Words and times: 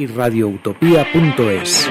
y 0.00 0.06
radioutopía.es. 0.06 1.90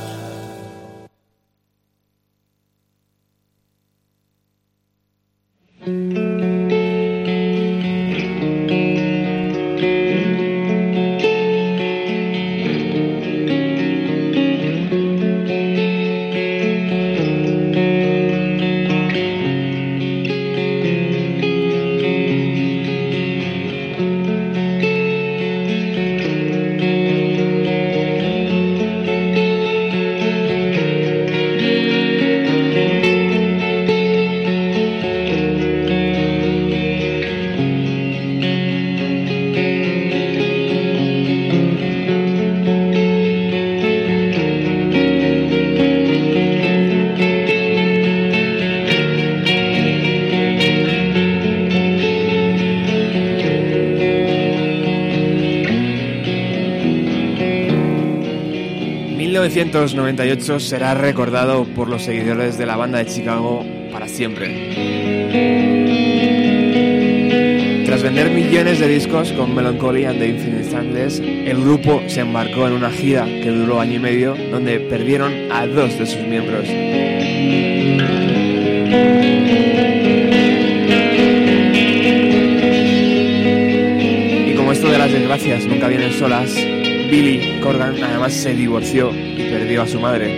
Será 60.59 60.93
recordado 60.93 61.63
por 61.63 61.87
los 61.87 62.03
seguidores 62.03 62.57
de 62.57 62.65
la 62.65 62.75
banda 62.75 62.97
de 62.97 63.05
Chicago 63.05 63.65
para 63.91 64.07
siempre. 64.07 64.47
Tras 67.85 68.03
vender 68.03 68.31
millones 68.31 68.79
de 68.79 68.87
discos 68.87 69.31
con 69.31 69.55
Melancholy 69.55 70.05
and 70.05 70.19
the 70.19 70.27
Infinite 70.27 70.75
Endless, 70.75 71.19
el 71.19 71.61
grupo 71.61 72.01
se 72.07 72.21
embarcó 72.21 72.67
en 72.67 72.73
una 72.73 72.89
gira 72.89 73.25
que 73.25 73.49
duró 73.49 73.79
año 73.79 73.95
y 73.95 73.99
medio, 73.99 74.35
donde 74.51 74.79
perdieron 74.79 75.31
a 75.51 75.65
dos 75.67 75.97
de 75.97 76.05
sus 76.05 76.21
miembros. 76.27 76.65
Y 84.47 84.53
como 84.55 84.71
esto 84.73 84.89
de 84.89 84.97
las 84.97 85.11
desgracias 85.11 85.65
nunca 85.65 85.87
vienen 85.87 86.11
solas, 86.11 86.53
Billy 87.11 87.59
Corgan 87.59 88.01
además 88.01 88.31
se 88.31 88.53
divorció 88.53 89.11
y 89.13 89.49
perdió 89.51 89.81
a 89.81 89.87
su 89.87 89.99
madre. 89.99 90.31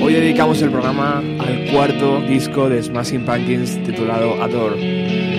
Hoy 0.00 0.12
dedicamos 0.12 0.62
el 0.62 0.70
programa 0.70 1.18
al 1.18 1.64
cuarto 1.72 2.20
disco 2.20 2.68
de 2.68 2.80
Smashing 2.80 3.24
Pumpkins 3.24 3.82
titulado 3.82 4.40
Adore. 4.40 5.29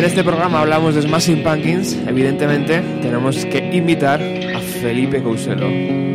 En 0.00 0.06
este 0.06 0.24
programa 0.24 0.60
hablamos 0.60 0.94
de 0.94 1.02
Smashing 1.02 1.42
Pumpkins, 1.42 1.94
evidentemente 2.06 2.80
tenemos 3.02 3.44
que 3.44 3.58
invitar 3.70 4.18
a 4.22 4.60
Felipe 4.60 5.22
Couselo. 5.22 6.09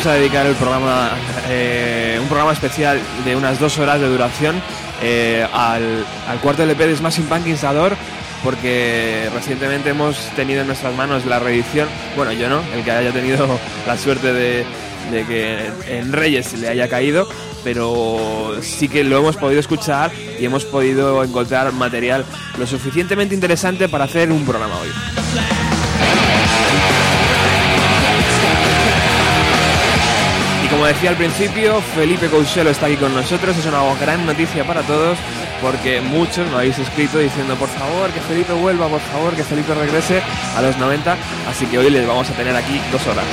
Vamos 0.00 0.14
a 0.14 0.18
dedicar 0.18 0.46
el 0.46 0.54
programa, 0.54 1.10
eh, 1.50 2.18
un 2.22 2.26
programa 2.26 2.54
especial 2.54 2.98
de 3.22 3.36
unas 3.36 3.60
dos 3.60 3.78
horas 3.78 4.00
de 4.00 4.08
duración 4.08 4.62
eh, 5.02 5.46
al, 5.52 6.06
cuarto 6.40 6.62
LP 6.62 6.86
de 6.86 6.96
Smashing 6.96 7.26
Pumpkins 7.26 7.64
Ador, 7.64 7.94
porque 8.42 9.28
recientemente 9.34 9.90
hemos 9.90 10.16
tenido 10.36 10.62
en 10.62 10.68
nuestras 10.68 10.96
manos 10.96 11.26
la 11.26 11.38
reedición, 11.38 11.86
bueno, 12.16 12.32
yo 12.32 12.48
no, 12.48 12.62
el 12.74 12.82
que 12.82 12.90
haya 12.90 13.12
tenido 13.12 13.46
la 13.86 13.98
suerte 13.98 14.32
de, 14.32 14.64
de 15.10 15.26
que 15.26 15.70
en 15.86 16.14
Reyes 16.14 16.54
le 16.54 16.68
haya 16.68 16.88
caído, 16.88 17.28
pero 17.62 18.56
sí 18.62 18.88
que 18.88 19.04
lo 19.04 19.18
hemos 19.18 19.36
podido 19.36 19.60
escuchar 19.60 20.12
y 20.38 20.46
hemos 20.46 20.64
podido 20.64 21.22
encontrar 21.22 21.74
material 21.74 22.24
lo 22.58 22.66
suficientemente 22.66 23.34
interesante 23.34 23.86
para 23.86 24.04
hacer 24.04 24.32
un 24.32 24.46
programa 24.46 24.78
hoy. 24.78 25.59
Como 30.80 30.88
decía 30.88 31.10
al 31.10 31.16
principio, 31.16 31.78
Felipe 31.94 32.28
Couselo 32.28 32.70
está 32.70 32.86
aquí 32.86 32.96
con 32.96 33.14
nosotros. 33.14 33.54
Es 33.54 33.66
una 33.66 33.82
gran 34.00 34.24
noticia 34.24 34.64
para 34.64 34.80
todos 34.80 35.18
porque 35.60 36.00
muchos 36.00 36.48
me 36.48 36.54
habéis 36.54 36.78
escrito 36.78 37.18
diciendo 37.18 37.54
por 37.56 37.68
favor 37.68 38.08
que 38.10 38.20
Felipe 38.20 38.54
vuelva, 38.54 38.88
por 38.88 39.00
favor 39.00 39.36
que 39.36 39.44
Felipe 39.44 39.74
regrese 39.74 40.22
a 40.56 40.62
los 40.62 40.78
90. 40.78 41.18
Así 41.50 41.66
que 41.66 41.76
hoy 41.76 41.90
les 41.90 42.06
vamos 42.06 42.30
a 42.30 42.32
tener 42.32 42.56
aquí 42.56 42.80
dos 42.90 43.06
horas. 43.06 43.26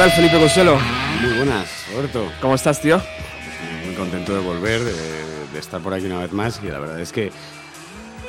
Tal, 0.00 0.10
Felipe 0.12 0.38
Consuelo? 0.38 0.78
Muy 1.20 1.36
buenas, 1.36 1.68
Roberto. 1.92 2.32
¿Cómo 2.40 2.54
estás, 2.54 2.80
tío? 2.80 3.02
Muy 3.84 3.94
contento 3.94 4.32
de 4.32 4.40
volver, 4.40 4.80
de, 4.82 5.58
estar 5.58 5.78
por 5.82 5.92
aquí 5.92 6.06
una 6.06 6.20
vez 6.20 6.32
más 6.32 6.58
y 6.64 6.68
la 6.68 6.78
verdad 6.78 6.98
es 6.98 7.12
que 7.12 7.30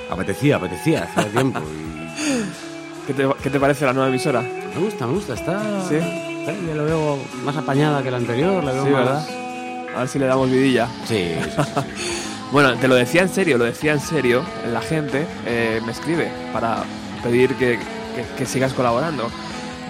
apetecía, 0.09 0.57
apetecía, 0.57 1.09
hace 1.15 1.29
tiempo. 1.33 1.61
¿Qué, 3.07 3.49
te, 3.49 3.57
parece 3.57 3.85
la 3.85 3.93
nueva 3.93 4.09
emisora? 4.09 4.41
Me 4.41 4.81
gusta, 4.81 5.07
me 5.07 5.13
gusta, 5.13 5.33
está... 5.33 5.87
Sí. 5.87 5.97
ya 5.97 6.75
lo 6.75 6.83
veo 6.83 7.19
más 7.45 7.55
apañada 7.55 8.03
que 8.03 8.11
la 8.11 8.17
anterior, 8.17 8.61
la 8.61 8.73
veo 8.73 8.83
sí, 8.83 8.91
¿verdad? 8.91 9.27
A 9.95 9.99
ver 9.99 10.07
si 10.09 10.19
le 10.19 10.25
damos 10.25 10.51
vidilla. 10.51 10.89
Sí. 11.05 11.35
bueno, 12.51 12.75
te 12.75 12.89
lo 12.89 12.95
decía 12.95 13.21
en 13.21 13.29
serio, 13.29 13.57
lo 13.57 13.63
decía 13.63 13.93
en 13.93 14.01
serio. 14.01 14.43
La 14.73 14.81
gente 14.81 15.25
eh, 15.45 15.79
me 15.85 15.93
escribe 15.93 16.33
para 16.51 16.83
pedir 17.23 17.55
que, 17.55 17.79
que 18.37 18.45
sigas 18.45 18.73
colaborando. 18.73 19.31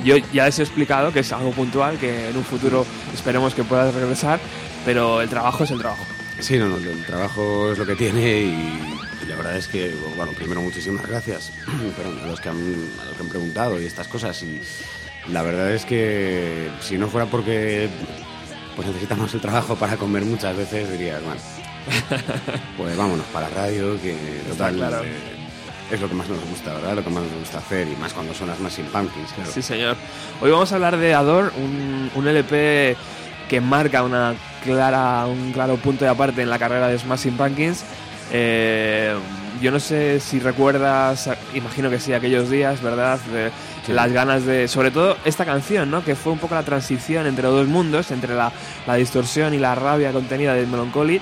Yo 0.04 0.18
ya 0.34 0.46
les 0.46 0.60
he 0.60 0.64
explicado 0.64 1.12
que 1.12 1.20
es 1.20 1.32
algo 1.32 1.52
puntual, 1.52 1.98
que 1.98 2.30
en 2.30 2.38
un 2.38 2.44
futuro 2.44 2.86
esperemos 3.14 3.54
que 3.54 3.64
puedas 3.64 3.94
regresar, 3.94 4.40
pero 4.86 5.22
el 5.22 5.30
trabajo 5.30 5.64
es 5.64 5.72
el 5.72 5.80
trabajo. 5.80 6.06
Sí, 6.40 6.58
no, 6.58 6.68
no, 6.68 6.78
el 6.78 7.06
trabajo 7.06 7.72
es 7.72 7.78
lo 7.78 7.86
que 7.86 7.96
tiene 7.96 8.42
y, 8.42 9.28
la 9.28 9.36
verdad 9.36 9.56
es 9.56 9.68
que, 9.68 9.94
bueno, 10.18 10.32
primero 10.34 10.62
muchísimas 10.62 11.08
gracias 11.08 11.52
a, 12.24 12.28
los 12.28 12.42
que 12.42 12.50
han, 12.50 12.58
a 13.02 13.06
los 13.06 13.16
que 13.16 13.24
han 13.24 13.30
preguntado 13.30 13.80
y 13.80 13.86
estas 13.86 14.08
cosas 14.08 14.42
y 14.42 14.60
la 15.30 15.44
verdad 15.44 15.72
es 15.72 15.86
que 15.86 16.70
si 16.82 16.98
no 16.98 17.08
fuera 17.08 17.28
porque 17.28 17.88
pues 18.76 18.88
necesitamos 18.88 19.34
el 19.34 19.42
trabajo 19.42 19.76
para 19.76 19.98
comer 19.98 20.26
muchas 20.26 20.58
veces 20.58 20.92
dirías, 20.92 21.22
bueno, 21.24 21.42
pues 22.78 22.98
vámonos 22.98 23.26
para 23.28 23.50
la 23.50 23.56
radio, 23.56 24.02
que 24.02 24.16
total, 24.50 24.76
claro. 24.76 25.04
Eh, 25.04 25.41
es 25.92 26.00
lo 26.00 26.08
que 26.08 26.16
más 26.16 26.28
nos 26.30 26.40
gusta, 26.50 26.74
¿verdad? 26.74 26.96
Lo 26.96 27.04
que 27.04 27.10
más 27.10 27.24
nos 27.24 27.34
gusta 27.40 27.58
hacer 27.58 27.88
y 27.88 27.96
más 27.98 28.14
cuando 28.14 28.34
son 28.34 28.48
las 28.48 28.60
más 28.60 28.76
Pumpkins, 28.76 29.34
claro. 29.34 29.52
Sí, 29.52 29.62
señor. 29.62 29.98
Hoy 30.42 30.52
vamos 30.52 30.72
a 30.72 30.76
hablar 30.76 30.98
de 30.98 31.14
Ador, 31.14 31.52
un, 31.58 32.10
un 32.16 32.28
LP 32.28 32.96
que 33.50 33.62
marca 33.62 34.04
una 34.04 34.34
clara, 34.64 35.26
un 35.26 35.52
claro 35.52 35.76
punto 35.76 36.06
de 36.06 36.12
aparte 36.12 36.42
en 36.42 36.50
la 36.50 36.58
carrera 36.58 36.88
de 36.88 36.98
Smashing 36.98 37.36
Pumpkins. 37.36 37.84
Eh, 38.32 39.14
yo 39.62 39.72
no 39.72 39.80
sé 39.80 40.20
si 40.22 40.40
recuerdas, 40.40 41.30
imagino 41.54 41.90
que 41.90 42.00
sí, 42.00 42.14
aquellos 42.14 42.50
días, 42.50 42.82
¿verdad? 42.82 43.20
De, 43.32 43.52
Las 43.94 44.12
ganas 44.12 44.46
de, 44.46 44.68
sobre 44.68 44.92
todo 44.92 45.18
esta 45.26 45.44
canción, 45.44 45.92
¿no? 45.92 46.04
Que 46.04 46.16
fue 46.16 46.32
un 46.32 46.40
poco 46.40 46.56
la 46.56 46.64
transición 46.64 47.28
entre 47.28 47.48
dos 47.48 47.68
mundos, 47.68 48.12
entre 48.12 48.34
la, 48.34 48.52
la 48.88 48.96
distorsión 48.96 49.54
y 49.54 49.58
la 49.58 49.76
rabia 49.76 50.14
contenida 50.14 50.54
de 50.54 50.66
Melancholy 50.66 51.22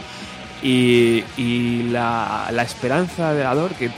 y, 0.61 1.83
la, 1.91 2.49
esperanza 2.61 3.33
de 3.33 3.43
Ador, 3.43 3.71
que 3.73 3.89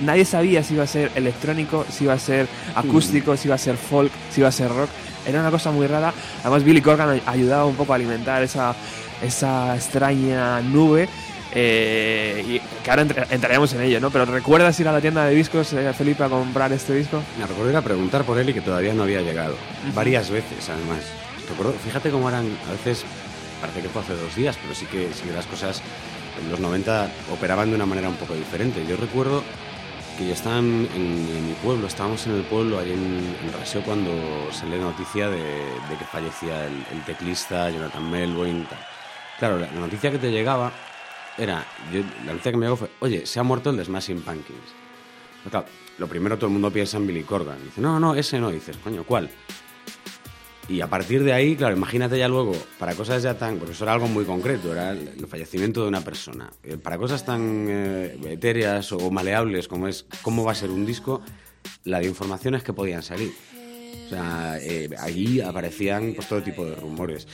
nadie 0.00 0.24
sabía 0.24 0.62
si 0.62 0.74
iba 0.74 0.84
a 0.84 0.86
ser 0.86 1.10
electrónico, 1.14 1.84
si 1.90 2.04
iba 2.04 2.14
a 2.14 2.18
ser 2.18 2.48
acústico, 2.74 3.36
si 3.36 3.48
iba 3.48 3.54
a 3.54 3.58
ser 3.58 3.76
folk, 3.76 4.12
si 4.30 4.40
iba 4.40 4.48
a 4.48 4.52
ser 4.52 4.68
rock. 4.68 4.90
Era 5.26 5.40
una 5.40 5.50
cosa 5.50 5.70
muy 5.70 5.86
rara. 5.86 6.12
Además, 6.40 6.64
Billy 6.64 6.80
Corgan 6.80 7.20
ayudaba 7.26 7.64
un 7.64 7.76
poco 7.76 7.92
a 7.92 7.96
alimentar 7.96 8.42
esa, 8.42 8.74
esa 9.22 9.76
extraña 9.76 10.60
nube. 10.60 11.08
Eh, 11.54 12.44
y 12.48 12.82
que 12.82 12.90
ahora 12.90 13.06
entraremos 13.28 13.74
en 13.74 13.82
ello, 13.82 14.00
¿no? 14.00 14.10
Pero 14.10 14.24
¿recuerdas 14.24 14.80
ir 14.80 14.88
a 14.88 14.92
la 14.92 15.02
tienda 15.02 15.26
de 15.26 15.34
discos, 15.34 15.74
eh, 15.74 15.92
Felipe, 15.92 16.24
a 16.24 16.28
comprar 16.30 16.72
este 16.72 16.94
disco? 16.94 17.22
Me 17.38 17.46
recuerdo 17.46 17.70
ir 17.70 17.76
a 17.76 17.82
preguntar 17.82 18.24
por 18.24 18.38
él 18.38 18.48
y 18.48 18.54
que 18.54 18.62
todavía 18.62 18.94
no 18.94 19.02
había 19.02 19.20
llegado. 19.20 19.54
Varias 19.94 20.30
veces, 20.30 20.70
además. 20.70 21.04
Recuerdo, 21.50 21.74
fíjate 21.84 22.10
cómo 22.10 22.30
eran 22.30 22.46
a 22.68 22.72
veces 22.72 23.04
parece 23.62 23.80
que 23.80 23.88
fue 23.88 24.02
hace 24.02 24.16
dos 24.16 24.34
días, 24.34 24.58
pero 24.60 24.74
sí 24.74 24.86
que, 24.86 25.14
sí 25.14 25.22
las 25.32 25.46
cosas 25.46 25.80
en 26.42 26.50
los 26.50 26.58
90 26.58 27.10
operaban 27.32 27.70
de 27.70 27.76
una 27.76 27.86
manera 27.86 28.08
un 28.08 28.16
poco 28.16 28.34
diferente. 28.34 28.84
Yo 28.86 28.96
recuerdo 28.96 29.44
que 30.18 30.26
yo 30.26 30.32
estaba 30.34 30.58
en, 30.58 31.46
mi 31.46 31.54
pueblo, 31.62 31.86
estábamos 31.86 32.26
en 32.26 32.34
el 32.34 32.42
pueblo, 32.42 32.80
ahí 32.80 32.92
en, 32.92 33.36
en 33.40 33.52
Raseo, 33.52 33.82
cuando 33.82 34.10
salió 34.52 34.78
la 34.78 34.84
noticia 34.84 35.30
de, 35.30 35.38
que 35.96 36.04
fallecía 36.04 36.66
el, 36.66 37.04
teclista 37.06 37.70
Jonathan 37.70 38.10
Melvoin. 38.10 38.66
Claro, 39.38 39.58
la, 39.58 39.70
noticia 39.70 40.10
que 40.10 40.18
te 40.18 40.32
llegaba 40.32 40.72
era, 41.38 41.64
la 42.26 42.32
noticia 42.32 42.50
que 42.50 42.58
me 42.58 42.66
llegó 42.66 42.76
fue, 42.76 42.90
oye, 42.98 43.26
se 43.26 43.38
ha 43.38 43.44
muerto 43.44 43.70
el 43.70 43.76
de 43.76 43.84
Smashing 43.84 44.22
Pumpkins. 44.22 44.58
Claro, 45.48 45.66
lo 45.98 46.08
primero 46.08 46.36
todo 46.36 46.46
el 46.46 46.52
mundo 46.52 46.70
piensa 46.72 46.96
en 46.96 47.06
Billy 47.06 47.22
Corgan. 47.22 47.62
Dice, 47.62 47.80
no, 47.80 48.00
no, 48.00 48.14
ese 48.16 48.40
no. 48.40 48.50
dices, 48.50 48.76
coño, 48.82 49.04
¿cuál? 49.04 49.30
Y 50.68 50.80
a 50.80 50.86
partir 50.86 51.24
de 51.24 51.32
ahí, 51.32 51.56
claro, 51.56 51.76
imagínate 51.76 52.16
ya 52.18 52.28
luego, 52.28 52.52
para 52.78 52.94
cosas 52.94 53.22
ya 53.22 53.36
tan. 53.36 53.58
Porque 53.58 53.72
eso 53.72 53.84
era 53.84 53.94
algo 53.94 54.06
muy 54.06 54.24
concreto, 54.24 54.72
era 54.72 54.92
el 54.92 55.26
fallecimiento 55.26 55.82
de 55.82 55.88
una 55.88 56.02
persona. 56.02 56.50
Eh, 56.62 56.76
para 56.76 56.98
cosas 56.98 57.24
tan 57.24 57.66
eh, 57.68 58.16
etéreas 58.26 58.92
o 58.92 59.10
maleables 59.10 59.68
como 59.68 59.88
es 59.88 60.06
cómo 60.22 60.44
va 60.44 60.52
a 60.52 60.54
ser 60.54 60.70
un 60.70 60.86
disco, 60.86 61.20
la 61.84 61.98
de 61.98 62.06
informaciones 62.06 62.62
que 62.62 62.72
podían 62.72 63.02
salir. 63.02 63.32
O 64.06 64.08
sea, 64.08 64.58
eh, 64.60 64.88
allí 64.98 65.40
aparecían 65.40 66.12
pues, 66.14 66.28
todo 66.28 66.42
tipo 66.42 66.64
de 66.64 66.76
rumores. 66.76 67.26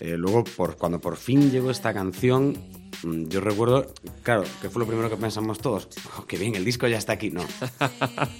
Luego, 0.00 0.44
por, 0.44 0.76
cuando 0.76 1.00
por 1.00 1.16
fin 1.16 1.50
llegó 1.50 1.70
esta 1.70 1.92
canción, 1.92 2.56
Mm, 3.02 3.28
yo 3.28 3.40
recuerdo, 3.40 3.86
claro, 4.22 4.44
que 4.60 4.68
fue 4.68 4.80
lo 4.80 4.86
primero 4.86 5.08
que 5.08 5.16
pensamos 5.16 5.58
todos. 5.58 5.88
Oh, 6.18 6.24
que 6.26 6.36
bien, 6.36 6.54
el 6.54 6.64
disco 6.64 6.86
ya 6.88 6.98
está 6.98 7.12
aquí. 7.12 7.30
No, 7.30 7.42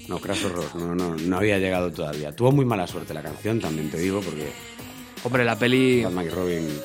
no, 0.08 0.18
Crash 0.18 0.44
Horror, 0.46 0.76
no, 0.76 0.94
no, 0.94 1.14
no 1.14 1.36
había 1.36 1.58
llegado 1.58 1.92
todavía. 1.92 2.34
Tuvo 2.34 2.52
muy 2.52 2.64
mala 2.64 2.86
suerte 2.86 3.14
la 3.14 3.22
canción, 3.22 3.60
también 3.60 3.90
te 3.90 3.98
digo, 3.98 4.20
porque... 4.20 4.50
Hombre, 5.24 5.44
la 5.44 5.58
peli... 5.58 6.02
Batman 6.04 6.26
y 6.26 6.28
Robin... 6.28 6.80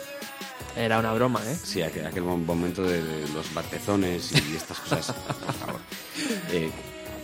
Era 0.75 0.97
una 0.97 1.13
broma, 1.13 1.39
¿eh? 1.45 1.55
Sí, 1.55 1.83
aquel, 1.83 2.07
aquel 2.07 2.23
momento 2.23 2.81
de, 2.81 2.99
los 3.33 3.53
batezones 3.53 4.31
y 4.31 4.55
estas 4.55 4.79
cosas, 4.79 5.13
por 5.13 5.53
favor. 5.53 5.81
Eh, 6.51 6.69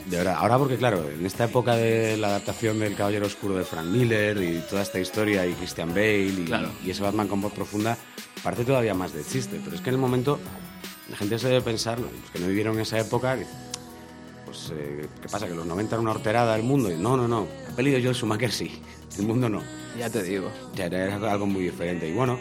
de 0.09 0.17
verdad, 0.17 0.35
ahora 0.37 0.57
porque 0.57 0.77
claro, 0.77 1.07
en 1.09 1.25
esta 1.25 1.45
época 1.45 1.75
de 1.75 2.17
la 2.17 2.29
adaptación 2.29 2.79
del 2.79 2.95
Caballero 2.95 3.27
Oscuro 3.27 3.55
de 3.55 3.63
Frank 3.63 3.85
Miller 3.85 4.41
y 4.41 4.59
toda 4.69 4.81
esta 4.81 4.99
historia 4.99 5.45
y 5.45 5.53
Christian 5.53 5.89
Bale 5.89 6.25
y, 6.25 6.49
y 6.83 6.89
ese 6.89 7.03
Batman 7.03 7.27
con 7.27 7.41
voz 7.41 7.53
profunda, 7.53 7.97
parece 8.43 8.65
todavía 8.65 8.93
más 8.93 9.13
de 9.13 9.23
chiste, 9.23 9.61
pero 9.63 9.75
es 9.75 9.81
que 9.81 9.89
en 9.89 9.95
el 9.95 10.01
momento 10.01 10.39
la 11.09 11.17
gente 11.17 11.37
se 11.37 11.47
debe 11.47 11.61
pensar, 11.61 11.99
los 11.99 12.11
que 12.33 12.39
no 12.39 12.47
vivieron 12.47 12.79
esa 12.79 12.99
época, 12.99 13.37
pues, 14.45 14.71
eh, 14.73 15.07
¿qué 15.21 15.29
pasa? 15.29 15.47
¿Que 15.47 15.53
los 15.53 15.65
90 15.65 15.95
era 15.95 16.01
una 16.01 16.11
horterada 16.11 16.53
del 16.55 16.63
mundo? 16.63 16.91
Y 16.91 16.95
no, 16.95 17.15
no, 17.15 17.27
no, 17.27 17.47
ha 17.71 17.75
pedido 17.75 17.99
yo 17.99 18.09
el 18.09 18.15
Schumacher 18.15 18.51
sí, 18.51 18.81
el 19.19 19.27
mundo 19.27 19.47
no. 19.47 19.61
Ya 19.97 20.09
te 20.09 20.23
digo. 20.23 20.51
Ya 20.75 20.85
era 20.85 21.15
algo 21.31 21.45
muy 21.45 21.63
diferente. 21.63 22.09
Y 22.09 22.13
bueno, 22.13 22.39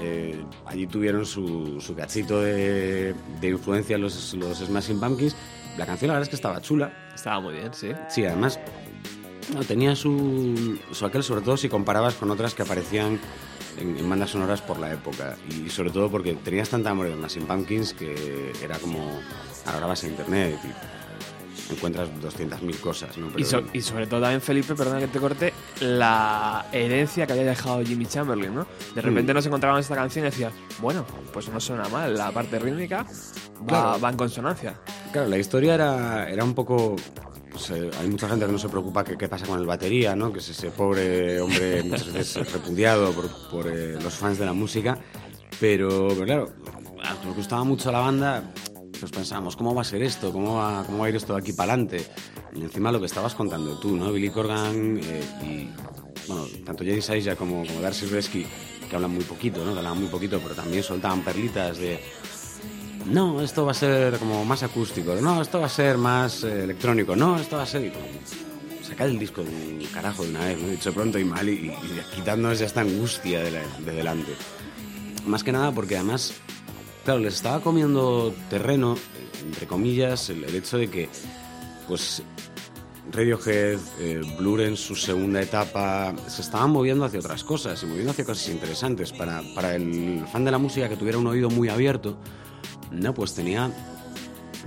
eh, 0.00 0.40
allí 0.66 0.86
tuvieron 0.86 1.26
su, 1.26 1.80
su 1.80 1.94
cachito 1.94 2.40
de, 2.40 3.14
de 3.40 3.48
influencia 3.48 3.98
los, 3.98 4.34
los 4.34 4.58
Smashing 4.58 5.00
Pumpkins. 5.00 5.34
La 5.76 5.86
canción 5.86 6.08
la 6.08 6.14
verdad 6.14 6.22
es 6.24 6.28
que 6.28 6.36
estaba 6.36 6.60
chula. 6.60 6.92
Estaba 7.14 7.40
muy 7.40 7.54
bien, 7.54 7.72
sí. 7.72 7.92
Sí, 8.08 8.24
además 8.24 8.58
no, 9.54 9.62
tenía 9.64 9.96
su, 9.96 10.78
su 10.92 11.06
aquel, 11.06 11.22
sobre 11.22 11.42
todo 11.42 11.56
si 11.56 11.68
comparabas 11.68 12.14
con 12.14 12.30
otras 12.30 12.54
que 12.54 12.62
aparecían 12.62 13.18
en, 13.78 14.08
bandas 14.08 14.30
sonoras 14.30 14.60
por 14.62 14.78
la 14.78 14.92
época 14.92 15.36
y 15.48 15.70
sobre 15.70 15.90
todo 15.90 16.10
porque 16.10 16.34
tenías 16.34 16.68
tanta 16.68 16.90
amor 16.90 17.06
en 17.06 17.20
Machine 17.20 17.46
Pumpkins 17.46 17.94
que 17.94 18.52
era 18.62 18.78
como 18.78 19.20
ahora 19.66 19.86
vas 19.86 20.04
a 20.04 20.08
internet 20.08 20.58
y 20.62 21.01
encuentras 21.70 22.08
200.000 22.22 22.80
cosas, 22.80 23.16
¿no? 23.18 23.28
Y, 23.36 23.44
so- 23.44 23.62
y 23.72 23.80
sobre 23.80 24.06
todo 24.06 24.20
también, 24.20 24.40
Felipe, 24.40 24.74
perdona 24.74 25.00
que 25.00 25.08
te 25.08 25.18
corte, 25.18 25.52
la 25.80 26.66
herencia 26.72 27.26
que 27.26 27.32
había 27.32 27.44
dejado 27.44 27.82
Jimmy 27.84 28.06
Chamberlain, 28.06 28.54
¿no? 28.54 28.66
De 28.94 29.00
repente 29.00 29.32
Mm. 29.32 29.36
nos 29.36 29.46
encontrábamos 29.46 29.84
esta 29.84 29.94
canción 29.94 30.24
y 30.24 30.30
decías, 30.30 30.52
bueno, 30.80 31.04
pues 31.32 31.48
no 31.48 31.60
suena 31.60 31.88
mal, 31.88 32.14
la 32.14 32.30
parte 32.32 32.58
rítmica 32.58 33.04
va, 33.04 33.66
Claro. 33.66 34.00
va 34.00 34.10
en 34.10 34.16
consonancia. 34.16 34.80
Claro, 35.12 35.28
la 35.28 35.38
historia 35.38 35.74
era, 35.74 36.28
era 36.30 36.44
un 36.44 36.54
poco... 36.54 36.96
pues, 37.50 37.70
eh, 37.70 37.90
hay 38.00 38.08
mucha 38.08 38.28
gente 38.28 38.46
que 38.46 38.52
no 38.52 38.58
se 38.58 38.68
preocupa 38.68 39.04
qué 39.04 39.28
pasa 39.28 39.46
con 39.46 39.58
el 39.60 39.66
batería, 39.66 40.16
¿no? 40.16 40.32
Que 40.32 40.38
es 40.38 40.48
ese 40.48 40.70
pobre 40.70 41.38
hombre 41.40 41.82
muchas 41.82 42.12
veces 42.12 42.50
repudiado 42.52 43.12
por, 43.12 43.28
por, 43.50 43.68
eh, 43.68 43.98
los 44.02 44.14
fans 44.14 44.38
de 44.38 44.46
la 44.46 44.52
música. 44.54 44.98
Pero, 45.60 46.08
pero 46.08 46.24
claro, 46.24 46.48
nos 47.24 47.36
gustaba 47.36 47.62
mucho 47.64 47.92
la 47.92 47.98
banda, 48.00 48.42
pues 49.02 49.10
pensábamos, 49.10 49.56
¿cómo 49.56 49.74
va 49.74 49.82
a 49.82 49.84
ser 49.84 50.00
esto? 50.04 50.30
¿Cómo 50.32 50.58
va, 50.58 50.84
cómo 50.86 50.98
va 50.98 51.06
a 51.06 51.08
ir 51.08 51.16
esto 51.16 51.32
de 51.32 51.40
aquí 51.40 51.52
para 51.52 51.72
adelante? 51.72 52.06
Y 52.54 52.62
encima 52.62 52.92
lo 52.92 53.00
que 53.00 53.06
estabas 53.06 53.34
contando 53.34 53.76
tú, 53.80 53.96
¿no? 53.96 54.12
Billy 54.12 54.30
Corgan 54.30 55.00
eh, 55.02 55.24
y, 55.42 56.28
bueno, 56.28 56.46
tanto 56.64 56.84
Jenny 56.84 57.02
Saija 57.02 57.34
como, 57.34 57.66
como 57.66 57.80
Darcy 57.80 58.06
Resky, 58.06 58.46
que 58.88 58.94
hablan 58.94 59.10
muy 59.12 59.24
poquito, 59.24 59.64
¿no? 59.64 59.72
Que 59.72 59.78
hablaban 59.78 59.98
muy 59.98 60.08
poquito, 60.08 60.38
pero 60.40 60.54
también 60.54 60.84
soltaban 60.84 61.22
perlitas 61.22 61.78
de 61.78 61.98
no, 63.06 63.40
esto 63.42 63.64
va 63.64 63.72
a 63.72 63.74
ser 63.74 64.18
como 64.18 64.44
más 64.44 64.62
acústico, 64.62 65.16
no, 65.16 65.42
esto 65.42 65.58
va 65.58 65.66
a 65.66 65.68
ser 65.68 65.98
más 65.98 66.44
eh, 66.44 66.62
electrónico, 66.62 67.16
no, 67.16 67.40
esto 67.40 67.56
va 67.56 67.64
a 67.64 67.66
ser... 67.66 67.84
y 67.86 68.84
sacar 68.86 69.08
el 69.08 69.18
disco 69.18 69.42
de 69.42 69.50
un 69.50 69.84
carajo 69.92 70.22
de 70.22 70.30
una 70.30 70.44
vez, 70.44 70.62
¿no? 70.62 70.68
dicho 70.68 70.92
pronto 70.92 71.18
y 71.18 71.24
mal, 71.24 71.48
y, 71.48 71.52
y 71.72 72.00
quitándonos 72.14 72.60
ya 72.60 72.66
esta 72.66 72.82
angustia 72.82 73.40
de, 73.42 73.50
la- 73.50 73.66
de 73.84 73.92
delante. 73.92 74.30
Más 75.26 75.42
que 75.42 75.50
nada 75.50 75.72
porque 75.72 75.96
además, 75.96 76.34
claro, 77.04 77.20
les 77.20 77.34
estaba 77.34 77.60
comiendo 77.60 78.34
terreno, 78.50 78.96
entre 79.44 79.66
comillas, 79.66 80.30
el, 80.30 80.44
el 80.44 80.54
hecho 80.54 80.78
de 80.78 80.88
que, 80.88 81.08
pues, 81.88 82.22
Radiohead, 83.10 83.78
eh, 84.00 84.22
Blur 84.38 84.60
en 84.62 84.76
su 84.76 84.94
segunda 84.94 85.42
etapa, 85.42 86.14
se 86.28 86.42
estaban 86.42 86.70
moviendo 86.70 87.04
hacia 87.04 87.18
otras 87.18 87.44
cosas 87.44 87.82
y 87.82 87.86
moviendo 87.86 88.12
hacia 88.12 88.24
cosas 88.24 88.48
interesantes. 88.48 89.12
Para, 89.12 89.42
para 89.54 89.74
el 89.74 90.24
fan 90.32 90.44
de 90.44 90.50
la 90.50 90.58
música 90.58 90.88
que 90.88 90.96
tuviera 90.96 91.18
un 91.18 91.26
oído 91.26 91.50
muy 91.50 91.68
abierto, 91.68 92.16
no, 92.90 93.12
pues 93.12 93.34
tenía, 93.34 93.70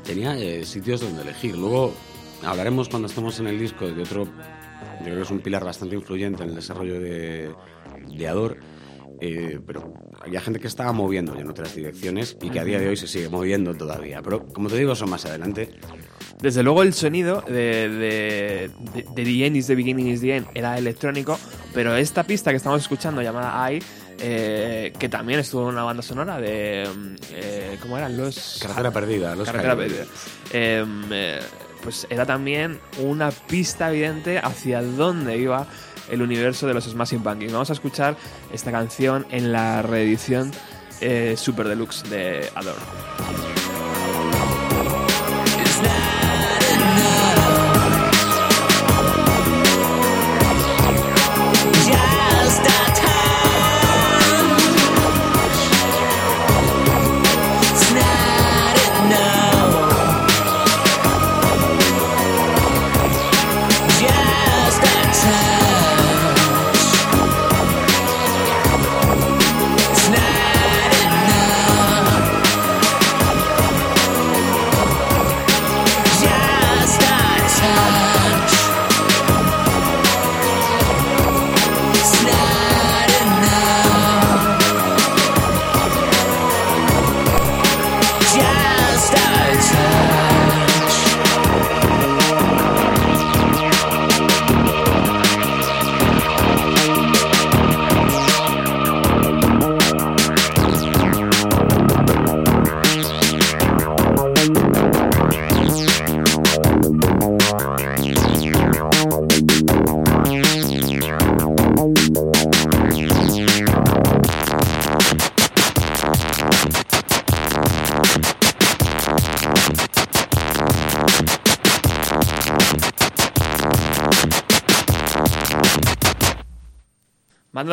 tenía 0.04 0.38
eh, 0.38 0.66
sitios 0.66 1.02
donde 1.02 1.22
elegir. 1.22 1.58
Luego 1.58 1.94
hablaremos 2.44 2.90
cuando 2.90 3.08
estemos 3.08 3.40
en 3.40 3.48
el 3.48 3.58
disco 3.58 3.88
de 3.88 4.04
otro, 4.04 4.26
yo 4.26 5.04
creo 5.04 5.16
que 5.16 5.22
es 5.22 5.32
un 5.32 5.40
pilar 5.40 5.64
bastante 5.64 5.96
influyente 5.96 6.44
en 6.44 6.50
el 6.50 6.56
desarrollo 6.56 7.00
de, 7.00 7.52
de 8.16 8.28
Ador. 8.28 8.58
Eh, 9.22 9.60
pero 9.66 9.94
había 10.22 10.42
gente 10.42 10.60
que 10.60 10.68
estaba 10.68 10.92
moviendo 10.92 11.34
ya 11.36 11.42
en 11.42 11.50
otras 11.50 11.76
direcciones 11.76 12.38
y 12.42 12.50
que 12.50 12.60
a 12.60 12.64
día 12.64 12.80
de 12.80 12.90
hoy 12.90 12.98
se 12.98 13.08
sigue 13.08 13.30
moviendo 13.30 13.74
todavía. 13.74 14.22
Pero 14.22 14.46
como 14.48 14.70
te 14.70 14.78
digo, 14.78 14.94
eso 14.94 15.08
más 15.08 15.26
adelante. 15.26 15.70
Desde 16.42 16.64
luego 16.64 16.84
el 16.84 16.94
sonido 16.94 17.42
de, 17.48 17.54
de, 17.90 18.72
de, 18.94 19.04
de 19.04 19.24
The 19.24 19.46
End 19.46 19.56
is 19.56 19.68
the 19.68 19.76
Beginning 19.76 20.08
is 20.08 20.22
the 20.22 20.36
End 20.36 20.48
era 20.54 20.78
electrónico, 20.78 21.40
pero 21.74 21.96
esta 21.96 22.24
pista 22.24 22.52
que 22.52 22.58
estamos 22.58 22.82
escuchando 22.82 23.22
llamada 23.22 23.72
I, 23.72 23.82
eh, 24.20 24.94
que 25.00 25.10
también 25.10 25.40
estuvo 25.40 25.64
en 25.64 25.76
una 25.76 25.84
banda 25.84 26.04
sonora 26.04 26.40
de... 26.40 26.88
mm, 26.94 27.16
eh, 27.32 27.78
¿Cómo 27.82 27.98
eran? 27.98 28.18
Los... 28.18 28.60
Carretera 28.62 28.92
perdida, 28.92 29.36
los 29.36 29.46
Carretera 29.46 29.76
perdida. 29.76 30.06
Eh, 30.52 31.40
pues 31.84 32.08
era 32.10 32.26
también 32.26 32.80
una 33.00 33.30
pista 33.32 33.92
evidente 33.92 34.40
hacia 34.40 34.82
dónde 34.82 35.38
iba 35.38 35.68
el 36.10 36.22
universo 36.22 36.68
de 36.68 36.74
los 36.74 36.86
Smashing 36.86 37.24
Pumpkins. 37.24 37.54
Vamos 37.54 37.70
a 37.70 37.74
escuchar 37.74 38.16
esta 38.52 38.72
canción 38.72 39.26
en 39.32 39.52
la 39.52 39.82
reedición 39.82 40.52
eh, 41.02 41.36
Super 41.38 41.68
Deluxe 41.68 42.04
de 42.10 42.50
Adore. 42.56 43.55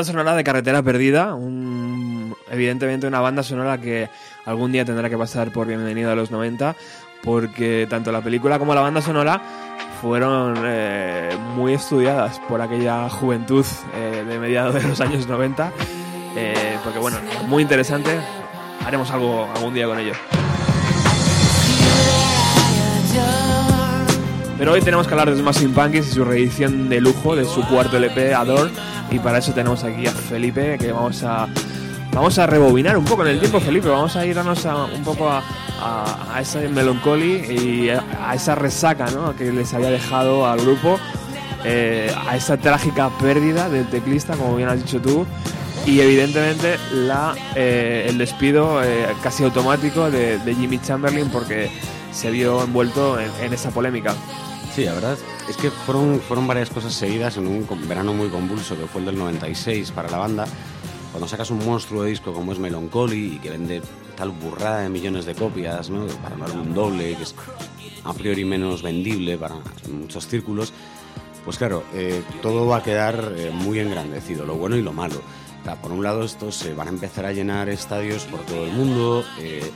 Banda 0.03 0.13
sonora 0.15 0.35
de 0.35 0.43
Carretera 0.43 0.83
Perdida, 0.83 1.39
evidentemente 2.51 3.07
una 3.07 3.21
banda 3.21 3.45
sonora 3.45 3.81
que 3.81 4.11
algún 4.45 4.73
día 4.73 4.85
tendrá 4.85 5.09
que 5.09 5.17
pasar 5.17 5.53
por 5.53 5.69
Bienvenido 5.69 6.11
a 6.11 6.17
los 6.17 6.33
90, 6.33 6.75
porque 7.23 7.87
tanto 7.89 8.11
la 8.11 8.21
película 8.21 8.59
como 8.59 8.75
la 8.75 8.81
banda 8.81 9.01
sonora 9.01 9.41
fueron 10.01 10.61
eh, 10.65 11.31
muy 11.55 11.75
estudiadas 11.75 12.41
por 12.49 12.61
aquella 12.61 13.09
juventud 13.11 13.65
eh, 13.95 14.25
de 14.27 14.39
mediados 14.41 14.75
de 14.75 14.83
los 14.83 15.01
años 15.01 15.29
90, 15.29 15.71
eh, 16.35 16.77
porque 16.83 16.99
bueno, 16.99 17.19
muy 17.47 17.63
interesante, 17.63 18.19
haremos 18.85 19.09
algo 19.13 19.49
algún 19.55 19.73
día 19.73 19.87
con 19.87 20.01
ello. 20.01 20.15
Pero 24.59 24.73
hoy 24.73 24.81
tenemos 24.81 25.07
que 25.07 25.15
hablar 25.15 25.31
de 25.31 25.41
Smashing 25.41 25.73
Pumpkins 25.73 26.09
y 26.09 26.11
su 26.11 26.25
reedición 26.25 26.89
de 26.89 27.01
lujo 27.01 27.37
de 27.37 27.45
su 27.45 27.65
cuarto 27.69 27.99
LP, 27.99 28.35
Adore. 28.35 28.73
Y 29.13 29.19
para 29.19 29.39
eso 29.39 29.53
tenemos 29.53 29.85
aquí 29.85 30.07
a 30.07 30.13
Felipe, 30.13 30.79
que 30.79 30.91
vamos 30.93 31.23
a 31.23 31.47
vamos 32.13 32.39
a 32.39 32.47
rebobinar 32.47 32.97
un 32.97 33.05
poco 33.05 33.23
en 33.23 33.29
el 33.33 33.41
tiempo, 33.41 33.61
Felipe. 33.61 33.89
Vamos 33.89 34.17
a 34.17 34.25
irnos 34.27 34.67
a- 34.67 34.85
un 34.85 35.03
poco 35.05 35.29
a, 35.31 35.43
a, 35.81 36.35
a 36.37 36.41
ese 36.41 36.69
melancholy 36.69 37.33
y 37.51 37.89
a, 37.91 38.35
esa 38.35 38.55
resaca 38.55 39.07
¿no? 39.11 39.35
que 39.37 39.51
les 39.53 39.73
había 39.75 39.91
dejado 39.91 40.47
al 40.47 40.61
grupo. 40.61 40.99
eh, 41.65 42.13
a 42.29 42.37
esa 42.37 42.57
trágica 42.57 43.09
pérdida 43.21 43.69
del 43.69 43.87
teclista, 43.89 44.35
como 44.37 44.57
bien 44.57 44.69
has 44.69 44.79
dicho 44.83 45.01
tú. 45.01 45.25
Y 45.87 46.01
evidentemente 46.01 46.77
la, 46.93 47.35
eh, 47.55 48.07
el 48.09 48.19
despido 48.19 48.83
eh, 48.83 49.07
casi 49.23 49.45
automático 49.45 50.11
de, 50.11 50.39
Jimmy 50.55 50.79
Chamberlain 50.81 51.29
porque 51.31 51.71
se 52.13 52.31
vio 52.31 52.63
envuelto 52.65 53.19
en- 53.21 53.53
esa 53.53 53.71
polémica. 53.71 54.15
Sí, 54.75 54.85
la 54.85 54.95
verdad 54.95 55.17
que 55.61 55.71
fueron, 55.71 56.21
fueron 56.21 56.47
varias 56.47 56.71
cosas 56.71 56.93
seguidas 56.93 57.37
en 57.37 57.47
un 57.47 57.67
verano 57.89 58.13
muy 58.15 58.29
convulso 58.29 58.77
que 58.77 58.87
fue 58.87 59.01
el 59.01 59.07
del 59.07 59.19
96 59.19 59.91
para 59.93 60.11
la 60.11 60.19
banda. 60.19 60.47
Cuando 61.13 61.29
sacas 61.29 61.51
un 61.51 61.65
monstruo 61.65 62.03
de 62.03 62.11
disco 62.11 62.33
como 62.33 62.53
es 62.53 62.59
Melancholy 62.59 63.35
y 63.35 63.39
que 63.39 63.51
vende 63.51 63.83
tal 64.17 64.31
burrada 64.31 64.81
de 64.81 64.89
millones 64.89 65.25
de 65.27 65.35
copias, 65.35 65.91
¿no? 65.91 66.07
para 66.07 66.37
no 66.37 66.63
un 66.63 66.75
doble, 66.75 67.15
que 67.17 67.23
es 67.23 67.35
a 68.05 68.15
priori 68.15 68.45
menos 68.45 68.83
vendible 68.83 69.37
para 69.37 69.57
muchos 69.91 70.27
círculos, 70.27 70.73
pues 71.45 71.59
claro, 71.59 71.83
eh, 71.93 72.23
todo 72.41 72.67
va 72.67 72.79
a 72.79 72.83
quedar 72.83 73.35
eh, 73.37 73.51
muy 73.53 73.81
engrandecido, 73.81 74.47
lo 74.47 74.55
bueno 74.55 74.77
y 74.77 74.83
lo 74.83 74.93
malo. 74.93 75.21
Por 75.81 75.93
un 75.93 76.03
lado, 76.03 76.25
estos 76.25 76.57
se 76.57 76.75
van 76.75 76.89
a 76.89 76.91
empezar 76.91 77.25
a 77.25 77.33
llenar 77.33 77.69
estadios 77.69 78.25
por 78.25 78.41
todo 78.41 78.65
el 78.65 78.73
mundo. 78.73 79.25
eh, 79.39 79.71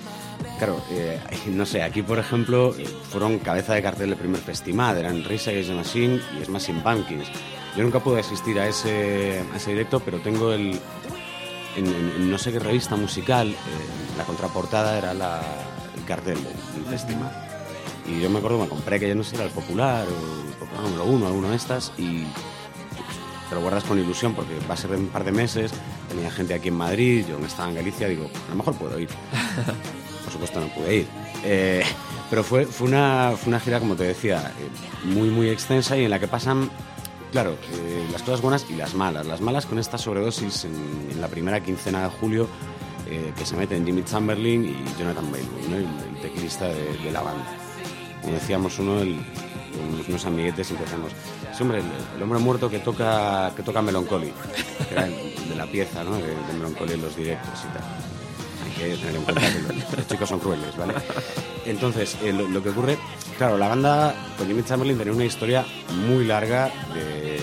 claro, 0.59 0.83
eh, 0.91 1.19
no 1.49 1.67
sé, 1.67 1.83
aquí 1.83 2.03
por 2.03 2.19
ejemplo 2.19 2.75
fueron 3.11 3.39
cabeza 3.39 3.75
de 3.75 3.83
cartel 3.83 4.11
del 4.11 4.19
primer 4.19 4.41
festival, 4.41 4.99
eran 4.99 5.23
Against 5.25 5.47
the 5.47 5.75
Machine 5.75 6.21
y 6.41 6.45
Smashing 6.45 6.83
Pumpkins. 6.83 7.29
Yo 7.77 7.83
nunca 7.83 8.01
pude 8.01 8.21
asistir 8.21 8.59
a 8.59 8.67
ese, 8.67 9.43
a 9.53 9.57
ese 9.57 9.73
directo, 9.73 10.01
pero 10.01 10.19
tengo 10.19 10.53
el. 10.53 10.79
En, 11.77 12.31
no 12.31 12.39
sé 12.39 12.51
qué 12.53 12.59
revista 12.59 12.97
musical, 12.97 13.49
eh, 13.49 13.55
la 14.17 14.25
contraportada 14.25 14.97
era 14.97 15.13
el 15.13 16.05
cartel 16.07 16.37
del, 16.43 16.45
del 16.45 16.85
festival. 16.89 17.31
Y 18.09 18.21
yo 18.21 18.31
me 18.31 18.39
acuerdo, 18.39 18.59
me 18.59 18.69
compré 18.69 18.99
que 18.99 19.09
ya 19.09 19.15
no 19.15 19.23
sé 19.23 19.37
era 19.37 19.45
el 19.45 19.51
popular 19.51 20.07
o 20.07 20.49
el 20.49 20.55
popular 20.55 20.85
número 20.85 21.05
uno, 21.05 21.27
alguno 21.27 21.51
de 21.51 21.57
estas, 21.57 21.93
y 21.99 22.25
te 23.49 23.55
lo 23.55 23.61
guardas 23.61 23.85
con 23.85 23.99
ilusión 23.99 24.35
porque 24.35 24.55
va 24.69 24.75
a 24.75 24.77
ser 24.77 24.93
en 24.93 25.01
un 25.01 25.09
par 25.09 25.25
de 25.25 25.33
meses. 25.33 25.73
Tenía 26.09 26.31
gente 26.31 26.55
aquí 26.55 26.69
en 26.69 26.77
Madrid, 26.77 27.27
yo 27.29 27.39
estaba 27.45 27.69
en 27.69 27.75
Galicia, 27.75 28.09
digo, 28.09 28.31
a 28.47 28.51
lo 28.51 28.57
mejor 28.57 28.75
puedo 28.77 28.99
ir. 28.99 29.11
Supuesto 30.37 30.61
no 30.61 30.69
pude 30.69 30.97
ir. 30.97 31.07
Eh, 31.45 31.83
pero 32.29 32.45
fue, 32.45 32.67
fue, 32.67 32.89
una, 32.89 33.33
fue 33.37 33.49
una 33.49 33.59
gira, 33.61 33.79
como 33.81 33.97
te 33.97 34.05
decía, 34.05 34.53
eh, 34.59 35.07
muy, 35.09 35.29
muy 35.31 35.49
extensa 35.49 35.97
y 35.97 36.05
en 36.05 36.11
la 36.11 36.19
que 36.19 36.29
pasan, 36.29 36.69
claro, 37.33 37.53
eh, 37.73 38.07
las 38.13 38.23
cosas 38.23 38.43
buenas 38.43 38.67
y 38.69 38.75
las 38.75 38.95
malas. 38.95 39.27
Las 39.27 39.41
malas 39.41 39.65
con 39.65 39.79
esta 39.79 39.97
sobredosis 39.97 40.65
en, 40.67 40.75
en 41.13 41.21
la 41.21 41.29
primera 41.29 41.61
quincena 41.63 42.03
de 42.03 42.09
julio 42.11 42.49
eh, 43.09 43.33
que 43.39 43.47
se 43.47 43.57
meten 43.57 43.87
Jimmy 43.87 44.03
Chamberlain 44.05 44.65
y 44.65 44.99
Jonathan 45.01 45.31
Bailey, 45.33 45.49
¿no? 45.71 45.77
el, 45.77 45.85
el 45.85 46.21
teclista 46.21 46.67
de, 46.69 46.99
de 46.99 47.11
la 47.11 47.23
banda. 47.23 47.47
Como 48.21 48.35
decíamos, 48.35 48.79
uno, 48.79 49.01
el, 49.01 49.19
unos, 50.09 50.25
amiguetes, 50.27 50.67
siempre 50.67 50.85
decíamos, 50.87 51.13
"Ese 51.53 51.63
hombre, 51.63 51.79
el, 51.79 51.85
el 52.17 52.23
hombre 52.23 52.39
muerto 52.41 52.69
que 52.69 52.81
toca, 52.81 53.53
que 53.57 53.63
toca 53.63 53.81
Melancholy, 53.81 54.33
que 54.89 54.95
era 54.95 55.07
de 55.07 55.55
la 55.57 55.67
pieza 55.67 56.03
¿no? 56.05 56.17
de, 56.17 56.23
de 56.27 56.53
Melancholy 56.59 56.95
en 56.95 57.03
los 57.03 57.17
directos 57.17 57.61
y 57.65 57.73
tal. 57.73 58.16
Que 58.77 58.97
tener 58.97 59.17
en 59.17 59.23
cuenta 59.23 59.41
que 59.41 59.97
los, 59.97 60.07
chicos 60.07 60.29
son 60.29 60.39
crueles, 60.39 60.77
¿vale? 60.77 60.95
Entonces, 61.65 62.17
eh, 62.23 62.33
lo, 62.33 62.47
lo 62.49 62.63
que 62.63 62.69
ocurre, 62.71 62.99
claro, 63.39 63.57
la 63.57 63.69
banda 63.69 64.15
con 64.37 64.47
Jimmy 64.47 64.63
Chamberlain 64.63 64.99
tenía 64.99 65.13
una 65.15 65.25
historia 65.25 65.65
muy 66.07 66.25
larga 66.27 66.71
de, 66.95 67.39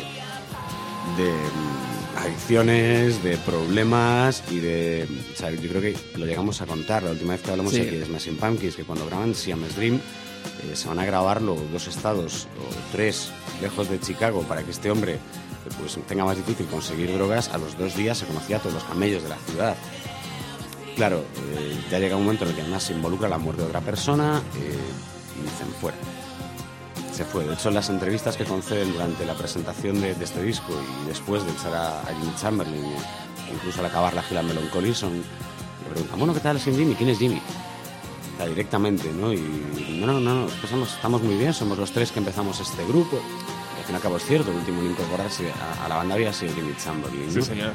de 1.18 1.32
mm, 1.32 2.18
adicciones, 2.24 3.24
de 3.24 3.38
problemas 3.38 4.44
y 4.52 4.60
de... 4.60 5.08
O 5.34 5.38
sea, 5.38 5.50
yo 5.52 5.70
creo 5.70 5.82
que 5.82 5.98
lo 6.18 6.26
llegamos 6.26 6.62
a 6.62 6.66
contar 6.66 7.04
la 7.04 7.12
última 7.12 7.34
vez 7.34 7.42
que 7.42 7.52
hablamos 7.52 7.74
Sí. 7.74 7.82
aquí 7.82 7.98
de 7.98 8.06
Smashing 8.06 8.38
Pumpkins, 8.38 8.76
que 8.76 8.84
cuando 8.84 9.06
graban 9.08 9.34
Siamese 9.34 9.76
Dream 9.76 9.96
eh, 9.96 10.76
se 10.76 10.88
van 10.88 11.00
a 11.00 11.06
grabar 11.06 11.42
los 11.42 11.60
dos 11.72 11.88
estados 11.88 12.48
o 12.60 12.92
tres 12.92 13.30
lejos 13.62 13.90
de 13.90 14.00
Chicago 14.00 14.44
para 14.44 14.64
que 14.64 14.72
este 14.72 14.92
hombre 14.92 15.18
pues 15.80 15.98
tenga 16.08 16.26
más 16.26 16.38
difícil 16.38 16.66
conseguir 16.68 17.12
drogas. 17.14 17.50
A 17.50 17.58
los 17.58 17.78
dos 17.78 17.96
días 17.96 18.18
se 18.20 18.26
conocía 18.26 18.58
a 18.58 18.60
todos 18.60 18.76
los 18.76 18.84
camellos 18.84 19.24
de 19.24 19.30
la 19.30 19.38
ciudad. 19.50 19.76
Claro, 20.96 21.18
eh, 21.56 21.80
ya 21.90 22.00
llega 22.00 22.16
un 22.16 22.24
momento 22.24 22.44
en 22.44 22.52
el 22.52 22.56
que 22.56 22.62
además 22.62 22.84
se 22.84 22.94
involucra 22.94 23.28
la 23.28 23.38
muerte 23.40 23.64
de 23.64 23.68
otra 23.70 23.82
persona 23.82 24.42
eh, 24.56 24.78
y 25.40 25.42
dicen 25.44 25.68
fuera. 25.82 25.98
Se 27.12 27.26
fue. 27.26 27.46
De 27.46 27.54
hecho, 27.54 27.70
en 27.70 27.76
las 27.76 27.90
entrevistas 27.90 28.36
que 28.38 28.44
conceden 28.46 28.92
durante 28.94 29.26
la 29.26 29.34
presentación 29.34 30.02
de, 30.02 30.14
de 30.16 30.24
este 30.24 30.42
disco 30.44 30.74
y 31.04 31.08
después 31.08 31.44
de 31.46 31.52
echar 31.52 31.74
a, 31.74 32.02
a 32.02 32.06
Jimmy 32.08 32.34
Chamberlain, 32.40 32.84
incluso 33.54 33.80
al 33.80 33.86
acabar 33.88 34.14
la 34.14 34.24
gira 34.24 34.42
Melancholy, 34.44 34.94
son, 34.94 35.14
le 35.18 35.90
preguntan, 35.92 36.18
bueno, 36.20 36.34
¿qué 36.34 36.40
tal 36.40 36.58
es 36.58 36.64
Jimmy? 36.64 36.94
¿Quién 36.96 37.10
es 37.10 37.20
Jimmy? 37.20 37.42
Sea, 38.38 38.48
directamente, 38.48 39.12
¿no? 39.14 39.32
Y 39.34 39.98
no, 40.00 40.08
no, 40.08 40.20
no, 40.20 40.48
somos- 40.70 40.94
estamos 40.96 41.22
muy 41.22 41.36
bien, 41.38 41.54
somos 41.54 41.78
los 41.78 41.92
tres 41.92 42.12
que 42.12 42.20
empezamos 42.20 42.60
este 42.60 42.84
grupo. 42.88 43.18
Y 43.18 43.80
al 43.80 43.86
fin 43.86 43.94
y 43.94 43.96
al 43.98 44.02
cabo 44.02 44.18
es 44.18 44.26
cierto, 44.26 44.50
el 44.50 44.58
último 44.58 44.82
en 44.82 44.92
incorporarse 44.92 45.52
a, 45.52 45.86
a 45.86 45.90
la 45.90 45.98
banda 45.98 46.16
había 46.16 46.34
sido 46.34 46.54
Jimmy 46.56 46.74
Chamberlain. 46.84 47.28
¿no? 47.28 47.32
Sí, 47.34 47.42
señor. 47.44 47.74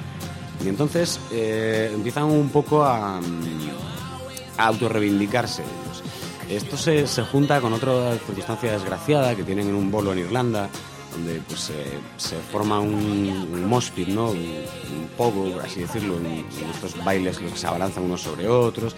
Y 0.65 0.69
entonces 0.69 1.21
eh, 1.31 1.91
empiezan 1.95 2.25
un 2.25 2.49
poco 2.51 2.85
a, 2.85 3.19
a 3.19 4.67
autorreivindicarse 4.67 5.63
ellos. 5.63 6.03
Esto 6.49 6.77
se, 6.77 7.07
se 7.07 7.23
junta 7.23 7.61
con 7.61 7.73
otra 7.73 8.13
circunstancia 8.15 8.73
desgraciada 8.73 9.37
que 9.37 9.45
tienen 9.45 9.69
en 9.69 9.75
un 9.75 9.91
bolo 9.91 10.13
en 10.13 10.21
Irlanda, 10.21 10.69
donde 11.13 11.41
pues, 11.47 11.71
eh, 11.71 11.99
se 12.17 12.37
forma 12.37 12.81
un, 12.81 12.91
un 12.93 13.69
¿no? 14.15 14.31
un, 14.31 14.37
un 14.39 15.09
pogo, 15.17 15.53
por 15.53 15.63
así 15.63 15.81
decirlo, 15.81 16.17
en, 16.17 16.27
en 16.27 16.71
estos 16.75 17.03
bailes 17.05 17.41
los 17.41 17.53
que 17.53 17.59
se 17.59 17.67
abalanzan 17.67 18.05
unos 18.05 18.23
sobre 18.23 18.49
otros, 18.49 18.97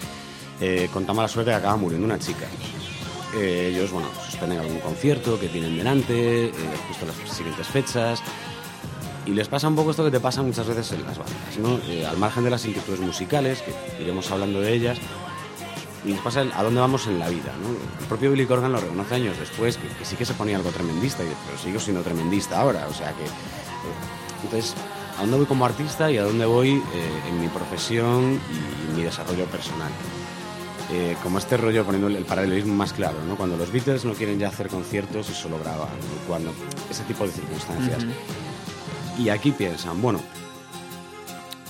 eh, 0.60 0.88
con 0.92 1.04
tan 1.06 1.16
mala 1.16 1.28
suerte 1.28 1.50
que 1.50 1.56
acaba 1.56 1.76
muriendo 1.76 2.06
una 2.06 2.18
chica. 2.18 2.46
Eh, 3.36 3.70
ellos, 3.72 3.92
bueno, 3.92 4.08
suspenden 4.28 4.58
algún 4.58 4.80
concierto 4.80 5.38
que 5.38 5.48
tienen 5.48 5.76
delante, 5.76 6.46
eh, 6.46 6.52
justo 6.88 7.06
las 7.06 7.36
siguientes 7.36 7.66
fechas, 7.66 8.22
y 9.26 9.30
les 9.32 9.48
pasa 9.48 9.68
un 9.68 9.76
poco 9.76 9.90
esto 9.90 10.04
que 10.04 10.10
te 10.10 10.20
pasa 10.20 10.42
muchas 10.42 10.66
veces 10.66 10.92
en 10.92 11.04
las 11.04 11.18
bandas, 11.18 11.58
¿no? 11.58 11.78
Eh, 11.90 12.06
al 12.06 12.16
margen 12.16 12.44
de 12.44 12.50
las 12.50 12.64
inquietudes 12.64 13.00
musicales, 13.00 13.62
que 13.62 14.02
iremos 14.02 14.30
hablando 14.30 14.60
de 14.60 14.72
ellas, 14.72 14.98
y 16.04 16.08
les 16.12 16.20
pasa 16.20 16.40
el 16.40 16.52
a 16.52 16.62
dónde 16.62 16.80
vamos 16.80 17.06
en 17.06 17.18
la 17.18 17.28
vida, 17.28 17.52
¿no? 17.62 17.68
El 18.00 18.06
propio 18.06 18.30
Billy 18.30 18.46
Corgan 18.46 18.72
lo 18.72 18.80
reconoce 18.80 19.14
años 19.14 19.38
después, 19.38 19.76
que, 19.76 19.88
que 19.88 20.04
sí 20.04 20.16
que 20.16 20.24
se 20.24 20.34
ponía 20.34 20.56
algo 20.56 20.70
tremendista, 20.70 21.22
y, 21.22 21.28
pero 21.46 21.58
sigo 21.58 21.78
siendo 21.78 22.02
tremendista 22.02 22.60
ahora, 22.60 22.86
o 22.88 22.94
sea 22.94 23.12
que... 23.12 23.24
eh, 23.24 23.28
entonces, 24.42 24.74
¿a 25.18 25.20
dónde 25.20 25.36
voy 25.36 25.46
como 25.46 25.66
artista 25.66 26.10
y 26.10 26.16
a 26.16 26.22
dónde 26.22 26.46
voy 26.46 26.70
eh, 26.70 27.28
en 27.28 27.40
mi 27.40 27.48
profesión 27.48 28.40
y 28.50 28.96
mi 28.96 29.02
desarrollo 29.02 29.44
personal? 29.46 29.90
Eh, 30.92 31.16
como 31.22 31.38
este 31.38 31.56
rollo 31.56 31.84
poniendo 31.84 32.08
el 32.08 32.24
paralelismo 32.24 32.74
más 32.74 32.92
claro, 32.92 33.18
¿no? 33.28 33.36
Cuando 33.36 33.56
los 33.56 33.70
Beatles 33.70 34.04
no 34.04 34.14
quieren 34.14 34.40
ya 34.40 34.48
hacer 34.48 34.68
conciertos 34.68 35.30
y 35.30 35.34
solo 35.34 35.58
graban, 35.60 35.86
cuando 36.26 36.52
ese 36.90 37.04
tipo 37.04 37.24
de 37.26 37.32
circunstancias. 37.32 38.04
Y 39.20 39.28
aquí 39.28 39.52
piensan, 39.52 40.00
bueno, 40.00 40.18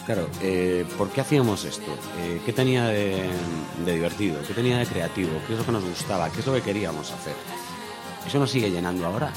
claro, 0.06 0.28
eh, 0.40 0.86
¿por 0.96 1.10
qué 1.10 1.20
hacíamos 1.20 1.64
esto? 1.64 1.90
Eh, 2.20 2.40
¿Qué 2.46 2.52
tenía 2.52 2.86
de, 2.86 3.28
divertido? 3.84 4.40
¿Qué 4.46 4.54
tenía 4.54 4.78
de 4.78 4.86
creativo? 4.86 5.30
¿Qué 5.48 5.54
es 5.54 5.58
lo 5.58 5.66
que 5.66 5.72
nos 5.72 5.84
gustaba? 5.84 6.30
¿Qué 6.30 6.38
es 6.38 6.46
lo 6.46 6.54
que 6.54 6.62
queríamos 6.62 7.10
hacer? 7.10 7.34
Eso 8.24 8.38
nos 8.38 8.52
sigue 8.52 8.70
llenando 8.70 9.04
ahora. 9.04 9.30
Eh, 9.30 9.32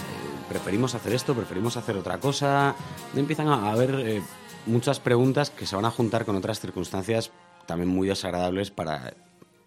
preferimos 0.47 0.93
hacer 0.93 1.12
esto, 1.12 1.34
preferimos 1.34 1.76
hacer 1.76 1.97
otra 1.97 2.19
cosa. 2.19 2.76
Empiezan 3.15 3.47
a 3.47 3.71
haber 3.71 4.21
muchas 4.67 4.99
preguntas 4.99 5.49
que 5.49 5.65
se 5.65 5.76
van 5.76 5.86
a 5.86 5.89
juntar 5.89 6.23
con 6.23 6.36
otras 6.36 6.60
circunstancias 6.60 7.32
también 7.65 7.89
muy 7.89 8.08
desagradables 8.08 8.69
para 8.69 9.15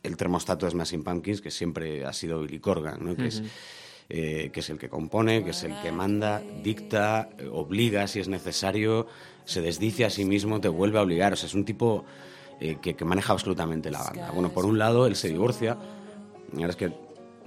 el 0.05 0.17
termostato 0.17 0.67
de 0.67 0.71
Smashing 0.71 1.03
Pumpkins, 1.03 1.41
que 1.41 1.51
siempre 1.51 2.07
ha 2.07 2.13
sido 2.13 2.43
Billy 2.43 2.61
Corgan, 2.61 3.05
¿no? 3.05 3.17
Eh, 4.09 4.51
que 4.53 4.61
es 4.61 4.71
el 4.71 4.79
que 4.79 4.88
compone, 4.88 5.42
que 5.45 5.51
es 5.51 5.62
el 5.64 5.75
que 5.83 5.90
manda, 5.92 6.42
dicta, 6.62 7.29
eh, 7.38 7.49
obliga 7.53 8.07
si 8.07 8.21
es 8.21 8.29
necesario, 8.29 9.07
se 9.45 9.61
desdice 9.61 10.05
a 10.05 10.11
sí 10.11 10.25
mismo, 10.25 10.61
te 10.61 10.69
vuelve 10.69 10.99
a 10.99 11.03
obligar. 11.03 11.33
O 11.33 11.37
sea, 11.37 11.47
es 11.49 11.55
un 11.55 11.64
tipo 11.64 12.05
eh, 12.61 12.77
que, 12.81 12.95
que 12.95 13.05
maneja 13.05 13.33
absolutamente 13.33 13.90
la 13.90 14.03
banda. 14.03 14.31
Bueno, 14.33 14.51
por 14.51 14.64
un 14.64 14.79
lado, 14.79 15.07
él 15.07 15.16
se 15.16 15.29
divorcia, 15.29 15.77
y 16.53 16.57
ahora 16.61 16.71
es 16.71 16.77
que 16.77 16.92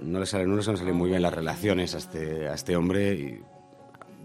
no 0.00 0.18
le, 0.20 0.26
sale, 0.26 0.46
no 0.46 0.56
le 0.56 0.62
salen 0.62 0.94
muy 0.96 1.10
bien 1.10 1.22
las 1.22 1.32
relaciones 1.34 1.94
a 1.94 1.98
este, 1.98 2.48
a 2.48 2.54
este 2.54 2.76
hombre 2.76 3.12
y 3.14 3.40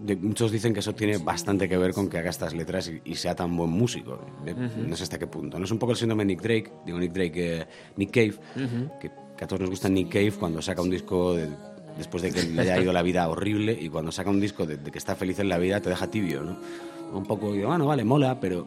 de- 0.00 0.16
muchos 0.16 0.50
dicen 0.52 0.72
que 0.74 0.80
eso 0.80 0.94
tiene 0.94 1.16
bastante 1.18 1.68
que 1.68 1.76
ver 1.78 1.92
con 1.92 2.08
que 2.08 2.18
haga 2.18 2.30
estas 2.30 2.54
letras 2.54 2.88
y, 2.88 3.00
y 3.10 3.14
sea 3.16 3.34
tan 3.34 3.54
buen 3.56 3.70
músico. 3.70 4.20
De- 4.44 4.54
No 4.88 4.96
sé 4.96 5.02
hasta 5.04 5.18
qué 5.18 5.26
punto. 5.26 5.58
No 5.58 5.64
es 5.64 5.70
un 5.70 5.78
poco 5.78 5.92
el 5.92 5.98
síndrome 5.98 6.22
de 6.24 6.28
Nick 6.28 6.40
Drake, 6.42 6.72
digo 6.84 6.98
Nick 6.98 7.12
Drake, 7.12 7.60
eh, 7.62 7.66
Nick 7.96 8.10
Cave, 8.10 8.34
que, 9.00 9.10
que 9.36 9.44
a 9.44 9.46
todos 9.46 9.60
nos 9.60 9.70
gusta 9.70 9.88
Nick 9.88 10.08
Cave 10.10 10.32
cuando 10.32 10.60
saca 10.62 10.80
un 10.82 10.90
disco 10.90 11.34
de- 11.34 11.48
después 11.96 12.22
de 12.22 12.32
que 12.32 12.42
le 12.42 12.62
haya 12.62 12.80
ido 12.80 12.92
la 12.92 13.02
vida 13.02 13.28
horrible 13.28 13.76
y 13.78 13.88
cuando 13.88 14.12
saca 14.12 14.30
un 14.30 14.40
disco 14.40 14.66
de, 14.66 14.78
que 14.78 14.98
está 14.98 15.16
feliz 15.16 15.38
en 15.38 15.48
la 15.48 15.58
vida 15.58 15.80
te 15.80 15.90
deja 15.90 16.08
tibio, 16.08 16.42
¿no? 16.42 16.56
Un 17.12 17.24
poco, 17.24 17.52
digo, 17.52 17.68
bueno, 17.68 17.86
vale, 17.86 18.04
mola, 18.04 18.38
pero 18.40 18.66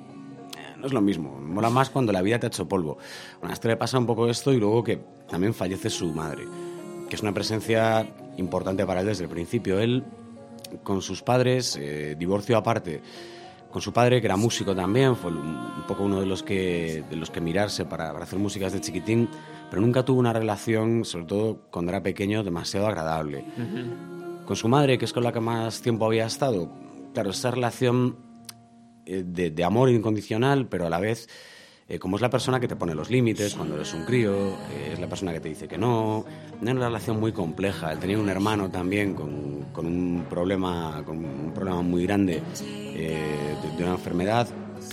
eh, 0.58 0.76
no 0.78 0.88
es 0.88 0.94
lo 0.94 1.02
mismo. 1.02 1.40
Mola 1.40 1.70
más 1.70 1.90
cuando 1.90 2.12
la 2.12 2.22
vida 2.22 2.40
te 2.40 2.48
ha 2.48 2.50
hecho 2.50 2.68
polvo. 2.68 2.98
Bueno, 3.40 3.52
a 3.52 3.54
este 3.54 3.68
le 3.68 3.78
pasa 3.78 4.00
un 4.00 4.06
poco 4.06 4.30
esto 4.30 4.54
y 4.54 4.60
luego 4.60 4.84
que 4.84 5.00
también 5.30 5.54
fallece 5.54 5.90
su 5.90 6.12
madre, 6.14 6.46
que 7.10 7.16
es 7.16 7.22
una 7.22 7.34
presencia 7.34 8.08
importante 8.38 8.86
para 8.86 9.02
él 9.02 9.08
desde 9.08 9.26
el 9.26 9.30
principio. 9.30 9.80
Él, 9.80 10.04
con 10.84 11.02
sus 11.02 11.22
padres, 11.22 11.78
eh, 11.80 12.16
divorcio 12.18 12.58
aparte, 12.58 13.02
con 13.72 13.82
su 13.82 13.94
padre, 13.94 14.20
que 14.20 14.28
era 14.28 14.36
músico 14.36 14.76
también, 14.76 15.16
fue 15.16 15.32
un, 15.32 15.84
poco 15.88 16.04
uno 16.04 16.20
de 16.20 16.26
los 16.26 16.44
que, 16.44 17.04
de 17.10 17.16
los 17.16 17.30
que 17.30 17.42
mirarse 17.42 17.86
para, 17.86 18.12
para 18.12 18.24
hacer 18.24 18.40
músicas 18.40 18.74
de 18.74 18.82
chiquitín, 18.82 19.30
pero 19.70 19.82
nunca 19.82 20.04
tuvo 20.04 20.20
una 20.20 20.34
relación, 20.34 21.06
sobre 21.06 21.26
todo 21.26 21.62
cuando 21.70 21.92
era 21.92 22.02
pequeño, 22.02 22.44
demasiado 22.44 22.88
agradable. 22.88 23.46
Con 24.46 24.56
su 24.56 24.68
madre, 24.68 24.98
que 24.98 25.06
es 25.06 25.14
con 25.14 25.24
la 25.24 25.32
que 25.32 25.40
más 25.40 25.82
tiempo 25.82 26.06
había 26.06 26.26
estado, 26.26 26.72
claro, 27.14 27.30
esa 27.30 27.52
relación 27.52 28.18
eh, 29.06 29.24
de, 29.26 29.52
de 29.52 29.64
amor 29.64 29.90
incondicional, 29.90 30.68
pero 30.68 30.88
a 30.88 30.90
la 30.90 31.00
vez, 31.00 31.28
eh, 31.90 31.98
como 31.98 32.18
es 32.18 32.22
la 32.22 32.30
persona 32.30 32.60
que 32.60 32.68
te 32.68 32.76
pone 32.76 32.94
los 32.94 33.10
límites 33.10 33.56
cuando 33.56 33.74
eres 33.74 33.92
un 33.96 34.06
crío, 34.06 34.52
eh, 34.72 34.92
es 34.94 35.00
la 35.00 35.08
persona 35.08 35.34
que 35.34 35.40
te 35.40 35.50
dice 35.50 35.68
que 35.68 35.78
no, 35.78 36.24
era 36.62 36.72
una 36.72 36.86
relación 36.86 37.20
muy 37.20 37.32
compleja. 37.32 37.92
Él 37.92 37.98
tenía 37.98 38.20
un 38.20 38.30
hermano 38.30 38.70
también 38.70 39.16
con, 39.16 39.66
con 39.74 39.88
un 39.88 40.26
problema, 40.30 41.02
con 41.04 41.18
un 41.18 41.52
problema 41.52 41.82
muy 41.82 42.06
grande 42.06 42.44
eh, 42.62 43.56
de, 43.64 43.78
de 43.78 43.84
una 43.84 43.94
enfermedad. 43.94 44.48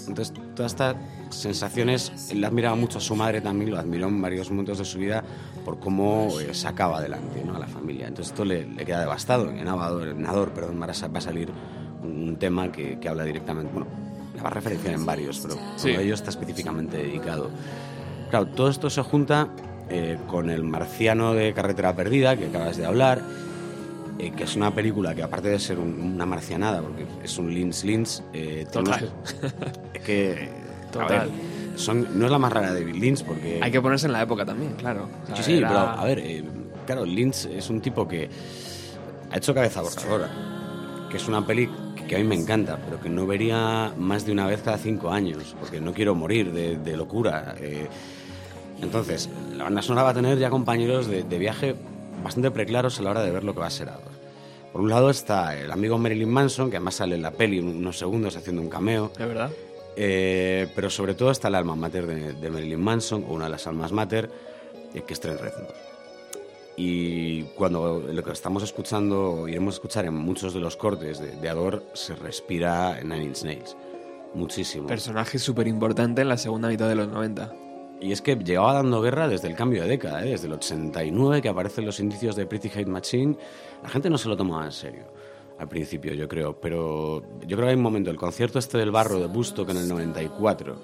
Entonces, 0.09 0.33
todas 0.55 0.73
estas 0.73 0.97
sensaciones, 1.29 2.31
él 2.31 2.43
admiraba 2.43 2.77
mucho 2.77 2.97
a 2.97 3.01
su 3.01 3.15
madre 3.15 3.43
también, 3.43 3.73
lo 3.73 3.79
admiró 3.79 4.09
en 4.09 4.23
varios 4.23 4.51
momentos 4.51 4.79
de 4.79 4.85
su 4.87 4.99
vida 4.99 5.23
por 5.67 5.79
cómo 5.79 6.29
eh, 6.41 6.55
sacaba 6.55 6.99
adelante 6.99 7.43
¿no? 7.45 7.57
a 7.57 7.59
la 7.59 7.67
familia. 7.67 8.09
Entonces, 8.09 8.33
esto 8.33 8.45
le, 8.45 8.67
le 8.67 8.85
queda 8.87 9.01
devastado. 9.01 9.51
En 9.51 9.65
Nador, 9.67 10.51
perdón, 10.53 10.81
va 10.81 10.87
a 10.87 11.09
va 11.09 11.19
a 11.19 11.21
salir 11.21 11.51
un 12.03 12.37
tema 12.39 12.73
que, 12.73 12.99
que 12.99 13.09
habla 13.09 13.25
directamente, 13.25 13.71
bueno, 13.73 14.06
la 14.37 14.43
va 14.43 14.49
a 14.49 14.53
referenciar 14.53 14.95
en 14.95 15.05
varios, 15.07 15.39
pero 15.41 15.55
Sí. 15.77 15.91
uno 15.91 15.99
de 15.99 16.05
ellos 16.05 16.21
está 16.21 16.31
específicamente 16.31 16.97
dedicado. 16.99 17.51
Claro, 18.31 18.47
todo 18.47 18.69
esto 18.69 18.91
se 18.91 19.03
junta 19.03 19.49
eh, 19.89 20.19
con 20.27 20.51
El 20.51 20.65
Marciano 20.65 21.33
de 21.35 21.53
Carretera 21.53 21.95
Perdida, 21.95 22.37
que 22.37 22.47
acabas 22.47 22.77
de 22.77 22.85
hablar, 22.87 23.21
eh, 24.19 24.33
que 24.37 24.43
es 24.45 24.57
una 24.57 24.75
película 24.75 25.15
que 25.15 25.23
aparte 25.23 25.49
de 25.49 25.59
ser 25.61 25.79
un- 25.79 26.01
una 26.15 26.27
marcianada, 26.27 26.81
porque 26.83 27.07
es 27.23 27.39
un 27.39 27.55
Lynch 27.55 27.85
Lynch, 27.85 28.21
eh, 28.33 28.67
Total. 28.73 29.11
que... 30.05 30.51
a 30.89 30.91
Total. 30.91 31.09
ver, 31.09 31.79
son, 31.79 32.19
no 32.19 32.25
es 32.27 32.33
la 32.33 32.39
más 32.39 32.53
rara 32.53 32.73
de 32.73 32.83
Bill 32.85 32.99
Lynch, 32.99 33.23
porque... 33.25 33.61
Hay 33.63 33.71
que 33.71 33.81
ponerse 33.81 34.07
en 34.07 34.13
la 34.15 34.23
época 34.23 34.45
también, 34.45 34.73
claro. 34.75 35.09
O 35.25 35.27
sea, 35.29 35.37
Sí, 35.37 35.43
sí, 35.45 35.59
era- 35.59 35.69
pero 35.69 35.81
a 35.81 36.05
ver, 36.05 36.19
eh, 36.19 36.43
claro, 36.87 37.05
Lynch 37.05 37.45
es 37.47 37.71
un 37.71 37.81
tipo 37.81 38.09
que 38.09 38.29
ha 39.31 39.37
hecho 39.37 39.55
cabeza 39.55 39.83
borradora, 39.83 40.31
que 41.11 41.17
es 41.19 41.29
una 41.29 41.47
peli 41.47 41.69
que 42.07 42.17
a 42.17 42.19
mí 42.19 42.25
me 42.25 42.35
encanta, 42.35 42.79
pero 42.85 43.01
que 43.01 43.09
no 43.09 43.27
vería 43.27 43.93
más 43.97 44.25
de 44.27 44.33
una 44.33 44.47
vez 44.47 44.63
cada 44.63 44.79
cinco 44.79 45.11
años, 45.11 45.55
porque 45.59 45.81
no 45.81 45.93
quiero 45.93 46.15
morir 46.15 46.53
de, 46.53 46.97
locura. 46.97 47.55
Eh. 47.61 47.89
entonces, 48.81 49.29
la 49.57 49.65
banda 49.65 49.83
sonora 49.83 50.05
va 50.05 50.11
a 50.11 50.15
tener 50.15 50.39
ya 50.39 50.51
compañeros 50.51 51.07
de, 51.09 51.23
viaje 51.39 51.75
bastante 52.23 52.51
preclaros 52.51 52.99
a 52.99 53.03
la 53.03 53.11
hora 53.11 53.23
de 53.23 53.31
ver 53.31 53.45
lo 53.45 53.55
que 53.55 53.61
va 53.61 53.67
a 53.67 53.71
ser 53.71 53.89
Ador. 53.89 54.17
Por 54.73 54.81
un 54.83 54.91
lado 54.91 55.11
está 55.11 55.57
el 55.57 55.71
amigo 55.71 55.99
Marilyn 55.99 56.29
Manson, 56.29 56.71
que 56.71 56.77
además 56.77 56.97
sale 56.97 57.15
en 57.15 57.23
la 57.23 57.31
peli 57.31 57.61
unos 57.61 57.99
segundos 57.99 58.37
haciendo 58.37 58.61
un 58.61 58.69
cameo. 58.69 59.11
¿Es 59.19 59.27
verdad? 59.27 59.51
Eh, 59.97 60.69
pero 60.75 60.91
sobre 60.91 61.15
todo 61.15 61.31
está 61.31 61.49
el 61.49 61.55
alma 61.55 61.75
mater 61.75 62.07
de, 62.07 62.51
Marilyn 62.51 62.81
Manson, 62.81 63.25
o 63.29 63.35
una 63.35 63.47
de 63.47 63.53
las 63.53 63.67
almas 63.67 63.93
mater, 63.93 64.31
eh, 64.95 65.03
que 65.07 65.15
es 65.15 65.21
Trent 65.21 65.41
Reznor. 65.41 65.86
Y 66.77 67.43
cuando 67.55 68.01
lo 68.01 68.23
que 68.23 68.33
estamos 68.33 68.63
escuchando, 68.63 69.49
iremos 69.49 69.75
a 69.75 69.77
escuchar 69.77 70.05
en 70.05 70.15
muchos 70.15 70.53
de 70.53 70.61
los 70.61 70.77
cortes 70.77 71.21
de, 71.21 71.49
Ador, 71.49 71.85
se 71.95 72.15
respira 72.15 72.99
en 73.01 73.09
Nine 73.09 73.25
Inch 73.25 73.45
Nails. 73.45 73.77
Muchísimo. 74.35 74.87
Personaje 74.87 75.39
súper 75.39 75.67
importante 75.67 76.23
en 76.23 76.29
la 76.29 76.37
segunda 76.37 76.69
mitad 76.69 76.89
de 76.89 76.97
los 76.97 77.09
90. 77.09 77.55
Y 78.01 78.13
es 78.13 78.21
que 78.21 78.37
llevaba 78.37 78.75
dando 78.75 79.01
guerra 79.01 79.27
desde 79.27 79.49
el 79.49 79.55
cambio 79.55 79.83
de 79.83 79.89
década, 79.89 80.23
¿eh? 80.23 80.31
desde 80.31 80.49
el 80.49 80.53
89 80.53 81.41
que 81.41 81.49
aparecen 81.49 81.87
los 81.87 81.99
indicios 81.99 82.37
de 82.37 82.47
Pretty 82.47 82.69
Hate 82.69 82.87
Machine. 82.87 83.39
La 83.83 83.89
gente 83.89 84.11
no 84.11 84.19
se 84.19 84.29
lo 84.29 84.37
tomaba 84.37 84.67
en 84.67 84.73
serio 84.73 85.05
al 85.59 85.69
principio, 85.69 86.13
yo 86.15 86.29
creo. 86.29 86.59
Pero 86.61 87.23
yo 87.41 87.57
creo 87.57 87.61
que 87.61 87.71
hay 87.71 87.77
un 87.77 87.83
momento, 87.83 88.11
el 88.11 88.17
concierto 88.17 88.59
este 88.59 88.79
del 88.79 88.91
barro 88.91 89.19
de 89.19 89.27
Busto, 89.27 89.65
que 89.65 89.73
en 89.73 89.79
el 89.79 89.89
94, 89.89 90.77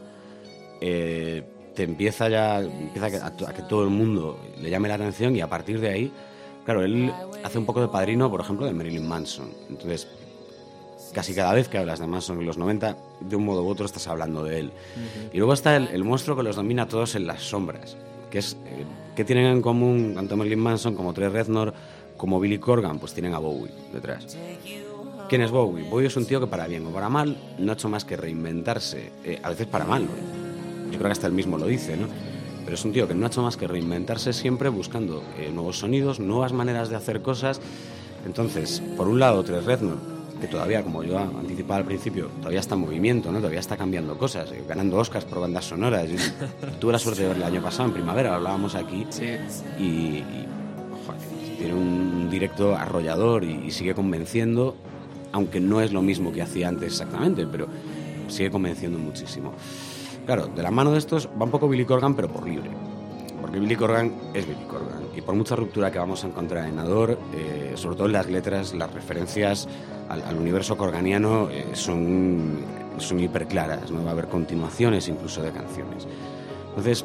eh, 0.80 1.44
te 1.74 1.84
empieza 1.84 2.28
ya 2.28 2.60
empieza 2.60 3.26
a, 3.26 3.30
que 3.30 3.62
todo 3.62 3.84
el 3.84 3.90
mundo 3.90 4.38
le 4.60 4.70
llame 4.70 4.88
la 4.88 4.94
atención 4.94 5.34
y 5.36 5.40
a 5.40 5.48
partir 5.48 5.80
de 5.80 5.88
ahí, 5.88 6.12
claro, 6.64 6.84
él 6.84 7.12
hace 7.42 7.58
un 7.58 7.66
poco 7.66 7.80
de 7.80 7.88
padrino, 7.88 8.30
por 8.30 8.40
ejemplo, 8.40 8.66
de 8.66 8.72
Marilyn 8.72 9.06
Manson. 9.06 9.50
Entonces, 9.68 10.08
casi 11.12 11.34
cada 11.34 11.52
vez 11.52 11.68
que 11.68 11.78
hablas 11.78 11.98
de 12.00 12.06
Manson 12.06 12.40
en 12.40 12.46
los 12.46 12.58
90, 12.58 12.96
de 13.20 13.36
un 13.36 13.44
modo 13.44 13.64
u 13.64 13.68
otro 13.68 13.86
estás 13.86 14.06
hablando 14.08 14.44
de 14.44 14.60
él. 14.60 14.72
Y 15.32 15.38
luego 15.38 15.52
está 15.52 15.76
el, 15.76 16.04
monstruo 16.04 16.36
que 16.36 16.42
los 16.42 16.56
domina 16.56 16.84
a 16.84 16.88
todos 16.88 17.14
en 17.14 17.26
las 17.26 17.42
sombras, 17.42 17.96
que 18.30 18.38
es 18.38 18.56
eh, 18.66 18.84
que 19.16 19.24
tienen 19.24 19.46
en 19.46 19.62
común 19.62 20.12
tanto 20.14 20.36
Marilyn 20.36 20.60
Manson 20.60 20.94
como 20.94 21.12
Trey 21.12 21.28
Reznor 21.28 21.72
como 22.16 22.38
Billy 22.38 22.58
Corgan, 22.58 22.98
pues 22.98 23.14
tienen 23.14 23.34
a 23.34 23.38
Bowie 23.38 23.72
detrás. 23.92 24.36
¿Quién 25.28 25.42
es 25.42 25.50
Bowie? 25.50 25.88
Bowie 25.88 26.06
es 26.06 26.16
un 26.16 26.26
tío 26.26 26.40
que 26.40 26.46
para 26.46 26.66
bien 26.66 26.86
o 26.86 26.90
para 26.90 27.08
mal 27.08 27.36
no 27.58 27.72
ha 27.72 27.74
hecho 27.74 27.88
más 27.88 28.04
que 28.04 28.16
reinventarse, 28.16 29.12
eh, 29.24 29.40
a 29.42 29.50
veces 29.50 29.66
para 29.66 29.84
mal, 29.84 30.04
¿no? 30.04 30.41
Yo 30.92 30.98
creo 30.98 31.08
que 31.08 31.12
hasta 31.12 31.26
él 31.26 31.32
mismo 31.32 31.58
lo 31.58 31.66
dice, 31.66 31.96
¿no? 31.96 32.06
Pero 32.64 32.74
es 32.74 32.84
un 32.84 32.92
tío 32.92 33.08
que 33.08 33.14
no 33.14 33.24
ha 33.24 33.28
hecho 33.28 33.42
más 33.42 33.56
que 33.56 33.66
reinventarse 33.66 34.32
siempre 34.32 34.68
buscando 34.68 35.24
eh, 35.38 35.50
nuevos 35.52 35.78
sonidos, 35.78 36.20
nuevas 36.20 36.52
maneras 36.52 36.90
de 36.90 36.96
hacer 36.96 37.22
cosas. 37.22 37.60
Entonces, 38.24 38.82
por 38.96 39.08
un 39.08 39.18
lado, 39.18 39.42
Tres 39.42 39.64
Reznor, 39.64 39.96
que 40.40 40.46
todavía, 40.46 40.82
como 40.82 41.02
yo 41.02 41.18
anticipaba 41.18 41.78
al 41.78 41.84
principio, 41.84 42.28
todavía 42.38 42.60
está 42.60 42.76
en 42.76 42.82
movimiento, 42.82 43.32
¿no? 43.32 43.38
Todavía 43.38 43.58
está 43.58 43.76
cambiando 43.76 44.16
cosas, 44.16 44.52
eh, 44.52 44.62
ganando 44.68 44.96
Oscars 44.96 45.24
por 45.24 45.40
bandas 45.40 45.64
sonoras. 45.64 46.08
tuve 46.80 46.92
la 46.92 46.98
suerte 46.98 47.22
de 47.22 47.28
verlo 47.28 47.46
el 47.46 47.52
año 47.52 47.62
pasado, 47.62 47.88
en 47.88 47.94
primavera, 47.94 48.36
hablábamos 48.36 48.74
aquí. 48.74 49.06
Y, 49.78 50.22
tiene 51.58 51.74
un 51.74 52.28
directo 52.28 52.74
arrollador 52.74 53.44
y 53.44 53.70
sigue 53.70 53.94
convenciendo, 53.94 54.74
aunque 55.30 55.60
no 55.60 55.80
es 55.80 55.92
lo 55.92 56.02
mismo 56.02 56.32
que 56.32 56.42
hacía 56.42 56.66
antes 56.66 56.88
exactamente, 56.88 57.46
pero 57.46 57.68
sigue 58.26 58.50
convenciendo 58.50 58.98
muchísimo. 58.98 59.52
Claro, 60.26 60.46
de 60.46 60.62
la 60.62 60.70
mano 60.70 60.92
de 60.92 60.98
estos 60.98 61.28
va 61.28 61.44
un 61.44 61.50
poco 61.50 61.68
Billy 61.68 61.84
Corgan, 61.84 62.14
pero 62.14 62.28
por 62.28 62.46
libre. 62.46 62.70
Porque 63.40 63.58
Billy 63.58 63.74
Corgan 63.74 64.12
es 64.34 64.46
Billy 64.46 64.64
Corgan. 64.66 65.02
Y 65.16 65.20
por 65.20 65.34
mucha 65.34 65.56
ruptura 65.56 65.90
que 65.90 65.98
vamos 65.98 66.22
a 66.24 66.28
encontrar 66.28 66.68
en 66.68 66.78
Ador, 66.78 67.18
eh, 67.34 67.72
sobre 67.74 67.96
todo 67.96 68.06
en 68.06 68.12
las 68.12 68.30
letras, 68.30 68.72
las 68.72 68.92
referencias 68.92 69.68
al, 70.08 70.36
universo 70.36 70.76
corganiano 70.76 71.48
eh, 71.50 71.66
son, 71.72 72.60
son 72.98 73.20
hiperclaras. 73.20 73.90
¿no? 73.90 74.04
Va 74.04 74.10
a 74.10 74.12
haber 74.12 74.28
continuaciones 74.28 75.08
incluso 75.08 75.42
de 75.42 75.50
canciones. 75.50 76.06
Entonces, 76.68 77.04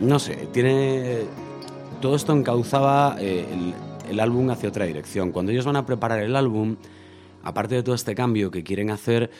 no 0.00 0.18
sé, 0.18 0.48
tiene. 0.52 1.22
Todo 2.00 2.16
esto 2.16 2.34
encauzaba 2.34 3.16
eh, 3.18 3.46
el, 3.50 3.74
el 4.10 4.20
álbum 4.20 4.50
hacia 4.50 4.68
otra 4.68 4.84
dirección. 4.84 5.32
Cuando 5.32 5.52
ellos 5.52 5.64
van 5.64 5.76
a 5.76 5.86
preparar 5.86 6.20
el 6.20 6.36
álbum, 6.36 6.76
aparte 7.46 7.76
de 7.76 7.82
todo 7.82 7.94
este 7.94 8.14
cambio 8.14 8.50
que 8.50 8.64
quieren 8.64 8.90
hacer 8.90 9.30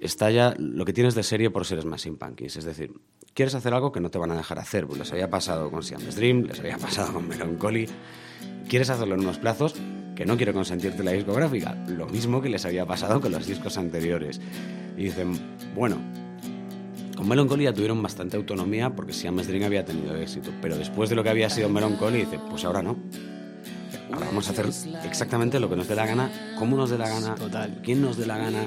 está 0.00 0.30
ya 0.30 0.54
lo 0.58 0.84
que 0.84 0.92
tienes 0.92 1.14
de 1.14 1.22
serie 1.22 1.50
por 1.50 1.64
seres 1.64 1.84
más 1.84 2.06
Punkies. 2.06 2.56
Es 2.56 2.64
decir, 2.64 2.92
quieres 3.34 3.54
hacer 3.54 3.74
algo 3.74 3.90
que 3.90 4.00
no 4.00 4.10
te 4.10 4.18
van 4.18 4.30
a 4.30 4.36
dejar 4.36 4.58
hacer. 4.58 4.86
Pues 4.86 4.98
les 5.00 5.12
había 5.12 5.28
pasado 5.28 5.70
con 5.70 5.82
Siam's 5.82 6.14
Dream, 6.14 6.44
les 6.44 6.60
había 6.60 6.78
pasado 6.78 7.12
con 7.12 7.26
Melancholy. 7.26 7.88
Quieres 8.68 8.90
hacerlo 8.90 9.14
en 9.14 9.22
unos 9.22 9.38
plazos 9.38 9.74
que 10.14 10.24
no 10.24 10.36
quiero 10.36 10.52
consentirte 10.52 11.02
la 11.02 11.10
discográfica. 11.10 11.74
Lo 11.88 12.06
mismo 12.06 12.40
que 12.40 12.48
les 12.48 12.64
había 12.64 12.86
pasado 12.86 13.20
con 13.20 13.32
los 13.32 13.46
discos 13.46 13.76
anteriores. 13.78 14.40
Y 14.96 15.04
dicen, 15.04 15.38
bueno, 15.74 15.96
con 17.16 17.28
Melancholy 17.28 17.64
ya 17.64 17.72
tuvieron 17.72 18.00
bastante 18.00 18.36
autonomía 18.36 18.94
porque 18.94 19.12
Siam's 19.12 19.48
Dream 19.48 19.64
había 19.64 19.84
tenido 19.84 20.14
éxito. 20.16 20.52
Pero 20.62 20.76
después 20.76 21.10
de 21.10 21.16
lo 21.16 21.24
que 21.24 21.30
había 21.30 21.50
sido 21.50 21.68
Melancholy, 21.68 22.18
dice, 22.18 22.38
pues 22.48 22.64
ahora 22.64 22.82
no. 22.82 22.96
Ahora 24.12 24.26
vamos 24.26 24.48
a 24.48 24.52
hacer 24.52 24.66
exactamente 25.04 25.58
lo 25.60 25.68
que 25.68 25.76
nos 25.76 25.88
dé 25.88 25.94
la 25.94 26.06
gana, 26.06 26.30
cómo 26.58 26.76
nos 26.76 26.90
dé 26.90 26.98
la 26.98 27.08
gana, 27.08 27.34
Total. 27.34 27.80
quién 27.82 28.00
nos 28.02 28.16
dé 28.16 28.26
la 28.26 28.38
gana. 28.38 28.66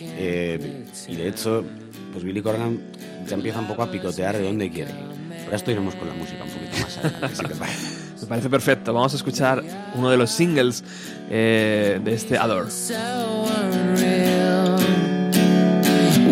Eh, 0.00 0.84
y 1.08 1.16
de 1.16 1.28
hecho, 1.28 1.64
pues 2.12 2.24
Billy 2.24 2.42
Corgan 2.42 2.80
ya 3.26 3.34
empieza 3.34 3.60
un 3.60 3.66
poco 3.66 3.82
a 3.82 3.90
picotear 3.90 4.36
de 4.36 4.44
dónde 4.44 4.70
quiere 4.70 4.90
ir. 4.90 5.14
Pero 5.44 5.56
esto 5.56 5.70
iremos 5.70 5.94
con 5.94 6.08
la 6.08 6.14
música 6.14 6.44
un 6.44 6.50
poquito 6.50 6.78
más 6.82 6.98
adelante, 6.98 7.36
si 7.36 7.42
te 7.42 7.54
parece. 7.54 8.04
Me 8.24 8.28
parece 8.28 8.48
perfecto. 8.48 8.94
Vamos 8.94 9.12
a 9.12 9.16
escuchar 9.16 9.62
uno 9.94 10.08
de 10.08 10.16
los 10.16 10.30
singles 10.30 10.82
eh, 11.28 12.00
de 12.02 12.14
este 12.14 12.38
Adore. 12.38 12.70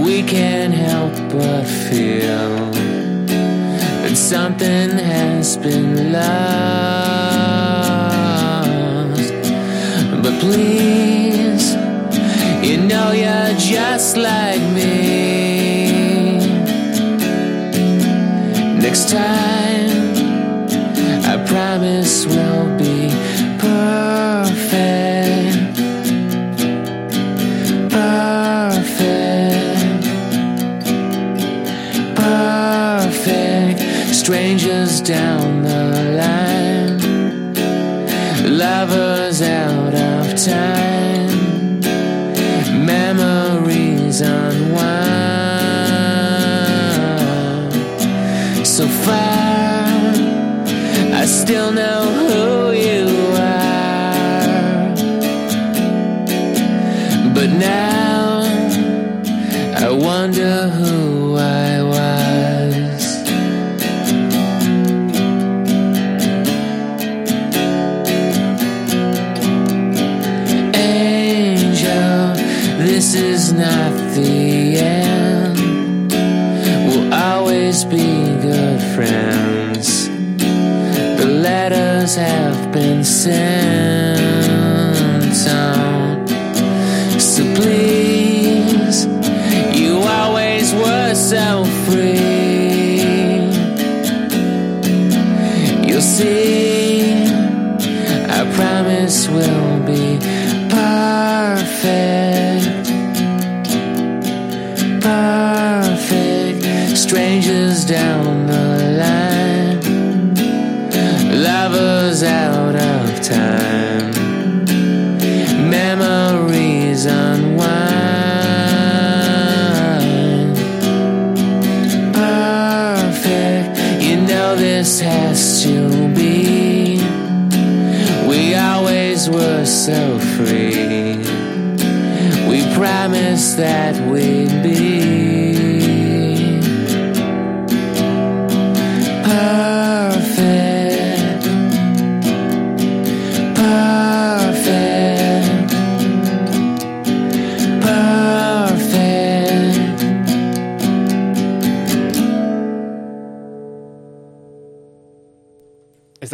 We 0.04 0.22
can't 0.22 0.74
help 0.74 1.12
but 1.32 1.66
feel 1.66 2.70
that 4.02 4.16
something 4.16 4.90
has 4.98 5.56
been 5.58 6.12
lost. 6.12 7.11
But 10.22 10.38
please, 10.38 11.74
you 12.64 12.76
know 12.78 13.10
you're 13.10 13.56
just 13.58 14.16
like 14.16 14.62
me. 14.72 16.38
Next 18.78 19.10
time, 19.10 20.14
I 21.24 21.44
promise 21.44 22.24
we'll 22.24 22.78
be 22.78 23.10
perfect. 23.58 24.62
Perfect. 27.90 29.02
Perfect. 32.14 33.80
Strangers 34.14 35.00
down 35.00 35.51
listen. 83.24 83.61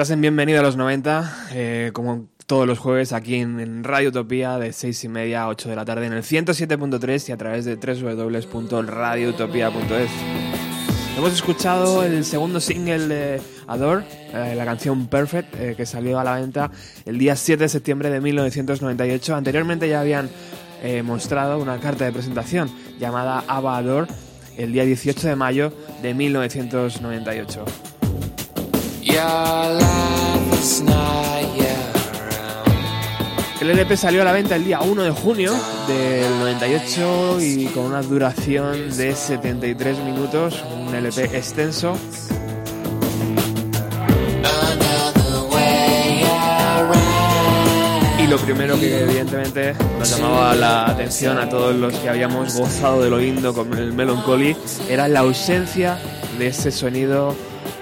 Estás 0.08 0.16
en 0.16 0.22
Bienvenido 0.22 0.60
a 0.60 0.62
los 0.62 0.78
90, 0.78 1.48
eh, 1.52 1.90
como 1.92 2.30
todos 2.46 2.66
los 2.66 2.78
jueves 2.78 3.12
aquí 3.12 3.34
en, 3.34 3.84
Radio 3.84 4.08
Utopía 4.08 4.56
de 4.56 4.72
6 4.72 5.04
y 5.04 5.08
media 5.10 5.42
a 5.42 5.48
8 5.48 5.68
de 5.68 5.76
la 5.76 5.84
tarde 5.84 6.06
en 6.06 6.14
el 6.14 6.22
107.3 6.22 7.28
y 7.28 7.32
a 7.32 7.36
través 7.36 7.66
de 7.66 7.76
www.radioutopia.es. 7.76 10.10
Hemos 11.18 11.34
escuchado 11.34 12.04
el 12.04 12.24
segundo 12.24 12.58
single 12.58 13.06
de 13.06 13.42
Adore, 13.66 14.06
eh, 14.32 14.54
la 14.56 14.64
canción 14.64 15.08
Perfect, 15.08 15.54
eh, 15.60 15.74
que 15.76 15.84
salió 15.84 16.18
a 16.18 16.24
la 16.24 16.36
venta 16.36 16.70
el 17.04 17.18
día 17.18 17.36
7 17.36 17.64
de 17.64 17.68
septiembre 17.68 18.08
de 18.08 18.22
1998. 18.22 19.36
Anteriormente 19.36 19.90
ya 19.90 20.00
habían 20.00 20.30
eh, 20.82 21.02
mostrado 21.02 21.58
una 21.58 21.78
carta 21.80 22.06
de 22.06 22.12
presentación 22.12 22.70
llamada 22.98 23.44
Ava 23.46 23.76
Adore 23.76 24.08
el 24.56 24.72
día 24.72 24.86
18 24.86 25.28
de 25.28 25.36
mayo 25.36 25.70
de 26.00 26.14
1998. 26.14 27.66
Your 29.08 29.97
El 33.60 33.70
LP 33.70 33.96
salió 33.96 34.22
a 34.22 34.24
la 34.24 34.32
venta 34.32 34.56
el 34.56 34.64
día 34.64 34.80
1 34.80 35.02
de 35.02 35.10
junio 35.10 35.52
del 35.86 36.38
98 36.38 37.38
y 37.40 37.66
con 37.66 37.84
una 37.84 38.02
duración 38.02 38.96
de 38.96 39.14
73 39.14 39.98
minutos, 39.98 40.62
un 40.70 40.94
LP 40.94 41.36
extenso. 41.36 41.96
Y 48.18 48.26
lo 48.26 48.36
primero 48.38 48.78
que 48.78 49.02
evidentemente 49.02 49.74
nos 49.98 50.10
llamaba 50.10 50.54
la 50.54 50.86
atención 50.86 51.38
a 51.38 51.48
todos 51.48 51.74
los 51.76 51.94
que 51.94 52.08
habíamos 52.08 52.56
gozado 52.56 53.02
de 53.02 53.10
lo 53.10 53.18
lindo 53.18 53.54
con 53.54 53.72
el 53.74 53.92
Melancholy 53.92 54.56
era 54.88 55.08
la 55.08 55.20
ausencia 55.20 55.98
de 56.38 56.48
ese 56.48 56.70
sonido 56.70 57.34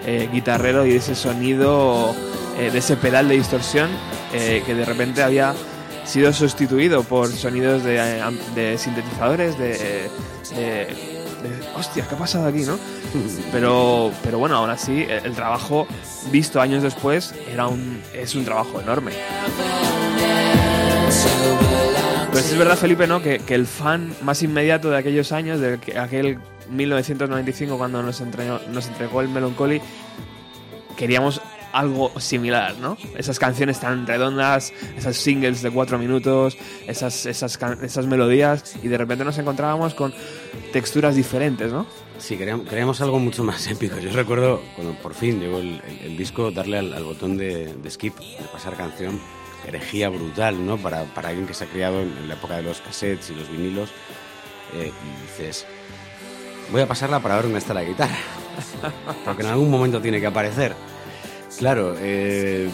eh, 0.09 0.29
guitarrero 0.33 0.87
y 0.87 0.91
de 0.91 0.97
ese 0.99 1.17
sonido, 1.17 2.15
eh, 2.59 2.71
de 2.71 2.79
ese 2.79 2.97
pedal 2.97 3.29
de 3.29 3.37
distorsión 3.37 3.89
eh, 4.33 4.63
que 4.65 4.75
de 4.75 4.85
repente 4.85 5.23
había 5.23 5.55
sido 6.05 6.33
sustituido 6.33 7.03
por 7.03 7.29
sonidos 7.33 7.83
de, 7.85 7.97
eh, 7.99 8.23
de 8.55 8.79
sintetizadores, 8.79 9.59
de, 9.59 9.69
de- 10.55 11.17
Hostia, 11.77 12.05
¿qué 12.09 12.15
ha 12.15 12.19
pasado 12.19 12.47
aquí, 12.47 12.63
no? 12.65 12.77
Pero, 13.53 14.11
pero 14.23 14.39
bueno, 14.39 14.57
aún 14.57 14.71
así, 14.71 15.03
el, 15.03 15.27
el 15.27 15.33
trabajo 15.35 15.87
visto 16.33 16.61
años 16.61 16.83
después 16.83 17.35
era 17.53 17.69
un, 17.69 18.01
es 18.15 18.35
un 18.35 18.45
trabajo 18.45 18.81
enorme. 18.81 19.13
Pues 22.33 22.51
es 22.53 22.59
verdad, 22.59 22.77
Felipe, 22.77 23.07
¿no? 23.07 23.23
Que, 23.23 23.39
que 23.39 23.55
el 23.55 23.67
fan 23.67 24.13
más 24.23 24.43
inmediato 24.43 24.91
de 24.91 24.99
aquellos 24.99 25.33
años, 25.33 25.61
de 25.61 25.79
que- 25.79 25.99
aquel 25.99 26.39
1995 26.71 27.79
cuando 27.79 28.03
nos 28.03 28.21
entregó, 28.21 28.59
nos 28.73 28.87
entregó 28.89 29.21
el 29.21 29.29
Melancholy, 29.29 29.81
queríamos 30.97 31.41
algo 31.79 32.19
similar, 32.21 32.77
¿no? 32.81 32.97
Esas 33.17 33.39
canciones 33.39 33.79
tan 33.81 34.07
redondas, 34.07 34.73
esas 34.97 35.17
singles 35.17 35.63
de 35.63 35.71
cuatro 35.71 35.99
minutos, 35.99 36.57
esas, 36.87 37.27
esas, 37.27 37.59
esas 37.83 38.07
melodías, 38.07 38.77
y 38.83 38.89
de 38.89 38.99
repente 38.99 39.25
nos 39.25 39.37
encontrábamos 39.39 39.95
con 39.95 40.15
texturas 40.73 41.15
diferentes, 41.17 41.73
¿no? 41.73 41.87
Sí, 42.19 42.37
queríamos 42.37 43.01
algo 43.01 43.19
mucho 43.19 43.45
más 43.45 43.67
épico. 43.71 43.99
Yo 43.99 44.11
recuerdo 44.13 44.63
cuando 44.75 44.95
por 44.95 45.15
fin 45.15 45.39
llegó 45.41 45.59
el, 45.59 45.81
el- 45.87 46.07
el 46.13 46.17
disco, 46.17 46.51
darle 46.51 46.79
al, 46.79 46.93
al 46.95 47.05
botón 47.05 47.37
de, 47.37 47.75
de 47.75 47.91
skip, 47.91 48.17
de 48.19 48.45
pasar 48.53 48.75
canción, 48.75 49.21
herejía 49.67 50.09
brutal, 50.09 50.65
¿no? 50.65 50.77
Para, 50.79 51.05
para 51.05 51.29
alguien 51.29 51.47
que 51.47 51.55
se 51.55 51.65
ha 51.65 51.67
criado 51.67 52.01
en, 52.01 52.09
en 52.17 52.29
la 52.29 52.35
época 52.35 52.57
de 52.57 52.63
los 52.63 52.81
cassettes 52.81 53.31
y 53.31 53.35
los 53.35 53.51
vinilos. 53.51 53.91
eh, 54.75 54.91
y 54.93 55.23
dices, 55.27 55.67
voy 56.73 56.81
a 56.81 56.87
pasarla 56.89 57.21
para 57.21 57.35
ver 57.37 57.45
dónde 57.45 57.59
está 57.59 57.75
la 57.75 57.85
guitarra. 57.85 58.17
Porque 59.27 59.43
en 59.43 59.49
algún 59.49 59.71
momento 59.71 60.01
tiene 60.01 60.19
que 60.21 60.27
aparecer. 60.27 60.75
Claro, 61.59 61.95
eh, 61.99 62.69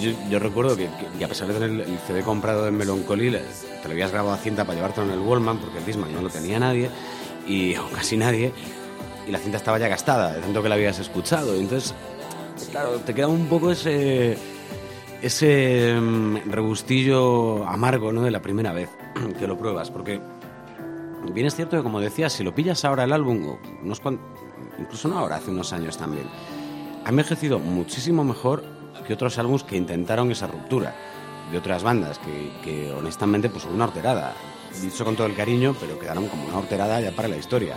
yo, 0.00 0.10
yo 0.28 0.38
recuerdo 0.38 0.76
que, 0.76 0.88
a 1.24 1.28
pesar 1.28 1.48
de 1.48 1.54
tener 1.54 1.70
el, 1.88 1.98
CD 2.06 2.22
comprado 2.22 2.66
en 2.66 2.76
Melancholy, 2.76 3.30
te 3.30 3.88
lo 3.88 3.92
habías 3.92 4.10
grabado 4.10 4.34
a 4.34 4.38
cinta 4.38 4.64
para 4.64 4.76
llevártelo 4.76 5.06
en 5.06 5.12
el 5.12 5.20
Wallman, 5.20 5.58
porque 5.58 5.78
el 5.78 5.86
Discman 5.86 6.12
no 6.12 6.20
lo 6.20 6.30
tenía 6.30 6.58
nadie, 6.58 6.90
y, 7.46 7.76
o 7.76 7.88
casi 7.90 8.16
nadie, 8.16 8.52
y 9.26 9.30
la 9.30 9.38
cinta 9.38 9.58
estaba 9.58 9.78
ya 9.78 9.88
gastada, 9.88 10.32
de 10.32 10.40
tanto 10.40 10.62
que 10.62 10.68
la 10.68 10.74
habías 10.74 10.98
escuchado. 10.98 11.54
y 11.56 11.60
Entonces, 11.60 11.94
claro, 12.70 12.98
te 12.98 13.14
queda 13.14 13.28
un 13.28 13.46
poco 13.46 13.70
ese, 13.70 14.36
ese 15.22 15.94
mm, 15.94 16.50
rebustillo 16.50 17.66
amargo 17.66 18.12
¿no? 18.12 18.22
de 18.22 18.32
la 18.32 18.42
primera 18.42 18.72
vez 18.72 18.90
que 19.38 19.46
lo 19.46 19.56
pruebas, 19.56 19.92
porque 19.92 20.20
bien 21.32 21.46
es 21.46 21.54
cierto 21.54 21.76
que, 21.76 21.84
como 21.84 22.00
decías, 22.00 22.32
si 22.32 22.42
lo 22.42 22.52
pillas 22.52 22.84
ahora 22.84 23.04
el 23.04 23.12
álbum, 23.12 23.46
o 23.48 23.58
unos 23.82 24.02
incluso 24.78 25.06
no 25.08 25.18
ahora, 25.18 25.36
hace 25.36 25.52
unos 25.52 25.72
años 25.72 25.96
también, 25.96 26.26
ha 27.04 27.08
envejecido 27.08 27.58
muchísimo 27.58 28.24
mejor 28.24 28.64
que 29.06 29.14
otros 29.14 29.38
álbumes 29.38 29.64
que 29.64 29.76
intentaron 29.76 30.30
esa 30.30 30.46
ruptura 30.46 30.94
de 31.50 31.58
otras 31.58 31.82
bandas 31.82 32.18
que, 32.18 32.50
que, 32.62 32.92
honestamente 32.92 33.48
pues 33.48 33.64
una 33.66 33.84
horterada 33.84 34.34
dicho 34.80 35.04
con 35.04 35.14
todo 35.14 35.26
el 35.26 35.36
cariño 35.36 35.76
pero 35.78 35.98
quedaron 35.98 36.26
como 36.28 36.46
una 36.46 36.58
horterada 36.58 37.00
ya 37.00 37.12
para 37.12 37.28
la 37.28 37.36
historia 37.36 37.76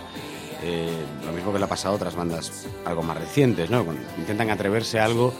Eh, 0.60 0.90
lo 1.24 1.30
mismo 1.32 1.52
que 1.52 1.58
le 1.60 1.66
ha 1.66 1.68
pasado 1.68 1.94
a 1.94 1.96
otras 1.96 2.16
bandas 2.16 2.66
algo 2.84 3.00
más 3.04 3.16
recientes 3.16 3.70
¿no? 3.70 3.84
Cuando 3.84 4.02
intentan 4.18 4.50
atreverse 4.50 4.98
a 4.98 5.04
algo 5.04 5.32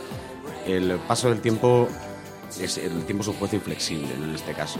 el 0.64 0.96
paso 1.09 1.29
del 1.29 1.40
tiempo 1.40 1.88
es 2.61 2.79
el 2.79 3.03
tiempo 3.05 3.22
es 3.22 3.29
un 3.29 3.35
juez 3.35 3.53
inflexible 3.53 4.14
¿no? 4.16 4.27
en 4.27 4.35
este 4.37 4.53
caso 4.53 4.79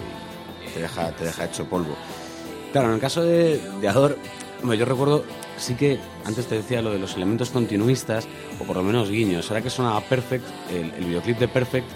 te 0.73 0.81
deja, 0.81 1.11
te 1.11 1.25
deja 1.25 1.45
hecho 1.47 1.65
polvo 1.69 1.97
Claro, 2.73 2.89
en 2.89 2.95
el 2.95 3.01
caso 3.01 3.25
de, 3.25 3.61
de 3.81 3.89
Ador, 3.89 4.17
bueno, 4.63 4.75
yo 4.75 4.85
recuerdo, 4.85 5.25
sí 5.57 5.75
que 5.75 5.99
antes 6.25 6.47
te 6.47 6.57
decía 6.57 6.83
lo 6.83 6.91
de 6.91 6.99
los 6.99 7.15
elementos 7.17 7.51
continuistas, 7.51 8.27
o 8.61 8.65
por 8.65 8.77
lo 8.77 8.83
menos 8.83 9.11
guiños. 9.11 9.51
Ahora 9.51 9.63
que 9.63 9.71
sonaba 9.71 10.01
Perfect, 10.01 10.45
el, 10.71 10.93
el 10.99 11.05
videoclip 11.05 11.39
de 11.39 11.49
Perfect, 11.49 11.87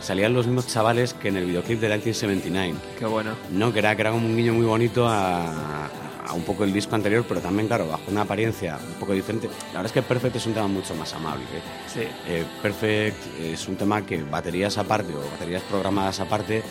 salían 0.00 0.32
los 0.32 0.46
mismos 0.46 0.66
chavales 0.66 1.14
que 1.14 1.28
en 1.28 1.36
el 1.36 1.46
videoclip 1.46 1.80
de 1.80 1.88
1979. 1.88 2.74
Qué 2.98 3.06
bueno. 3.06 3.32
No, 3.50 3.72
que 3.72 3.78
era, 3.78 3.94
que 3.94 4.02
era 4.02 4.10
como 4.10 4.26
un 4.26 4.36
guiño 4.36 4.54
muy 4.54 4.66
bonito 4.66 5.06
a, 5.06 5.88
a 6.30 6.32
un 6.32 6.42
poco 6.42 6.64
el 6.64 6.72
disco 6.72 6.94
anterior, 6.94 7.24
pero 7.28 7.40
también, 7.40 7.66
claro, 7.66 7.88
bajo 7.88 8.02
una 8.08 8.22
apariencia 8.22 8.78
un 8.86 8.94
poco 9.00 9.12
diferente. 9.12 9.48
La 9.72 9.80
verdad 9.80 9.86
es 9.86 9.92
que 9.92 10.02
Perfect 10.02 10.36
es 10.36 10.46
un 10.46 10.54
tema 10.54 10.68
mucho 10.68 10.94
más 10.94 11.12
amable. 11.12 11.42
¿eh? 11.44 11.62
Sí. 11.92 12.00
Eh, 12.28 12.44
Perfect 12.62 13.40
es 13.40 13.66
un 13.68 13.76
tema 13.76 14.06
que 14.06 14.22
baterías 14.22 14.78
aparte 14.78 15.12
o 15.14 15.30
baterías 15.32 15.62
programadas 15.64 16.20
aparte, 16.20 16.62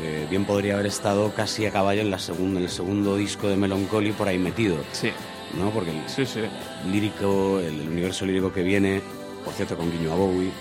eh, 0.00 0.26
bien 0.30 0.44
podría 0.44 0.74
haber 0.74 0.86
estado 0.86 1.32
casi 1.34 1.66
a 1.66 1.70
caballo 1.70 2.00
en, 2.00 2.10
la 2.10 2.18
segunda, 2.18 2.58
en 2.58 2.64
el 2.64 2.70
segundo 2.70 3.16
disco 3.16 3.48
de 3.48 3.56
Melancholy 3.56 4.12
por 4.12 4.28
ahí 4.28 4.38
metido, 4.38 4.76
Sí, 4.92 5.10
¿no? 5.58 5.70
Porque 5.70 5.90
el 5.90 6.08
sí, 6.08 6.24
sí. 6.24 6.40
lírico, 6.90 7.60
el, 7.60 7.80
el 7.80 7.88
universo 7.88 8.24
lírico 8.24 8.52
que 8.52 8.62
viene, 8.62 9.02
por 9.44 9.52
cierto, 9.52 9.76
con 9.76 9.90
guiño 9.92 10.12
a 10.12 10.16
Bowie, 10.16 10.48
eh, 10.48 10.52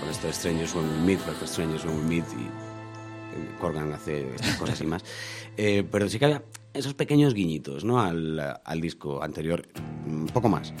con 0.00 0.08
esto 0.08 0.28
de 0.28 0.32
Strangers 0.32 0.74
When 0.74 0.88
We 0.88 0.98
Meet, 1.06 1.20
Perfect 1.20 1.50
Strangers 1.50 1.84
When 1.84 1.98
We 1.98 2.04
Meet 2.04 2.24
y 2.32 3.58
Corgan 3.60 3.92
hace 3.92 4.28
estas 4.34 4.56
cosas 4.56 4.80
y 4.80 4.86
más. 4.86 5.02
Eh, 5.60 5.82
pero 5.90 6.08
sí 6.08 6.20
que 6.20 6.40
esos 6.78 6.94
pequeños 6.94 7.34
guiñitos, 7.34 7.84
¿no? 7.84 8.00
Al, 8.00 8.40
al 8.64 8.80
disco 8.80 9.22
anterior, 9.22 9.66
un 10.06 10.26
poco 10.26 10.48
más. 10.48 10.72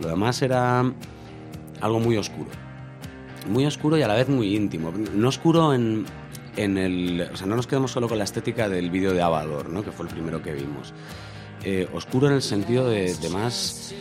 Lo 0.00 0.08
demás 0.08 0.40
era 0.42 0.82
algo 1.80 2.00
muy 2.00 2.16
oscuro. 2.16 2.50
Muy 3.48 3.66
oscuro 3.66 3.98
y 3.98 4.02
a 4.02 4.08
la 4.08 4.14
vez 4.14 4.28
muy 4.28 4.56
íntimo. 4.56 4.92
No 4.92 5.28
oscuro 5.28 5.74
en, 5.74 6.06
en 6.56 6.78
el... 6.78 7.28
O 7.32 7.36
sea, 7.36 7.46
no 7.46 7.56
nos 7.56 7.66
quedamos 7.66 7.90
solo 7.90 8.08
con 8.08 8.18
la 8.18 8.24
estética 8.24 8.68
del 8.68 8.90
vídeo 8.90 9.12
de 9.12 9.20
Avador, 9.20 9.68
¿no? 9.68 9.84
Que 9.84 9.92
fue 9.92 10.06
el 10.06 10.12
primero 10.12 10.42
que 10.42 10.52
vimos. 10.52 10.94
Eh, 11.64 11.88
oscuro 11.92 12.28
en 12.28 12.34
el 12.34 12.42
sentido 12.42 12.88
de, 12.88 13.14
de 13.14 13.28
más... 13.30 13.94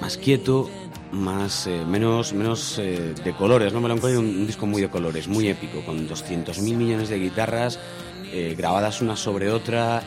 Más 0.00 0.16
quieto, 0.16 0.70
más... 1.12 1.66
eh, 1.66 1.84
menos 1.86 2.32
menos 2.32 2.78
eh, 2.78 3.14
de 3.24 3.32
colores, 3.34 3.72
¿no? 3.72 3.80
Melancholy 3.80 4.16
un, 4.16 4.26
un 4.26 4.46
disco 4.46 4.66
muy 4.66 4.80
de 4.80 4.88
colores, 4.88 5.28
muy 5.28 5.48
épico, 5.48 5.84
con 5.84 6.08
200.000 6.08 6.76
millones 6.76 7.08
de 7.08 7.18
guitarras 7.18 7.78
eh, 8.32 8.54
grabadas 8.56 9.00
una 9.00 9.16
sobre 9.16 9.50
otra, 9.50 10.02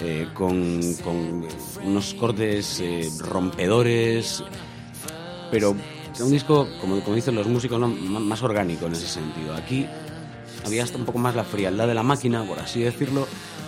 eh, 0.00 0.28
con, 0.32 0.80
con 1.02 1.46
unos 1.84 2.14
cortes 2.14 2.80
eh, 2.80 3.08
rompedores, 3.18 4.44
pero 5.50 5.74
un 6.20 6.30
disco, 6.30 6.68
como, 6.80 7.00
como 7.00 7.16
dicen 7.16 7.34
los 7.34 7.46
músicos, 7.46 7.78
¿no? 7.80 7.88
Más 7.88 8.42
orgánico 8.42 8.86
en 8.86 8.92
ese 8.92 9.06
sentido. 9.06 9.54
Aquí 9.54 9.86
había 10.64 10.84
hasta 10.84 10.98
un 10.98 11.04
poco 11.04 11.18
más 11.18 11.34
la 11.34 11.44
frialdad 11.44 11.86
de 11.86 11.94
la 11.94 12.02
máquina, 12.02 12.44
por 12.44 12.58
así 12.58 12.80
decirlo, 12.80 13.26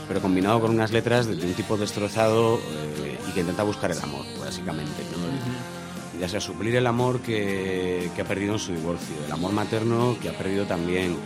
pero 0.09 0.21
combinado 0.21 0.61
con 0.61 0.71
unas 0.71 0.93
letras 0.93 1.27
de, 1.27 1.37
de 1.37 1.47
un 1.47 1.55
tipo 1.55 1.77
destrozado 1.77 2.57
eh, 2.57 3.19
y 3.29 3.33
que 3.33 3.41
intenta 3.41 3.63
buscar 3.63 3.91
el 3.91 4.01
amor, 4.01 4.25
básicamente. 4.39 5.03
¿no? 5.13 6.21
Ya 6.21 6.29
sea 6.29 6.41
suplir 6.41 6.77
el 6.77 6.87
amor 6.87 7.21
que, 7.21 8.11
que 8.15 8.23
ha 8.23 8.25
perdido 8.25 8.55
en 8.55 8.59
su 8.59 8.73
divorcio, 8.73 9.17
el 9.27 9.33
amor 9.33 9.53
materno 9.53 10.17
que 10.21 10.29
ha 10.29 10.37
perdido 10.37 10.67
también, 10.67 11.17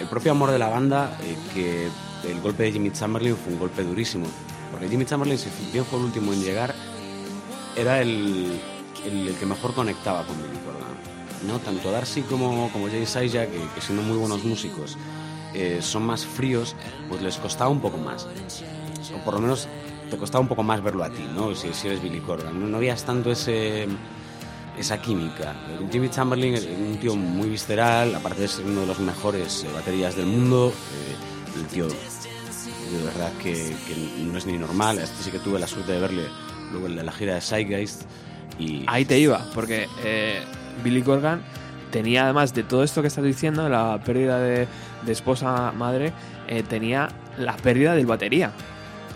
el 0.00 0.06
propio 0.08 0.32
amor 0.32 0.50
de 0.50 0.58
la 0.58 0.68
banda, 0.68 1.16
eh, 1.22 1.36
que 1.54 1.88
el 2.30 2.40
golpe 2.40 2.64
de 2.64 2.72
Jimmy 2.72 2.90
Chamberlain 2.90 3.36
fue 3.36 3.52
un 3.52 3.58
golpe 3.58 3.82
durísimo. 3.82 4.26
Porque 4.70 4.88
Jimmy 4.88 5.04
Chamberlain, 5.04 5.38
si 5.38 5.48
bien 5.72 5.84
fue 5.84 5.98
el 5.98 6.06
último 6.06 6.32
en 6.32 6.42
llegar, 6.42 6.74
era 7.76 8.00
el, 8.00 8.60
el, 9.04 9.28
el 9.28 9.34
que 9.36 9.46
mejor 9.46 9.74
conectaba 9.74 10.24
con 10.26 10.36
Billy 10.36 10.58
Corgan. 10.64 11.48
¿no? 11.48 11.58
Tanto 11.60 11.90
Darcy 11.90 12.22
como, 12.22 12.70
como 12.72 12.88
Jay 12.88 13.06
Saija, 13.06 13.46
que, 13.46 13.58
que 13.74 13.80
siendo 13.80 14.02
muy 14.02 14.16
buenos 14.16 14.44
músicos, 14.44 14.96
eh, 15.54 15.78
son 15.80 16.04
más 16.04 16.26
fríos, 16.26 16.76
pues 17.08 17.22
les 17.22 17.36
costaba 17.36 17.70
un 17.70 17.80
poco 17.80 17.96
más. 17.98 18.26
O 19.14 19.24
por 19.24 19.34
lo 19.34 19.40
menos 19.40 19.68
te 20.10 20.16
costaba 20.16 20.40
un 20.40 20.48
poco 20.48 20.62
más 20.62 20.82
verlo 20.82 21.04
a 21.04 21.10
ti, 21.10 21.24
¿no? 21.34 21.54
Si, 21.54 21.72
si 21.72 21.86
eres 21.86 22.02
Billy 22.02 22.20
Corgan. 22.20 22.60
No, 22.60 22.66
no 22.66 22.76
habías 22.76 23.04
tanto 23.04 23.30
ese, 23.30 23.86
esa 24.78 25.00
química. 25.00 25.54
Jimmy 25.90 26.08
Chamberlain 26.08 26.54
es 26.54 26.64
un 26.66 26.96
tío 27.00 27.14
muy 27.16 27.48
visceral, 27.48 28.14
aparte 28.14 28.42
de 28.42 28.48
ser 28.48 28.64
uno 28.64 28.80
de 28.82 28.86
los 28.86 28.98
mejores 29.00 29.64
eh, 29.64 29.68
baterías 29.74 30.16
del 30.16 30.26
mundo. 30.26 30.72
eh, 30.72 31.58
el 31.60 31.66
tío, 31.66 31.86
de 31.88 33.04
verdad 33.04 33.32
que, 33.42 33.52
que 33.52 34.22
no 34.24 34.38
es 34.38 34.46
ni 34.46 34.56
normal. 34.58 34.98
Este 34.98 35.24
sí 35.24 35.30
que 35.30 35.38
tuve 35.38 35.58
la 35.58 35.66
suerte 35.66 35.92
de 35.92 36.00
verle 36.00 36.22
luego 36.72 36.86
en 36.86 37.04
la, 37.04 37.12
gira 37.12 37.34
de 37.34 37.40
Zeitgeist. 37.40 38.02
Y 38.58 38.84
Ahí 38.86 39.04
te 39.04 39.18
iba, 39.18 39.44
porque 39.54 39.88
eh, 40.04 40.40
Billy 40.84 41.02
Corgan 41.02 41.42
tenía, 41.90 42.24
además 42.24 42.54
de 42.54 42.62
todo 42.64 42.82
esto 42.82 43.02
que 43.02 43.08
estás 43.08 43.24
diciendo, 43.24 43.68
la 43.68 44.00
pérdida 44.04 44.38
de, 44.40 44.66
de 45.04 45.12
esposa 45.12 45.72
madre, 45.72 46.12
eh, 46.48 46.62
tenía 46.62 47.08
la 47.38 47.56
pérdida 47.56 47.94
del 47.94 48.06
batería. 48.06 48.52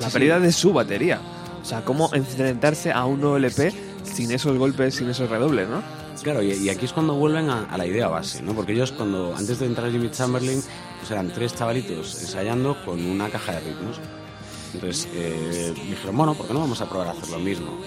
La 0.00 0.06
Sí, 0.06 0.12
sí. 0.12 0.18
pérdida 0.18 0.38
de 0.40 0.52
su 0.52 0.72
batería. 0.72 1.20
O 1.60 1.64
sea, 1.64 1.84
cómo 1.84 2.10
enfrentarse 2.12 2.90
a 2.92 3.04
un 3.04 3.20
nuevo 3.20 3.36
LP 3.36 3.72
sin 4.04 4.30
esos 4.30 4.56
golpes, 4.58 4.94
sin 4.96 5.08
esos 5.08 5.28
redobles, 5.28 5.68
¿no? 5.68 5.82
Claro, 6.22 6.42
y, 6.42 6.52
y 6.52 6.68
aquí 6.68 6.84
es 6.84 6.92
cuando 6.92 7.14
vuelven 7.14 7.50
a, 7.50 7.64
a 7.64 7.78
la 7.78 7.86
idea 7.86 8.08
base, 8.08 8.42
¿no? 8.42 8.52
Porque 8.54 8.72
ellos 8.72 8.92
cuando, 8.92 9.34
antes 9.36 9.58
de 9.58 9.66
entrar 9.66 9.90
Jimmy 9.90 10.10
Chamberlain, 10.10 10.62
pues 10.98 11.10
eran 11.10 11.32
tres 11.32 11.54
chavalitos 11.54 12.20
ensayando 12.20 12.76
con 12.84 13.04
una 13.04 13.28
caja 13.28 13.52
de 13.52 13.60
ritmos. 13.60 13.98
Entonces 14.74 15.08
eh, 15.14 15.74
dijeron, 15.88 16.16
bueno, 16.16 16.34
¿por 16.34 16.46
qué 16.46 16.54
no 16.54 16.60
vamos 16.60 16.80
a 16.80 16.88
probar 16.88 17.08
a 17.08 17.10
hacer 17.10 17.28
lo 17.30 17.38
mismo? 17.38 17.78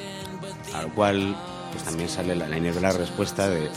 A 0.73 0.84
lo 0.84 0.93
cual, 0.93 1.36
pues 1.71 1.84
también 1.84 2.10
sale 2.10 2.36
la, 2.36 2.47
la 2.47 2.91
respuesta 2.91 3.49
de, 3.49 3.69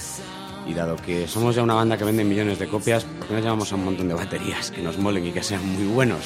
y 0.67 0.75
dado 0.75 0.97
que 0.97 1.27
somos 1.27 1.55
ya 1.55 1.63
una 1.63 1.75
banda 1.75 1.97
que 1.97 2.05
vende 2.05 2.25
millones 2.25 2.59
de 2.59 2.69
copias, 2.69 3.05
¿por 3.05 3.29
qué 3.29 3.35
no 3.35 3.41
llamamos 3.41 3.73
a 3.73 3.77
un 3.77 3.85
montón 3.85 4.09
de 4.09 4.15
baterías 4.15 4.71
que 4.71 4.83
nos 4.83 4.99
molen 4.99 5.27
y 5.27 5.33
que 5.33 5.43
sean 5.43 5.67
muy 5.67 5.87
buenos? 5.87 6.21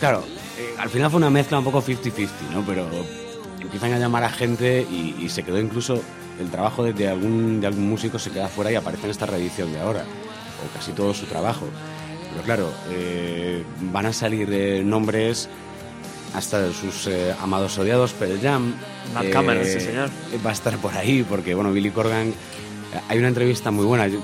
Claro, 0.00 0.22
eh, 0.58 0.74
al 0.78 0.90
final 0.90 1.10
fue 1.10 1.18
una 1.18 1.30
mezcla 1.30 1.58
un 1.58 1.64
poco 1.64 1.82
50-50, 1.82 2.28
¿no? 2.52 2.64
Pero 2.66 2.86
empiezan 3.60 3.92
a 3.92 3.98
llamar 3.98 4.24
a 4.24 4.30
gente 4.30 4.86
y, 4.90 5.16
y 5.20 5.28
se 5.28 5.42
quedó 5.42 5.58
incluso 5.60 6.00
el 6.40 6.50
trabajo 6.50 6.84
de, 6.84 6.92
de 6.92 7.08
algún, 7.08 7.60
de 7.60 7.66
algún 7.66 7.88
músico 7.88 8.18
se 8.18 8.30
queda 8.30 8.48
fuera 8.48 8.70
y 8.70 8.74
aparece 8.74 9.04
en 9.04 9.10
esta 9.10 9.26
reedición 9.26 9.72
de 9.72 9.80
ahora, 9.80 10.02
o 10.02 10.76
casi 10.76 10.92
todo 10.92 11.14
su 11.14 11.26
trabajo. 11.26 11.66
Pero 12.30 12.42
claro, 12.44 12.70
eh, 12.90 13.62
van 13.92 14.06
a 14.06 14.12
salir 14.12 14.48
eh, 14.52 14.82
nombres 14.84 15.48
hasta 16.34 16.60
de 16.60 16.74
sus 16.74 17.06
eh, 17.06 17.34
amados 17.40 17.78
odiados, 17.78 18.12
Pearl 18.12 18.38
Jam. 18.42 18.74
Mark 19.14 19.30
Cameron, 19.30 19.64
sí, 19.64 19.80
señor. 19.80 20.10
Va 20.44 20.50
a 20.50 20.52
estar 20.52 20.76
por 20.78 20.94
ahí, 20.94 21.24
porque 21.26 21.54
bueno, 21.54 21.72
Billy 21.72 21.90
Corgan. 21.90 22.28
eh, 22.28 22.34
Hay 23.08 23.18
una 23.18 23.28
entrevista 23.28 23.70
muy 23.70 23.86
buena. 23.86 24.06
yo- 24.08 24.20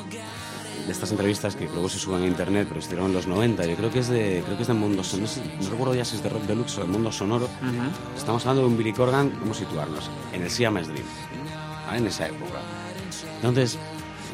de 0.86 0.92
estas 0.92 1.10
entrevistas 1.10 1.54
que 1.56 1.66
luego 1.66 1.88
se 1.88 1.98
suben 1.98 2.22
a 2.22 2.26
internet, 2.26 2.66
pero 2.68 2.80
hicieron 2.80 3.06
en 3.06 3.12
los 3.14 3.26
90. 3.26 3.66
Yo 3.66 3.76
creo 3.76 3.90
que 3.90 4.00
es 4.00 4.08
de, 4.08 4.42
creo 4.44 4.56
que 4.56 4.62
es 4.62 4.68
de 4.68 4.74
Mundo 4.74 5.04
Sonoro. 5.04 5.30
No, 5.60 5.70
recuerdo 5.70 5.94
ya 5.94 6.04
si 6.04 6.16
es 6.16 6.22
de 6.22 6.28
Rock 6.28 6.42
Deluxe 6.42 6.78
o 6.78 6.80
de 6.82 6.86
Mundo 6.88 7.12
Sonoro. 7.12 7.48
Estamos 8.16 8.42
hablando 8.42 8.62
de 8.62 8.68
un 8.68 8.76
Billy 8.76 8.92
Corgan, 8.92 9.32
vamos 9.40 9.56
a 9.58 9.60
situarnos, 9.60 10.10
en 10.32 10.42
el 10.42 10.50
Siamese 10.50 10.90
Dream, 10.90 11.06
¿vale? 11.86 11.98
en 11.98 12.06
esa 12.06 12.26
época. 12.26 12.60
Entonces, 13.36 13.78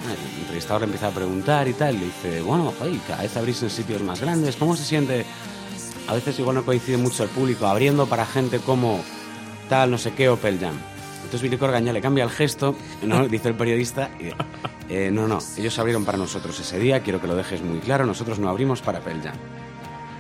el 0.07 0.41
entrevistador 0.41 0.83
le 0.83 0.85
empieza 0.87 1.09
a 1.09 1.11
preguntar 1.11 1.69
y 1.69 1.75
tal, 1.75 1.97
y 1.97 1.99
le 1.99 2.05
dice, 2.07 2.41
bueno, 2.41 2.73
joder, 2.79 2.99
cada 3.07 3.23
vez 3.23 3.37
abrís 3.37 3.63
en 3.63 3.71
sitios 3.71 4.03
más 4.03 4.21
grandes, 4.21 4.57
¿cómo 4.57 4.77
se 4.77 4.85
siente? 4.85 5.27
A 6.07 6.15
veces 6.15 6.39
igual 6.39 6.57
no 6.57 6.65
coincide 6.65 6.97
mucho 6.97 7.25
el 7.25 7.29
público, 7.29 7.67
abriendo 7.67 8.07
para 8.07 8.25
gente 8.25 8.61
como 8.61 9.03
tal, 9.69 9.91
no 9.91 9.99
sé 9.99 10.13
qué, 10.13 10.29
o 10.29 10.37
Pearl 10.37 10.59
Jam. 10.59 10.79
Entonces 11.19 11.43
Billy 11.43 11.57
Corgan 11.59 11.85
ya 11.85 11.93
le 11.93 12.01
cambia 12.01 12.25
el 12.25 12.31
gesto, 12.31 12.75
¿no? 13.03 13.27
dice 13.29 13.49
el 13.49 13.55
periodista, 13.55 14.11
y, 14.19 14.31
eh, 14.93 15.11
no, 15.13 15.29
no, 15.29 15.39
ellos 15.57 15.79
abrieron 15.79 16.05
para 16.05 16.17
nosotros 16.19 16.59
ese 16.59 16.79
día, 16.79 17.01
quiero 17.01 17.21
que 17.21 17.27
lo 17.27 17.35
dejes 17.37 17.63
muy 17.63 17.79
claro, 17.81 18.07
nosotros 18.07 18.39
no 18.39 18.49
abrimos 18.49 18.81
para 18.81 19.01
Pearl 19.01 19.23
Jam. 19.23 19.35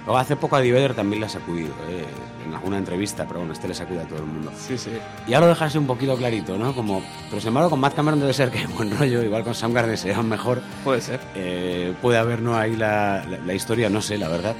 Luego 0.04 0.18
hace 0.18 0.36
poco 0.36 0.56
a 0.56 0.60
Eddie 0.60 0.72
Vedder 0.72 0.94
también 0.94 1.20
le 1.20 1.26
ha 1.26 1.28
sacudido, 1.28 1.68
eh, 1.88 2.04
en 2.46 2.54
alguna 2.54 2.78
entrevista, 2.78 3.26
pero 3.26 3.40
bueno, 3.40 3.52
este 3.52 3.68
le 3.68 3.74
sacude 3.74 4.00
a 4.00 4.04
todo 4.08 4.20
el 4.20 4.24
mundo. 4.24 4.50
Sí, 4.58 4.78
sí. 4.78 4.90
Y 5.26 5.32
ya 5.32 5.40
lo 5.40 5.46
dejarse 5.48 5.78
un 5.78 5.86
poquito 5.86 6.16
clarito, 6.16 6.56
¿no? 6.56 6.74
Como, 6.74 7.02
pero 7.28 7.40
sin 7.42 7.48
embargo 7.48 7.68
con 7.68 7.80
Matt 7.80 7.94
Cameron 7.94 8.18
debe 8.18 8.32
ser 8.32 8.50
que 8.50 8.66
buen 8.74 8.96
rollo, 8.96 9.22
igual 9.22 9.44
con 9.44 9.54
Soundgarden 9.54 9.98
será 9.98 10.22
mejor. 10.22 10.62
Puede 10.82 11.02
ser. 11.02 11.20
Eh, 11.34 11.92
puede 12.00 12.16
haber, 12.16 12.40
¿no? 12.40 12.56
Ahí 12.56 12.74
la, 12.74 13.22
la- 13.28 13.38
la 13.38 13.52
historia, 13.54 13.90
no 13.90 14.00
sé, 14.00 14.16
la 14.16 14.28
verdad. 14.28 14.56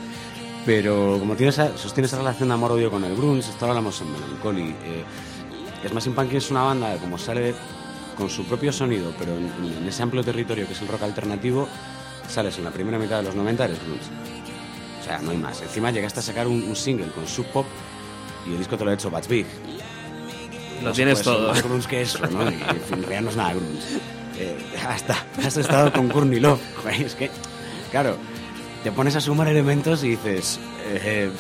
Pero 0.67 1.17
como 1.19 1.35
tiene 1.35 1.49
esa, 1.51 1.77
sostiene 1.79 2.07
esa 2.09 2.19
relación 2.19 2.49
de 2.49 2.55
amor-odio 2.55 2.91
con 2.91 3.03
el 3.05 3.17
grunge, 3.17 3.49
esto 3.49 3.65
lo 3.65 3.73
hablamos 3.73 3.99
en 4.03 4.13
Melancholy. 4.13 4.63
Eh, 4.85 5.05
Smashing 5.87 6.15
Pumpkins 6.15 6.45
es 6.45 6.51
una 6.51 6.63
banda 6.63 6.93
que 6.95 6.99
como 6.99 7.19
sale 7.19 7.55
con 8.17 8.29
su 8.29 8.45
propio 8.45 8.73
sonido, 8.73 9.13
pero 9.19 9.37
en, 9.37 9.51
en 9.79 9.87
ese 9.87 10.03
amplio 10.03 10.25
territorio 10.25 10.67
que 10.67 10.73
es 10.73 10.83
el 10.83 10.89
rock 10.89 11.03
alternativo, 11.03 11.69
sales 12.29 12.59
en 12.59 12.65
la 12.65 12.71
primera 12.71 12.99
mitad 12.99 13.19
de 13.19 13.23
los 13.25 13.35
90, 13.35 13.65
eres 13.65 13.79
grunge. 13.85 14.05
O 15.01 15.05
sea, 15.05 15.19
no 15.19 15.31
hay 15.31 15.37
más. 15.37 15.63
Encima 15.63 15.91
llegaste 15.91 16.21
a 16.21 16.23
sacar 16.23 16.47
un, 16.49 16.63
un 16.65 16.77
single 16.77 17.09
con 17.09 17.27
Sub 17.27 17.47
Pop 17.47 17.67
y 18.47 18.53
el 18.53 18.59
disco 18.59 18.77
te 18.77 18.85
lo 18.85 18.91
ha 18.91 18.95
hecho 18.95 19.11
Bats 19.11 19.29
Big. 19.29 19.47
Lo 20.83 20.89
No 20.89 20.95
se 20.95 20.97
tienes 20.97 21.23
puede 21.23 21.25
ser 21.25 21.45
todo. 21.45 21.49
Más 21.53 21.63
grunge 21.63 21.89
que 21.89 22.03
eso, 22.03 22.27
¿no? 22.27 22.43
Y, 22.51 22.55
en 22.55 22.81
fin, 22.81 23.03
realidad 23.03 23.23
no 23.23 23.31
es 23.31 23.37
nada 23.37 23.51
grunge. 23.55 24.01
Eh, 24.39 24.57
hasta 24.89 25.17
has 25.45 25.57
estado 25.57 25.93
con 25.93 26.09
Courtney 26.09 26.41
Love. 26.41 26.61
Es 26.99 27.15
que, 27.15 27.31
claro, 27.91 28.17
te 28.83 28.93
pones 28.93 29.17
a 29.17 29.21
sumar 29.21 29.49
elementos 29.49 30.03
y 30.05 30.11
dices... 30.11 30.59
eh, 30.89 31.31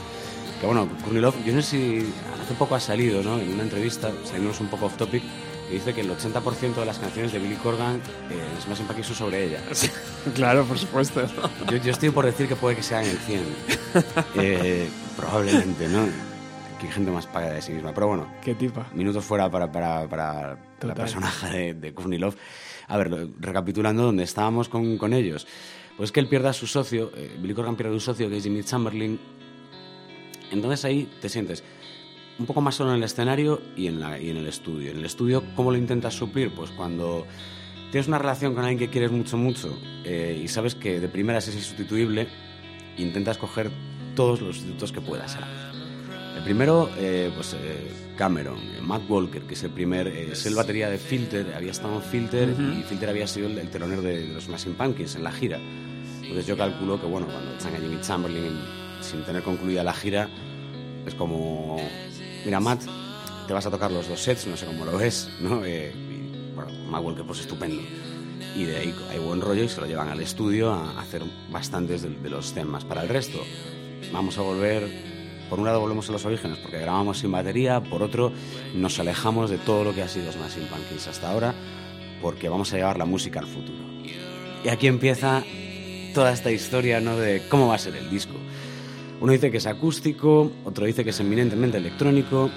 que 0.60 0.66
bueno, 0.66 0.88
Courtney 1.02 1.20
Love, 1.22 1.36
yo 1.44 1.52
no 1.54 1.62
sé 1.62 1.70
si 1.70 2.12
hace 2.48 2.56
poco 2.56 2.74
ha 2.76 2.80
salido, 2.80 3.22
¿no? 3.22 3.38
En 3.38 3.52
una 3.52 3.62
entrevista, 3.62 4.10
salimos 4.24 4.58
un 4.60 4.68
poco 4.68 4.86
off 4.86 4.96
topic, 4.96 5.22
que 5.68 5.74
dice 5.74 5.92
que 5.92 6.00
el 6.00 6.10
80% 6.10 6.76
de 6.76 6.86
las 6.86 6.98
canciones 6.98 7.30
de 7.30 7.38
Billy 7.38 7.56
Corgan 7.56 7.96
eh, 7.96 8.42
es 8.58 8.66
más 8.66 8.78
Pumpkins 8.78 9.06
son 9.08 9.16
sobre 9.16 9.44
ella. 9.44 9.60
claro, 10.34 10.64
por 10.64 10.78
supuesto. 10.78 11.20
Yo, 11.70 11.76
yo 11.76 11.90
estoy 11.90 12.08
por 12.08 12.24
decir 12.24 12.48
que 12.48 12.56
puede 12.56 12.74
que 12.76 12.82
sea 12.82 13.02
en 13.04 13.10
el 13.10 13.18
100. 13.18 13.40
Eh, 14.36 14.88
probablemente, 15.14 15.88
¿no? 15.88 16.06
Que 16.80 16.86
hay 16.86 16.92
gente 16.92 17.10
más 17.10 17.26
paga 17.26 17.52
de 17.52 17.60
sí 17.60 17.72
misma. 17.72 17.92
Pero 17.92 18.06
bueno, 18.08 18.26
Qué 18.42 18.54
tipa. 18.54 18.86
minutos 18.94 19.22
fuera 19.26 19.50
para, 19.50 19.70
para, 19.70 20.08
para 20.08 20.58
la 20.80 20.94
personaje 20.94 21.74
de, 21.74 21.92
de 21.92 22.18
Love. 22.18 22.36
A 22.86 22.96
ver, 22.96 23.28
recapitulando 23.38 24.04
donde 24.04 24.22
estábamos 24.24 24.70
con, 24.70 24.96
con 24.96 25.12
ellos. 25.12 25.46
Pues 25.98 26.12
que 26.12 26.20
él 26.20 26.28
pierda 26.28 26.48
a 26.48 26.54
su 26.54 26.66
socio, 26.66 27.12
eh, 27.14 27.36
Billy 27.38 27.52
Corgan 27.52 27.76
pierde 27.76 27.90
a 27.90 27.94
un 27.94 28.00
socio 28.00 28.30
que 28.30 28.38
es 28.38 28.42
Jimmy 28.42 28.64
Chamberlain. 28.64 29.20
Entonces 30.50 30.82
ahí 30.86 31.10
te 31.20 31.28
sientes 31.28 31.62
un 32.38 32.46
poco 32.46 32.60
más 32.60 32.74
solo 32.74 32.90
en 32.90 32.96
el 32.96 33.02
escenario 33.04 33.60
y 33.76 33.86
en, 33.86 34.00
la, 34.00 34.18
y 34.18 34.30
en 34.30 34.36
el 34.36 34.46
estudio. 34.46 34.90
En 34.90 34.98
el 34.98 35.04
estudio, 35.04 35.42
¿cómo 35.56 35.70
lo 35.70 35.76
intentas 35.76 36.14
suplir? 36.14 36.50
Pues 36.54 36.70
cuando 36.70 37.26
tienes 37.90 38.08
una 38.08 38.18
relación 38.18 38.54
con 38.54 38.64
alguien 38.64 38.78
que 38.78 38.88
quieres 38.88 39.10
mucho, 39.10 39.36
mucho 39.36 39.76
eh, 40.04 40.40
y 40.42 40.48
sabes 40.48 40.74
que 40.74 41.00
de 41.00 41.08
primeras 41.08 41.48
es 41.48 41.54
insustituible, 41.54 42.28
intentas 42.96 43.38
coger 43.38 43.70
todos 44.14 44.40
los 44.40 44.56
sustitutos 44.56 44.92
que 44.92 45.00
puedas. 45.00 45.36
a 45.36 45.40
la 45.40 45.46
vez. 45.46 45.56
El 46.36 46.44
primero, 46.44 46.88
eh, 46.98 47.32
pues 47.34 47.54
eh, 47.54 47.90
Cameron, 48.16 48.58
eh, 48.58 48.80
Matt 48.80 49.08
Walker, 49.08 49.42
que 49.42 49.54
es 49.54 49.62
el 49.64 49.70
primer, 49.70 50.06
es 50.06 50.46
el 50.46 50.54
batería 50.54 50.88
de 50.88 50.98
Filter, 50.98 51.52
había 51.56 51.72
estado 51.72 51.96
en 51.96 52.02
Filter 52.02 52.50
y 52.50 52.82
Filter 52.84 53.08
había 53.08 53.26
sido 53.26 53.48
el, 53.48 53.58
el 53.58 53.68
telonero 53.70 54.02
de, 54.02 54.26
de 54.26 54.34
los 54.34 54.44
Smashing 54.44 54.74
Pumpkins 54.74 55.16
en 55.16 55.24
la 55.24 55.32
gira. 55.32 55.58
Entonces 56.22 56.46
yo 56.46 56.56
calculo 56.56 57.00
que, 57.00 57.06
bueno, 57.06 57.26
cuando 57.26 57.54
echan 57.54 57.74
a 57.74 57.78
Jimmy 57.78 58.00
Chamberlain 58.00 58.52
sin 59.00 59.24
tener 59.24 59.42
concluida 59.42 59.82
la 59.82 59.94
gira, 59.94 60.28
es 61.06 61.14
como, 61.14 61.78
mira 62.48 62.60
Matt, 62.60 62.80
te 63.46 63.52
vas 63.52 63.66
a 63.66 63.70
tocar 63.70 63.92
los 63.92 64.08
dos 64.08 64.22
sets, 64.22 64.46
no 64.46 64.56
sé 64.56 64.64
cómo 64.64 64.86
lo 64.86 64.96
ves, 64.96 65.28
¿no? 65.38 65.66
Eh, 65.66 65.92
y, 65.94 66.54
bueno, 66.54 66.72
Matt 66.88 67.02
Walker, 67.02 67.22
pues 67.26 67.40
estupendo. 67.40 67.82
Y 68.56 68.64
de 68.64 68.76
ahí 68.78 68.94
hay 69.10 69.18
buen 69.18 69.42
rollo 69.42 69.64
y 69.64 69.68
se 69.68 69.82
lo 69.82 69.86
llevan 69.86 70.08
al 70.08 70.22
estudio 70.22 70.72
a 70.72 70.98
hacer 70.98 71.22
bastantes 71.50 72.00
de, 72.00 72.08
de 72.08 72.30
los 72.30 72.54
temas. 72.54 72.86
Para 72.86 73.02
el 73.02 73.10
resto, 73.10 73.38
vamos 74.14 74.38
a 74.38 74.40
volver, 74.40 74.88
por 75.50 75.58
un 75.58 75.66
lado 75.66 75.78
volvemos 75.78 76.08
a 76.08 76.12
los 76.12 76.24
orígenes 76.24 76.56
porque 76.56 76.78
grabamos 76.78 77.18
sin 77.18 77.30
batería, 77.32 77.82
por 77.82 78.02
otro 78.02 78.32
nos 78.74 78.98
alejamos 78.98 79.50
de 79.50 79.58
todo 79.58 79.84
lo 79.84 79.94
que 79.94 80.00
ha 80.00 80.08
sido 80.08 80.32
Smashing 80.32 80.68
Pumpkins 80.68 81.06
hasta 81.06 81.30
ahora 81.30 81.54
porque 82.22 82.48
vamos 82.48 82.72
a 82.72 82.76
llevar 82.76 82.96
la 82.96 83.04
música 83.04 83.40
al 83.40 83.46
futuro. 83.46 83.76
Y 84.64 84.70
aquí 84.70 84.86
empieza 84.86 85.44
toda 86.14 86.32
esta 86.32 86.50
historia 86.50 86.98
¿no? 86.98 87.14
de 87.18 87.42
cómo 87.50 87.68
va 87.68 87.74
a 87.74 87.78
ser 87.78 87.94
el 87.94 88.08
disco. 88.08 88.32
Uno 89.20 89.32
dice 89.32 89.50
que 89.50 89.56
es 89.58 89.66
acústico, 89.66 90.50
otro 90.64 90.86
dice 90.86 91.02
que 91.04 91.10
es 91.10 91.20
eminentemente 91.20 91.78
electrónico, 91.78 92.50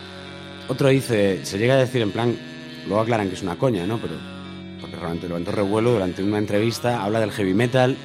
otro 0.68 0.89
dice, 0.89 1.43
se 1.43 1.57
llega 1.57 1.74
a 1.74 1.78
decir 1.78 2.01
en 2.01 2.12
plan, 2.12 2.38
luego 2.88 3.01
aclaran 3.01 3.30
que 3.30 3.36
es 3.36 3.41
una 3.41 3.55
coña, 3.57 3.86
¿no? 3.88 3.97
Pero 3.97 4.14
porque 4.80 4.95
realmente 4.95 5.28
levantó 5.28 5.51
revuelo 5.51 5.91
durante 5.93 6.24
una 6.24 6.38
entrevista, 6.38 7.03
habla 7.03 7.20
del 7.20 7.32
heavy 7.32 7.53
metal, 7.53 7.97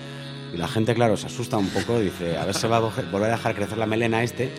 Y 0.54 0.58
la 0.58 0.68
gente, 0.68 0.94
claro, 0.94 1.16
se 1.16 1.26
asusta 1.26 1.56
un 1.56 1.68
poco, 1.68 1.98
dice, 1.98 2.36
a 2.36 2.44
ver 2.44 2.54
si 2.54 2.66
va 2.68 2.76
a 2.76 2.80
volver 2.80 3.30
a 3.30 3.36
dejar 3.36 3.54
crecer 3.54 3.78
la 3.78 3.86
melena 3.86 4.22
este, 4.22 4.50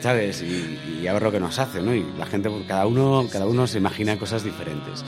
¿sabes? 0.00 0.42
Y, 0.42 0.78
y 1.02 1.06
a 1.06 1.12
ver 1.12 1.22
lo 1.22 1.32
que 1.32 1.40
nos 1.40 1.58
hace, 1.58 1.80
¿no? 1.80 1.94
Y 1.94 2.04
la 2.18 2.26
gente, 2.26 2.50
pues, 2.50 2.64
cada 2.66 2.86
uno, 2.86 3.26
cada 3.30 3.46
uno 3.46 3.66
se 3.66 3.78
imagina 3.78 4.18
cosas 4.18 4.42
diferentes. 4.42 5.04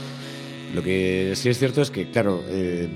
Lo 0.74 0.82
que 0.82 1.32
sí 1.34 1.48
es 1.48 1.58
cierto 1.58 1.82
es 1.82 1.90
que, 1.90 2.10
claro, 2.10 2.44
eh, 2.48 2.88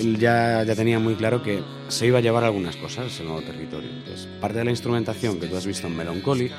él 0.00 0.18
ya, 0.18 0.62
ya 0.64 0.74
tenía 0.74 0.98
muy 0.98 1.14
claro 1.14 1.42
que 1.42 1.62
se 1.88 2.06
iba 2.06 2.18
a 2.18 2.20
llevar 2.20 2.44
algunas 2.44 2.76
cosas 2.76 3.18
el 3.20 3.26
nuevo 3.26 3.42
territorio. 3.42 3.88
Entonces, 3.90 4.28
parte 4.40 4.58
de 4.58 4.64
la 4.64 4.70
instrumentación 4.70 5.38
que 5.38 5.46
tú 5.46 5.56
has 5.56 5.66
visto 5.66 5.86
en 5.86 5.96
Melancholy, 5.96 6.50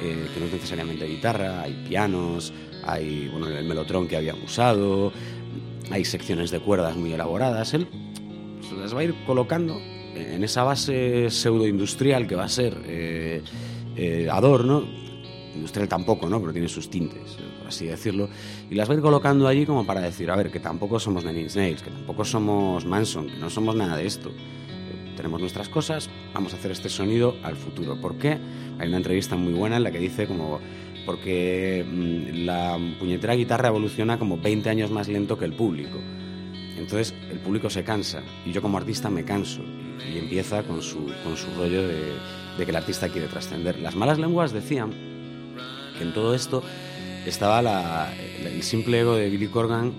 eh, 0.00 0.28
que 0.32 0.40
no 0.40 0.46
es 0.46 0.52
necesariamente 0.52 1.06
guitarra, 1.06 1.62
hay 1.62 1.84
pianos, 1.88 2.52
hay 2.84 3.28
bueno, 3.28 3.48
el 3.48 3.64
melotron 3.64 4.06
que 4.06 4.16
habían 4.16 4.40
usado, 4.42 5.12
hay 5.90 6.04
secciones 6.04 6.50
de 6.50 6.60
cuerdas 6.60 6.96
muy 6.96 7.12
elaboradas. 7.12 7.74
Él 7.74 7.86
pues, 8.60 8.72
las 8.72 8.94
va 8.94 9.00
a 9.00 9.04
ir 9.04 9.14
colocando 9.26 9.80
en 10.14 10.42
esa 10.44 10.62
base 10.64 11.30
pseudo-industrial 11.30 12.26
que 12.26 12.34
va 12.34 12.44
a 12.44 12.48
ser 12.48 12.76
eh, 12.86 13.42
eh, 13.96 14.28
Adorno, 14.30 14.84
industrial 15.54 15.88
tampoco, 15.88 16.28
¿no? 16.28 16.40
Pero 16.40 16.52
tiene 16.52 16.68
sus 16.68 16.88
tintes, 16.88 17.36
así 17.68 17.86
decirlo, 17.86 18.28
y 18.70 18.74
las 18.74 18.88
va 18.88 18.94
a 18.94 18.96
ir 18.96 19.02
colocando 19.02 19.46
allí 19.46 19.64
como 19.66 19.86
para 19.86 20.00
decir, 20.00 20.30
a 20.30 20.36
ver, 20.36 20.50
que 20.50 20.60
tampoco 20.60 20.98
somos 20.98 21.24
Nine 21.24 21.42
Inch 21.42 21.54
Nails, 21.56 21.82
que 21.82 21.90
tampoco 21.90 22.24
somos 22.24 22.84
Manson, 22.84 23.26
que 23.28 23.36
no 23.36 23.50
somos 23.50 23.76
nada 23.76 23.96
de 23.96 24.06
esto. 24.06 24.30
Eh, 24.30 25.14
Tenemos 25.16 25.40
nuestras 25.40 25.68
cosas, 25.68 26.10
vamos 26.34 26.54
a 26.54 26.56
hacer 26.56 26.70
este 26.70 26.88
sonido 26.88 27.36
al 27.42 27.56
futuro. 27.56 28.00
¿Por 28.00 28.16
qué? 28.16 28.38
Hay 28.78 28.88
una 28.88 28.96
entrevista 28.96 29.36
muy 29.36 29.52
buena 29.52 29.76
en 29.76 29.82
la 29.84 29.90
que 29.90 29.98
dice 29.98 30.26
como 30.26 30.60
porque 31.06 31.86
mm, 31.88 32.44
la 32.44 32.78
puñetera 32.98 33.34
guitarra 33.34 33.68
evoluciona 33.68 34.18
como 34.18 34.36
20 34.36 34.68
años 34.68 34.90
más 34.90 35.08
lento 35.08 35.38
que 35.38 35.46
el 35.46 35.54
público. 35.54 35.98
Entonces 36.76 37.14
el 37.30 37.38
público 37.40 37.70
se 37.70 37.82
cansa 37.82 38.22
y 38.44 38.52
yo 38.52 38.62
como 38.62 38.78
artista 38.78 39.10
me 39.10 39.24
canso 39.24 39.62
y 40.12 40.18
empieza 40.18 40.62
con 40.62 40.80
su, 40.82 41.06
con 41.24 41.36
su 41.36 41.48
rollo 41.56 41.86
de, 41.88 42.12
de 42.58 42.64
que 42.64 42.70
el 42.70 42.76
artista 42.76 43.08
quiere 43.08 43.26
trascender. 43.26 43.78
Las 43.80 43.96
malas 43.96 44.18
lenguas 44.18 44.52
decían 44.52 44.90
que 45.96 46.04
en 46.04 46.12
todo 46.12 46.34
esto 46.34 46.62
estaba 47.28 47.62
la- 47.62 48.12
el, 48.44 48.62
simple 48.62 49.00
ego 49.00 49.14
de 49.16 49.28
Billy 49.30 49.48
Corgan 49.48 49.92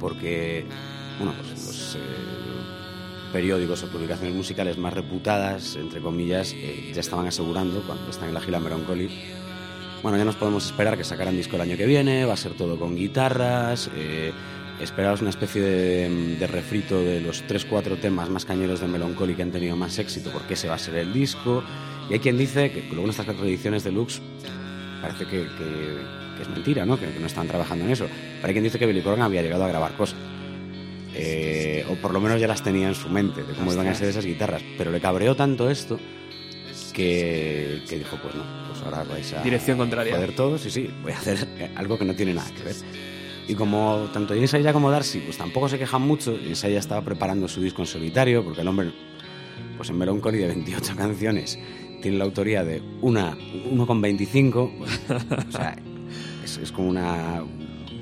porque 0.00 0.64
bueno, 1.18 1.32
pues 1.38 1.50
los 1.50 1.94
eh, 1.96 1.98
periódicos 3.32 3.82
o 3.82 3.88
publicaciones 3.88 4.34
musicales 4.34 4.78
más 4.78 4.92
reputadas, 4.94 5.76
entre 5.76 6.00
comillas, 6.00 6.52
eh, 6.54 6.90
ya 6.94 7.00
estaban 7.00 7.26
asegurando 7.26 7.82
cuando 7.86 8.10
están 8.10 8.28
en 8.28 8.34
la 8.34 8.40
gira 8.40 8.60
Melancholy 8.60 9.10
bueno, 10.02 10.18
ya 10.18 10.24
nos 10.24 10.36
podemos 10.36 10.64
esperar 10.66 10.96
que 10.96 11.04
sacaran 11.04 11.36
disco 11.36 11.56
el 11.56 11.62
año 11.62 11.76
que 11.76 11.86
viene, 11.86 12.24
va 12.26 12.34
a 12.34 12.36
ser 12.36 12.52
todo 12.52 12.78
con 12.78 12.94
guitarras, 12.94 13.90
eh, 13.96 14.32
una 15.20 15.30
especie 15.30 15.62
de, 15.62 16.36
de 16.38 16.46
refrito 16.46 17.00
de 17.00 17.20
los 17.20 17.42
3-4 17.46 17.98
temas 17.98 18.28
más 18.28 18.44
cañeros 18.44 18.80
de 18.80 18.86
Melancholy 18.88 19.34
que 19.34 19.42
han 19.42 19.50
tenido 19.50 19.74
más 19.74 19.98
éxito, 19.98 20.30
porque 20.32 20.52
ese 20.54 20.68
va 20.68 20.74
a 20.74 20.78
ser 20.78 20.96
el 20.96 21.12
disco. 21.14 21.64
Y 22.10 22.12
hay 22.12 22.18
quien 22.20 22.36
dice 22.36 22.70
que 22.70 22.82
luego 22.90 23.04
en 23.04 23.10
estas 23.10 23.24
cuatro 23.24 23.46
ediciones 23.46 23.82
deluxe 23.84 24.20
parece 25.00 25.24
que, 25.24 25.42
que- 25.44 26.25
que 26.36 26.42
es 26.42 26.48
mentira, 26.48 26.86
¿no? 26.86 26.98
Que, 26.98 27.06
que 27.06 27.18
no 27.18 27.26
están 27.26 27.48
trabajando 27.48 27.84
en 27.84 27.90
eso. 27.90 28.06
Pero 28.36 28.46
hay 28.46 28.52
quien 28.52 28.64
dice 28.64 28.78
que 28.78 28.86
Billy 28.86 29.02
Corgan 29.02 29.22
había 29.22 29.42
llegado 29.42 29.64
a 29.64 29.68
grabar 29.68 29.96
cosas. 29.96 30.18
Eh, 31.14 31.84
o 31.90 31.94
por 31.94 32.12
lo 32.12 32.20
menos 32.20 32.40
ya 32.40 32.46
las 32.46 32.62
tenía 32.62 32.88
en 32.88 32.94
su 32.94 33.08
mente, 33.08 33.42
de 33.42 33.54
cómo 33.54 33.72
iban 33.72 33.88
a 33.88 33.94
ser 33.94 34.08
esas 34.08 34.24
guitarras. 34.24 34.62
Pero 34.76 34.90
le 34.92 35.00
cabreó 35.00 35.34
tanto 35.34 35.70
esto 35.70 35.98
que, 36.92 37.82
que 37.88 37.98
dijo, 37.98 38.18
pues 38.22 38.34
no, 38.34 38.44
pues 38.68 38.82
ahora 38.82 39.02
vais 39.04 39.32
a... 39.32 39.42
Dirección 39.42 39.78
contraria. 39.78 40.14
Joder 40.14 40.34
todos, 40.34 40.60
sí, 40.60 40.70
sí, 40.70 40.90
voy 41.02 41.12
a 41.12 41.18
hacer 41.18 41.46
algo 41.74 41.98
que 41.98 42.04
no 42.04 42.14
tiene 42.14 42.34
nada 42.34 42.50
que 42.54 42.62
ver. 42.62 42.76
Y 43.48 43.54
como 43.54 44.08
tanto 44.12 44.34
Insaya 44.34 44.72
como 44.72 44.90
Darcy, 44.90 45.20
pues 45.20 45.38
tampoco 45.38 45.68
se 45.68 45.78
quejan 45.78 46.02
mucho, 46.02 46.34
Insaya 46.34 46.78
estaba 46.78 47.02
preparando 47.02 47.48
su 47.48 47.62
disco 47.62 47.82
en 47.82 47.86
solitario, 47.86 48.44
porque 48.44 48.60
el 48.60 48.68
hombre, 48.68 48.92
pues 49.76 49.88
en 49.88 49.98
Melancholy 49.98 50.38
de 50.38 50.48
28 50.48 50.94
canciones, 50.96 51.58
tiene 52.02 52.18
la 52.18 52.24
autoría 52.24 52.64
de 52.64 52.82
una, 53.00 53.36
1,25, 53.36 54.56
o 55.48 55.52
sea, 55.52 55.76
es, 56.56 56.62
es 56.62 56.72
como 56.72 56.88
una, 56.88 57.42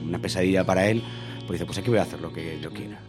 una 0.07 0.18
pesadilla 0.18 0.64
para 0.64 0.88
él, 0.88 1.02
pues 1.46 1.52
dice, 1.52 1.66
pues 1.66 1.78
aquí 1.78 1.90
voy 1.90 1.98
a 1.98 2.02
hacer 2.02 2.20
lo 2.20 2.32
que 2.32 2.59
yo 2.62 2.70
quiera, 2.70 3.00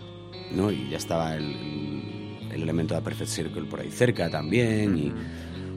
¿no? 0.51 0.71
Y 0.71 0.89
ya 0.89 0.97
estaba 0.97 1.35
el, 1.35 2.47
el 2.51 2.61
elemento 2.61 2.95
de 2.95 3.01
Perfect 3.01 3.29
Circle 3.29 3.63
por 3.65 3.79
ahí 3.79 3.89
cerca 3.91 4.29
también, 4.29 4.97
y 4.97 5.11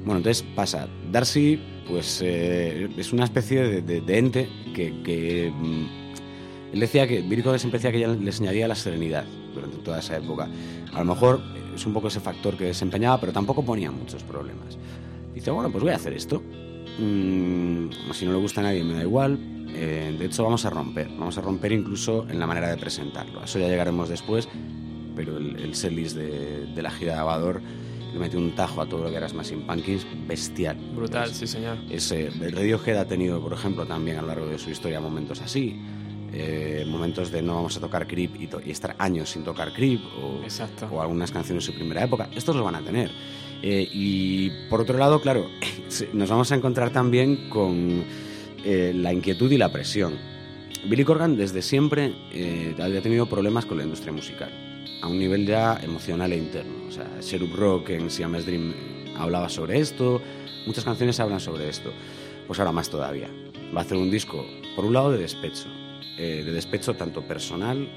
bueno, 0.04 0.18
entonces 0.18 0.44
pasa, 0.54 0.88
Darcy, 1.12 1.58
pues 1.88 2.20
eh, 2.24 2.88
es 2.96 3.12
una 3.12 3.24
especie 3.24 3.62
de, 3.62 3.82
de- 3.82 4.00
de 4.00 4.18
ente 4.18 4.48
que... 4.74 5.02
que, 5.02 5.52
mm, 5.54 5.86
él 6.72 6.80
decía 6.80 7.06
que, 7.08 7.22
Corgan 7.42 7.58
siempre 7.58 7.78
decía 7.78 7.90
que 7.90 7.96
ella 7.96 8.08
le 8.08 8.26
enseñaría 8.26 8.68
la 8.68 8.74
serenidad 8.74 9.24
durante 9.54 9.78
toda 9.78 10.00
esa 10.00 10.18
época. 10.18 10.46
A 10.92 10.98
lo 10.98 11.04
mejor 11.06 11.40
es 11.74 11.86
un 11.86 11.94
poco 11.94 12.08
ese 12.08 12.20
factor 12.20 12.58
que 12.58 12.64
desempeñaba, 12.64 13.18
pero 13.18 13.32
tampoco 13.32 13.64
ponía 13.64 13.90
muchos 13.90 14.22
problemas. 14.22 14.76
Dice, 15.34 15.50
bueno, 15.50 15.70
pues 15.72 15.82
voy 15.82 15.92
a 15.92 15.96
hacer 15.96 16.12
esto. 16.12 16.42
Mm, 16.98 17.88
si 18.12 18.26
no 18.26 18.32
le 18.32 18.38
gusta 18.38 18.60
a 18.60 18.64
nadie, 18.64 18.84
me 18.84 18.92
da 18.94 19.02
igual. 19.02 19.38
Eh, 19.74 20.14
de 20.18 20.24
hecho, 20.24 20.42
vamos 20.44 20.64
a 20.64 20.70
romper. 20.70 21.08
Vamos 21.18 21.38
a 21.38 21.40
romper 21.40 21.72
incluso 21.72 22.26
en 22.28 22.38
la 22.40 22.46
manera 22.46 22.68
de 22.68 22.76
presentarlo. 22.76 23.40
A 23.40 23.44
eso 23.44 23.58
ya 23.58 23.68
llegaremos 23.68 24.08
después, 24.08 24.48
pero 25.14 25.36
el, 25.36 25.56
el 25.60 25.74
setlist 25.74 26.16
de, 26.16 26.66
de 26.74 26.82
la 26.82 26.90
gira 26.90 27.14
de 27.14 27.18
Abador 27.20 27.60
le 28.12 28.18
metió 28.18 28.38
un 28.38 28.54
tajo 28.54 28.80
a 28.80 28.86
todo 28.86 29.04
lo 29.04 29.10
que 29.10 29.16
era 29.16 29.28
Smashing 29.28 29.66
Pumpkins 29.66 30.06
bestial. 30.26 30.76
Brutal, 30.96 31.28
sí, 31.32 31.46
señor. 31.46 31.76
ese, 31.90 32.28
el 32.28 32.52
Radiohead 32.52 32.96
ha 32.98 33.04
tenido, 33.06 33.40
por 33.40 33.52
ejemplo, 33.52 33.84
también 33.86 34.16
a 34.18 34.22
lo 34.22 34.28
largo 34.28 34.46
de 34.46 34.58
su 34.58 34.70
historia 34.70 35.00
momentos 35.00 35.40
así. 35.42 35.78
eh, 36.32 36.84
momentos 36.86 37.30
de 37.30 37.40
no 37.42 37.54
vamos 37.54 37.76
a 37.76 37.80
tocar 37.80 38.06
Creep 38.06 38.38
y, 38.40 38.46
to- 38.48 38.60
y 38.64 38.70
estar 38.70 38.94
años 38.98 39.30
sin 39.30 39.44
tocar 39.44 39.72
Creep 39.72 40.00
o, 40.22 40.42
Exacto. 40.42 40.86
o 40.92 41.00
algunas 41.00 41.30
canciones 41.30 41.64
de 41.64 41.72
su 41.72 41.76
primera 41.78 42.04
época. 42.04 42.28
Estos 42.34 42.54
lo 42.56 42.64
van 42.64 42.74
a 42.74 42.80
tener. 42.82 43.10
Eh, 43.62 43.88
y 43.92 44.50
por 44.68 44.80
otro 44.82 44.98
lado, 44.98 45.20
claro, 45.22 45.48
nos 46.12 46.28
vamos 46.28 46.52
a 46.52 46.54
encontrar 46.54 46.90
también 46.90 47.48
con 47.48 48.04
eh, 48.70 48.92
la 48.94 49.14
inquietud 49.14 49.50
y 49.50 49.56
la 49.56 49.72
presión. 49.72 50.12
Billy 50.88 51.02
Corgan 51.02 51.38
desde 51.38 51.62
siempre 51.62 52.12
eh, 52.32 52.74
había 52.78 53.00
tenido 53.00 53.26
problemas 53.26 53.64
con 53.64 53.78
la 53.78 53.84
industria 53.84 54.12
musical, 54.12 54.50
a 55.02 55.06
un 55.06 55.18
nivel 55.18 55.46
ya 55.46 55.78
emocional 55.82 56.32
e 56.32 56.36
interno. 56.36 56.86
O 56.86 56.92
sea, 56.92 57.08
Sherub 57.22 57.54
Rock 57.54 57.90
en 57.90 58.10
Siamese 58.10 58.46
Dream 58.46 58.72
eh, 58.72 59.14
hablaba 59.16 59.48
sobre 59.48 59.78
esto, 59.78 60.20
muchas 60.66 60.84
canciones 60.84 61.18
hablan 61.18 61.40
sobre 61.40 61.66
esto. 61.68 61.90
Pues 62.46 62.58
ahora 62.58 62.72
más 62.72 62.90
todavía. 62.90 63.28
Va 63.74 63.80
a 63.80 63.84
hacer 63.84 63.96
un 63.96 64.10
disco, 64.10 64.44
por 64.76 64.84
un 64.84 64.92
lado, 64.92 65.12
de 65.12 65.18
despecho. 65.18 65.68
eh, 66.18 66.42
de 66.44 66.52
despecho 66.52 66.94
tanto 66.94 67.22
personal, 67.26 67.88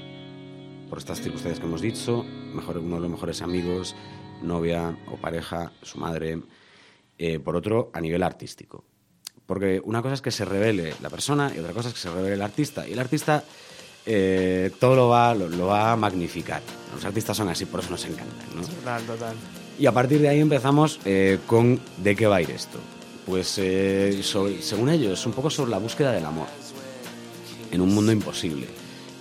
por 0.88 0.98
estas 0.98 1.20
circunstancias 1.20 1.60
que 1.60 1.66
hemos 1.66 1.82
dicho, 1.82 2.24
mejor, 2.54 2.78
uno 2.78 2.96
de 2.96 3.02
los 3.02 3.10
mejores 3.10 3.42
amigos, 3.42 3.94
novia 4.42 4.96
o 5.06 5.16
pareja, 5.16 5.72
su 5.82 5.98
madre. 5.98 6.40
eh, 7.18 7.38
por 7.38 7.56
otro, 7.56 7.90
a 7.92 8.00
nivel 8.00 8.22
artístico. 8.22 8.84
Porque 9.52 9.82
una 9.84 10.00
cosa 10.00 10.14
es 10.14 10.22
que 10.22 10.30
se 10.30 10.46
revele 10.46 10.94
la 11.02 11.10
persona 11.10 11.52
y 11.54 11.58
otra 11.58 11.74
cosa 11.74 11.88
es 11.88 11.94
que 11.94 12.00
se 12.00 12.10
revele 12.10 12.36
el 12.36 12.40
artista. 12.40 12.88
Y 12.88 12.94
el 12.94 12.98
artista 12.98 13.44
eh, 14.06 14.70
todo 14.80 14.96
lo 14.96 15.08
va, 15.08 15.34
lo, 15.34 15.46
lo 15.46 15.66
va 15.66 15.92
a 15.92 15.96
magnificar. 15.96 16.62
Los 16.94 17.04
artistas 17.04 17.36
son 17.36 17.50
así, 17.50 17.66
por 17.66 17.80
eso 17.80 17.90
nos 17.90 18.02
encantan. 18.06 18.46
¿no? 18.56 18.62
Total, 18.66 19.02
total. 19.02 19.36
Y 19.78 19.84
a 19.84 19.92
partir 19.92 20.20
de 20.22 20.30
ahí 20.30 20.40
empezamos 20.40 21.00
eh, 21.04 21.38
con 21.46 21.78
¿de 21.98 22.16
qué 22.16 22.26
va 22.26 22.36
a 22.36 22.40
ir 22.40 22.50
esto? 22.50 22.78
Pues 23.26 23.58
eh, 23.58 24.20
sobre- 24.22 24.62
según 24.62 24.88
ellos, 24.88 25.26
un 25.26 25.32
poco 25.32 25.50
sobre 25.50 25.70
la 25.70 25.78
búsqueda 25.78 26.12
del 26.12 26.24
amor 26.24 26.46
en 27.70 27.80
un 27.82 27.94
mundo 27.94 28.10
imposible. 28.10 28.68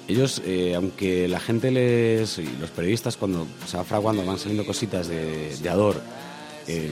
Ellos, 0.08 0.42
eh, 0.46 0.76
aunque 0.76 1.28
la 1.28 1.42
gente 1.42 1.72
les, 1.72 2.38
y 2.38 2.50
los 2.58 2.70
periodistas 2.70 3.18
cuando 3.18 3.46
se 3.68 3.76
va 3.76 3.84
fraguando 3.84 4.26
van 4.26 4.40
saliendo 4.40 4.66
cositas 4.66 5.10
de, 5.10 5.58
de 5.62 5.70
Ador, 5.70 6.00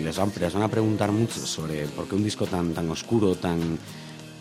les, 0.04 0.18
van, 0.18 0.32
les 0.40 0.56
a 0.56 0.68
preguntar 0.68 1.12
mucho 1.12 1.46
sobre 1.46 1.86
por 1.88 2.08
qué 2.08 2.16
un 2.16 2.24
disco 2.24 2.46
tan, 2.46 2.74
tan 2.74 2.90
oscuro, 2.90 3.36
tan... 3.36 3.78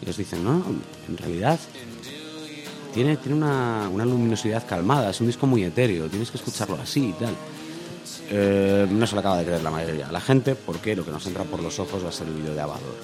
Ellos 0.03 0.17
dicen, 0.17 0.45
no, 0.45 0.63
en 1.09 1.17
realidad 1.17 1.59
tiene, 2.95 3.17
tiene 3.17 3.37
una, 3.37 3.89
una 3.93 4.05
luminosidad 4.05 4.67
calmada, 4.67 5.11
es 5.11 5.21
un 5.21 5.27
disco 5.27 5.47
muy 5.47 5.65
etéreo, 5.65 6.09
tienes 6.09 6.31
que 6.31 6.39
escucharlo 6.39 6.77
así 6.77 7.09
y 7.09 7.13
tal. 7.13 7.35
Eh, 8.31 8.87
no 8.91 9.07
se 9.07 9.15
lo 9.15 9.21
acaba 9.21 9.39
de 9.39 9.45
creer 9.45 9.63
la 9.63 9.71
mayoría 9.71 10.07
de 10.07 10.13
la 10.13 10.21
gente 10.21 10.55
porque 10.55 10.95
lo 10.95 11.05
que 11.05 11.11
nos 11.11 11.27
entra 11.27 11.45
por 11.45 11.63
los 11.63 11.79
ojos 11.79 12.05
va 12.05 12.11
a 12.11 12.13
ser 12.13 12.27
el 12.29 12.35
vídeo 12.35 12.55
de 12.55 12.61
Abador. 12.61 12.95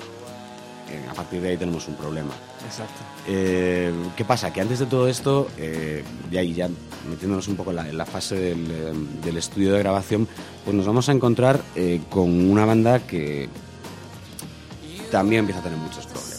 Eh, 0.91 1.01
a 1.09 1.14
partir 1.14 1.41
de 1.41 1.49
ahí 1.49 1.57
tenemos 1.57 1.89
un 1.89 1.95
problema. 1.95 2.32
Exacto. 2.64 3.01
Eh, 3.26 3.93
¿Qué 4.16 4.24
pasa? 4.24 4.53
Que 4.53 4.61
antes 4.61 4.78
de 4.78 4.87
todo 4.87 5.09
esto, 5.09 5.49
eh, 5.57 6.05
y 6.30 6.37
ahí 6.37 6.53
ya 6.53 6.68
metiéndonos 7.09 7.49
un 7.49 7.57
poco 7.57 7.70
en 7.70 7.76
la, 7.76 7.89
en 7.89 7.97
la 7.97 8.07
fase 8.07 8.35
del, 8.37 8.70
eh, 8.70 8.93
del 9.24 9.37
estudio 9.37 9.72
de 9.72 9.78
grabación, 9.78 10.28
pues 10.64 10.76
nos 10.76 10.87
vamos 10.87 11.09
a 11.09 11.12
encontrar 11.12 11.62
eh, 11.74 12.01
con 12.11 12.51
una 12.51 12.66
banda 12.66 13.01
que 13.01 13.49
también 15.11 15.41
empieza 15.41 15.61
a 15.61 15.62
tener 15.62 15.78
muchos 15.78 16.07
problemas. 16.07 16.35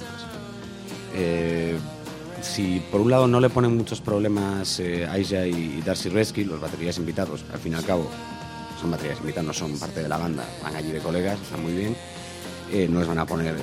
Si 2.42 2.80
por 2.92 3.02
un 3.02 3.10
lado 3.10 3.28
no 3.28 3.40
le 3.40 3.50
ponen 3.50 3.76
muchos 3.76 4.02
problemas 4.02 4.80
Aisha 4.80 5.48
y, 5.48 5.82
Darcy 5.82 6.10
Resky, 6.10 6.44
los 6.44 6.62
baterías 6.62 6.98
invitados, 7.00 7.44
al 7.52 7.58
fin 7.60 7.72
y 7.72 7.76
al 7.76 7.84
cabo 7.84 8.08
son 8.80 8.92
baterías 8.92 9.20
invitados, 9.20 9.48
no 9.48 9.54
son 9.54 9.80
parte 9.80 10.04
de 10.04 10.08
la 10.08 10.18
banda, 10.18 10.46
van 10.62 10.76
allí 10.76 10.92
de 10.92 11.00
colegas, 11.00 11.40
están 11.42 11.64
muy 11.64 11.74
bien, 11.74 11.98
no 12.92 13.00
les 13.00 13.08
van 13.08 13.18
a 13.18 13.26
poner 13.26 13.56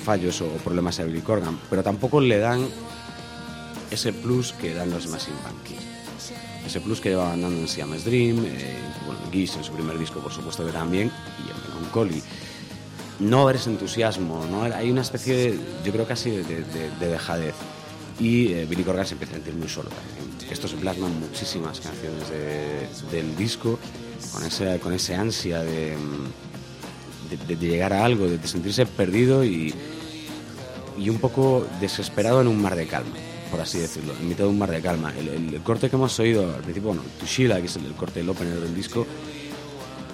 fallos 0.00 0.40
o 0.40 0.46
problemas 0.64 0.98
a 1.00 1.04
Billy 1.04 1.20
Corgan, 1.20 1.58
pero 1.68 1.82
tampoco 1.82 2.20
le 2.20 2.38
dan 2.38 2.66
ese 3.90 4.12
plus 4.12 4.52
que 4.52 4.74
dan 4.74 4.90
los 4.90 5.04
Smashing 5.04 5.34
Pumpkins. 5.34 5.82
ese 6.66 6.80
plus 6.80 7.00
que 7.00 7.08
llevaban 7.10 7.40
dando 7.42 7.58
en 7.60 7.68
Siamese 7.68 8.08
Dream, 8.08 8.44
eh, 8.46 8.76
bueno, 9.06 9.20
en 9.26 9.32
Gish 9.32 9.56
en 9.56 9.64
su 9.64 9.72
primer 9.72 9.98
disco, 9.98 10.20
por 10.20 10.32
supuesto 10.32 10.64
que 10.64 10.72
también, 10.72 11.10
y 11.44 11.50
en 11.50 11.74
Melancholy. 11.74 12.22
No 13.20 13.42
haber 13.42 13.56
ese 13.56 13.70
entusiasmo, 13.70 14.46
¿no? 14.50 14.62
hay 14.62 14.90
una 14.90 15.02
especie, 15.02 15.34
de, 15.34 15.58
yo 15.84 15.92
creo 15.92 16.06
casi 16.06 16.30
de, 16.30 16.42
de, 16.44 16.62
de- 16.64 16.90
de 17.00 17.06
dejadez. 17.08 17.54
Y 18.18 18.52
eh, 18.52 18.66
Billy 18.68 18.82
Corgan 18.84 19.04
se 19.06 19.14
empieza 19.14 19.32
a 19.32 19.36
sentir 19.36 19.54
muy 19.54 19.68
solo 19.68 19.88
también. 19.90 20.50
Esto 20.50 20.68
se 20.68 20.76
plasma 20.76 21.06
en 21.06 21.20
muchísimas 21.20 21.80
canciones 21.80 22.28
de- 22.30 22.88
del 23.10 23.36
disco, 23.36 23.78
con 24.32 24.44
ese, 24.44 24.78
con 24.80 24.92
ese 24.92 25.14
ansia 25.16 25.60
de, 25.62 25.96
mm, 25.96 27.46
de- 27.48 27.56
llegar 27.56 27.92
a 27.92 28.04
algo, 28.04 28.26
de 28.26 28.38
sentirse 28.46 28.86
perdido 28.86 29.44
y, 29.44 29.74
y 30.98 31.08
un 31.08 31.18
poco 31.18 31.66
desesperado 31.80 32.40
en 32.40 32.48
un 32.48 32.60
mar 32.60 32.76
de 32.76 32.86
calma, 32.86 33.16
por 33.50 33.60
así 33.60 33.78
decirlo, 33.78 34.14
en 34.20 34.28
mitad 34.28 34.44
de 34.44 34.50
un 34.50 34.58
mar 34.58 34.70
de 34.70 34.80
calma. 34.80 35.12
El, 35.16 35.60
corte 35.62 35.90
que 35.90 35.96
hemos 35.96 36.18
oído 36.18 36.54
al 36.54 36.62
principio, 36.62 36.88
bueno, 36.90 37.02
Tushila, 37.18 37.60
que 37.60 37.66
es 37.66 37.76
el, 37.76 37.86
el 37.86 37.94
corte, 37.94 38.20
el 38.20 38.28
opener 38.28 38.60
del 38.60 38.74
disco, 38.74 39.06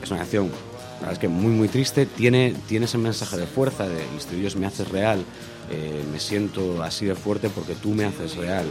es 0.03 0.11
una 0.11 0.21
canción, 0.21 0.47
la 0.47 1.01
verdad 1.01 1.13
es 1.13 1.19
que 1.19 1.29
muy, 1.29 1.53
muy 1.53 1.69
triste, 1.69 2.07
tiene, 2.07 2.55
tiene 2.69 2.87
ese 2.87 2.99
mensaje 2.99 3.37
de 3.37 3.47
fuerza, 3.47 3.89
de 3.89 4.03
el 4.03 4.17
estribillo 4.17 4.49
es 4.49 4.57
me 4.57 4.67
haces 4.67 4.89
real, 4.89 5.25
eh, 5.71 6.05
me 6.13 6.21
siento 6.21 6.83
así 6.83 7.07
de 7.07 7.15
fuerte 7.15 7.49
porque 7.49 7.75
tú 7.75 7.91
me 7.91 8.05
haces 8.05 8.37
real. 8.37 8.67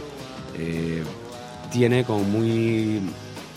Eh, 0.58 1.02
tiene 1.70 2.04
como 2.04 2.24
muy, 2.24 3.00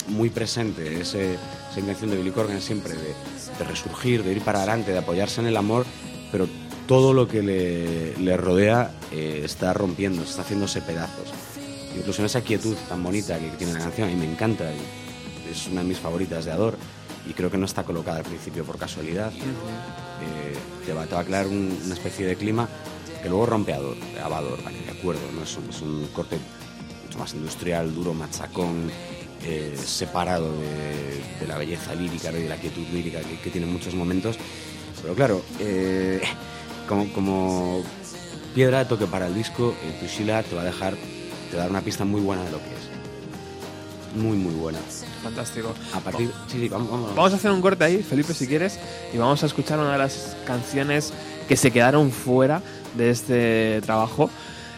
muy 0.07 0.29
presente 0.29 0.99
ese, 1.01 1.35
esa 1.71 1.79
intención 1.79 2.09
de 2.09 2.17
Billy 2.17 2.31
Corgan 2.31 2.61
siempre 2.61 2.93
de 2.93 3.65
resurgir, 3.65 4.23
de 4.23 4.33
ir 4.33 4.41
para 4.41 4.59
adelante, 4.59 4.91
de 4.91 4.97
apoyarse 4.97 5.41
en 5.41 5.47
el 5.47 5.57
amor, 5.57 5.85
pero 6.31 6.47
todo 6.89 7.13
lo 7.13 7.27
que 7.27 7.43
le, 7.43 8.17
le 8.17 8.35
rodea 8.35 8.89
eh, 9.11 9.43
está 9.45 9.73
rompiendo, 9.73 10.23
está 10.23 10.41
haciéndose 10.41 10.81
pedazos. 10.81 11.27
Incluso 11.95 12.23
en 12.23 12.25
esa 12.25 12.41
quietud 12.41 12.75
tan 12.87 13.03
bonita 13.03 13.37
que 13.37 13.49
tiene 13.59 13.73
la 13.73 13.79
canción, 13.79 14.09
a 14.09 14.11
mí 14.11 14.17
me 14.17 14.25
encanta, 14.25 14.65
es 15.51 15.67
una 15.67 15.81
de 15.83 15.87
mis 15.87 15.99
favoritas 15.99 16.45
de 16.45 16.51
Ador, 16.51 16.75
y 17.29 17.33
creo 17.33 17.51
que 17.51 17.59
no 17.59 17.67
está 17.67 17.83
colocada 17.83 18.17
al 18.17 18.23
principio 18.23 18.63
por 18.63 18.79
casualidad. 18.79 19.31
Eh, 19.31 20.55
te, 20.83 20.93
va, 20.93 21.05
te 21.05 21.13
va 21.13 21.21
a 21.21 21.25
crear 21.25 21.45
un- 21.45 21.77
una 21.85 21.93
especie 21.93 22.25
de 22.25 22.35
clima 22.35 22.67
que 23.21 23.29
luego 23.29 23.45
rompe 23.45 23.71
Ador, 23.73 23.95
Abador, 24.23 24.63
vale, 24.63 24.79
de 24.81 24.89
acuerdo, 24.91 25.21
¿no? 25.35 25.43
es, 25.43 25.55
un, 25.57 25.69
es 25.69 25.81
un 25.83 26.07
corte 26.11 26.39
mucho 27.05 27.19
más 27.19 27.35
industrial, 27.35 27.93
duro, 27.93 28.15
machacón, 28.15 28.89
eh, 29.45 29.77
separado 29.85 30.51
de, 30.57 31.21
de 31.39 31.47
la 31.47 31.55
belleza 31.59 31.93
lírica 31.93 32.31
y 32.31 32.41
de 32.43 32.49
la 32.49 32.57
quietud 32.57 32.87
lírica 32.91 33.19
que, 33.19 33.37
que 33.43 33.51
tiene 33.51 33.67
en 33.67 33.73
muchos 33.73 33.93
momentos. 33.93 34.37
Pero 35.03 35.13
claro, 35.13 35.41
eh, 35.59 36.19
como, 36.89 37.13
como 37.13 37.83
piedra 38.55 38.79
de 38.79 38.85
toque 38.85 39.05
para 39.05 39.27
el 39.27 39.35
disco, 39.35 39.75
eh, 39.83 39.97
Tushila 40.01 40.41
te 40.41 40.55
va 40.55 40.63
a 40.63 40.65
dejar, 40.65 40.95
te 41.51 41.55
va 41.55 41.61
a 41.61 41.65
dar 41.65 41.69
una 41.69 41.81
pista 41.81 42.03
muy 42.03 42.19
buena 42.19 42.43
de 42.43 42.51
lo 42.51 42.57
que 42.57 42.65
es. 42.65 44.19
Muy, 44.19 44.35
muy 44.35 44.55
buena. 44.55 44.79
Fantástico. 45.21 45.75
A 45.93 45.99
partir. 45.99 46.31
Sí, 46.47 46.59
sí, 46.61 46.67
vamos, 46.67 46.89
vamos. 46.89 47.15
Vamos 47.15 47.31
a 47.31 47.35
hacer 47.35 47.51
un 47.51 47.61
corte 47.61 47.83
ahí, 47.83 48.01
Felipe, 48.01 48.33
si 48.33 48.47
quieres, 48.47 48.79
y 49.13 49.17
vamos 49.17 49.43
a 49.43 49.45
escuchar 49.45 49.77
una 49.77 49.91
de 49.91 49.97
las 49.99 50.35
canciones 50.47 51.13
que 51.47 51.55
se 51.55 51.69
quedaron 51.69 52.11
fuera 52.11 52.63
de 52.97 53.11
este 53.11 53.81
trabajo. 53.85 54.31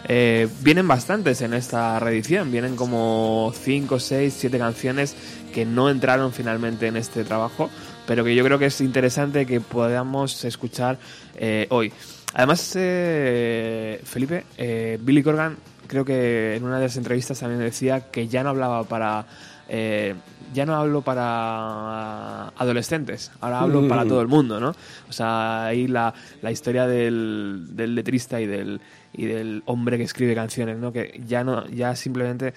Eh, 0.08 0.48
vienen 0.62 0.88
bastantes 0.88 1.42
en 1.42 1.54
esta 1.54 2.00
reedición, 2.00 2.52
vienen 2.52 2.76
como 2.76 3.54
5, 3.56 4.00
6, 4.00 4.36
7 4.38 4.58
canciones 4.58 5.16
que 5.54 5.66
no 5.66 5.90
entraron 5.90 6.32
finalmente 6.34 6.88
en 6.88 6.98
este 6.98 7.24
trabajo, 7.24 7.70
pero 8.08 8.24
que 8.24 8.34
yo 8.36 8.44
creo 8.44 8.58
que 8.58 8.66
es 8.66 8.82
interesante 8.82 9.46
que 9.46 9.62
podamos 9.62 10.44
escuchar 10.44 10.98
eh, 11.36 11.68
hoy. 11.70 11.94
Además, 12.34 12.74
eh, 12.76 14.02
Felipe, 14.04 14.46
eh, 14.58 14.98
Billy 15.02 15.22
Corgan 15.22 15.58
creo 15.88 16.06
que 16.06 16.56
en 16.56 16.64
una 16.64 16.78
de 16.78 16.84
las 16.86 16.96
entrevistas 16.96 17.40
también 17.40 17.60
decía 17.60 18.12
que 18.12 18.28
ya 18.30 18.44
no 18.44 18.50
hablaba 18.50 18.84
para 18.86 19.26
eh, 19.68 20.16
ya 20.54 20.66
no 20.66 20.76
hablo 20.76 21.02
para 21.02 22.50
adolescentes, 22.50 23.32
ahora 23.40 23.60
hablo 23.62 23.82
Mm. 23.82 23.88
para 23.88 24.06
todo 24.06 24.22
el 24.22 24.28
mundo, 24.28 24.60
¿no? 24.60 24.76
O 25.10 25.14
sea, 25.14 25.66
ahí 25.68 25.88
la, 25.88 26.14
la 26.42 26.52
historia 26.52 26.88
del, 26.88 27.68
del 27.72 27.96
letrista 27.96 28.42
y 28.42 28.48
del, 28.48 28.82
y 29.14 29.26
del 29.26 29.64
hombre 29.66 29.98
que 29.98 30.04
escribe 30.04 30.36
canciones, 30.36 30.78
¿no? 30.78 30.92
Que 30.92 31.22
ya 31.26 31.44
no, 31.44 31.68
ya 31.68 31.96
simplemente 31.96 32.54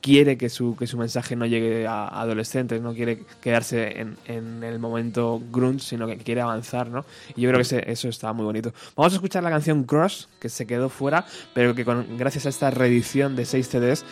quiere 0.00 0.36
que 0.36 0.48
su, 0.48 0.76
que 0.76 0.86
su 0.86 0.96
mensaje 0.96 1.36
no 1.36 1.46
llegue 1.46 1.86
a 1.86 2.08
adolescentes, 2.20 2.80
no 2.80 2.94
quiere 2.94 3.24
quedarse 3.40 4.00
en, 4.00 4.16
en 4.26 4.62
el 4.62 4.78
momento 4.78 5.40
grunge, 5.50 5.84
sino 5.84 6.06
que 6.06 6.16
quiere 6.16 6.40
avanzar, 6.40 6.88
¿no? 6.88 7.04
Y 7.36 7.42
yo 7.42 7.50
creo 7.50 7.62
que 7.62 7.84
eso 7.90 8.08
está 8.08 8.32
muy 8.32 8.44
bonito. 8.44 8.72
Vamos 8.96 9.12
a 9.12 9.16
escuchar 9.16 9.42
la 9.42 9.50
canción 9.50 9.84
Cross, 9.84 10.28
que 10.40 10.48
se 10.48 10.66
quedó 10.66 10.88
fuera, 10.88 11.26
pero 11.54 11.74
que 11.74 11.84
con, 11.84 12.16
gracias 12.16 12.46
a 12.46 12.48
esta 12.48 12.70
reedición 12.70 13.36
de 13.36 13.44
6 13.44 13.66
CDs 13.66 14.04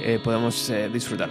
eh, 0.00 0.18
podemos 0.22 0.68
eh, 0.70 0.88
disfrutar. 0.92 1.30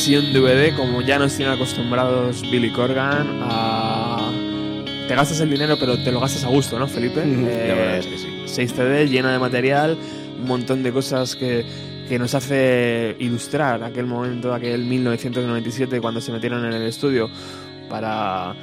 CDs 0.00 0.08
y 0.08 0.16
un 0.16 0.32
DVD, 0.32 0.74
como 0.76 1.02
ya 1.02 1.18
nos 1.18 1.36
tienen 1.36 1.54
acostumbrados 1.54 2.42
Billy 2.50 2.70
Corgan 2.72 3.40
a... 3.42 4.32
Te 5.06 5.14
gastas 5.14 5.40
el 5.40 5.50
dinero, 5.50 5.76
pero 5.78 6.02
te 6.02 6.10
lo 6.12 6.20
gastas 6.20 6.44
a 6.44 6.48
gusto, 6.48 6.78
¿no, 6.78 6.86
Felipe? 6.86 7.24
Mm, 7.24 7.44
Eh, 7.46 7.64
la 7.68 7.74
verdad 7.74 7.98
es 7.98 8.06
que 8.06 8.18
sí. 8.18 8.28
6 8.46 8.72
CDs, 8.72 9.10
llena 9.10 9.32
de 9.32 9.38
material, 9.38 9.98
un 10.38 10.46
montón 10.46 10.82
de 10.82 10.92
cosas 10.92 11.36
que, 11.36 11.64
que 12.08 12.18
nos 12.18 12.34
hace 12.34 13.16
ilustrar 13.18 13.82
aquel 13.82 14.06
momento, 14.06 14.54
aquel 14.54 14.84
1997, 14.84 16.00
cuando 16.00 16.20
se 16.20 16.32
metieron 16.32 16.64
en 16.64 16.72
el 16.72 16.82
estudio 16.86 17.28
para, 17.88 18.54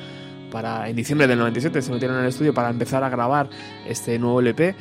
para... 0.51 0.89
En 0.89 0.95
diciembre 0.95 1.27
del 1.27 1.38
97 1.38 1.81
se 1.81 1.91
metieron 1.91 2.17
en 2.17 2.23
el 2.23 2.29
estudio 2.29 2.53
para 2.53 2.69
empezar 2.69 3.03
a 3.03 3.09
grabar 3.09 3.49
este 3.88 4.17
nuevo 4.17 4.39
LP 4.39 4.75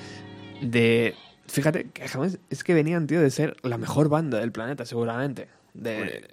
de... 0.63 1.15
Fíjate, 1.49 1.89
es 2.51 2.65
que 2.65 2.75
venían, 2.75 3.07
tío, 3.07 3.21
de 3.21 3.31
ser 3.31 3.57
la 3.63 3.79
mejor 3.79 4.09
banda 4.09 4.39
del 4.39 4.53
planeta, 4.53 4.85
seguramente. 4.85 5.49
De, 5.75 6.25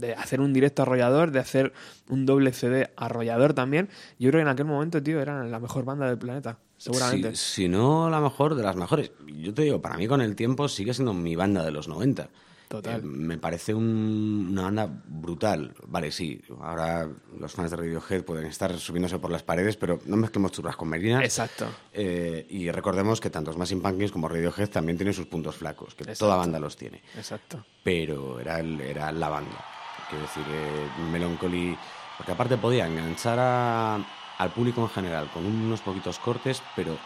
de 0.00 0.14
hacer 0.14 0.40
un 0.40 0.52
directo 0.52 0.82
arrollador, 0.82 1.30
de 1.30 1.38
hacer 1.38 1.72
un 2.08 2.26
doble 2.26 2.52
CD 2.52 2.90
arrollador 2.96 3.54
también. 3.54 3.88
Yo 4.18 4.30
creo 4.30 4.38
que 4.40 4.42
en 4.42 4.48
aquel 4.48 4.66
momento, 4.66 5.02
tío, 5.02 5.20
eran 5.20 5.50
la 5.50 5.60
mejor 5.60 5.84
banda 5.84 6.06
del 6.08 6.18
planeta, 6.18 6.58
seguramente. 6.76 7.36
Si, 7.36 7.62
si 7.62 7.68
no 7.68 8.08
la 8.10 8.20
mejor, 8.20 8.54
de 8.54 8.62
las 8.62 8.76
mejores. 8.76 9.12
Yo 9.26 9.52
te 9.54 9.62
digo, 9.62 9.80
para 9.80 9.96
mí 9.96 10.06
con 10.06 10.20
el 10.20 10.34
tiempo 10.36 10.68
sigue 10.68 10.94
siendo 10.94 11.12
mi 11.14 11.36
banda 11.36 11.64
de 11.64 11.70
los 11.70 11.88
90. 11.88 12.28
Total. 12.68 13.00
Eh, 13.00 13.02
me 13.02 13.36
parece 13.36 13.74
un- 13.74 14.46
una 14.52 14.62
banda 14.62 14.88
brutal. 15.08 15.74
Vale, 15.88 16.12
sí, 16.12 16.40
ahora 16.60 17.08
los 17.36 17.50
fans 17.52 17.72
de 17.72 17.76
Radiohead 17.76 18.22
pueden 18.22 18.46
estar 18.46 18.78
subiéndose 18.78 19.18
por 19.18 19.32
las 19.32 19.42
paredes, 19.42 19.76
pero 19.76 19.98
no 20.06 20.14
mezclemos 20.16 20.52
churras 20.52 20.76
con 20.76 20.88
merinas. 20.88 21.24
Exacto. 21.24 21.66
Eh, 21.92 22.46
y 22.48 22.70
recordemos 22.70 23.20
que 23.20 23.28
tanto 23.28 23.52
Smashing 23.52 23.82
Pumpkins 23.82 24.12
como 24.12 24.28
Radiohead 24.28 24.68
también 24.70 24.96
tienen 24.96 25.14
sus 25.14 25.26
puntos 25.26 25.56
flacos, 25.56 25.96
que 25.96 26.04
Exacto. 26.04 26.26
toda 26.26 26.36
banda 26.36 26.60
los 26.60 26.76
tiene. 26.76 27.02
Exacto. 27.16 27.64
Pero 27.82 28.38
era, 28.38 28.60
el- 28.60 28.80
era 28.80 29.10
la 29.10 29.28
banda. 29.28 29.64
Quiero 30.10 30.22
decir, 30.24 30.44
eh, 30.50 30.88
Melancholy... 31.10 31.76
Porque 32.18 32.32
aparte 32.32 32.58
podía 32.58 32.86
enganchar 32.86 33.38
a- 33.40 33.94
al 34.38 34.50
público 34.50 34.82
en 34.82 34.90
general 34.90 35.28
con 35.32 35.46
unos 35.46 35.80
poquitos 35.80 36.18
cortes, 36.18 36.62
pero 36.76 36.98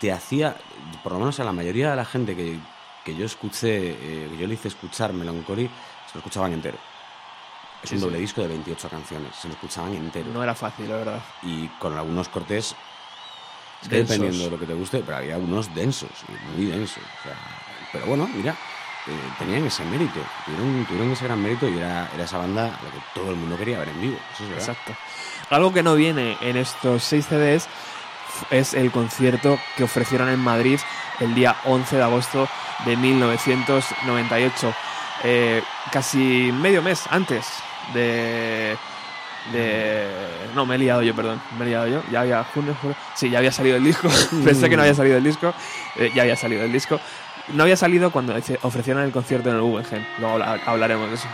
te 0.00 0.12
hacía, 0.12 0.56
por 1.02 1.12
lo 1.12 1.18
menos 1.18 1.38
a 1.40 1.44
la 1.44 1.52
mayoría 1.52 1.90
de 1.90 1.96
la 1.96 2.04
gente 2.06 2.34
que, 2.34 2.58
que 3.04 3.14
yo 3.14 3.26
escuché, 3.26 3.90
eh, 3.90 4.28
que 4.30 4.36
yo 4.38 4.46
le 4.46 4.54
hice 4.54 4.68
escuchar 4.68 5.12
Melancholy, 5.12 5.66
se 6.06 6.14
lo 6.14 6.18
escuchaban 6.20 6.52
entero. 6.54 6.78
Es 7.82 7.90
Sí, 7.90 7.96
un 7.96 8.00
sí. 8.00 8.06
doble 8.06 8.18
disco 8.18 8.40
de 8.40 8.48
28 8.48 8.88
canciones, 8.88 9.34
se 9.36 9.48
lo 9.48 9.54
escuchaban 9.54 9.94
entero. 9.94 10.30
No 10.32 10.42
era 10.42 10.54
fácil, 10.54 10.88
la 10.88 10.96
verdad. 10.96 11.20
Y 11.42 11.68
con 11.78 11.96
algunos 11.98 12.28
cortes, 12.30 12.74
Densos. 13.82 14.08
dependiendo 14.08 14.44
de 14.44 14.50
lo 14.50 14.58
que 14.58 14.66
te 14.66 14.74
guste, 14.74 15.02
pero 15.04 15.18
había 15.18 15.36
unos 15.36 15.74
densos, 15.74 16.10
muy 16.56 16.64
densos. 16.66 17.02
o 17.02 17.22
sea, 17.24 17.36
pero 17.92 18.06
bueno, 18.06 18.26
mira, 18.34 18.56
eh, 19.08 19.12
tenían 19.38 19.64
ese 19.64 19.84
mérito, 19.84 20.20
tuvieron, 20.44 21.12
ese 21.12 21.24
gran 21.24 21.40
mérito 21.40 21.68
y 21.68 21.78
era, 21.78 22.08
esa 22.18 22.38
banda 22.38 22.64
la 22.64 22.90
que 22.90 22.98
todo 23.14 23.30
el 23.30 23.36
mundo 23.36 23.56
quería 23.56 23.78
ver 23.78 23.88
en 23.90 24.00
vivo. 24.00 24.18
Eso 24.34 24.44
es. 24.44 24.68
Exacto. 24.68 24.92
Algo 25.50 25.72
que 25.72 25.82
no 25.82 25.94
viene 25.94 26.36
en 26.40 26.56
estos 26.56 27.04
6 27.04 27.26
CDs 27.26 27.68
es 28.50 28.74
el 28.74 28.90
concierto 28.90 29.58
que 29.76 29.84
ofrecieron 29.84 30.28
en 30.28 30.40
Madrid 30.40 30.80
el 31.20 31.34
día 31.34 31.56
11 31.64 31.96
de 31.96 32.02
agosto 32.02 32.48
de 32.84 32.96
1998. 32.96 34.74
Eh, 35.24 35.62
casi 35.92 36.52
medio 36.52 36.82
mes 36.82 37.04
antes 37.10 37.46
de. 37.94 38.76
No, 40.54 40.66
me 40.66 40.74
he 40.74 40.78
liado 40.78 41.02
yo, 41.02 41.14
perdón. 41.14 41.40
Me 41.58 41.64
he 41.64 41.68
liado 41.68 41.86
yo. 41.86 42.02
Ya 42.10 42.22
había... 42.22 42.42
Junio, 42.44 42.74
Sí, 43.14 43.30
ya 43.30 43.38
había 43.38 43.52
salido 43.52 43.76
el 43.76 43.84
disco. 43.84 44.08
Pensé 44.44 44.68
que 44.68 44.76
no 44.76 44.82
había 44.82 44.94
salido 44.94 45.18
el 45.18 45.24
disco. 45.24 45.54
Eh, 45.96 46.10
ya 46.14 46.22
había 46.22 46.36
salido 46.36 46.64
el 46.64 46.72
disco. 46.72 46.98
No 47.52 47.62
había 47.62 47.76
salido 47.76 48.10
cuando 48.10 48.34
ofrecieron 48.62 49.02
el 49.04 49.12
concierto 49.12 49.50
en 49.50 49.56
el 49.56 49.62
Guggenheim. 49.62 50.04
Luego 50.18 50.34
habla- 50.34 50.58
hablaremos 50.66 51.08
de 51.08 51.14
eso. 51.14 51.28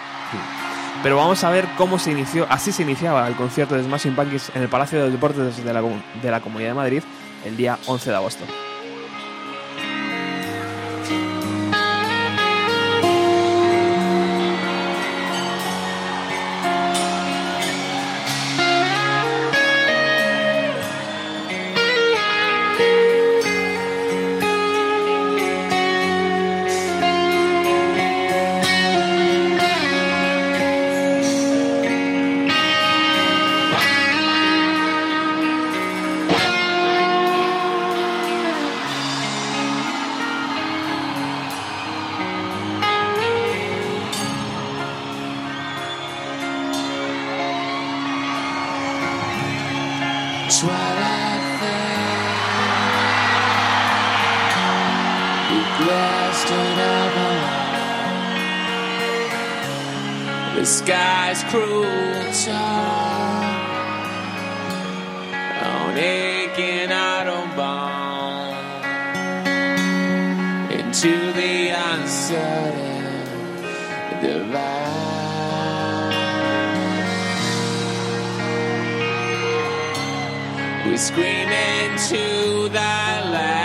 Pero 1.03 1.17
vamos 1.17 1.43
a 1.43 1.51
ver 1.51 1.67
cómo 1.77 1.99
se 1.99 2.13
inició, 2.13 2.47
así 2.51 2.71
se 2.71 2.83
iniciaba 2.83 3.27
el 3.27 3.35
concierto 3.35 3.75
de 3.75 3.83
Smashing 3.83 4.15
Pumpkins 4.15 4.51
en 4.55 4.63
el 4.63 4.69
Palacio 4.69 4.99
de 4.99 5.05
los 5.05 5.13
Deportes 5.13 5.65
de 5.65 5.73
la, 5.73 5.83
de 5.83 6.31
la 6.31 6.41
Comunidad 6.41 6.71
de 6.71 6.75
Madrid 6.75 7.03
el 7.45 7.57
día 7.57 7.79
11 7.87 8.11
de 8.11 8.17
agosto. 8.17 8.45
It's 50.53 50.63
what 50.65 50.75
I 50.75 50.77
think. 51.61 52.29
We 55.49 55.59
blasted 55.81 56.79
up 56.93 57.15
alone. 57.31 57.71
The 60.57 60.65
sky's 60.67 61.41
cruel 61.45 62.21
tall. 62.45 63.49
On 65.73 65.97
aching 65.97 66.91
Autobahn. 66.91 68.53
Into 70.71 71.13
the 71.33 71.57
uncertain 71.93 73.05
divine. 74.21 74.72
We 80.93 80.99
scream 80.99 81.49
into 81.49 82.69
the 82.69 82.75
last 82.75 83.62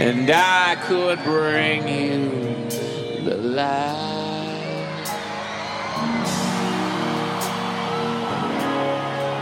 and 0.00 0.30
I 0.30 0.76
could 0.86 1.22
bring 1.24 1.86
you 1.86 2.30
the 3.22 3.36
light 3.36 5.06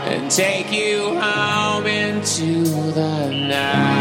and 0.05 0.29
take 0.29 0.73
you 0.73 1.17
home 1.17 1.87
into 1.87 2.65
the 2.91 3.29
night. 3.29 3.98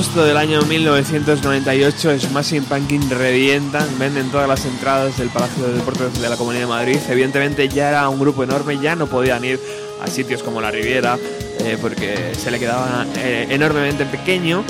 Agosto 0.00 0.24
del 0.24 0.38
año 0.38 0.62
1998, 0.62 2.20
Smashing 2.20 2.64
Pumpkins 2.64 3.10
revientan, 3.10 3.86
venden 3.98 4.30
todas 4.30 4.48
las 4.48 4.64
entradas 4.64 5.18
del 5.18 5.28
Palacio 5.28 5.66
de 5.66 5.74
Deportes 5.74 6.18
de 6.22 6.26
la 6.26 6.38
Comunidad 6.38 6.62
de 6.62 6.68
Madrid. 6.68 6.96
Evidentemente 7.10 7.68
ya 7.68 7.90
era 7.90 8.08
un 8.08 8.18
grupo 8.18 8.42
enorme, 8.42 8.78
ya 8.78 8.96
no 8.96 9.08
podían 9.08 9.44
ir 9.44 9.60
a 10.02 10.06
sitios 10.06 10.42
como 10.42 10.62
la 10.62 10.70
Riviera 10.70 11.18
eh, 11.58 11.76
porque 11.78 12.32
se 12.34 12.50
le 12.50 12.58
quedaba 12.58 13.04
eh, 13.18 13.46
enormemente 13.50 14.06
pequeño 14.06 14.64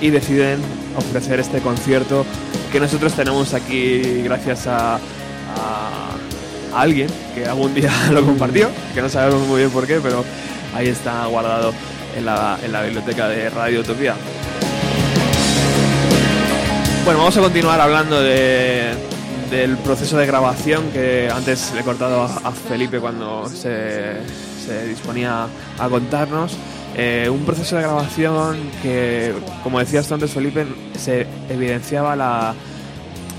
y 0.00 0.10
deciden 0.10 0.60
ofrecer 0.96 1.40
este 1.40 1.58
concierto 1.58 2.24
que 2.70 2.78
nosotros 2.78 3.14
tenemos 3.14 3.54
aquí 3.54 4.22
gracias 4.22 4.68
a, 4.68 5.00
alguien 6.72 7.08
que 7.34 7.46
algún 7.46 7.74
día 7.74 7.90
lo 8.12 8.24
compartió, 8.24 8.70
que 8.94 9.02
no 9.02 9.08
sabemos 9.08 9.44
muy 9.48 9.58
bien 9.58 9.70
por 9.72 9.88
qué, 9.88 9.98
pero 10.00 10.24
ahí 10.72 10.86
está 10.86 11.26
guardado 11.26 11.74
en 12.16 12.24
la, 12.24 12.60
en 12.62 12.70
la 12.70 12.82
biblioteca 12.82 13.26
de 13.26 13.50
Radio 13.50 13.80
Utopía. 13.80 14.14
Bueno, 17.08 17.20
vamos 17.20 17.36
a 17.38 17.40
continuar 17.40 17.80
hablando 17.80 18.20
de- 18.20 18.92
del 19.50 19.78
proceso 19.78 20.18
de 20.18 20.26
grabación 20.26 20.90
que 20.90 21.30
antes 21.32 21.72
le 21.72 21.80
he 21.80 21.82
cortado 21.82 22.20
a, 22.20 22.26
a 22.48 22.52
Felipe 22.52 23.00
cuando 23.00 23.48
se, 23.48 24.16
se 24.62 24.86
disponía 24.86 25.46
a 25.78 25.88
contarnos. 25.88 26.54
Eh, 26.94 27.30
un 27.32 27.46
proceso 27.46 27.76
de 27.76 27.82
grabación 27.82 28.58
que, 28.82 29.32
como 29.62 29.78
decías 29.78 30.06
tú 30.06 30.12
antes, 30.14 30.32
Felipe, 30.32 30.66
se 30.98 31.26
evidenciaba 31.48 32.14
la, 32.14 32.54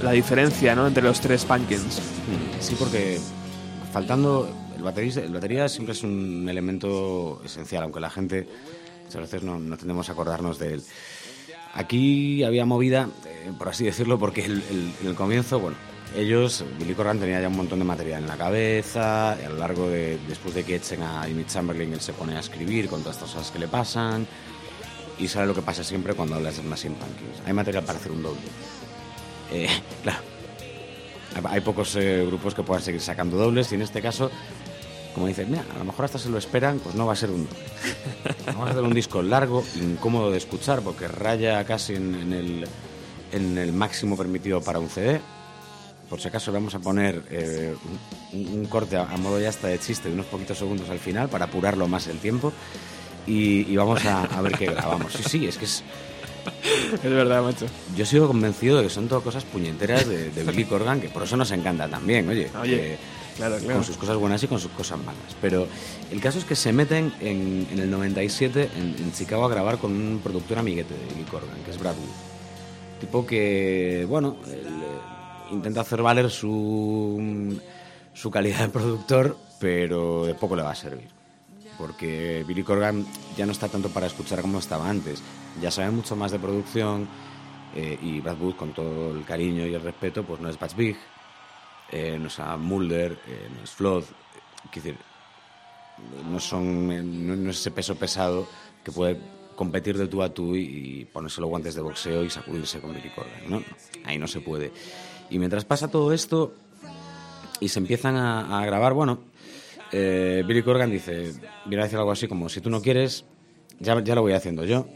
la 0.02 0.12
diferencia 0.14 0.74
¿no? 0.74 0.88
entre 0.88 1.04
los 1.04 1.22
tres 1.22 1.46
Pumpkins. 1.46 2.02
Sí, 2.60 2.76
porque 2.80 3.20
faltando 3.94 4.50
el 4.76 4.82
baterista, 4.82 5.20
el 5.20 5.32
batería 5.34 5.70
siempre 5.70 5.94
es 5.94 6.02
un 6.02 6.48
elemento 6.50 7.40
esencial, 7.46 7.84
aunque 7.84 8.00
la 8.00 8.10
gente 8.10 8.48
muchas 9.06 9.22
veces 9.22 9.44
no, 9.44 9.60
no 9.60 9.78
tendemos 9.78 10.10
a 10.10 10.14
acordarnos 10.14 10.58
de 10.58 10.74
él. 10.74 10.84
Aquí 11.76 12.44
había 12.44 12.66
movida, 12.66 13.08
por 13.58 13.70
así 13.70 13.86
decirlo, 13.86 14.18
porque 14.20 14.46
el- 14.46 14.64
el- 14.70 14.94
en 15.02 15.08
el 15.08 15.16
comienzo, 15.16 15.60
bueno, 15.60 15.78
ellos, 16.16 16.64
Billy 16.80 16.94
Corgan 16.94 17.20
tenía 17.20 17.40
ya 17.42 17.48
un 17.48 17.58
montón 17.58 17.80
de 17.80 17.86
material 17.86 18.24
en 18.24 18.28
la 18.28 18.38
cabeza, 18.38 19.34
a 19.34 19.50
lo 19.50 19.58
largo 19.58 19.88
de, 19.90 20.18
después 20.28 20.56
de 20.56 20.64
que 20.64 20.76
echen 20.76 21.04
a 21.04 21.22
Amy 21.24 21.46
Chamberlain, 21.46 21.94
él 21.94 22.02
se 22.02 22.14
pone 22.14 22.36
a 22.36 22.40
escribir 22.40 22.88
con 22.90 23.02
todas 23.02 23.18
estas 23.18 23.32
cosas 23.34 23.52
que 23.52 23.60
le 23.60 23.68
pasan, 23.68 24.26
y 25.20 25.28
sabe 25.28 25.48
lo 25.48 25.54
que 25.54 25.62
pasa 25.62 25.84
siempre 25.84 26.14
cuando 26.14 26.36
hablas 26.36 26.58
de 26.58 26.64
Smashing 26.64 26.96
Pumpkins. 26.96 27.42
Hay 27.46 27.54
material 27.54 27.84
para 27.84 28.00
hacer 28.00 28.12
un 28.12 28.24
doble. 28.24 28.40
Eh, 29.52 29.68
claro, 30.04 30.20
hay- 31.46 31.62
pocos 31.62 31.96
eh, 31.96 32.24
grupos 32.26 32.56
que 32.56 32.64
puedan 32.64 32.84
seguir 32.84 33.02
sacando 33.02 33.38
dobles 33.38 33.72
y 33.72 33.76
en 33.76 33.82
este 33.82 34.02
caso, 34.02 34.32
como 35.14 35.28
dices, 35.28 35.48
mira, 35.48 35.64
a 35.76 35.78
lo 35.80 35.86
mejor 35.86 36.06
hasta 36.06 36.18
se 36.18 36.30
lo 36.30 36.38
esperan, 36.38 36.80
pues 36.80 36.96
no 36.96 37.06
va 37.06 37.14
a 37.14 37.16
ser 37.16 37.30
un 37.32 37.46
doble. 37.46 37.60
Vamos 38.48 38.68
a 38.68 38.72
hacer 38.72 38.84
un 38.84 38.94
disco 38.94 39.22
largo, 39.22 39.64
incómodo 39.76 40.32
de 40.32 40.38
escuchar 40.38 40.82
porque 40.82 41.08
raya 41.08 41.64
casi 41.66 41.96
en, 41.96 42.16
en 42.16 42.34
el, 42.34 42.68
en 43.32 43.58
el 43.58 43.74
máximo 43.74 44.16
permitido 44.18 44.62
para 44.62 44.80
un 44.80 44.90
CD. 44.90 45.20
por 46.10 46.20
si 46.20 46.28
acaso 46.28 46.52
vamos 46.52 46.74
a 46.76 46.80
poner 46.80 47.24
eh, 47.30 47.76
un, 48.34 48.48
un 48.60 48.66
corte 48.66 48.98
a, 48.98 49.04
a 49.04 49.18
modo 49.18 49.40
ya 49.40 49.50
hasta 49.50 49.68
de 49.68 49.78
chiste 49.80 50.08
de 50.10 50.14
unos 50.16 50.26
poquitos 50.28 50.58
segundos 50.58 50.90
al 50.90 51.00
final 51.00 51.30
para 51.30 51.46
apurarlo 51.46 51.88
más 51.88 52.08
el 52.08 52.18
tiempo 52.20 52.52
y, 53.28 53.72
y 53.72 53.76
vamos 53.78 54.04
a, 54.06 54.24
a 54.24 54.42
ver 54.42 54.54
qué 54.58 54.66
grabamos. 54.74 55.14
Sí, 55.14 55.24
sí, 55.28 55.46
es 55.48 55.58
que 55.58 55.66
es, 55.66 55.84
Es 57.04 57.12
verdad, 57.12 57.44
macho. 57.44 57.68
yo 57.96 58.06
sigo 58.06 58.28
convencido 58.28 58.78
de 58.78 58.84
que 58.86 58.90
son 58.90 59.08
todas 59.08 59.24
cosas 59.24 59.44
puñeteras 59.44 60.08
de, 60.08 60.32
de 60.32 60.44
Billy 60.44 60.66
Corgan, 60.66 61.00
que 61.00 61.10
por 61.10 61.24
eso 61.24 61.38
nos 61.38 61.52
encanta 61.52 61.88
también, 61.88 62.28
oye. 62.28 62.50
Oye, 62.62 62.76
que- 62.76 62.98
claro, 63.38 63.58
claro. 63.58 63.76
Con 63.76 63.84
sus 63.86 63.98
cosas 63.98 64.18
buenas 64.18 64.42
y 64.44 64.48
con 64.48 64.60
sus 64.60 64.72
cosas 64.72 64.98
malas. 65.00 65.36
Pero 65.42 65.68
el 66.12 66.20
caso 66.20 66.40
es 66.40 66.46
que 66.46 66.56
se 66.56 66.74
meten 66.74 67.14
en, 67.22 67.68
en 67.72 67.80
el 67.80 67.90
97 67.92 68.70
en, 68.76 68.96
en 69.04 69.14
Chicago 69.14 69.46
a 69.46 69.50
grabar 69.50 69.78
con 69.78 69.92
un 69.92 70.20
productor 70.24 70.58
amiguete 70.58 70.94
de 70.96 71.06
Billy 71.14 71.26
Corgan, 71.30 71.56
que 71.64 71.72
es 71.72 71.78
Brad 71.80 71.94
Wood. 71.96 72.39
Tipo 73.00 73.26
que, 73.26 74.06
bueno, 74.08 74.38
eh, 74.48 74.64
intenta 75.52 75.82
hacer 75.82 76.02
valer 76.02 76.30
su, 76.30 77.60
calidad 78.32 78.60
de 78.60 78.70
productor, 78.70 79.38
pero 79.60 80.26
de 80.26 80.34
poco 80.36 80.56
le 80.56 80.64
va 80.64 80.72
a 80.72 80.76
servir. 80.76 81.08
Porque 81.78 82.44
Billy 82.46 82.64
Corgan 82.64 83.06
ya 83.38 83.46
no 83.46 83.54
está 83.54 83.70
tanto 83.70 83.90
para 83.90 84.08
escuchar 84.08 84.42
como 84.42 84.60
estaba 84.60 84.90
antes. 84.90 85.24
Ya 85.62 85.72
sabe 85.72 85.92
mucho 85.92 86.16
más 86.18 86.32
de 86.32 86.40
producción 86.40 87.08
eh, 87.74 87.98
y 88.02 88.20
Brad 88.20 88.38
Wood, 88.40 88.56
con 88.56 88.74
todo 88.74 89.12
el 89.12 89.24
cariño 89.24 89.66
y 89.66 89.74
el 89.74 89.82
respeto, 89.82 90.24
pues 90.24 90.42
no 90.42 90.50
es 90.50 90.60
Butch 90.60 90.76
Big, 90.76 90.98
eh, 91.92 92.18
no 92.20 92.28
es 92.28 92.38
Mulder, 92.58 93.18
no 93.56 93.64
es 93.64 93.72
Flood. 93.72 94.04
Quiero 94.72 94.88
decir, 94.88 94.98
no, 96.30 96.40
son, 96.40 97.28
no, 97.28 97.36
no 97.38 97.50
es 97.50 97.60
ese 97.60 97.72
peso 97.72 97.96
pesado 97.96 98.46
que 98.84 98.92
puede 98.92 99.18
competir 99.60 99.98
de 99.98 100.08
tú 100.08 100.24
a 100.24 100.34
tú 100.34 100.56
y, 100.56 101.06
ponerse 101.12 101.42
los 101.42 101.50
guantes 101.50 101.76
de 101.76 101.82
boxeo 101.82 102.24
y 102.24 102.30
sacudirse 102.30 102.80
con 102.80 102.94
Billy 102.94 103.10
Corgan, 103.10 103.50
¿no? 103.50 103.62
Ahí 104.06 104.18
no 104.18 104.26
se 104.26 104.40
puede. 104.40 104.72
Y 105.30 105.38
mientras 105.38 105.66
pasa 105.66 105.90
todo 105.90 106.14
esto 106.14 106.54
y 107.60 107.68
se 107.68 107.80
empiezan 107.80 108.16
a, 108.16 108.66
grabar, 108.66 108.94
bueno, 108.94 109.20
eh, 109.92 110.46
Billy 110.48 110.64
Corgan 110.64 110.90
dice, 110.90 111.34
viene 111.66 111.82
a 111.82 111.88
decir 111.88 112.00
algo 112.00 112.10
así 112.10 112.30
como, 112.30 112.48
si 112.48 112.62
tú 112.62 112.70
no 112.70 112.82
quieres, 112.82 113.26
ya, 113.80 114.02
ya 114.02 114.16
lo 114.16 114.22
voy 114.22 114.32
haciendo 114.32 114.64
yo. 114.64 114.88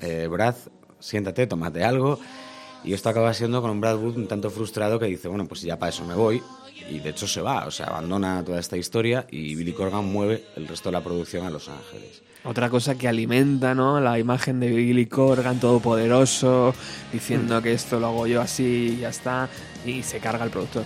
Eh, 0.00 0.26
Brad, 0.28 0.56
siéntate, 0.98 1.46
tómate 1.46 1.84
algo. 1.84 2.18
Y 2.82 2.94
esto 2.94 3.10
acaba 3.10 3.32
siendo 3.34 3.62
con 3.62 3.70
un 3.70 3.80
Brad 3.80 3.98
Wood 3.98 4.16
un 4.16 4.26
tanto 4.26 4.50
frustrado 4.50 4.98
que 4.98 5.06
dice, 5.06 5.28
bueno, 5.28 5.46
pues 5.46 5.62
ya 5.62 5.78
para 5.78 5.90
eso 5.90 6.04
me 6.04 6.14
voy. 6.14 6.42
Y 6.90 6.98
de 6.98 7.10
hecho 7.10 7.28
se 7.28 7.40
va, 7.40 7.66
o 7.66 7.70
sea, 7.70 7.86
abandona 7.86 8.42
toda 8.44 8.58
esta 8.58 8.76
historia 8.76 9.28
y 9.30 9.54
Billy 9.54 9.72
Corgan 9.72 10.06
mueve 10.06 10.44
el 10.56 10.66
resto 10.66 10.88
de 10.88 10.94
la 10.94 11.04
producción 11.04 11.46
a 11.46 11.50
Los 11.50 11.68
Ángeles. 11.68 12.22
Otra 12.48 12.70
cosa 12.70 12.94
que 12.94 13.06
alimenta, 13.06 13.74
¿no? 13.74 14.00
La 14.00 14.18
imagen 14.18 14.58
de 14.58 14.70
Billy 14.70 15.04
Corgan 15.04 15.60
todopoderoso, 15.60 16.74
diciendo 17.12 17.60
que 17.60 17.74
esto 17.74 18.00
lo 18.00 18.06
hago 18.06 18.26
yo 18.26 18.40
así 18.40 18.94
y 18.96 19.00
ya 19.00 19.10
está, 19.10 19.50
y 19.84 20.02
se 20.02 20.18
carga 20.18 20.46
el 20.46 20.50
productor. 20.50 20.84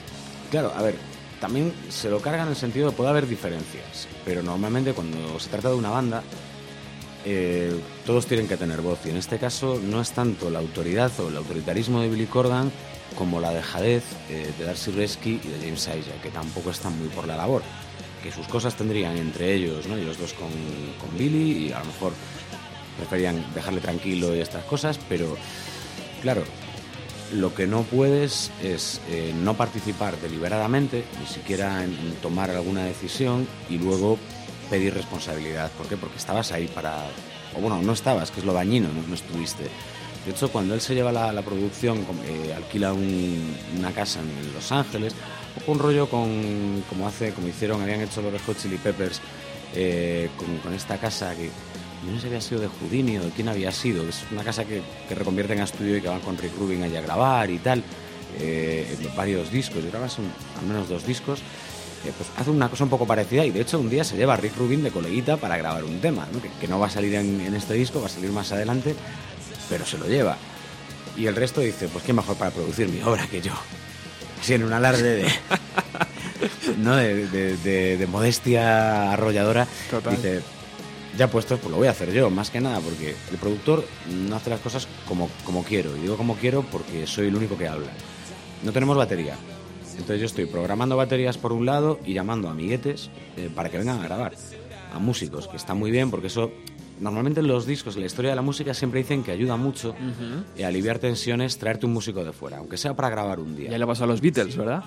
Claro, 0.50 0.72
a 0.74 0.82
ver, 0.82 0.96
también 1.40 1.72
se 1.88 2.10
lo 2.10 2.18
cargan 2.18 2.46
en 2.46 2.48
el 2.48 2.56
sentido 2.56 2.90
de 2.90 2.96
puede 2.96 3.10
haber 3.10 3.28
diferencias, 3.28 4.08
pero 4.24 4.42
normalmente 4.42 4.92
cuando 4.92 5.38
se 5.38 5.50
trata 5.50 5.68
de 5.68 5.76
una 5.76 5.90
banda, 5.90 6.24
eh, 7.24 7.80
todos 8.04 8.26
tienen 8.26 8.48
que 8.48 8.56
tener 8.56 8.80
voz. 8.80 8.98
Y 9.06 9.10
en 9.10 9.16
este 9.16 9.38
caso 9.38 9.80
no 9.80 10.00
es 10.00 10.10
tanto 10.10 10.50
la 10.50 10.58
autoridad 10.58 11.12
o 11.20 11.28
el 11.28 11.36
autoritarismo 11.36 12.00
de 12.00 12.08
Billy 12.08 12.26
Corgan 12.26 12.72
como 13.16 13.40
la 13.40 13.52
dejadez 13.52 14.02
eh, 14.30 14.50
de 14.58 14.64
Darcy 14.64 14.90
Resky 14.90 15.40
y 15.44 15.46
de 15.46 15.58
James 15.60 15.86
Aya, 15.86 16.20
que 16.24 16.30
tampoco 16.30 16.70
están 16.70 16.98
muy 16.98 17.06
por 17.06 17.28
la 17.28 17.36
labor. 17.36 17.62
Que 18.22 18.30
sus 18.32 18.46
cosas 18.46 18.74
tendrían 18.76 19.16
entre 19.16 19.52
ellos, 19.54 19.86
¿no? 19.86 19.96
ellos 19.96 20.16
dos 20.18 20.32
con, 20.34 20.48
con 21.00 21.16
Billy, 21.18 21.66
y 21.68 21.72
a 21.72 21.80
lo 21.80 21.86
mejor 21.86 22.12
preferían 22.96 23.44
dejarle 23.54 23.80
tranquilo 23.80 24.34
y 24.36 24.40
estas 24.40 24.64
cosas, 24.64 24.98
pero 25.08 25.36
claro, 26.20 26.44
lo 27.32 27.54
que 27.54 27.66
no 27.66 27.82
puedes 27.82 28.50
es 28.62 29.00
eh, 29.08 29.34
no 29.42 29.54
participar 29.56 30.16
deliberadamente, 30.20 31.04
ni 31.20 31.26
siquiera 31.26 31.82
en, 31.82 31.92
en 31.94 32.14
tomar 32.22 32.50
alguna 32.50 32.84
decisión 32.84 33.48
y 33.70 33.78
luego 33.78 34.18
pedir 34.70 34.94
responsabilidad. 34.94 35.70
¿Por 35.72 35.86
qué? 35.88 35.96
Porque 35.96 36.18
estabas 36.18 36.52
ahí 36.52 36.68
para... 36.68 37.06
O 37.56 37.60
bueno, 37.60 37.82
no 37.82 37.92
estabas, 37.92 38.30
que 38.30 38.40
es 38.40 38.46
lo 38.46 38.52
dañino, 38.52 38.88
no, 38.88 39.02
no 39.06 39.14
estuviste. 39.14 39.64
De 40.24 40.30
hecho, 40.30 40.50
cuando 40.52 40.74
él 40.74 40.80
se 40.80 40.94
lleva 40.94 41.10
la, 41.10 41.32
la 41.32 41.42
producción, 41.42 42.06
eh, 42.24 42.52
alquila 42.54 42.92
un- 42.92 43.56
una 43.78 43.90
casa 43.92 44.20
en 44.20 44.52
Los 44.54 44.70
Ángeles, 44.70 45.14
un 45.66 45.78
rollo 45.78 46.08
con, 46.08 46.82
como 46.88 47.06
hace, 47.06 47.32
como 47.32 47.48
hicieron, 47.48 47.82
habían 47.82 48.00
hecho 48.00 48.22
los 48.22 48.42
Hot 48.42 48.58
Chili 48.58 48.76
Peppers 48.76 49.20
eh, 49.74 50.28
con, 50.62 50.74
esta 50.74 50.98
casa 50.98 51.34
que 51.34 51.46
yo 51.46 52.12
no 52.12 52.20
sé 52.20 52.26
había 52.26 52.40
sido 52.40 52.60
de 52.60 52.68
Houdini 52.68 53.18
o 53.18 53.24
de 53.24 53.30
quién 53.30 53.48
había 53.48 53.70
sido. 53.70 54.08
Es 54.08 54.24
una 54.32 54.42
casa 54.42 54.64
que, 54.64 54.82
que 55.08 55.14
reconvierten 55.14 55.60
a 55.60 55.64
estudio 55.64 55.96
y 55.96 56.00
que 56.00 56.08
van 56.08 56.20
con 56.20 56.36
Rick 56.36 56.56
Rubin 56.58 56.82
allá 56.82 56.98
a 56.98 57.02
grabar 57.02 57.50
y 57.50 57.58
tal. 57.58 57.82
Eh, 58.40 58.96
varios 59.16 59.52
discos, 59.52 59.84
yo 59.84 60.08
son 60.08 60.24
al 60.58 60.66
menos 60.66 60.88
dos 60.88 61.06
discos. 61.06 61.40
Eh, 62.04 62.12
pues 62.16 62.28
hace 62.36 62.50
una 62.50 62.68
cosa 62.68 62.82
un 62.82 62.90
poco 62.90 63.06
parecida 63.06 63.44
y 63.44 63.52
de 63.52 63.60
hecho 63.60 63.78
un 63.78 63.88
día 63.88 64.02
se 64.02 64.16
lleva 64.16 64.34
a 64.34 64.36
Rick 64.36 64.56
Rubin 64.56 64.82
de 64.82 64.90
coleguita 64.90 65.36
para 65.36 65.56
grabar 65.56 65.84
un 65.84 66.00
tema, 66.00 66.26
que 66.60 66.66
no 66.66 66.80
va 66.80 66.88
a 66.88 66.90
salir 66.90 67.14
en, 67.14 67.40
en 67.40 67.54
este 67.54 67.74
disco, 67.74 68.00
va 68.00 68.06
a 68.06 68.10
salir 68.10 68.32
más 68.32 68.50
adelante, 68.50 68.96
pero 69.68 69.86
se 69.86 69.98
lo 69.98 70.06
lleva. 70.06 70.36
Y 71.16 71.26
el 71.26 71.36
resto 71.36 71.60
dice, 71.60 71.86
pues 71.86 72.02
qué 72.04 72.12
mejor 72.12 72.36
para 72.36 72.50
producir 72.50 72.88
mi 72.88 73.00
obra 73.02 73.28
que 73.28 73.40
yo. 73.40 73.52
Así 74.42 74.54
en 74.54 74.64
un 74.64 74.72
alarde 74.72 75.02
de, 75.22 75.28
¿no? 76.78 76.96
de, 76.96 77.26
de- 77.28 77.56
de- 77.58 77.96
de 77.96 78.06
modestia 78.06 79.12
arrolladora, 79.12 79.66
Total. 79.90 80.16
dice, 80.16 80.40
ya 81.16 81.28
puestos, 81.28 81.60
pues 81.60 81.70
lo 81.70 81.76
voy 81.76 81.86
a 81.86 81.92
hacer 81.92 82.12
yo, 82.12 82.28
más 82.30 82.50
que 82.50 82.60
nada, 82.60 82.80
porque 82.80 83.14
el 83.30 83.38
productor 83.38 83.84
no 84.08 84.34
hace 84.36 84.50
las 84.50 84.60
cosas 84.60 84.88
como, 85.06 85.28
como 85.44 85.62
quiero. 85.62 85.96
Y 85.96 86.00
digo 86.00 86.16
como 86.16 86.34
quiero 86.36 86.62
porque 86.62 87.06
soy 87.06 87.28
el 87.28 87.36
único 87.36 87.56
que 87.56 87.68
habla. 87.68 87.88
No 88.64 88.72
tenemos 88.72 88.96
batería. 88.96 89.36
Entonces 89.92 90.20
yo 90.20 90.26
estoy 90.26 90.46
programando 90.46 90.96
baterías 90.96 91.36
por 91.38 91.52
un 91.52 91.66
lado 91.66 92.00
y 92.04 92.14
llamando 92.14 92.48
a 92.48 92.52
amiguetes 92.52 93.10
eh, 93.36 93.50
para 93.54 93.68
que 93.68 93.78
vengan 93.78 94.00
a 94.00 94.04
grabar. 94.04 94.32
A 94.94 94.98
músicos, 94.98 95.48
que 95.48 95.56
está 95.56 95.74
muy 95.74 95.90
bien 95.90 96.10
porque 96.10 96.26
eso... 96.28 96.50
Normalmente 97.02 97.40
en 97.40 97.48
los 97.48 97.66
discos, 97.66 97.94
en 97.96 98.00
la 98.00 98.06
historia 98.06 98.30
de 98.30 98.36
la 98.36 98.42
música, 98.42 98.72
siempre 98.72 99.00
dicen 99.00 99.22
que 99.22 99.32
ayuda 99.32 99.56
mucho 99.56 99.94
eh, 100.56 100.64
a 100.64 100.68
aliviar 100.68 100.98
tensiones 100.98 101.58
traerte 101.58 101.84
un 101.86 101.92
músico 101.92 102.24
de 102.24 102.32
fuera, 102.32 102.58
aunque 102.58 102.76
sea 102.78 102.94
para 102.94 103.10
grabar 103.10 103.40
un 103.40 103.54
día. 103.56 103.70
Ya 103.70 103.78
le 103.78 103.86
pasó 103.86 104.04
a 104.04 104.06
los 104.06 104.20
Beatles, 104.20 104.56
¿verdad? 104.56 104.82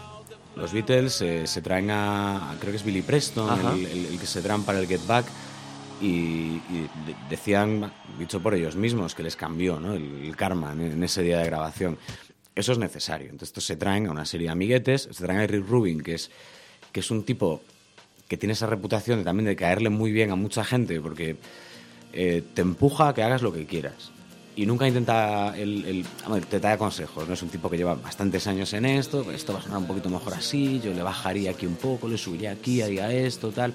Los 0.56 0.72
Beatles 0.72 1.22
eh, 1.22 1.46
se 1.46 1.62
traen 1.62 1.92
a, 1.92 2.56
creo 2.60 2.72
que 2.72 2.78
es 2.78 2.84
Billy 2.86 3.02
Preston, 3.02 3.50
el, 3.78 3.86
el- 3.86 4.06
el 4.08 4.20
que 4.20 4.26
se 4.26 4.42
traen 4.42 4.64
para 4.64 4.80
el 4.80 4.88
Get 4.88 5.06
Back, 5.06 5.26
y, 6.02 6.06
y 6.08 6.88
de- 7.06 7.16
decían, 7.30 7.92
dicho 8.18 8.42
por 8.42 8.54
ellos 8.56 8.76
mismos, 8.76 9.14
que 9.16 9.24
les 9.24 9.36
cambió 9.36 9.80
¿no? 9.80 9.94
el, 9.94 10.24
el 10.26 10.36
karma 10.36 10.72
en, 10.74 10.82
en 10.82 11.04
ese 11.04 11.22
día 11.24 11.40
de 11.40 11.46
grabación. 11.46 11.98
Eso 12.56 12.72
es 12.72 12.78
necesario. 12.78 13.26
Entonces 13.26 13.50
estos 13.50 13.66
se 13.66 13.76
traen 13.76 14.08
a 14.08 14.12
una 14.12 14.26
serie 14.26 14.48
de 14.48 14.52
amiguetes, 14.54 15.10
se 15.12 15.24
traen 15.26 15.42
a 15.42 15.48
Rick 15.48 15.68
Rubin, 15.68 16.02
que 16.02 16.14
es, 16.16 16.32
que 16.94 17.02
es 17.02 17.12
un 17.12 17.24
tipo 17.24 17.62
que 18.30 18.38
tiene 18.38 18.54
esa 18.54 18.66
reputación 18.66 19.20
de, 19.20 19.26
también 19.26 19.46
de 19.46 19.56
caerle 19.58 19.90
muy 19.90 20.12
bien 20.14 20.32
a 20.32 20.36
mucha 20.36 20.64
gente, 20.64 21.00
porque 21.02 21.36
eh, 22.16 22.44
te 22.54 22.62
empuja 22.62 23.10
a 23.10 23.14
que 23.14 23.22
hagas 23.24 23.42
lo 23.42 23.52
que 23.54 23.66
quieras. 23.66 24.12
Y 24.58 24.66
nunca 24.66 24.88
intenta, 24.88 25.54
el, 25.58 25.84
el- 25.86 26.06
a 26.26 26.30
ver, 26.30 26.46
te 26.46 26.60
da 26.62 26.78
consejos, 26.78 27.28
¿no? 27.28 27.34
Es 27.34 27.42
un 27.44 27.50
tipo 27.50 27.70
que 27.70 27.76
lleva 27.78 27.96
bastantes 27.96 28.48
años 28.48 28.72
en 28.74 28.86
esto, 28.86 29.24
pues 29.24 29.36
esto 29.36 29.52
va 29.54 29.60
a 29.60 29.62
sonar 29.62 29.80
un 29.80 29.86
poquito 29.88 30.10
mejor 30.10 30.34
así, 30.34 30.80
yo 30.84 30.94
le 30.94 31.04
bajaría 31.04 31.52
aquí 31.52 31.66
un 31.66 31.76
poco, 31.76 32.08
le 32.08 32.18
subiría 32.18 32.52
aquí, 32.52 32.82
haría 32.82 33.12
esto, 33.12 33.52
tal. 33.52 33.74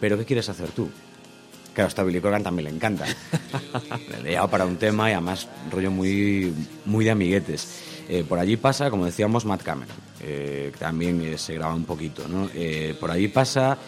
Pero 0.00 0.18
¿qué 0.18 0.24
quieres 0.24 0.48
hacer 0.48 0.70
tú? 0.70 0.88
Claro, 1.72 1.86
hasta 1.88 2.02
Billy 2.02 2.20
Corgan 2.20 2.42
también 2.42 2.64
le 2.64 2.74
encanta. 2.74 3.04
le 4.22 4.28
he 4.28 4.32
llevado 4.32 4.50
para 4.50 4.64
un 4.66 4.76
tema 4.76 5.10
y 5.10 5.12
además 5.12 5.48
rollo 5.70 5.90
muy, 5.90 6.52
muy 6.84 7.04
de 7.04 7.10
amiguetes. 7.12 7.82
Eh, 8.08 8.24
por 8.28 8.38
allí 8.38 8.56
pasa, 8.56 8.90
como 8.90 9.06
decíamos, 9.06 9.44
Matt 9.44 9.62
Cameron, 9.62 9.96
eh, 10.20 10.70
que 10.72 10.78
también 10.78 11.20
eh, 11.22 11.38
se 11.38 11.54
graba 11.54 11.74
un 11.74 11.84
poquito. 11.84 12.26
¿no? 12.28 12.48
Por 13.00 13.10
allí 13.12 13.28
pasa 13.28 13.78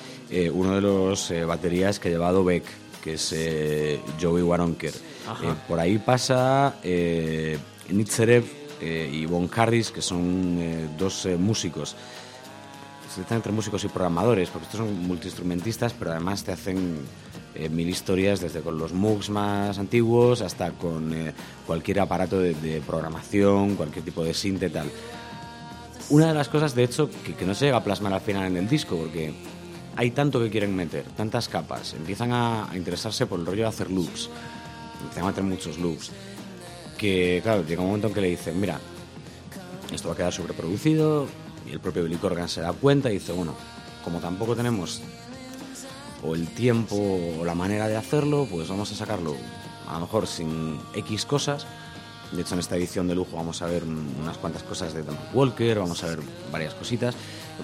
uno 0.52 0.74
de 0.74 0.80
los 0.80 1.32
baterías 1.46 1.98
que 2.00 2.08
ha 2.08 2.12
llevado 2.12 2.42
Beck, 2.44 2.64
que 3.07 3.14
es 3.14 3.32
eh, 3.32 4.00
Joey 4.20 4.42
Waronker. 4.42 4.92
Eh, 4.92 5.54
por 5.68 5.78
ahí 5.78 5.96
pasa 5.98 6.74
eh, 6.82 7.57
Nitzerev 7.88 8.44
eh, 8.80 9.09
y 9.12 9.26
Von 9.26 9.48
Harris, 9.54 9.92
que 9.92 10.02
son 10.02 10.96
dos 10.98 11.28
músicos 11.38 11.94
se 13.14 13.22
están 13.22 13.36
entre 13.36 13.52
músicos 13.52 13.82
y 13.84 13.88
programadores, 13.88 14.50
porque 14.50 14.64
estos 14.66 14.80
son 14.80 15.07
multiinstrumentistas, 15.07 15.94
pero 15.94 16.11
además 16.11 16.44
te 16.44 16.52
hacen 16.52 16.98
mil 17.70 17.88
historias, 17.88 18.40
desde 18.40 18.61
con 18.61 18.76
los 18.76 18.92
MOOCs 18.92 19.30
más 19.30 19.78
antiguos 19.78 20.42
hasta 20.42 20.72
con 20.72 21.14
cualquier 21.66 22.00
aparato 22.00 22.38
de, 22.38 22.52
de 22.54 22.82
programación, 22.82 23.76
cualquier 23.76 24.04
tipo 24.04 24.22
de 24.22 24.34
sinte 24.34 24.68
tal. 24.68 24.90
Una 26.11 26.26
de 26.26 26.34
las 26.34 26.50
cosas, 26.50 26.74
de 26.74 26.84
hecho, 26.84 27.09
que, 27.24 27.34
que 27.34 27.46
no 27.46 27.54
se 27.54 27.66
llega 27.66 27.78
a 27.78 27.84
plasmar 27.84 28.12
al 28.12 28.20
final 28.20 28.48
en 28.48 28.59
el 28.59 28.68
disco, 28.68 28.96
porque 28.96 29.32
hay 29.97 30.11
tanto 30.11 30.38
que 30.40 30.51
quieren 30.51 30.74
meter, 30.76 31.05
tantas 31.16 31.49
capas, 31.49 31.94
empiezan 31.94 32.32
a, 32.32 32.70
a 32.70 32.76
interesarse 32.76 33.26
por 33.26 33.40
el 33.40 33.47
rollo 33.47 33.62
de 33.62 33.68
hacer 33.68 33.90
loops, 33.90 34.28
empiezan 35.01 35.24
a 35.24 35.26
meter 35.28 35.44
muchos 35.44 35.78
loops, 35.78 36.11
que 36.99 37.40
claro, 37.42 37.64
llega 37.64 37.80
un 37.82 37.88
momento 37.88 38.09
en 38.09 38.14
que 38.14 38.20
le 38.20 38.30
dicen, 38.30 38.61
mira, 38.61 38.78
esto 39.92 40.09
va 40.09 40.14
a 40.14 40.16
quedar 40.16 40.32
sobreproducido 40.32 41.26
y 41.68 41.72
el 41.72 41.80
propio 41.80 42.05
Billy 42.05 42.16
Corgan 42.16 42.49
se 42.49 42.61
da 42.61 42.72
cuenta 42.72 43.11
y 43.11 43.14
dice, 43.14 43.32
bueno, 43.32 43.55
como 44.05 44.18
tampoco 44.20 44.55
tenemos 44.55 45.01
o 46.22 46.34
el 46.34 46.49
tiempo 46.49 46.97
o 47.40 47.44
la 47.44 47.55
manera 47.55 47.88
de 47.88 47.97
hacerlo, 47.97 48.47
pues 48.51 48.68
vamos 48.68 48.90
a 48.92 48.94
sacarlo 48.94 49.34
a 49.88 49.94
lo 49.94 50.01
mejor 50.01 50.26
sin 50.26 50.78
X 50.94 51.24
cosas, 51.24 51.66
De 52.32 52.42
hecho, 52.42 52.55
en 52.55 52.61
esta 52.61 52.74
edición 52.74 53.07
de 53.07 53.14
lujo 53.14 53.36
vamos 53.36 53.62
a 53.62 53.66
ver 53.66 53.84
un- 53.84 54.12
unas 54.20 54.36
cuantas 54.38 54.64
cosas 54.64 54.92
de 54.92 55.05
Donald 55.05 55.28
Walker, 55.32 55.78
vamos 55.78 56.03
a 56.03 56.09
ver 56.09 56.18
varias 56.51 56.74
cositas, 56.74 57.14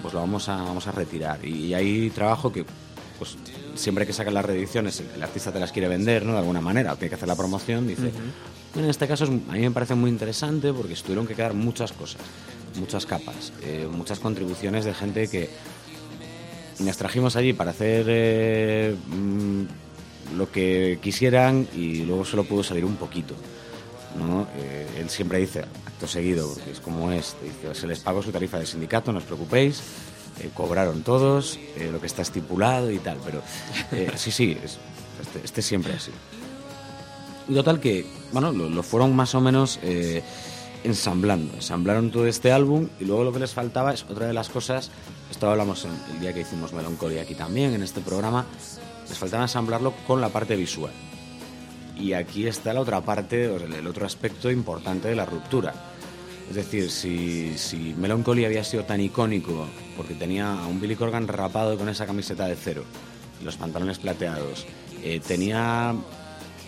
pues 0.01 0.13
lo 0.13 0.19
vamos 0.19 0.49
a, 0.49 0.55
vamos 0.57 0.87
a 0.87 0.91
retirar. 0.91 1.43
Y, 1.45 1.73
hay 1.73 2.09
trabajo 2.09 2.51
que, 2.51 2.65
pues 3.17 3.37
siempre 3.75 4.05
que 4.05 4.13
sacan 4.13 4.33
las 4.33 4.45
reediciones, 4.45 5.03
el, 5.15 5.21
artista 5.21 5.51
te 5.51 5.59
las 5.59 5.71
quiere 5.71 5.87
vender, 5.87 6.25
¿no? 6.25 6.33
De 6.33 6.39
alguna 6.39 6.61
manera, 6.61 6.95
tiene 6.95 7.09
que 7.09 7.15
hacer 7.15 7.27
la 7.27 7.35
promoción, 7.35 7.87
dice... 7.87 8.11
Bueno, 8.73 8.87
en 8.87 8.89
este 8.89 9.07
caso 9.07 9.25
a 9.25 9.27
mí 9.27 9.59
me 9.59 9.71
parece 9.71 9.93
muy 9.93 10.09
interesante 10.09 10.73
porque 10.73 10.95
se 10.95 11.03
tuvieron 11.03 11.27
que 11.27 11.35
quedar 11.35 11.53
muchas 11.53 11.91
cosas, 11.91 12.21
muchas 12.79 13.05
capas, 13.05 13.53
eh, 13.61 13.87
muchas 13.91 14.19
contribuciones 14.19 14.83
de 14.83 14.95
gente 14.95 15.27
que 15.27 15.47
nos 16.79 16.97
trajimos 16.97 17.35
allí 17.35 17.53
para 17.53 17.69
hacer 17.69 18.05
eh, 18.09 18.95
mm, 19.09 20.37
lo 20.37 20.51
que 20.51 20.97
quisieran 21.03 21.67
y 21.75 21.97
luego 21.97 22.25
solo 22.25 22.45
pudo 22.45 22.63
salir 22.63 22.83
un 22.83 22.95
poquito. 22.95 23.35
¿no? 24.17 24.47
Eh, 24.57 24.87
él 24.99 25.09
siempre 25.09 25.39
dice, 25.39 25.65
acto 26.03 26.07
seguido, 26.11 26.49
porque 26.53 26.71
es 26.71 26.79
como 26.81 27.11
es, 27.11 27.35
se 27.73 27.87
les 27.87 27.99
pagó 27.99 28.21
su 28.21 28.31
tarifa 28.31 28.59
de 28.59 28.65
sindicato, 28.65 29.11
no 29.11 29.19
os 29.19 29.23
preocupéis, 29.23 29.81
eh, 30.41 30.49
cobraron 30.53 31.01
todos, 31.03 31.57
eh, 31.77 31.89
lo 31.91 31.99
que 32.01 32.07
está 32.07 32.21
estipulado 32.21 32.91
y 32.91 32.99
tal, 32.99 33.17
pero 33.23 33.41
eh, 33.91 34.11
sí, 34.15 34.31
sí, 34.31 34.57
es, 34.63 34.77
este, 35.21 35.39
este 35.43 35.61
siempre 35.61 35.93
así. 35.93 36.11
Y 37.47 37.53
total 37.53 37.79
que, 37.79 38.05
bueno, 38.31 38.51
lo, 38.51 38.69
lo 38.69 38.83
fueron 38.83 39.15
más 39.15 39.33
o 39.35 39.41
menos 39.41 39.79
eh, 39.83 40.23
ensamblando. 40.83 41.53
Ensamblaron 41.55 42.11
todo 42.11 42.25
este 42.27 42.51
álbum 42.51 42.87
y 42.99 43.05
luego 43.05 43.23
lo 43.23 43.33
que 43.33 43.39
les 43.39 43.51
faltaba 43.53 43.93
es 43.93 44.03
otra 44.09 44.27
de 44.27 44.33
las 44.33 44.49
cosas, 44.49 44.91
esto 45.31 45.49
hablamos 45.49 45.85
en- 45.85 45.91
el 46.15 46.19
día 46.19 46.33
que 46.33 46.41
hicimos 46.41 46.73
Melancolía 46.73 47.21
aquí 47.21 47.35
también, 47.35 47.73
en 47.73 47.81
este 47.83 48.01
programa, 48.01 48.45
les 49.07 49.17
faltaba 49.17 49.43
ensamblarlo 49.43 49.93
con 50.07 50.19
la 50.19 50.29
parte 50.29 50.55
visual. 50.57 50.91
Y 51.97 52.13
aquí 52.13 52.47
está 52.47 52.73
la 52.73 52.81
otra 52.81 52.99
parte, 53.01 53.45
el 53.45 53.87
otro 53.87 54.05
aspecto 54.05 54.49
importante 54.49 55.07
de 55.09 55.15
la 55.15 55.25
ruptura. 55.25 55.73
Es 56.49 56.55
decir, 56.55 56.91
si, 56.91 57.57
si 57.57 57.95
Melancholy 57.97 58.45
había 58.45 58.63
sido 58.63 58.83
tan 58.83 59.01
icónico 59.01 59.67
porque 59.97 60.13
tenía 60.13 60.53
a 60.53 60.67
un 60.67 60.79
Billy 60.79 60.95
Corgan 60.95 61.27
rapado 61.27 61.77
con 61.77 61.89
esa 61.89 62.05
camiseta 62.05 62.47
de 62.47 62.55
cero, 62.55 62.83
los 63.43 63.57
pantalones 63.57 63.97
plateados, 63.99 64.65
eh, 65.03 65.19
tenía 65.25 65.95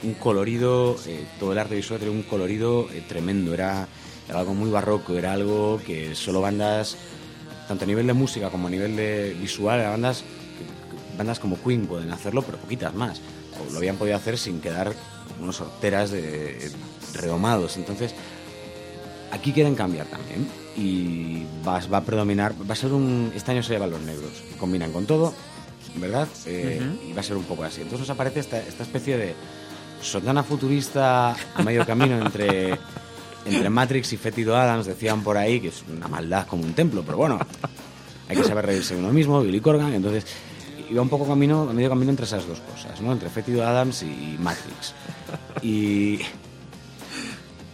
un 0.03 0.13
colorido, 0.15 0.97
eh, 1.07 1.25
todo 1.39 1.51
el 1.53 1.57
arte 1.57 1.75
visual 1.75 1.99
tenía 1.99 2.15
un 2.15 2.23
colorido 2.23 2.87
eh, 2.91 3.03
tremendo, 3.07 3.53
era, 3.53 3.87
algo 4.33 4.53
muy 4.53 4.69
barroco, 4.69 5.13
era 5.13 5.33
algo 5.33 5.79
que 5.85 6.15
solo 6.15 6.41
bandas, 6.41 6.97
tanto 7.67 7.83
a 7.83 7.87
nivel 7.87 8.07
de 8.07 8.13
música 8.13 8.49
como 8.49 8.67
a 8.67 8.71
nivel 8.71 8.95
de 8.95 9.35
visual, 9.39 9.79
eran 9.79 9.93
bandas, 9.93 10.23
bandas 11.17 11.39
como 11.39 11.61
Queen 11.61 11.85
pueden 11.87 12.11
hacerlo, 12.11 12.41
pero 12.41 12.57
poquitas 12.57 12.93
más. 12.93 13.21
O 13.59 13.71
lo 13.71 13.77
habían 13.77 13.97
podido 13.97 14.17
hacer 14.17 14.37
sin 14.37 14.61
quedar 14.61 14.93
unos 15.39 15.61
horteras 15.61 16.11
de, 16.11 16.71
redomados. 17.13 17.77
Entonces, 17.77 18.13
aquí 19.35 19.51
quieren 19.51 19.75
cambiar 19.75 20.07
también. 20.07 20.47
Y 20.77 21.43
va, 21.65 21.79
va 21.87 21.97
a 21.99 22.03
predominar, 22.03 22.53
va 22.53 22.73
a 22.73 22.75
ser 22.75 22.91
un. 22.91 23.31
Este 23.35 23.51
año 23.51 23.63
se 23.63 23.73
llevan 23.73 23.91
los 23.91 24.01
negros. 24.01 24.31
Combinan 24.59 24.91
con 24.91 25.05
todo, 25.05 25.33
¿verdad? 25.95 26.27
Eh, 26.45 26.81
Y 27.09 27.13
va 27.13 27.21
a 27.21 27.23
ser 27.23 27.37
un 27.37 27.43
poco 27.43 27.63
así. 27.63 27.81
Entonces 27.81 28.01
nos 28.01 28.09
aparece 28.09 28.39
esta, 28.39 28.59
esta 28.59 28.83
especie 28.83 29.17
de 29.17 29.35
sotana 30.01 30.43
futurista 30.43 31.31
a 31.55 31.63
medio 31.63 31.85
camino 31.85 32.17
entre, 32.19 32.77
entre 33.45 33.69
Matrix 33.69 34.13
y 34.13 34.17
Fétido 34.17 34.55
Adams, 34.55 34.85
decían 34.85 35.23
por 35.23 35.37
ahí, 35.37 35.59
que 35.59 35.69
es 35.69 35.83
una 35.91 36.07
maldad 36.07 36.45
como 36.47 36.63
un 36.63 36.73
templo, 36.73 37.03
pero 37.03 37.17
bueno, 37.17 37.39
hay 38.27 38.35
que 38.37 38.43
saber 38.43 38.65
reírse 38.65 38.93
de 38.93 38.99
uno 38.99 39.11
mismo, 39.11 39.41
Billy 39.41 39.61
Corgan, 39.61 39.93
entonces 39.93 40.25
iba 40.89 41.01
un 41.01 41.09
poco 41.09 41.27
camino, 41.27 41.67
a 41.69 41.73
medio 41.73 41.89
camino 41.89 42.11
entre 42.11 42.25
esas 42.25 42.47
dos 42.47 42.59
cosas, 42.59 43.01
¿no? 43.01 43.11
Entre 43.11 43.29
Fétido 43.29 43.65
Adams 43.65 44.03
y 44.03 44.37
Matrix. 44.39 44.93
Y, 45.63 46.19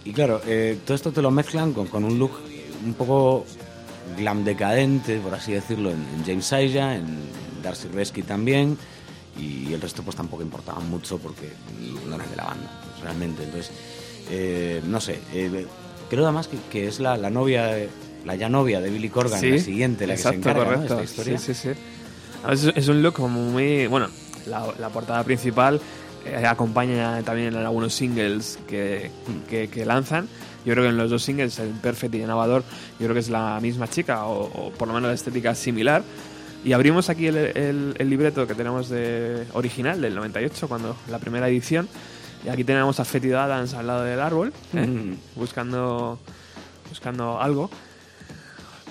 y 0.05 0.13
claro, 0.13 0.41
eh, 0.45 0.77
todo 0.85 0.95
esto 0.95 1.11
te 1.11 1.21
lo 1.21 1.31
mezclan 1.31 1.73
con, 1.73 1.87
con 1.87 2.03
un 2.03 2.17
look 2.17 2.31
un 2.85 2.93
poco 2.93 3.45
glam 4.17 4.43
decadente, 4.43 5.17
por 5.19 5.33
así 5.33 5.53
decirlo, 5.53 5.91
en, 5.91 6.03
en 6.15 6.25
James 6.25 6.51
Aya, 6.53 6.95
en 6.95 7.05
Darcy 7.63 7.87
Resky 7.87 8.23
también, 8.23 8.77
y 9.39 9.73
el 9.73 9.81
resto 9.81 10.03
pues 10.03 10.15
tampoco 10.15 10.43
importaba 10.43 10.79
mucho 10.79 11.17
porque 11.17 11.51
no 12.07 12.15
eran 12.15 12.29
de 12.29 12.35
la 12.35 12.45
banda, 12.45 12.81
pues, 12.83 13.03
realmente. 13.03 13.43
Entonces, 13.43 13.71
eh, 14.29 14.81
no 14.85 14.99
sé, 14.99 15.19
eh, 15.33 15.65
creo 16.09 16.23
además 16.25 16.47
que, 16.47 16.57
que 16.71 16.87
es 16.87 16.99
la, 16.99 17.17
la 17.17 17.29
novia, 17.29 17.71
la 18.25 18.35
ya 18.35 18.49
novia 18.49 18.81
de 18.81 18.89
Billy 18.89 19.09
Corgan, 19.09 19.49
la 19.49 19.59
siguiente, 19.59 20.07
la 20.07 20.15
que 20.15 20.21
se 20.21 20.29
exacto, 20.29 20.49
encarga 20.49 20.63
¿no? 20.75 20.81
de 20.81 20.87
correcto. 20.87 21.03
esta 21.03 21.03
historia. 21.03 21.39
Sí, 21.39 21.53
sí, 21.53 21.73
sí. 21.73 21.79
Es, 22.51 22.75
es 22.75 22.87
un 22.87 23.01
look 23.03 23.13
como 23.13 23.39
muy. 23.39 23.87
Bueno, 23.87 24.07
la, 24.47 24.73
la 24.79 24.89
portada 24.89 25.23
principal 25.23 25.79
eh, 26.25 26.45
acompaña 26.45 27.21
también 27.23 27.49
en 27.55 27.57
algunos 27.65 27.93
singles 27.93 28.59
que, 28.67 29.11
que, 29.49 29.67
que 29.69 29.85
lanzan. 29.85 30.27
Yo 30.65 30.73
creo 30.73 30.83
que 30.85 30.89
en 30.89 30.97
los 30.97 31.09
dos 31.09 31.23
singles, 31.23 31.57
el 31.59 31.69
Perfect 31.69 32.13
y 32.15 32.21
Innovador, 32.21 32.63
yo 32.99 33.05
creo 33.05 33.13
que 33.13 33.19
es 33.21 33.29
la 33.29 33.59
misma 33.61 33.87
chica, 33.87 34.25
o, 34.25 34.43
o 34.43 34.71
por 34.71 34.87
lo 34.87 34.93
menos 34.93 35.07
la 35.09 35.15
estética 35.15 35.51
es 35.51 35.57
similar. 35.57 36.03
Y 36.63 36.73
abrimos 36.73 37.09
aquí 37.09 37.25
el, 37.25 37.35
el- 37.37 37.95
el 37.97 38.09
libreto 38.09 38.45
que 38.45 38.53
tenemos 38.53 38.87
de 38.89 39.45
original 39.53 39.99
del 39.99 40.13
98, 40.13 40.67
cuando 40.67 40.95
la 41.09 41.17
primera 41.17 41.47
edición. 41.49 41.87
Y 42.45 42.49
aquí 42.49 42.63
tenemos 42.63 42.99
a 42.99 43.05
Fetid 43.05 43.33
Adams 43.33 43.73
al 43.73 43.87
lado 43.87 44.03
del 44.03 44.19
árbol, 44.19 44.53
¿eh? 44.75 44.85
Mm. 44.85 45.15
buscando, 45.39 46.19
buscando 46.89 47.41
algo. 47.41 47.69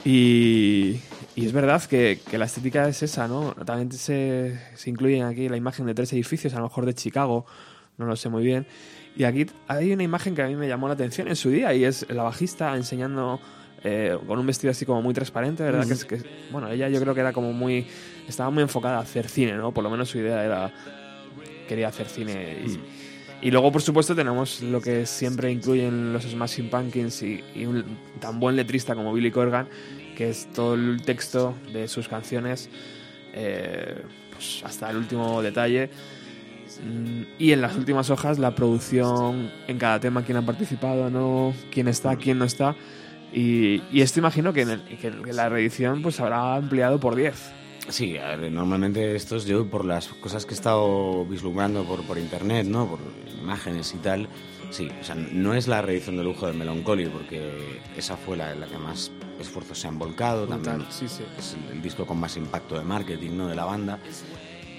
Y, 0.05 1.01
y 1.41 1.47
es 1.47 1.53
verdad 1.53 1.83
que, 1.85 2.21
que 2.31 2.37
la 2.37 2.45
estética 2.45 2.87
es 2.87 3.03
esa, 3.03 3.27
¿no? 3.27 3.55
También 3.65 3.91
se, 3.93 4.61
se 4.75 4.91
incluye 4.91 5.23
aquí 5.23 5.49
la 5.49 5.57
imagen 5.57 5.87
de 5.87 5.95
tres 5.95 6.13
edificios, 6.13 6.53
a 6.53 6.59
lo 6.59 6.65
mejor 6.65 6.85
de 6.85 6.93
Chicago, 6.93 7.47
no 7.97 8.05
lo 8.05 8.15
sé 8.15 8.29
muy 8.29 8.45
bien. 8.45 8.67
Y 9.17 9.25
aquí 9.25 9.47
hay 9.67 9.91
una 9.93 10.03
imagen 10.03 10.35
que 10.35 10.43
a 10.43 10.49
mí 10.49 10.55
me 10.55 10.69
llamó 10.69 10.87
la 10.87 10.95
atención 10.95 11.29
en 11.29 11.37
su 11.37 11.49
día 11.49 11.73
y 11.73 11.85
es 11.85 12.07
la 12.11 12.25
bajista 12.25 12.77
enseñando 12.77 13.41
eh, 13.83 14.19
con 14.27 14.39
un 14.39 14.47
vestido 14.47 14.71
así 14.71 14.85
como 14.85 15.01
muy 15.01 15.15
transparente, 15.15 15.63
¿verdad? 15.63 15.87
que 15.87 15.95
es 15.95 16.05
que, 16.05 16.23
bueno, 16.53 16.69
ella 16.69 16.91
yo 16.91 17.01
creo 17.01 17.15
que 17.15 17.21
era 17.21 17.33
como 17.33 17.55
muy, 17.55 17.87
estaba 18.29 18.51
muy 18.51 18.63
enfocada 18.63 18.99
a 18.99 19.01
hacer 19.01 19.27
cine, 19.27 19.55
¿no? 19.55 19.73
Por 19.73 19.83
lo 19.83 19.89
menos 19.89 20.11
su 20.11 20.19
idea 20.19 20.45
era, 20.45 20.71
quería 21.67 21.89
hacer 21.89 22.07
cine 22.07 22.67
y, 22.67 23.47
y 23.49 23.51
luego, 23.51 23.73
por 23.73 23.81
supuesto, 23.81 24.15
tenemos 24.15 24.61
lo 24.61 24.83
que 24.83 25.07
siempre 25.07 25.51
incluyen 25.51 26.13
los 26.13 26.25
Smashing 26.25 26.69
Pumpkins 26.69 27.23
y, 27.23 27.43
y 27.55 27.65
un 27.65 27.83
tan 28.21 28.39
buen 28.39 28.57
letrista 28.57 28.95
como 28.95 29.15
Billy 29.15 29.31
Corgan, 29.31 29.67
que 30.21 30.29
es 30.29 30.49
todo 30.53 30.75
el 30.75 31.01
texto 31.01 31.55
de 31.73 31.89
sus 31.89 32.07
canciones 32.07 32.69
eh, 33.33 34.03
pues 34.31 34.61
hasta 34.67 34.91
el 34.91 34.99
último 34.99 35.41
detalle. 35.41 35.89
Mm, 36.85 37.23
Y 37.39 37.53
en 37.53 37.63
las 37.63 37.75
últimas 37.75 38.11
hojas, 38.11 38.39
la 38.39 38.55
producción 38.55 39.51
en 39.67 39.79
cada 39.79 39.99
tema, 39.99 40.23
quién 40.23 40.37
ha 40.37 40.43
participado, 40.45 41.09
no, 41.09 41.55
quién 41.73 41.89
está, 41.89 42.17
quién 42.17 42.37
no 42.39 42.45
está. 42.45 42.77
Y, 43.33 43.81
esto 43.99 44.19
imagino 44.19 44.53
que 44.53 44.61
en, 44.61 44.71
el- 44.71 44.83
que 44.99 45.33
la 45.33 45.49
reedición 45.49 46.03
pues 46.03 46.21
habrá 46.21 46.57
ampliado 46.57 47.01
por 47.01 47.15
10. 47.17 47.53
Sí, 47.89 48.17
a 48.19 48.37
ver, 48.37 48.53
normalmente 48.53 49.17
estos 49.17 49.47
yo 49.47 49.67
por 49.67 49.85
las 49.85 50.09
cosas 50.09 50.45
que 50.45 50.53
he 50.53 50.55
estado 50.55 51.25
vislumbrando 51.25 51.85
por, 51.85 52.05
por 52.05 52.19
internet, 52.19 52.67
¿no? 52.67 52.87
Por 52.87 53.01
imágenes 53.41 53.95
y 53.95 53.99
tal, 53.99 54.29
sí, 54.71 54.89
o 55.01 55.05
sea, 55.05 55.15
no 55.15 55.55
es 55.55 55.67
la 55.67 55.83
reedición 55.83 56.17
de 56.17 56.25
lujo 56.25 56.47
de 56.47 56.53
Melancholy 56.53 57.07
porque 57.07 57.81
esa 57.97 58.17
fue 58.17 58.37
la, 58.37 58.55
la 58.55 58.67
que 58.67 58.79
más 58.79 59.11
esfuerzos 59.41 59.79
se 59.79 59.89
han 59.89 59.99
volcado, 59.99 60.47
también 60.47 60.87
sí, 60.91 61.09
sí. 61.09 61.25
es 61.39 61.57
el, 61.73 61.83
disco 61.83 62.07
con 62.07 62.21
más 62.21 62.37
impacto 62.37 62.79
de 62.79 62.85
marketing, 62.85 63.37
¿no? 63.37 63.49
De 63.49 63.55
la 63.55 63.65
banda, 63.65 63.99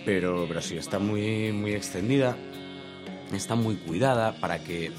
pero, 0.06 0.46
pero 0.48 0.62
sí, 0.62 0.78
está 0.78 1.00
muy, 1.00 1.52
muy 1.52 1.74
extendida, 1.74 2.38
está 3.34 3.56
muy 3.56 3.76
cuidada 3.76 4.34
para 4.40 4.64
que, 4.64 4.92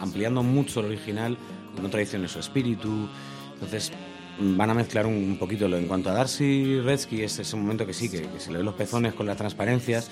ampliando 0.00 0.42
mucho 0.42 0.80
el 0.80 0.86
original, 0.86 1.38
no 1.80 1.88
traicione 1.88 2.28
su 2.28 2.40
espíritu, 2.40 3.08
entonces 3.54 3.92
van 4.40 4.70
a 4.70 4.74
mezclar 4.74 5.06
un, 5.06 5.14
un 5.14 5.36
poquito 5.38 5.68
lo 5.68 5.76
en 5.76 5.86
cuanto 5.86 6.10
a 6.10 6.12
Darcy 6.12 6.80
Redsky 6.80 7.22
es 7.22 7.38
ese 7.38 7.56
momento 7.56 7.84
que 7.86 7.92
sí 7.92 8.08
que, 8.08 8.22
que 8.22 8.40
se 8.40 8.50
le 8.50 8.58
ven 8.58 8.66
los 8.66 8.74
pezones 8.74 9.14
con 9.14 9.26
las 9.26 9.36
transparencias 9.36 10.10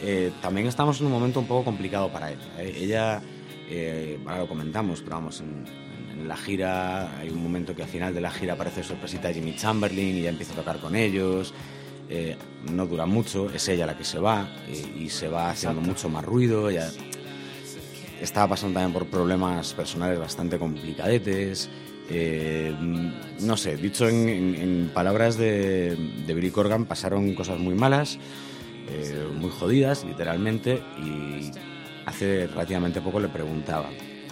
Eh, 0.00 0.30
también 0.40 0.68
estamos 0.68 1.00
en 1.00 1.06
un 1.06 1.12
momento 1.12 1.40
un 1.40 1.46
poco 1.46 1.64
complicado 1.64 2.08
para 2.08 2.30
ella 2.30 2.48
¿eh? 2.60 2.72
ella 2.76 3.20
eh, 3.68 4.16
ahora 4.26 4.38
lo 4.42 4.48
comentamos 4.48 5.00
pero 5.00 5.16
vamos 5.16 5.40
en, 5.40 5.64
en 6.12 6.28
la 6.28 6.36
gira 6.36 7.18
hay 7.18 7.30
un 7.30 7.42
momento 7.42 7.74
que 7.74 7.82
al 7.82 7.88
final 7.88 8.14
de 8.14 8.20
la 8.20 8.30
gira 8.30 8.52
aparece 8.54 8.84
sorpresita 8.84 9.32
Jimmy 9.32 9.56
Chamberlain 9.56 10.16
y 10.18 10.22
ya 10.22 10.30
empieza 10.30 10.52
a 10.52 10.56
tocar 10.56 10.78
con 10.78 10.94
ellos 10.94 11.52
Eh, 12.10 12.36
no 12.72 12.86
dura 12.86 13.04
mucho 13.04 13.50
es 13.52 13.68
ella 13.68 13.84
la 13.84 13.94
que 13.98 14.04
se 14.04 14.18
va 14.18 14.48
eh, 14.68 15.04
y 15.04 15.10
se 15.10 15.28
va 15.28 15.50
haciendo 15.50 15.82
mucho 15.82 16.08
más 16.08 16.24
ruido 16.24 16.70
ya 16.70 16.88
estaba 18.22 18.48
pasando 18.54 18.80
también 18.80 18.94
por 18.94 19.06
problemas 19.10 19.74
personales 19.74 20.18
bastante 20.18 20.58
complicadetes. 20.58 21.68
Eh, 22.10 22.74
no 23.40 23.56
sé, 23.56 23.76
dicho 23.76 24.08
en, 24.08 24.90
palabras 24.94 25.36
de, 25.36 25.96
Billy 26.26 26.50
Corgan, 26.50 26.86
pasaron 26.86 27.34
cosas 27.34 27.58
muy 27.58 27.74
malas, 27.74 28.18
eh, 28.88 29.26
muy 29.34 29.50
jodidas, 29.50 30.04
literalmente, 30.04 30.82
y 30.98 31.50
hace 32.06 32.46
relativamente 32.46 33.00
poco 33.00 33.20
le 33.20 33.28
preguntaba. 33.28 33.90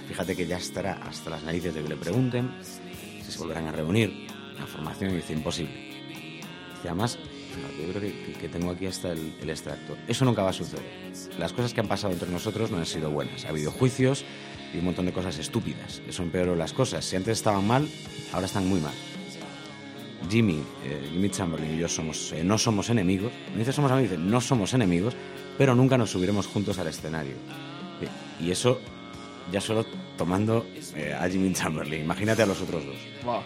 Fíjate 0.08 0.34
que 0.34 0.46
ya 0.46 0.56
estará 0.56 0.94
hasta 0.94 1.30
las 1.30 1.42
narices 1.42 1.74
de 1.74 1.82
que 1.82 1.88
le 1.88 1.96
pregunten 1.96 2.50
si 2.62 3.32
se 3.32 3.38
volverán 3.38 3.66
a 3.66 3.72
reunir. 3.72 4.26
La 4.58 4.66
formación 4.66 5.14
dice 5.14 5.34
imposible. 5.34 5.90
Y 6.82 6.86
además, 6.86 7.18
yo 7.78 7.88
creo 7.90 8.00
que, 8.00 8.32
que 8.40 8.48
tengo 8.48 8.70
aquí 8.70 8.86
hasta 8.86 9.12
el, 9.12 9.34
el 9.40 9.50
extracto. 9.50 9.96
Eso 10.06 10.24
nunca 10.24 10.42
va 10.42 10.50
a 10.50 10.54
suceder. 10.54 10.84
Las 11.38 11.52
cosas 11.52 11.74
que 11.74 11.80
han 11.80 11.88
pasado 11.88 12.12
entre 12.12 12.30
nosotros 12.30 12.70
no 12.70 12.78
han 12.78 12.86
sido 12.86 13.10
buenas. 13.10 13.44
Ha 13.44 13.48
habido 13.48 13.70
juicios 13.70 14.24
y 14.76 14.78
un 14.78 14.84
montón 14.84 15.06
de 15.06 15.12
cosas 15.12 15.38
estúpidas. 15.38 16.02
Eso 16.06 16.22
empeoró 16.22 16.54
las 16.54 16.72
cosas. 16.72 17.04
Si 17.04 17.16
antes 17.16 17.38
estaban 17.38 17.66
mal, 17.66 17.88
ahora 18.32 18.46
están 18.46 18.68
muy 18.68 18.80
mal. 18.80 18.94
Jimmy, 20.30 20.62
eh, 20.84 21.08
Jimmy 21.12 21.30
Chamberlain 21.30 21.74
y 21.74 21.78
yo 21.78 21.88
somos, 21.88 22.32
eh, 22.32 22.44
no 22.44 22.58
somos 22.58 22.90
enemigos. 22.90 23.32
No 23.52 23.58
dice 23.58 23.72
somos 23.72 23.90
amigos, 23.90 24.10
dice 24.10 24.22
no 24.22 24.40
somos 24.40 24.74
enemigos, 24.74 25.14
pero 25.56 25.74
nunca 25.74 25.96
nos 25.96 26.10
subiremos 26.10 26.46
juntos 26.46 26.78
al 26.78 26.88
escenario. 26.88 27.34
Y 28.40 28.50
eso 28.50 28.80
ya 29.50 29.60
solo 29.60 29.86
tomando 30.18 30.66
eh, 30.94 31.16
a 31.18 31.28
Jimmy 31.28 31.52
Chamberlain. 31.52 32.02
Imagínate 32.02 32.42
a 32.42 32.46
los 32.46 32.60
otros 32.60 32.84
dos. 32.84 32.96
Buah. 33.24 33.42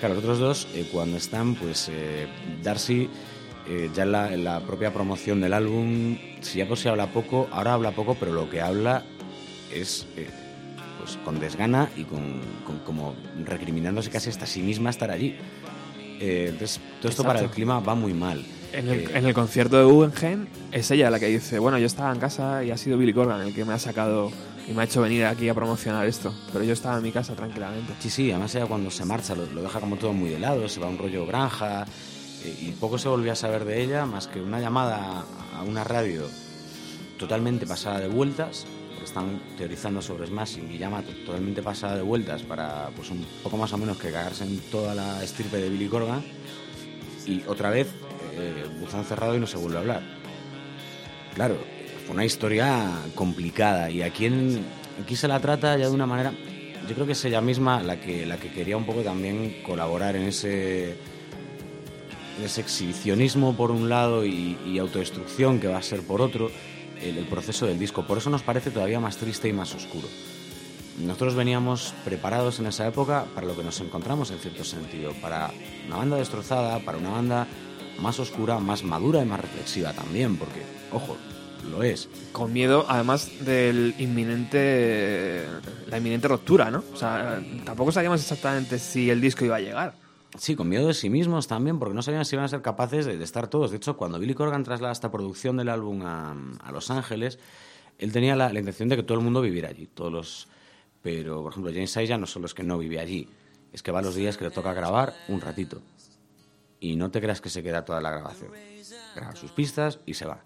Claro, 0.00 0.14
los 0.14 0.24
otros 0.24 0.38
dos, 0.38 0.68
eh, 0.74 0.86
cuando 0.92 1.16
están, 1.16 1.54
pues 1.54 1.88
eh, 1.90 2.26
Darcy, 2.62 3.08
eh, 3.66 3.90
ya 3.94 4.02
en 4.02 4.12
la, 4.12 4.32
en 4.34 4.44
la 4.44 4.60
propia 4.60 4.92
promoción 4.92 5.40
del 5.40 5.54
álbum, 5.54 6.18
si 6.42 6.58
ya 6.58 6.68
pues 6.68 6.80
se 6.80 6.90
habla 6.90 7.12
poco, 7.12 7.48
ahora 7.50 7.72
habla 7.72 7.92
poco, 7.92 8.14
pero 8.14 8.32
lo 8.32 8.50
que 8.50 8.60
habla 8.60 9.04
es 9.72 10.06
pues 11.06 11.18
con 11.24 11.38
desgana 11.38 11.88
y 11.96 12.02
con, 12.02 12.40
con- 12.66 12.80
como 12.80 13.14
recriminándose 13.44 14.10
casi 14.10 14.28
hasta 14.30 14.44
sí 14.44 14.60
misma 14.60 14.90
estar 14.90 15.10
allí. 15.10 15.36
Eh, 16.18 16.46
entonces, 16.50 16.80
todo 17.00 17.10
esto 17.10 17.22
para 17.22 17.40
el 17.40 17.48
clima 17.50 17.78
va 17.80 17.94
muy 17.94 18.12
mal. 18.12 18.44
En 18.72 18.88
el, 18.88 19.00
Eh, 19.00 19.08
en 19.14 19.24
el 19.26 19.32
concierto 19.34 19.76
de 19.78 19.84
Guggenheim 19.84 20.46
es 20.72 20.90
ella 20.90 21.10
la 21.10 21.20
que 21.20 21.26
dice, 21.28 21.58
bueno, 21.60 21.78
yo 21.78 21.86
estaba 21.86 22.12
en 22.12 22.18
casa 22.18 22.64
y 22.64 22.70
ha 22.72 22.76
sido 22.76 22.98
Billy 22.98 23.12
Corgan 23.12 23.40
el 23.42 23.54
que 23.54 23.64
me 23.64 23.72
ha 23.72 23.78
sacado 23.78 24.32
y 24.68 24.72
me 24.72 24.80
ha 24.82 24.84
hecho 24.84 25.00
venir 25.00 25.24
aquí 25.26 25.48
a 25.48 25.54
promocionar 25.54 26.06
esto, 26.06 26.34
pero 26.52 26.64
yo 26.64 26.72
estaba 26.72 26.96
en 26.96 27.04
mi 27.04 27.12
casa 27.12 27.34
tranquilamente. 27.34 27.92
Sí, 28.00 28.10
sí, 28.10 28.30
además 28.32 28.52
ella 28.56 28.66
cuando 28.66 28.90
se 28.90 29.04
marcha 29.04 29.36
lo, 29.36 29.46
lo 29.46 29.62
deja 29.62 29.78
como 29.78 29.96
todo 29.96 30.12
muy 30.12 30.30
de 30.30 30.40
lado, 30.40 30.68
se 30.68 30.80
va 30.80 30.86
a 30.86 30.90
un 30.90 30.98
rollo 30.98 31.24
granja 31.24 31.84
eh, 32.44 32.56
y 32.62 32.70
poco 32.72 32.98
se 32.98 33.08
volvió 33.08 33.30
a 33.30 33.36
saber 33.36 33.64
de 33.64 33.80
ella 33.84 34.06
más 34.06 34.26
que 34.26 34.40
una 34.40 34.58
llamada 34.58 35.24
a 35.54 35.62
una 35.62 35.84
radio 35.84 36.22
totalmente 37.18 37.66
pasada 37.66 38.00
de 38.00 38.08
vueltas, 38.08 38.66
están 39.06 39.40
teorizando 39.56 40.02
sobre 40.02 40.26
Smashing 40.26 40.70
y 40.72 40.78
llama 40.78 41.02
to- 41.02 41.12
totalmente 41.24 41.62
pasada 41.62 41.96
de 41.96 42.02
vueltas 42.02 42.42
para 42.42 42.90
pues 42.94 43.10
un 43.10 43.24
poco 43.42 43.56
más 43.56 43.72
o 43.72 43.78
menos 43.78 43.96
que 43.98 44.10
cagarse 44.10 44.44
en 44.44 44.58
toda 44.70 44.94
la 44.94 45.22
estirpe 45.24 45.56
de 45.56 45.70
Billy 45.70 45.86
Corgan 45.88 46.22
y 47.26 47.42
otra 47.46 47.70
vez 47.70 47.88
eh, 48.34 48.64
buzón 48.80 49.04
cerrado 49.04 49.34
y 49.36 49.40
no 49.40 49.46
se 49.46 49.56
vuelve 49.56 49.76
a 49.78 49.80
hablar. 49.80 50.02
Claro, 51.34 51.56
fue 52.04 52.14
una 52.14 52.24
historia 52.24 52.90
complicada 53.14 53.90
y 53.90 54.02
aquí, 54.02 54.26
en- 54.26 54.64
aquí 55.02 55.16
se 55.16 55.28
la 55.28 55.40
trata 55.40 55.76
ya 55.76 55.86
de 55.88 55.92
una 55.94 56.06
manera. 56.06 56.32
Yo 56.88 56.94
creo 56.94 57.06
que 57.06 57.12
es 57.12 57.24
ella 57.24 57.40
misma 57.40 57.82
la 57.82 58.00
que, 58.00 58.26
la 58.26 58.36
que 58.36 58.50
quería 58.50 58.76
un 58.76 58.84
poco 58.86 59.00
también 59.02 59.62
colaborar 59.64 60.14
en 60.16 60.22
ese, 60.24 60.90
en 62.38 62.44
ese 62.44 62.60
exhibicionismo 62.60 63.56
por 63.56 63.70
un 63.70 63.88
lado 63.88 64.24
y, 64.24 64.56
y 64.66 64.78
autodestrucción 64.78 65.58
que 65.58 65.66
va 65.68 65.78
a 65.78 65.82
ser 65.82 66.02
por 66.02 66.20
otro 66.22 66.50
el, 67.00 67.26
proceso 67.26 67.66
del 67.66 67.78
disco. 67.78 68.06
Por 68.06 68.18
eso 68.18 68.30
nos 68.30 68.42
parece 68.42 68.70
todavía 68.70 69.00
más 69.00 69.16
triste 69.16 69.48
y 69.48 69.52
más 69.52 69.74
oscuro. 69.74 70.08
Nosotros 70.98 71.34
veníamos 71.34 71.94
preparados 72.04 72.58
en 72.58 72.66
esa 72.66 72.86
época 72.86 73.26
para 73.34 73.46
lo 73.46 73.56
que 73.56 73.62
nos 73.62 73.80
encontramos 73.80 74.30
en 74.30 74.38
cierto 74.38 74.64
sentido, 74.64 75.12
para 75.20 75.50
una 75.86 75.96
banda 75.96 76.16
destrozada, 76.16 76.78
para 76.80 76.98
una 76.98 77.10
banda 77.10 77.46
más 78.00 78.18
oscura, 78.18 78.58
más 78.58 78.82
madura 78.82 79.22
y 79.22 79.26
más 79.26 79.40
reflexiva 79.40 79.92
también, 79.92 80.36
porque, 80.36 80.62
ojo, 80.92 81.16
lo 81.70 81.82
es. 81.82 82.08
Con 82.32 82.52
miedo, 82.52 82.86
además 82.88 83.30
del 83.40 83.94
inminente, 83.98 85.44
la 85.88 85.98
inminente 85.98 86.28
ruptura, 86.28 86.70
¿no? 86.70 86.82
O 86.92 86.96
sea, 86.96 87.42
tampoco 87.64 87.92
sabíamos 87.92 88.20
exactamente 88.20 88.78
si 88.78 89.10
el 89.10 89.20
disco 89.20 89.44
iba 89.44 89.56
a 89.56 89.60
llegar. 89.60 90.05
Sí, 90.38 90.56
con 90.56 90.68
miedo 90.68 90.86
de 90.86 90.94
sí 90.94 91.10
mismos 91.10 91.46
también, 91.46 91.78
porque 91.78 91.94
no 91.94 92.02
sabían 92.02 92.24
si 92.24 92.36
iban 92.36 92.44
a 92.44 92.48
ser 92.48 92.62
capaces 92.62 93.06
de, 93.06 93.22
estar 93.22 93.48
todos. 93.48 93.70
De 93.70 93.76
hecho, 93.76 93.96
cuando 93.96 94.18
Billy 94.18 94.34
Corgan 94.34 94.64
traslada 94.64 94.92
esta 94.92 95.10
producción 95.10 95.56
del 95.56 95.68
álbum 95.68 96.02
a, 96.02 96.36
a 96.62 96.72
Los 96.72 96.90
Ángeles, 96.90 97.38
él 97.98 98.12
tenía 98.12 98.36
la, 98.36 98.52
intención 98.52 98.88
de 98.88 98.96
que 98.96 99.02
todo 99.02 99.18
el 99.18 99.24
mundo 99.24 99.40
viviera 99.40 99.68
allí, 99.68 99.86
todos 99.86 100.12
los... 100.12 100.48
Pero, 101.02 101.42
por 101.42 101.52
ejemplo, 101.52 101.72
James 101.72 101.96
Aya 101.96 102.18
no 102.18 102.26
solo 102.26 102.46
es 102.46 102.54
que 102.54 102.62
no 102.62 102.78
vive 102.78 102.98
allí, 102.98 103.28
es 103.72 103.82
que 103.82 103.92
va 103.92 104.02
los 104.02 104.14
días 104.14 104.36
que 104.36 104.44
le 104.44 104.50
toca 104.50 104.72
grabar 104.72 105.14
un 105.28 105.40
ratito. 105.40 105.80
Y 106.80 106.96
no 106.96 107.10
te 107.10 107.20
creas 107.20 107.40
que 107.40 107.48
se 107.48 107.62
queda 107.62 107.84
toda 107.84 108.00
la 108.00 108.10
grabación. 108.10 108.50
Graba 109.14 109.36
sus 109.36 109.52
pistas 109.52 110.00
y 110.04 110.14
se 110.14 110.26
va. 110.26 110.44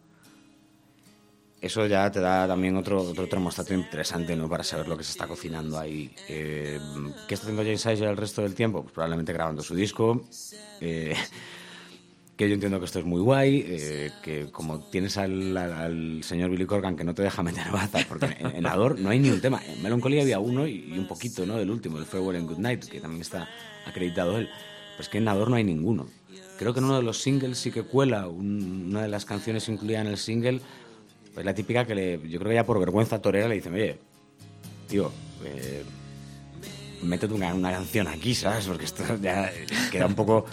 Eso 1.60 1.86
ya 1.86 2.10
te 2.10 2.20
da 2.20 2.46
también 2.48 2.74
otro, 2.76 3.02
otro 3.02 3.28
termostato 3.28 3.74
interesante 3.74 4.34
¿no? 4.34 4.48
para 4.48 4.64
saber 4.64 4.88
lo 4.88 4.96
que 4.96 5.04
se 5.04 5.10
está 5.10 5.26
cocinando 5.26 5.78
ahí. 5.78 6.10
Eh, 6.28 6.80
¿Qué 7.28 7.34
está 7.34 7.44
haciendo 7.46 7.62
James 7.62 7.84
Iyer 7.84 8.08
el 8.08 8.16
resto 8.16 8.40
del 8.42 8.54
tiempo? 8.54 8.82
Pues 8.82 8.94
probablemente 8.94 9.32
grabando 9.34 9.62
su 9.62 9.74
disco. 9.74 10.24
eh, 10.80 11.14
que 12.36 12.48
yo 12.48 12.54
entiendo 12.54 12.78
que 12.78 12.86
esto 12.86 12.98
es 13.00 13.04
muy 13.04 13.20
guay, 13.20 13.62
eh, 13.68 14.10
que 14.22 14.50
como 14.50 14.80
tienes 14.88 15.18
al, 15.18 16.20
señor 16.24 16.48
Billy 16.48 16.64
Corgan 16.64 16.96
que 16.96 17.04
no 17.04 17.14
te 17.14 17.20
deja 17.22 17.42
meter 17.42 17.70
baza, 17.70 17.98
porque 18.08 18.34
en, 18.38 18.56
en 18.56 18.66
Ador 18.66 18.98
no 18.98 19.10
hay 19.10 19.18
ni 19.18 19.28
un 19.28 19.42
tema. 19.42 19.60
En 19.68 19.82
Melancholy 19.82 20.18
había 20.20 20.38
uno 20.38 20.66
y, 20.66 20.96
un 20.98 21.06
poquito 21.06 21.44
¿no? 21.44 21.58
del 21.58 21.70
último, 21.70 21.98
el 21.98 22.06
Farewell 22.06 22.36
and 22.36 22.48
Good 22.48 22.58
Night, 22.58 22.84
que 22.86 23.00
también 23.00 23.20
está 23.20 23.46
acreditado 23.84 24.38
él. 24.38 24.48
Pero 24.92 25.02
es 25.02 25.08
que 25.10 25.18
en 25.18 25.28
Ador 25.28 25.50
no 25.50 25.56
hay 25.56 25.64
ninguno. 25.64 26.06
Creo 26.58 26.72
que 26.72 26.78
en 26.78 26.86
uno 26.86 26.96
de 26.96 27.02
los 27.02 27.20
singles 27.20 27.58
sí 27.58 27.70
que 27.70 27.82
cuela 27.82 28.26
un- 28.28 28.86
una 28.88 29.02
de 29.02 29.08
las 29.08 29.26
canciones 29.26 29.68
incluida 29.68 30.00
en 30.00 30.06
el 30.06 30.16
single, 30.16 30.62
pues 31.34 31.44
la 31.46 31.54
típica 31.54 31.84
que 31.86 31.94
le, 31.94 32.20
yo 32.28 32.38
creo 32.38 32.50
que 32.50 32.54
ya 32.56 32.64
por 32.66 32.78
vergüenza 32.80 33.20
torera 33.22 33.48
le 33.48 33.54
dicen, 33.56 33.74
oye, 33.74 33.98
tío, 34.88 35.10
eh, 35.44 35.84
métete 37.02 37.32
una, 37.34 37.54
una 37.54 37.70
canción 37.70 38.08
aquí, 38.08 38.34
¿sabes? 38.34 38.66
Porque 38.66 38.84
esto 38.84 39.02
ya 39.22 39.50
queda 39.90 40.06
un 40.06 40.14
poco... 40.14 40.44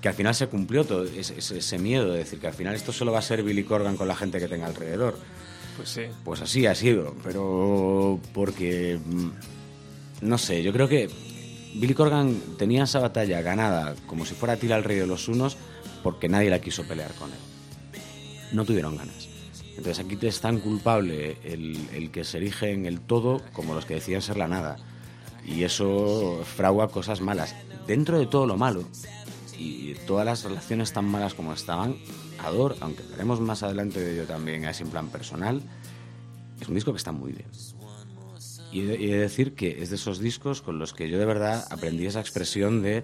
Que 0.00 0.08
al 0.08 0.14
final 0.14 0.34
se 0.34 0.46
cumplió 0.46 0.84
todo 0.84 1.04
ese, 1.04 1.36
ese- 1.38 1.78
miedo 1.78 2.10
de 2.12 2.18
decir 2.20 2.40
que 2.40 2.46
al 2.46 2.54
final 2.54 2.74
esto 2.74 2.90
solo 2.90 3.12
va 3.12 3.18
a 3.18 3.22
ser 3.22 3.42
Billy 3.42 3.64
Corgan 3.64 3.98
con 3.98 4.08
la 4.08 4.16
gente 4.16 4.38
que 4.38 4.48
tenga 4.48 4.66
alrededor. 4.66 5.18
Pues 5.76 5.90
sí. 5.90 6.02
Pues 6.24 6.40
así 6.40 6.64
ha 6.66 6.74
sido, 6.74 7.14
pero 7.22 8.18
porque 8.32 8.98
mm, 9.04 9.28
no 10.22 10.38
sé, 10.38 10.62
yo 10.62 10.72
creo 10.72 10.88
que 10.88 11.10
Billy 11.74 11.92
Corgan 11.92 12.34
tenía 12.58 12.84
esa 12.84 12.98
batalla 12.98 13.42
ganada 13.42 13.94
como 14.06 14.24
si 14.24 14.34
fuera 14.34 14.56
Tila 14.56 14.76
el 14.76 14.84
rey 14.84 14.96
de 14.96 15.06
los 15.06 15.28
unos 15.28 15.58
porque 16.02 16.30
nadie 16.30 16.48
la 16.48 16.60
quiso 16.62 16.82
pelear 16.88 17.12
con 17.14 17.28
él. 17.30 17.36
No 18.52 18.64
tuvieron 18.64 18.96
ganas. 18.96 19.28
Entonces 19.80 20.04
aquí 20.04 20.16
te 20.16 20.28
es 20.28 20.42
tan 20.42 20.60
culpable 20.60 21.38
el, 21.42 21.88
el 21.94 22.10
que 22.10 22.22
se 22.22 22.36
erige 22.36 22.70
en 22.70 22.84
el 22.84 23.00
todo 23.00 23.40
como 23.54 23.72
los 23.74 23.86
que 23.86 23.94
deciden 23.94 24.20
ser 24.20 24.36
la 24.36 24.46
nada. 24.46 24.76
Y 25.42 25.62
eso 25.62 26.42
fragua 26.44 26.90
cosas 26.90 27.22
malas. 27.22 27.56
Dentro 27.86 28.18
de 28.18 28.26
todo 28.26 28.46
lo 28.46 28.58
malo 28.58 28.84
y 29.56 29.94
todas 30.06 30.26
las 30.26 30.44
relaciones 30.44 30.92
tan 30.92 31.06
malas 31.06 31.32
como 31.32 31.54
estaban, 31.54 31.96
Ador, 32.40 32.76
aunque 32.80 33.02
hablaremos 33.04 33.40
más 33.40 33.62
adelante 33.62 34.00
de 34.00 34.12
ello 34.12 34.26
también, 34.26 34.66
así 34.66 34.82
en 34.82 34.90
plan 34.90 35.08
personal, 35.08 35.62
es 36.60 36.68
un 36.68 36.74
disco 36.74 36.92
que 36.92 36.98
está 36.98 37.12
muy 37.12 37.32
bien. 37.32 37.48
Y 38.72 38.80
he 38.80 39.14
de 39.14 39.18
decir 39.18 39.54
que 39.54 39.82
es 39.82 39.88
de 39.88 39.96
esos 39.96 40.18
discos 40.18 40.60
con 40.60 40.78
los 40.78 40.92
que 40.92 41.08
yo 41.08 41.18
de 41.18 41.24
verdad 41.24 41.66
aprendí 41.70 42.04
esa 42.04 42.20
expresión 42.20 42.82
de 42.82 43.02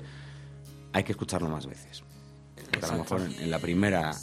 hay 0.93 1.05
que 1.05 1.13
escucharlo 1.13 1.49
más 1.49 1.65
veces. 1.65 2.03
Porque 2.71 2.85
a 2.85 2.93
lo 2.93 2.99
mejor 2.99 3.23
en, 3.23 3.33
en 3.45 3.51
la 3.51 3.61
primera 3.61 4.15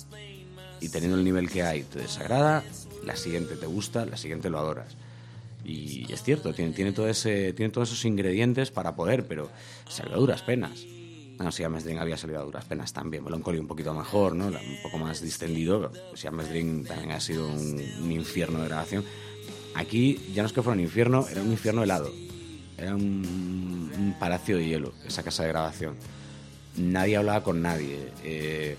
y 0.84 0.90
teniendo 0.90 1.18
el 1.18 1.24
nivel 1.24 1.50
que 1.50 1.64
hay 1.64 1.84
te 1.84 2.00
desagrada, 2.00 2.62
la 3.06 3.16
siguiente 3.16 3.56
te 3.56 3.66
gusta, 3.66 4.06
la 4.06 4.18
siguiente 4.18 4.50
lo 4.50 4.60
adoras. 4.60 4.98
Y 5.64 6.12
es 6.12 6.22
cierto, 6.24 6.54
tiene, 6.54 6.74
tiene, 6.74 6.92
todo 6.92 7.08
ese, 7.08 7.54
tiene 7.54 7.72
todos 7.72 7.90
esos 7.90 8.04
ingredientes 8.04 8.70
para 8.70 8.98
poder, 8.98 9.26
pero 9.26 9.50
salió 9.88 10.16
a 10.16 10.18
duras 10.18 10.42
penas. 10.42 10.86
No, 11.40 11.52
Siamese 11.54 11.86
Dream 11.86 12.00
había 12.02 12.18
salido 12.18 12.42
a 12.42 12.44
duras 12.44 12.66
penas 12.66 12.92
también. 12.92 13.24
Melancholy 13.24 13.60
un 13.60 13.68
poquito 13.68 13.94
mejor, 13.94 14.36
¿no? 14.36 14.48
Un 14.48 14.78
poco 14.84 14.98
más 14.98 15.22
distendido. 15.22 15.90
Siamese 16.16 16.50
Dream 16.50 16.84
también 16.84 17.12
ha 17.12 17.22
sido 17.22 17.48
un, 17.48 17.82
un 18.02 18.12
infierno 18.12 18.60
de 18.60 18.68
grabación. 18.68 19.06
Aquí 19.76 20.20
ya 20.34 20.44
no 20.44 20.48
es 20.48 20.54
que 20.54 20.62
fuera 20.62 20.76
un 20.76 20.84
infierno, 20.84 21.26
era 21.30 21.42
un 21.42 21.52
infierno 21.52 21.82
helado. 21.82 22.12
Era 22.78 22.94
un, 22.94 23.90
un 23.98 24.16
palacio 24.20 24.58
de 24.58 24.66
hielo, 24.66 24.94
esa 25.08 25.24
casa 25.24 25.44
de 25.44 25.50
grabación. 25.50 25.96
Nadie 26.76 27.16
hablaba 27.16 27.42
con 27.42 27.62
nadie. 27.62 28.10
eh, 28.26 28.76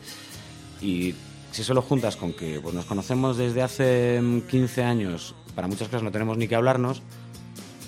y 0.83 1.15
si 1.55 1.63
eso 1.63 1.73
lo 1.73 1.83
juntas 1.83 2.17
con 2.17 2.33
que 2.33 2.59
pues, 2.61 2.75
nos 2.75 2.85
conocemos 2.85 3.37
desde 3.37 3.63
hace 3.63 4.21
mm, 4.21 4.41
15 4.41 4.83
años, 4.83 5.37
para 5.55 5.69
muchas 5.69 5.87
cosas 5.87 6.03
no 6.03 6.11
tenemos 6.11 6.37
ni 6.37 6.49
que 6.49 6.57
hablarnos, 6.57 7.01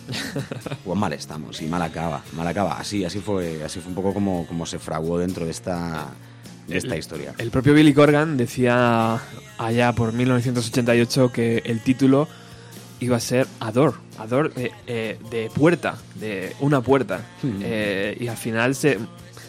pues 0.85 0.97
mal 0.97 1.13
estamos 1.13 1.61
y 1.61 1.67
mal 1.67 1.83
acaba, 1.83 2.23
mal 2.37 2.47
acaba. 2.47 2.79
Así, 2.79 3.05
así 3.05 3.19
fue, 3.19 3.65
así 3.65 3.81
fue 3.81 3.89
un 3.89 3.97
poco 3.97 4.15
como, 4.15 4.47
como 4.47 4.67
se 4.67 4.79
fraguó 4.79 5.19
dentro 5.19 5.45
de 5.45 5.51
esta, 5.51 6.07
de 6.69 6.77
esta 6.77 6.97
historia. 6.97 7.35
El 7.39 7.51
propio 7.51 7.75
Billy 7.75 7.93
Corgan 7.93 8.37
decía 8.37 9.21
allá 9.59 9.93
por 9.95 10.13
1988 10.13 11.33
que 11.33 11.63
el 11.65 11.81
título 11.81 12.29
iba 13.01 13.17
a 13.17 13.21
ser 13.21 13.49
Ador, 13.59 13.95
Ador 14.17 14.55
de, 14.55 14.71
eh, 14.87 15.19
de 15.29 15.51
puerta, 15.53 15.99
de 16.15 16.55
una 16.61 16.83
puerta. 16.83 17.21
Hmm. 17.43 17.59
Eh, 17.63 18.17
y 18.21 18.29
al 18.29 18.37
final 18.37 18.77
se 18.77 19.01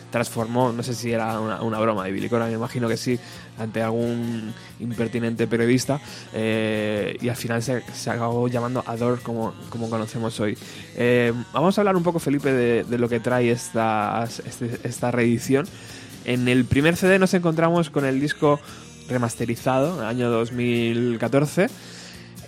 transformó, 0.09 0.71
no 0.71 0.81
sé 0.81 0.95
si 0.95 1.11
era 1.11 1.39
una, 1.39 1.61
una 1.61 1.79
broma 1.79 2.03
de 2.05 2.11
Billy 2.13 2.29
Corgan, 2.29 2.49
me 2.49 2.55
imagino 2.55 2.87
que 2.87 2.97
sí, 2.97 3.19
ante 3.57 3.81
algún 3.81 4.53
impertinente 4.79 5.47
periodista. 5.47 5.99
eh, 6.33 7.17
y 7.21 7.29
al 7.29 7.35
final 7.35 7.61
se, 7.63 7.81
se 7.93 8.09
acabó 8.09 8.47
llamando 8.47 8.83
Ador 8.85 9.21
como, 9.21 9.53
como 9.69 9.89
conocemos 9.89 10.39
hoy. 10.39 10.57
Eh, 10.95 11.33
vamos 11.53 11.77
a 11.77 11.81
hablar 11.81 11.95
un 11.95 12.03
poco, 12.03 12.19
Felipe, 12.19 12.51
de, 12.51 12.83
de 12.83 12.97
lo 12.97 13.09
que 13.09 13.19
trae 13.19 13.51
esta, 13.51 14.27
este- 14.45 14.79
esta 14.83 15.11
reedición. 15.11 15.67
En 16.25 16.47
el 16.47 16.65
primer 16.65 16.95
CD 16.97 17.19
nos 17.19 17.33
encontramos 17.33 17.89
con 17.89 18.05
el 18.05 18.19
disco 18.19 18.59
remasterizado, 19.09 20.05
año 20.05 20.29
2014. 20.29 21.67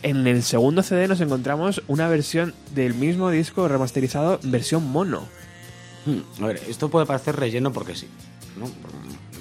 En 0.04 0.28
el 0.28 0.44
segundo 0.44 0.84
CD 0.84 1.08
nos 1.08 1.22
encontramos 1.22 1.82
una 1.88 2.08
versión 2.08 2.54
del 2.76 2.94
mismo 2.94 3.30
disco 3.32 3.68
remasterizado, 3.68 4.40
versión 4.44 4.90
mono. 4.90 5.28
Hmm, 6.06 6.44
A 6.44 6.48
ver, 6.48 6.62
esto 6.70 6.90
puede 6.90 7.06
parecer 7.06 7.36
relleno 7.38 7.72
porque 7.74 7.96
sí. 7.96 8.08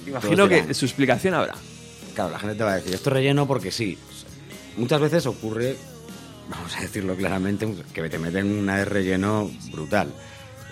Imagino 0.09 0.47
que 0.47 0.55
dirán, 0.55 0.73
su 0.73 0.85
explicación 0.85 1.33
habrá. 1.33 1.55
Claro, 2.13 2.31
la 2.31 2.39
gente 2.39 2.55
te 2.55 2.63
va 2.63 2.73
a 2.73 2.75
decir, 2.75 2.93
esto 2.93 3.09
es 3.09 3.13
relleno 3.13 3.47
porque 3.47 3.71
sí. 3.71 3.97
Muchas 4.77 5.01
veces 5.01 5.25
ocurre, 5.25 5.75
vamos 6.49 6.75
a 6.77 6.81
decirlo 6.81 7.15
claramente, 7.15 7.67
que 7.93 8.09
te 8.09 8.19
meten 8.19 8.51
una 8.51 8.77
de 8.77 8.85
relleno 8.85 9.49
brutal. 9.71 10.09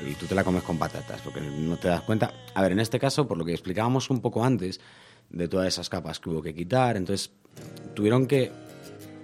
Y 0.07 0.14
tú 0.14 0.27
te 0.27 0.35
la 0.35 0.43
comes 0.43 0.64
con 0.64 0.77
patatas, 0.77 1.22
porque 1.22 1.41
no 1.41 1.77
te 1.77 1.88
das 1.88 2.01
cuenta. 2.01 2.31
A 2.53 2.61
ver, 2.61 2.72
en 2.72 2.80
este 2.80 2.99
caso, 2.99 3.27
por 3.27 3.38
lo 3.38 3.45
que 3.45 3.51
explicábamos 3.51 4.09
un 4.09 4.22
poco 4.22 4.43
antes, 4.43 4.80
de 5.30 5.47
todas 5.47 5.68
esas 5.68 5.89
capas 5.89 6.19
que 6.19 6.30
hubo 6.30 6.41
que 6.41 6.53
quitar, 6.53 6.97
entonces 6.97 7.31
tuvieron 7.93 8.27
que 8.27 8.51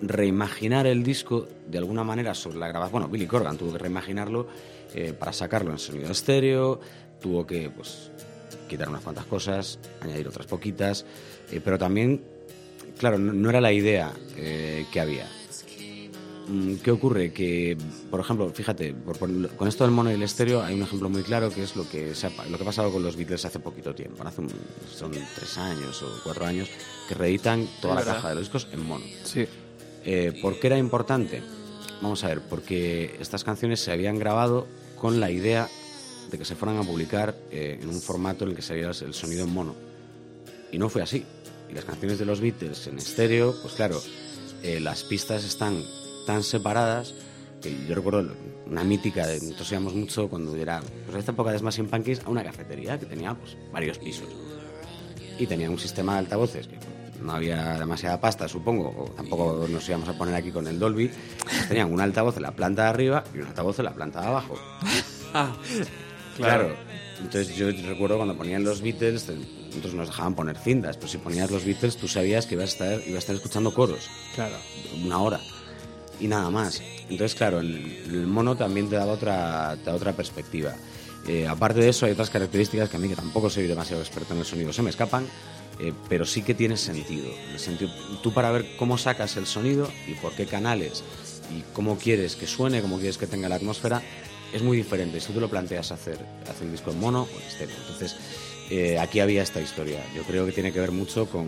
reimaginar 0.01 0.85
el 0.87 1.03
disco 1.03 1.47
de 1.67 1.77
alguna 1.77 2.03
manera 2.03 2.33
sobre 2.33 2.57
la 2.57 2.67
grabación. 2.67 2.91
Bueno, 2.91 3.07
Billy 3.07 3.27
Corgan 3.27 3.57
tuvo 3.57 3.73
que 3.73 3.77
reimaginarlo 3.77 4.47
eh, 4.93 5.13
para 5.13 5.31
sacarlo 5.31 5.71
en 5.71 5.79
sonido 5.79 6.11
estéreo, 6.11 6.79
tuvo 7.21 7.45
que 7.45 7.69
pues, 7.69 8.11
quitar 8.67 8.89
unas 8.89 9.01
cuantas 9.01 9.25
cosas, 9.25 9.79
añadir 10.01 10.27
otras 10.27 10.45
poquitas, 10.47 11.05
eh, 11.51 11.61
pero 11.63 11.77
también, 11.77 12.23
claro, 12.97 13.17
no, 13.17 13.33
no 13.33 13.49
era 13.49 13.61
la 13.61 13.71
idea 13.71 14.11
eh, 14.37 14.85
que 14.91 14.99
había. 14.99 15.27
Mm, 16.47 16.75
¿Qué 16.83 16.91
ocurre? 16.91 17.31
Que, 17.31 17.77
por 18.11 18.19
ejemplo, 18.19 18.49
fíjate, 18.49 18.93
por- 18.93 19.17
por- 19.17 19.55
con 19.55 19.67
esto 19.69 19.85
del 19.85 19.91
mono 19.93 20.11
y 20.11 20.15
el 20.15 20.23
estéreo 20.23 20.61
hay 20.61 20.75
un 20.75 20.81
ejemplo 20.81 21.07
muy 21.09 21.23
claro 21.23 21.49
que 21.49 21.63
es 21.63 21.75
lo 21.77 21.87
que, 21.89 22.13
se 22.15 22.27
ha, 22.27 22.31
lo 22.49 22.57
que 22.57 22.63
ha 22.63 22.65
pasado 22.65 22.91
con 22.91 23.01
los 23.01 23.15
Beatles 23.15 23.45
hace 23.45 23.59
poquito 23.59 23.95
tiempo, 23.95 24.23
hace 24.27 24.41
un- 24.41 24.51
son 24.93 25.11
tres 25.11 25.57
años 25.57 26.03
o 26.03 26.07
cuatro 26.23 26.45
años, 26.45 26.69
que 27.07 27.15
reeditan 27.15 27.65
toda 27.81 27.95
la 27.95 28.03
caja 28.03 28.29
de 28.29 28.35
los 28.35 28.43
discos 28.43 28.67
en 28.73 28.85
mono. 28.85 29.05
Sí. 29.23 29.45
Eh, 30.03 30.37
¿Por 30.41 30.59
qué 30.59 30.67
era 30.67 30.77
importante? 30.77 31.41
Vamos 32.01 32.21
a 32.25 32.27
ver, 32.27 32.41
porque 32.41 33.15
estas 33.21 33.45
canciones 33.45 33.79
se 33.79 33.93
habían 33.93 34.19
grabado 34.19 34.67
con 34.99 35.21
la 35.21 35.31
idea 35.31 35.69
de 36.33 36.39
que 36.39 36.45
se 36.45 36.55
fueran 36.55 36.79
a 36.79 36.83
publicar 36.83 37.35
eh, 37.51 37.77
en 37.79 37.87
un 37.87 38.01
formato 38.01 38.43
en 38.43 38.49
el 38.49 38.55
que 38.55 38.63
se 38.63 38.73
viera 38.73 38.89
el 38.89 39.13
sonido 39.13 39.43
en 39.43 39.53
mono. 39.53 39.75
Y 40.71 40.79
no 40.79 40.89
fue 40.89 41.03
así. 41.03 41.23
Y 41.69 41.73
las 41.75 41.85
canciones 41.85 42.17
de 42.17 42.25
los 42.25 42.41
Beatles 42.41 42.87
en 42.87 42.97
estéreo, 42.97 43.55
pues 43.61 43.75
claro, 43.75 44.01
eh, 44.63 44.79
las 44.79 45.03
pistas 45.03 45.43
están 45.43 45.83
tan 46.25 46.41
separadas 46.41 47.13
que 47.61 47.85
yo 47.87 47.93
recuerdo 47.93 48.33
una 48.65 48.83
mítica, 48.83 49.27
de, 49.27 49.41
nosotros 49.41 49.71
íbamos 49.73 49.93
mucho 49.93 50.27
cuando 50.27 50.55
era, 50.55 50.79
pues 50.79 51.13
en 51.13 51.19
esta 51.19 51.33
época 51.33 51.51
de 51.51 51.59
Smashing 51.59 51.87
Pumpkins, 51.87 52.21
a 52.25 52.29
una 52.29 52.43
cafetería 52.43 52.97
que 52.97 53.05
tenía 53.05 53.35
pues 53.35 53.55
varios 53.71 53.99
pisos 53.99 54.27
y 55.37 55.45
tenía 55.45 55.69
un 55.69 55.77
sistema 55.77 56.13
de 56.13 56.19
altavoces 56.19 56.67
que 56.67 56.77
no 57.21 57.31
había 57.31 57.77
demasiada 57.77 58.19
pasta, 58.19 58.47
supongo, 58.47 58.89
o 58.89 59.11
tampoco 59.11 59.67
nos 59.69 59.87
íbamos 59.87 60.09
a 60.09 60.17
poner 60.17 60.33
aquí 60.33 60.49
con 60.49 60.65
el 60.65 60.79
Dolby. 60.79 61.11
pues 61.43 61.67
tenían 61.67 61.93
un 61.93 62.01
altavoz 62.01 62.37
en 62.37 62.43
la 62.43 62.51
planta 62.53 62.85
de 62.85 62.89
arriba 62.89 63.23
y 63.35 63.37
un 63.37 63.47
altavoz 63.47 63.77
en 63.77 63.85
la 63.85 63.93
planta 63.93 64.19
de 64.21 64.27
abajo. 64.27 64.55
Claro. 66.37 66.75
Entonces 67.21 67.55
yo 67.55 67.69
recuerdo 67.87 68.17
cuando 68.17 68.35
ponían 68.35 68.63
los 68.63 68.81
Beatles, 68.81 69.27
nosotros 69.69 69.93
nos 69.93 70.07
dejaban 70.07 70.35
poner 70.35 70.57
cintas, 70.57 70.97
pero 70.97 71.07
si 71.07 71.17
ponías 71.19 71.49
los 71.51 71.63
Beatles 71.63 71.95
tú 71.97 72.07
sabías 72.07 72.45
que 72.45 72.55
ibas 72.55 72.71
a 72.71 72.73
estar, 72.73 72.93
ibas 73.07 73.15
a 73.15 73.19
estar 73.19 73.35
escuchando 73.35 73.73
coros 73.73 74.09
Claro. 74.35 74.55
una 75.03 75.19
hora 75.21 75.39
y 76.19 76.27
nada 76.27 76.49
más. 76.49 76.81
Entonces, 77.09 77.35
claro, 77.35 77.59
el, 77.59 78.03
el 78.09 78.27
mono 78.27 78.55
también 78.55 78.89
te 78.89 78.95
daba 78.95 79.13
otra, 79.13 79.75
te 79.83 79.89
da 79.89 79.95
otra 79.95 80.13
perspectiva. 80.13 80.73
Eh, 81.27 81.47
aparte 81.47 81.79
de 81.79 81.89
eso, 81.89 82.05
hay 82.05 82.11
otras 82.13 82.29
características 82.29 82.89
que 82.89 82.97
a 82.97 82.99
mí, 82.99 83.07
que 83.07 83.15
tampoco 83.15 83.49
soy 83.49 83.67
demasiado 83.67 84.01
experto 84.01 84.33
en 84.33 84.39
el 84.39 84.45
sonido, 84.45 84.73
se 84.73 84.81
me 84.81 84.89
escapan, 84.89 85.25
eh, 85.79 85.93
pero 86.09 86.25
sí 86.25 86.41
que 86.41 86.53
tiene 86.53 86.75
sentido. 86.77 87.27
El 87.51 87.59
sentido. 87.59 87.91
Tú 88.21 88.33
para 88.33 88.51
ver 88.51 88.75
cómo 88.77 88.97
sacas 88.97 89.37
el 89.37 89.45
sonido 89.45 89.89
y 90.07 90.13
por 90.15 90.33
qué 90.33 90.45
canales 90.45 91.03
y 91.55 91.61
cómo 91.73 91.97
quieres 91.97 92.35
que 92.35 92.47
suene, 92.47 92.81
cómo 92.81 92.97
quieres 92.97 93.17
que 93.17 93.27
tenga 93.27 93.47
la 93.49 93.55
atmósfera, 93.55 94.01
es 94.53 94.61
muy 94.61 94.77
diferente 94.77 95.19
si 95.19 95.33
tú 95.33 95.39
lo 95.39 95.49
planteas 95.49 95.91
hacer, 95.91 96.17
hacer 96.49 96.65
un 96.65 96.71
disco 96.71 96.91
en 96.91 96.99
mono 96.99 97.23
o 97.23 97.39
en 97.39 97.47
estéreo. 97.47 97.75
Entonces, 97.81 98.15
eh, 98.69 98.97
aquí 98.99 99.19
había 99.19 99.43
esta 99.43 99.59
historia. 99.59 99.99
Yo 100.15 100.23
creo 100.23 100.45
que 100.45 100.51
tiene 100.51 100.71
que 100.71 100.79
ver 100.79 100.91
mucho 100.91 101.25
con 101.25 101.47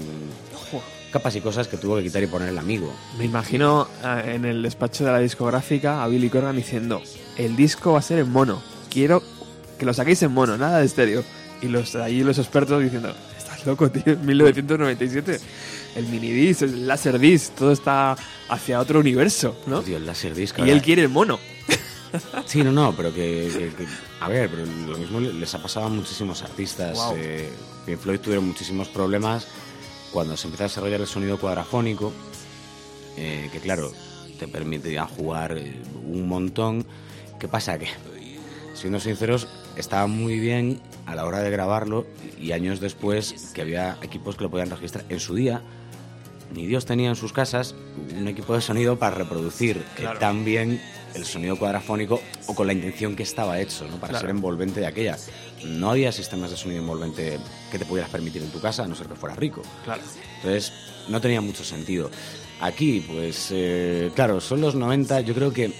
capas 1.11 1.35
y 1.35 1.41
cosas 1.41 1.67
que 1.67 1.77
tuvo 1.77 1.95
que 1.97 2.03
quitar 2.03 2.21
y 2.23 2.27
poner 2.27 2.49
el 2.49 2.57
amigo. 2.57 2.91
Me 3.17 3.25
imagino 3.25 3.87
eh, 4.03 4.33
en 4.35 4.45
el 4.45 4.61
despacho 4.61 5.05
de 5.05 5.11
la 5.11 5.19
discográfica 5.19 6.03
a 6.03 6.07
Billy 6.07 6.29
Corgan 6.29 6.55
diciendo, 6.55 7.01
el 7.37 7.55
disco 7.55 7.93
va 7.93 7.99
a 7.99 8.01
ser 8.01 8.19
en 8.19 8.31
mono, 8.31 8.61
quiero 8.89 9.23
que 9.79 9.85
lo 9.85 9.93
saquéis 9.93 10.21
en 10.23 10.31
mono, 10.31 10.57
nada 10.57 10.79
de 10.79 10.85
estéreo. 10.85 11.23
Y 11.61 11.67
los 11.67 11.95
allí 11.95 12.21
los 12.21 12.37
expertos 12.37 12.83
diciendo, 12.83 13.15
estás 13.37 13.65
loco, 13.65 13.89
tío, 13.89 14.17
1997. 14.17 15.39
El 15.95 16.07
minidisc, 16.07 16.63
el 16.63 16.85
laserdisc, 16.85 17.55
todo 17.55 17.71
está 17.71 18.17
hacia 18.49 18.79
otro 18.79 18.99
universo, 18.99 19.57
¿no? 19.67 19.81
Tío, 19.81 19.97
el 19.97 20.05
Laserdisc. 20.05 20.59
Y 20.59 20.69
él 20.69 20.81
quiere 20.81 21.03
el 21.03 21.09
mono. 21.09 21.39
Sí, 22.45 22.63
no, 22.63 22.71
no, 22.71 22.93
pero 22.95 23.13
que, 23.13 23.49
que- 23.51 23.83
que- 23.85 23.87
A 24.19 24.27
ver, 24.29 24.49
pero 24.49 24.65
lo 24.65 24.97
mismo 24.97 25.19
les 25.19 25.53
ha 25.55 25.61
pasado 25.61 25.85
a 25.87 25.89
muchísimos 25.89 26.41
artistas. 26.43 26.93
Guau. 26.95 27.15
Eh, 27.17 27.49
Pink 27.85 27.99
Floyd 27.99 28.19
tuvieron 28.19 28.47
muchísimos 28.47 28.87
problemas 28.89 29.47
cuando 30.11 30.35
se 30.37 30.47
empezó 30.47 30.63
a 30.63 30.67
desarrollar 30.67 31.01
el 31.01 31.07
sonido 31.07 31.37
cuadrafónico, 31.37 32.11
eh, 33.17 33.49
que 33.51 33.59
claro, 33.59 33.91
te 34.39 34.47
permitía 34.47 35.05
jugar 35.05 35.57
eh, 35.57 35.81
un 36.05 36.27
montón. 36.27 36.85
¿Qué 37.39 37.47
pasa? 37.47 37.77
Que, 37.77 37.87
siendo 38.73 38.99
sinceros, 38.99 39.47
estaba 39.75 40.07
muy 40.07 40.39
bien 40.39 40.81
a 41.05 41.15
la 41.15 41.25
hora 41.25 41.39
de 41.39 41.49
grabarlo 41.51 42.05
y 42.39 42.51
años 42.51 42.79
después 42.79 43.51
que 43.53 43.61
había 43.61 43.97
equipos 44.01 44.35
que 44.35 44.43
lo 44.43 44.49
podían 44.49 44.69
registrar. 44.69 45.05
En 45.09 45.19
su 45.19 45.35
día, 45.35 45.61
ni 46.53 46.65
Dios 46.65 46.85
tenía 46.85 47.09
en 47.09 47.15
sus 47.15 47.33
casas 47.33 47.75
un 48.17 48.27
equipo 48.27 48.55
de 48.55 48.61
sonido 48.61 48.97
para 48.97 49.15
reproducir 49.15 49.77
eh, 49.77 49.83
Claro. 49.97 50.19
tan 50.19 50.45
bien 50.45 50.81
el 51.15 51.25
sonido 51.25 51.57
cuadrafónico 51.57 52.19
o 52.47 52.55
con 52.55 52.67
la 52.67 52.73
intención 52.73 53.15
que 53.15 53.23
estaba 53.23 53.59
hecho, 53.59 53.85
¿no? 53.87 53.97
para 53.97 54.11
Claro. 54.11 54.21
ser 54.21 54.29
envolvente 54.29 54.79
de 54.79 54.87
aquella. 54.87 55.17
No 55.65 55.91
había 55.91 56.11
sistemas 56.11 56.51
de 56.51 56.57
sonido 56.57 56.81
envolvente 56.81 57.39
que 57.71 57.79
te 57.79 57.85
pudieras 57.85 58.11
permitir 58.11 58.41
en 58.43 58.49
tu 58.51 58.59
casa, 58.59 58.83
a 58.83 58.87
no 58.87 58.95
ser 58.95 59.07
que 59.07 59.15
fueras 59.15 59.37
rico. 59.37 59.61
Claro. 59.83 60.01
Entonces, 60.37 60.73
no 61.07 61.19
tenía 61.21 61.41
mucho 61.41 61.63
sentido. 61.63 62.11
Aquí, 62.61 63.05
pues, 63.11 63.49
eh, 63.51 64.11
claro, 64.15 64.39
son 64.41 64.61
los 64.61 64.75
90, 64.75 65.21
yo 65.21 65.33
creo 65.33 65.51
que 65.51 65.73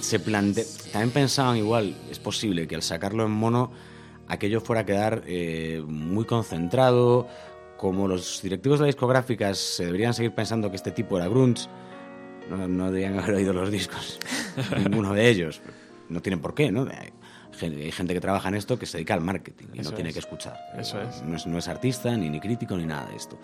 se 0.00 0.20
plante... 0.20 0.66
También 0.92 1.10
pensaban 1.10 1.56
igual, 1.56 1.96
es 2.10 2.18
posible 2.18 2.66
que 2.66 2.74
al 2.74 2.82
sacarlo 2.82 3.24
en 3.24 3.30
mono, 3.32 3.70
aquello 4.28 4.60
fuera 4.60 4.82
a 4.82 4.86
quedar 4.86 5.22
eh, 5.26 5.82
muy 5.86 6.24
concentrado, 6.24 7.26
como 7.76 8.08
los 8.08 8.40
directivos 8.42 8.78
de 8.78 8.86
las 8.86 8.94
discográficas 8.94 9.58
se 9.58 9.86
deberían 9.86 10.12
seguir 10.14 10.34
pensando 10.34 10.70
que 10.70 10.76
este 10.76 10.90
tipo 10.90 11.16
era 11.16 11.28
grunge, 11.28 11.68
no, 12.50 12.68
no 12.68 12.86
deberían 12.86 13.18
haber 13.18 13.36
oído 13.36 13.52
los 13.52 13.70
discos, 13.70 14.18
ninguno 14.76 15.12
de 15.14 15.28
ellos. 15.28 15.60
No 16.08 16.20
tienen 16.20 16.40
por 16.40 16.54
qué, 16.54 16.70
¿no? 16.72 16.82
Hay 16.82 17.10
gen- 17.52 17.76
hay 17.78 17.92
gente 17.92 18.14
que 18.14 18.20
trabaja 18.20 18.48
en 18.48 18.54
esto 18.54 18.78
que 18.78 18.86
se 18.86 18.98
dedica 18.98 19.14
al 19.14 19.20
marketing 19.20 19.66
y 19.74 19.80
Eso 19.80 19.90
no 19.90 19.96
tiene 19.96 20.10
es. 20.10 20.14
que 20.14 20.20
escuchar. 20.20 20.56
Eso 20.78 21.00
es. 21.02 21.22
No 21.22 21.36
es, 21.36 21.46
no 21.46 21.58
es 21.58 21.68
artista, 21.68 22.16
ni, 22.16 22.30
ni 22.30 22.40
crítico, 22.40 22.76
ni 22.76 22.86
nada 22.86 23.06
de 23.10 23.16
esto. 23.16 23.38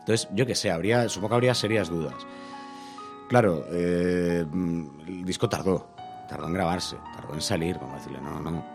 Entonces, 0.00 0.28
yo 0.34 0.46
qué 0.46 0.54
sé, 0.54 0.70
habría, 0.70 1.08
supongo 1.08 1.30
que 1.30 1.34
habría 1.36 1.54
serias 1.54 1.88
dudas. 1.88 2.14
Claro, 3.28 3.64
eh, 3.70 4.44
el 5.06 5.24
disco 5.24 5.48
tardó, 5.48 5.88
tardó 6.28 6.46
en 6.46 6.52
grabarse, 6.52 6.96
tardó 7.16 7.34
en 7.34 7.40
salir, 7.40 7.76
como 7.78 7.94
decirle, 7.94 8.20
no, 8.20 8.40
no. 8.40 8.74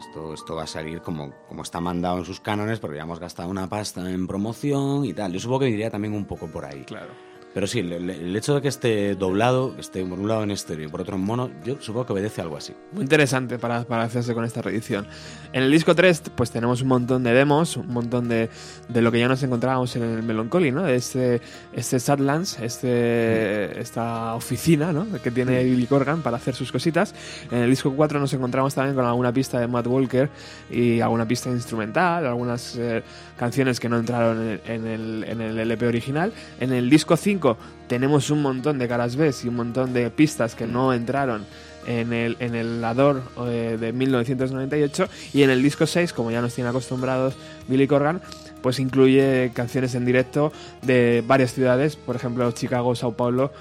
Esto, 0.00 0.32
esto 0.32 0.56
va 0.56 0.62
a 0.62 0.66
salir 0.66 1.02
como, 1.02 1.30
como 1.46 1.62
está 1.62 1.78
mandado 1.78 2.18
en 2.18 2.24
sus 2.24 2.40
cánones, 2.40 2.78
porque 2.80 2.96
ya 2.96 3.02
hemos 3.02 3.20
gastado 3.20 3.50
una 3.50 3.68
pasta 3.68 4.10
en 4.10 4.26
promoción 4.26 5.04
y 5.04 5.12
tal. 5.12 5.30
Yo 5.32 5.38
supongo 5.40 5.60
que 5.60 5.68
iría 5.68 5.90
también 5.90 6.14
un 6.14 6.24
poco 6.24 6.46
por 6.46 6.64
ahí. 6.64 6.84
Claro. 6.84 7.10
Pero 7.52 7.66
sí, 7.66 7.80
el, 7.80 8.08
el 8.08 8.36
hecho 8.36 8.54
de 8.54 8.62
que 8.62 8.68
esté 8.68 9.14
doblado, 9.16 9.74
que 9.74 9.80
esté 9.80 10.04
por 10.04 10.18
un 10.18 10.28
lado 10.28 10.44
en 10.44 10.52
estéreo 10.52 10.86
y 10.86 10.88
por 10.88 11.00
otro 11.00 11.16
en 11.16 11.22
mono, 11.22 11.50
yo 11.64 11.76
supongo 11.80 12.06
que 12.06 12.12
obedece 12.12 12.40
a 12.40 12.44
algo 12.44 12.56
así. 12.56 12.74
Muy 12.92 13.02
interesante 13.02 13.58
para, 13.58 13.84
para 13.84 14.04
hacerse 14.04 14.34
con 14.34 14.44
esta 14.44 14.62
reedición. 14.62 15.06
En 15.52 15.64
el 15.64 15.70
disco 15.72 15.94
3, 15.94 16.22
pues 16.36 16.50
tenemos 16.52 16.80
un 16.82 16.88
montón 16.88 17.24
de 17.24 17.32
demos, 17.32 17.76
un 17.76 17.88
montón 17.88 18.28
de, 18.28 18.48
de 18.88 19.02
lo 19.02 19.10
que 19.10 19.18
ya 19.18 19.26
nos 19.26 19.42
encontrábamos 19.42 19.96
en 19.96 20.02
el 20.02 20.22
Melancholy, 20.22 20.70
¿no? 20.70 20.86
Este, 20.86 21.40
este 21.72 21.98
Sadlands, 21.98 22.60
este, 22.60 23.80
esta 23.80 24.34
oficina, 24.34 24.92
¿no? 24.92 25.06
Que 25.20 25.30
tiene 25.30 25.64
Billy 25.64 25.86
Corgan 25.86 26.22
para 26.22 26.36
hacer 26.36 26.54
sus 26.54 26.70
cositas. 26.70 27.14
En 27.50 27.58
el 27.58 27.70
disco 27.70 27.92
4 27.92 28.20
nos 28.20 28.32
encontramos 28.32 28.74
también 28.74 28.94
con 28.94 29.04
alguna 29.04 29.32
pista 29.32 29.58
de 29.58 29.66
Matt 29.66 29.88
Walker 29.88 30.28
y 30.70 31.00
alguna 31.00 31.26
pista 31.26 31.50
instrumental, 31.50 32.26
algunas 32.26 32.76
eh, 32.76 33.02
canciones 33.40 33.80
que 33.80 33.88
no 33.88 33.98
entraron 33.98 34.60
en, 34.66 34.86
el, 34.86 35.24
en 35.26 35.40
el 35.40 35.58
LP 35.58 35.86
original. 35.86 36.30
En 36.60 36.74
el 36.74 36.90
disco 36.90 37.16
5 37.16 37.56
tenemos 37.88 38.28
un 38.28 38.42
montón 38.42 38.78
de 38.78 38.86
caras 38.86 39.16
B 39.16 39.32
y 39.42 39.48
un 39.48 39.56
montón 39.56 39.94
de 39.94 40.10
pistas 40.10 40.54
que 40.54 40.66
no 40.66 40.92
entraron 40.92 41.46
en 41.86 42.12
el, 42.12 42.36
en 42.38 42.54
el 42.54 42.84
Ador 42.84 43.22
eh, 43.46 43.78
de 43.80 43.94
1998 43.94 45.08
y 45.32 45.42
en 45.42 45.48
el 45.48 45.62
disco 45.62 45.86
6, 45.86 46.12
como 46.12 46.30
ya 46.30 46.42
nos 46.42 46.54
tiene 46.54 46.68
acostumbrados 46.68 47.34
Billy 47.66 47.86
Corgan, 47.86 48.20
pues 48.60 48.78
incluye 48.78 49.52
canciones 49.54 49.94
en 49.94 50.04
directo 50.04 50.52
de 50.82 51.24
varias 51.26 51.54
ciudades, 51.54 51.96
por 51.96 52.16
ejemplo 52.16 52.52
Chicago, 52.52 52.94
Sao 52.94 53.14
Paulo 53.14 53.54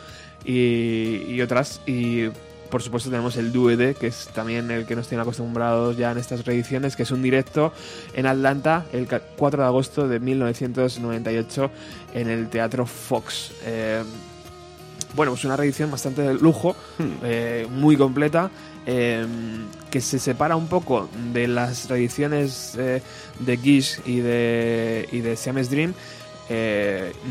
y, 0.43 1.23
y 1.25 1.41
otras 1.41 1.79
y 1.87 2.25
por 2.69 2.81
supuesto 2.83 3.09
tenemos 3.09 3.35
el 3.37 3.51
DVD, 3.51 3.95
que 3.95 4.07
es 4.07 4.27
también 4.33 4.69
el 4.71 4.85
que 4.85 4.95
nos 4.95 5.07
tiene 5.07 5.21
acostumbrados 5.21 5.97
ya 5.97 6.11
en 6.11 6.17
estas 6.17 6.45
reediciones, 6.45 6.95
que 6.95 7.03
es 7.03 7.11
un 7.11 7.21
directo 7.21 7.73
en 8.13 8.25
Atlanta 8.25 8.85
el 8.93 9.07
ca- 9.07 9.21
4 9.37 9.61
de 9.63 9.67
agosto 9.67 10.07
de 10.07 10.19
1998 10.19 11.71
en 12.13 12.29
el 12.29 12.49
Teatro 12.49 12.85
Fox. 12.85 13.51
Eh, 13.65 14.03
bueno, 15.15 15.31
pues 15.31 15.43
una 15.45 15.57
reedición 15.57 15.89
bastante 15.89 16.21
de 16.21 16.33
lujo, 16.35 16.75
eh, 17.23 17.65
muy 17.69 17.97
completa, 17.97 18.51
eh, 18.85 19.25
que 19.89 20.01
se 20.01 20.19
separa 20.19 20.55
un 20.55 20.67
poco 20.67 21.09
de 21.33 21.47
las 21.47 21.89
reediciones 21.89 22.75
eh, 22.77 23.01
de 23.39 23.57
Gish 23.57 23.99
y 24.05 24.19
de, 24.19 25.09
y 25.11 25.19
de 25.21 25.35
Siamese 25.35 25.71
Dream. 25.71 25.93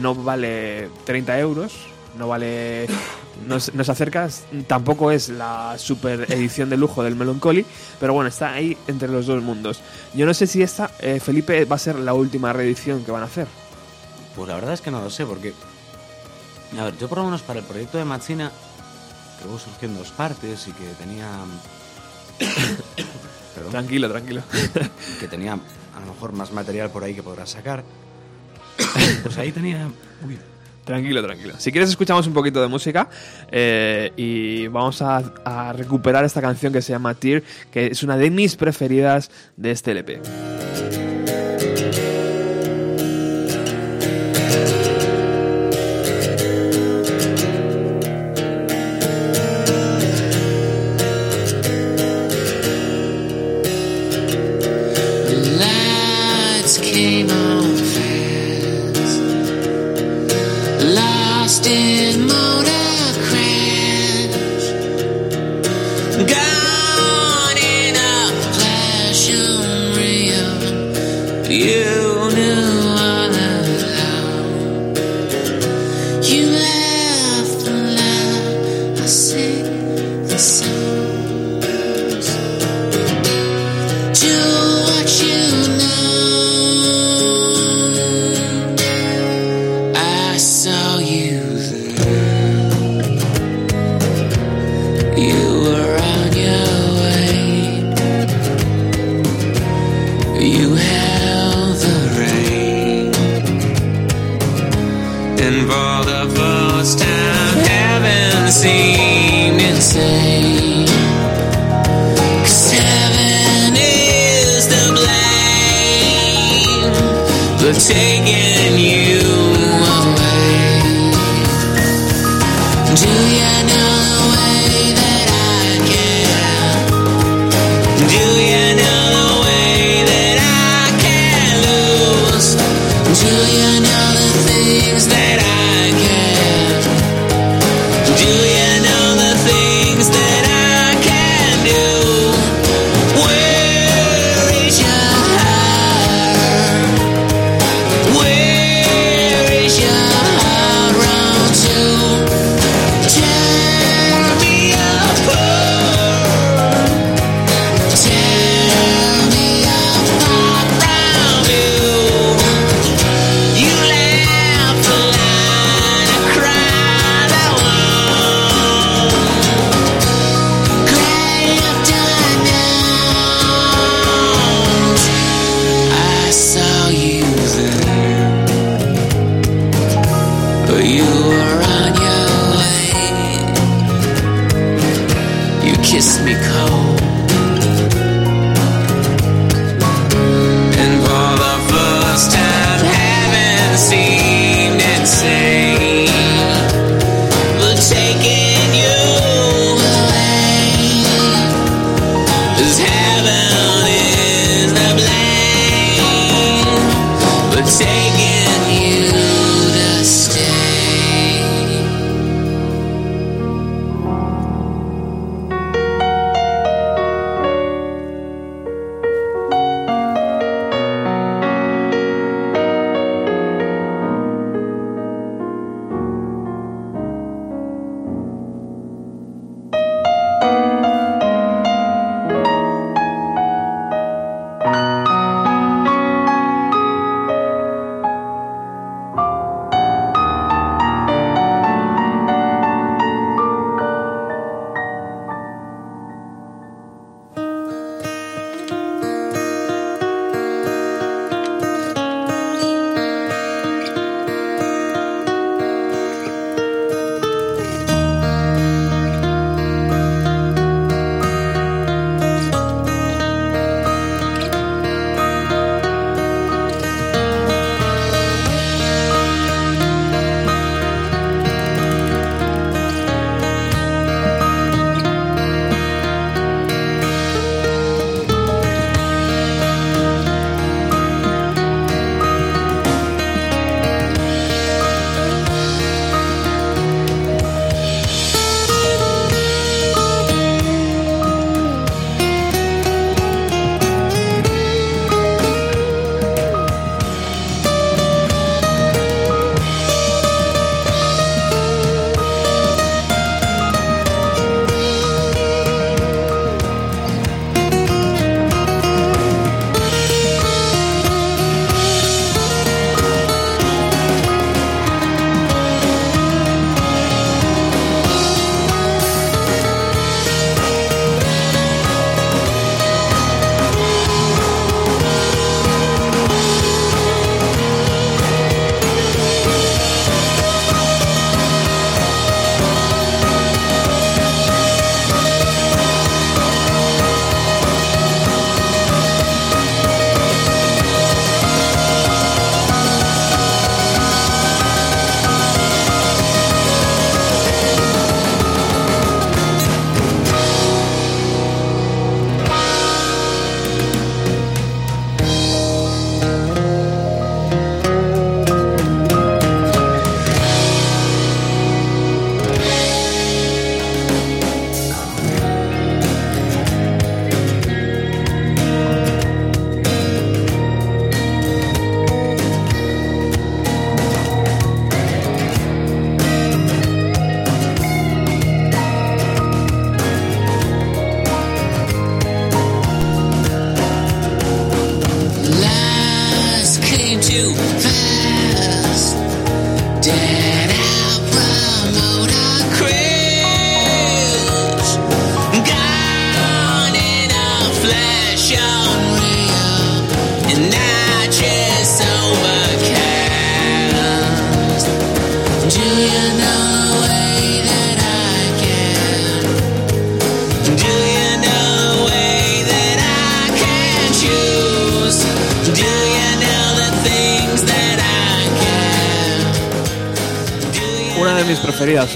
No 0.00 0.14
vale 0.14 0.88
30 1.04 1.38
euros, 1.40 1.72
no 2.16 2.28
vale. 2.28 2.86
Nos, 3.46 3.72
nos 3.74 3.88
acerca, 3.88 4.28
tampoco 4.66 5.12
es 5.12 5.28
la 5.28 5.76
super 5.78 6.30
edición 6.32 6.68
de 6.70 6.76
lujo 6.76 7.04
del 7.04 7.14
Melancholy, 7.14 7.64
pero 8.00 8.12
bueno, 8.12 8.28
está 8.28 8.52
ahí 8.52 8.76
entre 8.88 9.08
los 9.08 9.26
dos 9.26 9.42
mundos. 9.42 9.80
Yo 10.14 10.26
no 10.26 10.34
sé 10.34 10.46
si 10.46 10.62
esta, 10.62 10.90
eh, 10.98 11.20
Felipe, 11.20 11.64
va 11.64 11.76
a 11.76 11.78
ser 11.78 11.96
la 11.96 12.14
última 12.14 12.52
reedición 12.52 13.04
que 13.04 13.12
van 13.12 13.22
a 13.22 13.26
hacer. 13.26 13.46
Pues 14.34 14.48
la 14.48 14.56
verdad 14.56 14.74
es 14.74 14.80
que 14.80 14.90
no 14.90 15.00
lo 15.00 15.10
sé, 15.10 15.24
porque. 15.24 15.54
A 16.78 16.84
ver, 16.84 16.98
yo 16.98 17.08
por 17.08 17.18
lo 17.18 17.24
menos 17.24 17.42
para 17.42 17.60
el 17.60 17.64
proyecto 17.64 17.98
de 17.98 18.04
Machina, 18.04 18.50
que 19.40 19.48
hubo 19.48 19.58
surgiendo 19.58 20.00
dos 20.00 20.10
partes 20.10 20.66
y 20.68 20.72
que 20.72 20.84
tenía. 20.98 21.28
Perdón. 23.54 23.70
Tranquilo, 23.70 24.10
tranquilo. 24.10 24.42
que 25.20 25.28
tenía 25.28 25.54
a 25.54 26.00
lo 26.00 26.06
mejor 26.06 26.32
más 26.32 26.52
material 26.52 26.90
por 26.90 27.04
ahí 27.04 27.14
que 27.14 27.22
podrás 27.22 27.50
sacar. 27.50 27.84
Pues 29.22 29.36
ahí 29.38 29.50
tenía. 29.50 29.90
Uy, 30.24 30.38
Tranquilo, 30.88 31.22
tranquilo. 31.22 31.52
Si 31.58 31.70
quieres 31.70 31.90
escuchamos 31.90 32.26
un 32.26 32.32
poquito 32.32 32.62
de 32.62 32.66
música 32.66 33.10
eh, 33.52 34.10
y 34.16 34.68
vamos 34.68 35.02
a, 35.02 35.18
a 35.44 35.74
recuperar 35.74 36.24
esta 36.24 36.40
canción 36.40 36.72
que 36.72 36.80
se 36.80 36.94
llama 36.94 37.12
Tear, 37.12 37.42
que 37.70 37.88
es 37.88 38.02
una 38.02 38.16
de 38.16 38.30
mis 38.30 38.56
preferidas 38.56 39.30
de 39.58 39.70
este 39.70 39.90
LP. 39.90 40.22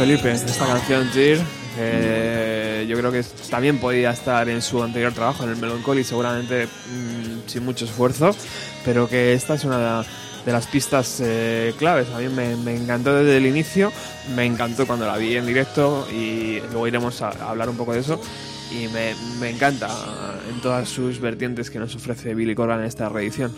Felipe, 0.03 0.33
esta 0.33 0.67
canción, 0.67 1.09
Tear. 1.13 1.39
Eh, 1.79 2.87
yo 2.89 2.99
creo 2.99 3.13
que 3.13 3.23
también 3.49 3.79
podía 3.79 4.11
estar 4.11 4.49
en 4.49 4.61
su 4.61 4.83
anterior 4.83 5.13
trabajo, 5.13 5.45
en 5.45 5.51
el 5.51 5.57
Melancholy, 5.59 6.03
seguramente 6.03 6.67
mm, 6.67 7.49
sin 7.49 7.65
mucho 7.65 7.85
esfuerzo, 7.85 8.35
pero 8.85 9.09
que 9.09 9.33
esta 9.33 9.55
es 9.55 9.63
una 9.63 10.05
de 10.45 10.53
las 10.53 10.67
pistas 10.67 11.21
eh, 11.21 11.73
claves. 11.79 12.09
A 12.11 12.19
mí 12.19 12.29
me, 12.29 12.57
me 12.57 12.75
encantó 12.75 13.15
desde 13.15 13.37
el 13.37 13.47
inicio, 13.47 13.93
me 14.35 14.45
encantó 14.45 14.89
cuando 14.89 15.07
la 15.07 15.17
vi 15.19 15.37
en 15.37 15.47
directo 15.47 16.09
y 16.13 16.59
luego 16.73 16.89
iremos 16.89 17.23
a, 17.23 17.29
a 17.29 17.51
hablar 17.51 17.69
un 17.69 17.77
poco 17.77 17.93
de 17.93 18.01
eso. 18.01 18.21
Y 18.73 18.89
me, 18.89 19.15
me 19.39 19.51
encanta 19.51 19.89
en 20.53 20.61
todas 20.63 20.89
sus 20.89 21.21
vertientes 21.21 21.71
que 21.71 21.79
nos 21.79 21.95
ofrece 21.95 22.35
Billy 22.35 22.57
Corgan 22.57 22.81
en 22.81 22.87
esta 22.87 23.09
reedición. 23.09 23.53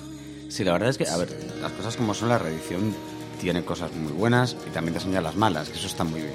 Sí, 0.51 0.63
la 0.63 0.73
verdad 0.73 0.91
es 0.91 0.99
que, 0.99 1.09
a 1.09 1.17
ver, 1.17 1.31
las 1.63 1.73
cosas 1.73 1.97
como 1.97 2.13
son, 2.13 2.29
la 2.29 2.37
reedición 2.37 2.95
tiene 3.41 3.65
cosas 3.65 3.93
muy 3.95 4.13
buenas 4.13 4.57
y 4.67 4.71
también 4.71 4.95
te 4.95 5.01
enseña 5.01 5.21
las 5.21 5.37
malas, 5.37 5.69
que 5.69 5.77
eso 5.79 5.87
está 5.87 6.05
muy 6.05 6.21
bien. 6.21 6.33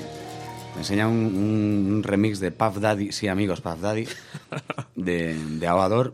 Te 0.74 0.80
enseña 0.80 1.08
un, 1.08 1.16
un- 1.96 2.04
remix 2.04 2.40
de 2.40 2.52
Puff 2.52 2.78
Daddy, 2.78 3.12
sí 3.12 3.28
amigos, 3.28 3.62
Puff 3.62 3.80
Daddy, 3.82 4.06
de, 4.96 5.36
de 5.36 5.68
Avador, 5.68 6.12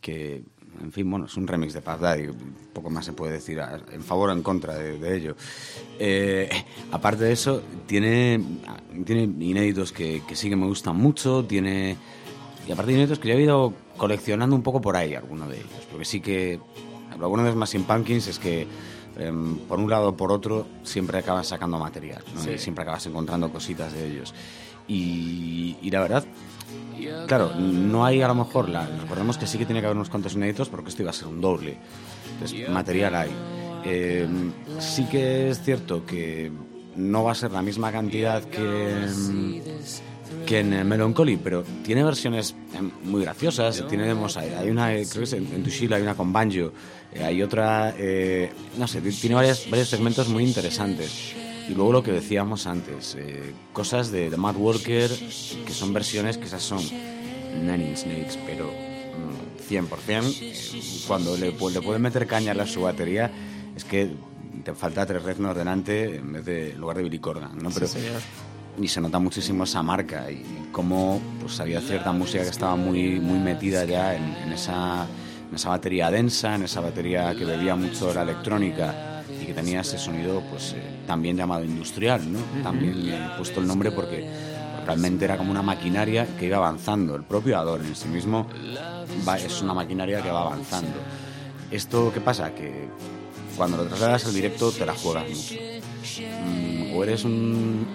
que, 0.00 0.42
en 0.82 0.92
fin, 0.92 1.10
bueno, 1.10 1.26
es 1.26 1.36
un 1.36 1.46
remix 1.46 1.72
de 1.74 1.80
Puff 1.82 2.00
Daddy, 2.00 2.28
poco 2.72 2.90
más 2.90 3.04
se 3.04 3.12
puede 3.12 3.32
decir 3.34 3.60
a- 3.60 3.80
en 3.92 4.02
favor 4.02 4.30
o 4.30 4.32
en 4.32 4.42
contra 4.42 4.74
de, 4.76 4.98
de 4.98 5.16
ello. 5.16 5.36
Eh, 5.98 6.48
aparte 6.92 7.24
de 7.24 7.32
eso, 7.32 7.62
tiene, 7.86 8.40
tiene 9.04 9.22
inéditos 9.44 9.92
que, 9.92 10.22
que 10.26 10.34
sí 10.36 10.48
que 10.48 10.56
me 10.56 10.66
gustan 10.66 10.96
mucho, 10.96 11.44
tiene... 11.44 11.96
Y 12.66 12.72
aparte 12.72 12.90
de 12.92 12.98
inéditos 12.98 13.18
que 13.18 13.28
yo 13.28 13.34
he 13.34 13.42
ido 13.42 13.72
coleccionando 13.96 14.54
un 14.54 14.62
poco 14.62 14.80
por 14.80 14.96
ahí, 14.96 15.14
algunos 15.14 15.48
de 15.48 15.56
ellos, 15.56 15.68
porque 15.90 16.04
sí 16.04 16.20
que 16.20 16.60
lo 17.18 17.28
bueno 17.28 17.44
de 17.44 17.52
Smashing 17.52 17.84
Pumpkins 17.84 18.26
es 18.28 18.38
que 18.38 18.66
em, 19.18 19.56
por 19.58 19.78
un 19.78 19.90
lado 19.90 20.10
o 20.10 20.16
por 20.16 20.32
otro 20.32 20.66
siempre 20.82 21.18
acabas 21.18 21.48
sacando 21.48 21.78
material, 21.78 22.22
¿no? 22.34 22.52
Y 22.52 22.58
siempre 22.58 22.82
acabas 22.82 23.06
encontrando 23.06 23.50
cositas 23.50 23.92
de 23.92 24.06
ellos. 24.06 24.34
Y, 24.86 25.76
y 25.82 25.90
la 25.90 26.00
verdad, 26.00 26.24
claro, 27.26 27.54
no 27.54 28.04
hay 28.04 28.22
a 28.22 28.28
lo 28.28 28.34
mejor, 28.34 28.68
la, 28.68 28.86
recordemos 28.86 29.38
que 29.38 29.46
sí 29.46 29.58
que 29.58 29.66
tiene 29.66 29.80
que 29.80 29.86
haber 29.86 29.96
unos 29.96 30.10
cuantos 30.10 30.34
inéditos 30.34 30.68
porque 30.68 30.88
esto 30.90 31.02
iba 31.02 31.10
a 31.10 31.14
ser 31.14 31.28
un 31.28 31.40
doble. 31.40 31.78
Entonces, 32.32 32.68
material 32.68 33.14
hay. 33.14 33.30
Em, 33.84 34.52
sí 34.78 35.04
que 35.04 35.50
es 35.50 35.62
cierto 35.62 36.04
que 36.04 36.50
no 36.96 37.24
va 37.24 37.32
a 37.32 37.34
ser 37.34 37.52
la 37.52 37.62
misma 37.62 37.92
cantidad 37.92 38.42
que, 38.42 39.06
que 40.46 40.60
en 40.60 40.72
el 40.72 40.84
Melancholy, 40.84 41.36
pero 41.36 41.62
tiene 41.84 42.02
versiones 42.02 42.54
em, 42.74 42.90
muy 43.04 43.22
graciosas. 43.22 43.86
Tiene 43.88 44.06
demos, 44.06 44.36
hay, 44.36 44.68
una, 44.68 44.94
eh, 44.94 45.06
creo 45.08 45.20
que 45.20 45.24
es 45.24 45.32
en, 45.32 45.46
en 45.54 45.62
Tushila 45.62 45.96
hay 45.96 46.02
una 46.02 46.14
con 46.14 46.32
banjo, 46.32 46.56
eh, 46.58 46.70
hay 47.22 47.42
otra, 47.42 47.94
eh, 47.98 48.50
no 48.76 48.86
sé, 48.88 49.00
ti- 49.00 49.10
tiene 49.12 49.36
varias- 49.36 49.68
varios 49.70 49.88
segmentos 49.88 50.28
muy 50.28 50.44
interesantes. 50.44 51.34
Y 51.68 51.74
luego 51.74 51.92
lo 51.92 52.02
que 52.02 52.12
decíamos 52.12 52.66
antes, 52.66 53.14
eh, 53.18 53.52
cosas 53.72 54.10
de, 54.10 54.30
de 54.30 54.36
Matt 54.36 54.56
Walker, 54.58 55.10
que 55.66 55.72
son 55.72 55.92
versiones 55.92 56.38
que 56.38 56.46
esas 56.46 56.62
son 56.62 56.80
Nine 57.54 57.94
Nails, 58.06 58.38
pero 58.46 58.66
mm, 58.66 59.68
100%. 59.68 60.38
eh, 60.40 60.54
cuando 61.06 61.36
le, 61.36 61.54
pu- 61.56 61.70
le 61.70 61.82
pueden 61.82 62.00
meter 62.02 62.26
caña 62.26 62.52
a 62.52 62.66
su 62.66 62.82
batería, 62.82 63.30
es 63.76 63.84
que 63.84 64.10
te 64.64 64.74
falta 64.74 65.04
tres 65.06 65.22
Reznor 65.22 65.56
delante 65.56 66.16
en 66.16 66.32
vez 66.32 66.44
de 66.44 66.70
en 66.72 66.80
lugar 66.80 66.96
de 66.96 67.02
Billy 67.04 67.18
Corgan, 67.18 67.56
¿no? 67.62 67.70
Pero, 67.70 67.86
y 68.80 68.88
se 68.88 69.00
nota 69.00 69.18
muchísimo 69.18 69.64
esa 69.64 69.82
marca 69.82 70.30
y 70.30 70.42
cómo 70.72 71.20
pues 71.40 71.58
había 71.60 71.80
cierta 71.80 72.12
música 72.12 72.44
que 72.44 72.50
estaba 72.50 72.76
muy 72.76 73.18
muy 73.20 73.38
metida 73.38 73.84
ya 73.84 74.14
en, 74.14 74.22
en 74.44 74.52
esa 74.52 75.06
en 75.48 75.54
esa 75.54 75.70
batería 75.70 76.10
densa 76.10 76.54
en 76.54 76.62
esa 76.64 76.80
batería 76.80 77.34
que 77.34 77.44
bebía 77.44 77.74
mucho 77.74 78.12
la 78.12 78.22
electrónica 78.22 79.22
y 79.42 79.46
que 79.46 79.54
tenía 79.54 79.80
ese 79.80 79.98
sonido 79.98 80.42
pues 80.50 80.72
eh, 80.76 80.82
también 81.06 81.36
llamado 81.36 81.64
industrial 81.64 82.30
no 82.32 82.38
también 82.62 83.06
le 83.06 83.16
he 83.16 83.28
puesto 83.36 83.60
el 83.60 83.66
nombre 83.66 83.90
porque 83.92 84.28
realmente 84.86 85.24
era 85.24 85.36
como 85.36 85.50
una 85.50 85.60
maquinaria 85.62 86.26
que 86.38 86.46
iba 86.46 86.56
avanzando. 86.56 87.14
El 87.14 87.22
propio 87.24 87.58
Ador 87.58 87.80
en 87.84 87.94
sí 87.94 88.08
mismo 88.08 88.46
va- 89.28 89.36
es 89.38 89.60
una 89.60 89.74
maquinaria 89.74 90.22
que 90.22 90.30
va 90.30 90.40
avanzando. 90.42 90.94
Esto 91.70 92.10
qué 92.12 92.22
pasa 92.22 92.54
que 92.54 92.88
cuando 93.56 93.76
lo 93.76 93.84
trasladas 93.84 94.24
al 94.24 94.32
directo 94.32 94.70
te 94.72 94.86
la 94.86 94.94
juegas 94.94 95.28
mucho. 95.28 95.54
Mm, 96.46 96.96
o 96.96 97.02
eres 97.04 97.24
un, 97.24 97.86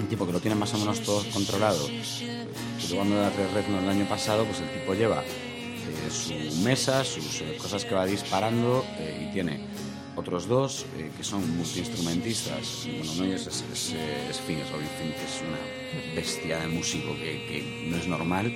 un 0.00 0.06
tipo 0.08 0.26
que 0.26 0.32
lo 0.32 0.40
tiene 0.40 0.54
más 0.54 0.74
o 0.74 0.78
menos 0.78 1.00
todo 1.00 1.22
controlado. 1.32 1.88
Yo 1.88 2.96
cuando 2.96 3.16
tres 3.30 3.50
Reznor 3.54 3.82
el 3.82 3.88
año 3.88 4.04
pasado, 4.06 4.44
pues 4.44 4.60
el 4.60 4.68
tipo 4.80 4.92
lleva 4.92 5.22
eh, 5.92 6.10
su 6.10 6.62
mesa, 6.62 7.04
sus 7.04 7.40
eh, 7.40 7.56
cosas 7.60 7.84
que 7.84 7.94
va 7.94 8.06
disparando 8.06 8.84
eh, 8.98 9.28
y 9.28 9.32
tiene 9.32 9.60
otros 10.16 10.46
dos 10.46 10.86
eh, 10.98 11.10
que 11.16 11.24
son 11.24 11.56
multiinstrumentistas. 11.56 12.86
Bueno, 12.86 13.24
ellos 13.24 13.46
es, 13.46 13.64
es, 13.72 13.92
es 13.92 14.40
Robinson, 14.46 15.08
que 15.18 15.24
es 15.24 15.42
una 15.46 16.14
bestia 16.14 16.58
de 16.60 16.68
músico 16.68 17.14
que, 17.14 17.46
que 17.46 17.88
no 17.90 17.96
es 17.96 18.06
normal. 18.06 18.52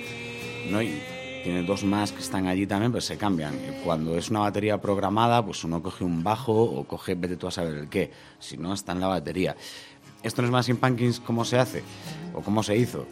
¿no? 0.69 0.81
Y 0.81 1.01
tiene 1.43 1.63
dos 1.63 1.83
más 1.83 2.11
que 2.11 2.19
están 2.19 2.47
allí 2.47 2.67
también, 2.67 2.91
pero 2.91 3.01
se 3.01 3.17
cambian. 3.17 3.55
Cuando 3.83 4.17
es 4.17 4.29
una 4.29 4.41
batería 4.41 4.79
programada, 4.79 5.43
pues 5.45 5.63
uno 5.63 5.81
coge 5.81 6.03
un 6.03 6.23
bajo 6.23 6.53
o 6.53 6.83
coge, 6.83 7.15
vete 7.15 7.37
tú 7.37 7.47
a 7.47 7.51
saber 7.51 7.77
el 7.77 7.89
qué. 7.89 8.11
Si 8.39 8.57
no, 8.57 8.73
está 8.73 8.91
en 8.91 8.99
la 8.99 9.07
batería. 9.07 9.55
Esto 10.23 10.41
no 10.41 10.47
es 10.47 10.51
más 10.51 10.65
sin 10.65 10.77
Pumpkins 10.77 11.19
cómo 11.19 11.45
se 11.45 11.57
hace 11.57 11.83
o 12.33 12.41
cómo 12.41 12.63
se 12.63 12.75
hizo. 12.75 13.05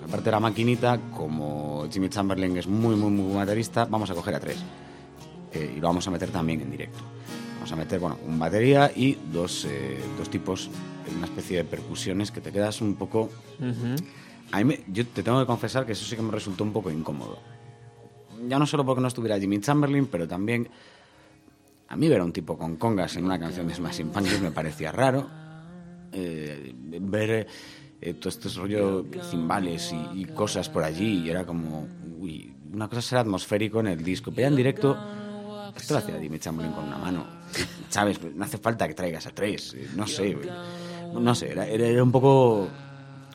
Pues 0.00 0.08
aparte 0.10 0.24
de 0.26 0.30
la 0.30 0.40
maquinita, 0.40 0.98
como 1.14 1.86
Jimmy 1.90 2.08
Chamberlain 2.08 2.56
es 2.56 2.66
muy, 2.66 2.96
muy, 2.96 3.10
muy 3.10 3.34
baterista, 3.34 3.84
vamos 3.84 4.10
a 4.10 4.14
coger 4.14 4.34
a 4.34 4.40
tres. 4.40 4.56
Eh, 5.52 5.74
y 5.76 5.80
lo 5.80 5.88
vamos 5.88 6.06
a 6.08 6.10
meter 6.10 6.30
también 6.30 6.62
en 6.62 6.70
directo. 6.70 6.98
Vamos 7.56 7.70
a 7.72 7.76
meter, 7.76 8.00
bueno, 8.00 8.18
un 8.26 8.38
batería 8.38 8.90
y 8.96 9.18
dos, 9.30 9.66
eh, 9.68 10.00
dos 10.16 10.30
tipos, 10.30 10.70
una 11.14 11.26
especie 11.26 11.58
de 11.58 11.64
percusiones 11.64 12.30
que 12.30 12.40
te 12.40 12.50
quedas 12.50 12.80
un 12.80 12.94
poco... 12.94 13.28
A 14.52 14.58
mí 14.58 14.64
me- 14.64 14.80
yo 14.88 15.06
te 15.06 15.22
tengo 15.22 15.38
que 15.38 15.46
confesar 15.46 15.84
que 15.84 15.92
eso 15.92 16.04
sí 16.06 16.16
que 16.16 16.22
me 16.22 16.32
resultó 16.32 16.64
un 16.64 16.72
poco 16.72 16.90
incómodo. 16.90 17.38
Ya 18.48 18.58
no 18.58 18.66
solo 18.66 18.86
porque 18.86 19.02
no 19.02 19.08
estuviera 19.08 19.38
Jimmy 19.38 19.60
Chamberlain, 19.60 20.06
pero 20.06 20.26
también 20.26 20.66
a 21.88 21.96
mí 21.96 22.08
ver 22.08 22.20
a 22.20 22.24
un 22.24 22.32
tipo 22.32 22.56
con 22.56 22.76
congas 22.76 23.16
en 23.16 23.26
una 23.26 23.38
canción 23.38 23.68
de 23.68 23.74
Smashing 23.74 24.08
Pumpkins 24.08 24.40
me 24.40 24.50
parecía 24.50 24.92
raro. 24.92 25.28
Eh, 26.12 26.74
ver 26.74 27.46
eh, 28.02 28.14
todo 28.14 28.28
este 28.30 28.48
rollo 28.50 29.04
cimbales 29.22 29.92
y, 29.92 30.20
y 30.20 30.24
cosas 30.26 30.68
por 30.68 30.82
allí 30.84 31.24
y 31.24 31.30
era 31.30 31.44
como, 31.44 31.86
uy, 32.20 32.52
una 32.72 32.88
cosa 32.88 33.02
será 33.02 33.20
atmosférico 33.22 33.80
en 33.80 33.88
el 33.88 34.02
disco, 34.02 34.32
pero 34.34 34.48
en 34.48 34.56
directo 34.56 34.96
esto 35.76 35.94
lo 35.94 35.98
hacía 36.00 36.18
Jimmy 36.20 36.38
Chamberlain 36.38 36.72
con 36.74 36.84
una 36.86 36.98
mano, 36.98 37.24
¿sabes? 37.90 38.18
No 38.34 38.44
hace 38.44 38.58
falta 38.58 38.86
que 38.88 38.94
traigas 38.94 39.26
a 39.26 39.30
tres, 39.30 39.74
eh, 39.74 39.88
no 39.96 40.06
sé, 40.06 40.36
no 41.12 41.34
sé, 41.34 41.50
era, 41.52 41.66
era- 41.66 42.02
un 42.02 42.12
poco 42.12 42.68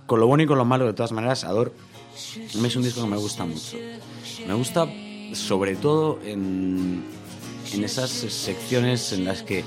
con 0.06 0.20
lo 0.20 0.28
bueno 0.28 0.44
y 0.44 0.48
con 0.48 0.58
lo 0.58 0.66
malo 0.66 0.86
de 0.86 0.94
todas 0.94 1.12
maneras, 1.12 1.44
Ador 1.44 1.74
es 2.16 2.76
un 2.76 2.84
disco 2.84 3.02
que 3.04 3.08
me 3.10 3.18
gusta 3.18 3.46
mucho. 3.46 3.78
Me 4.48 4.54
gusta 4.54 4.88
sobre 5.34 5.76
todo 5.76 6.20
en, 6.24 7.04
en 7.74 7.84
esas 7.84 8.10
secciones 8.10 9.12
en 9.14 9.26
las 9.26 9.42
que 9.44 9.64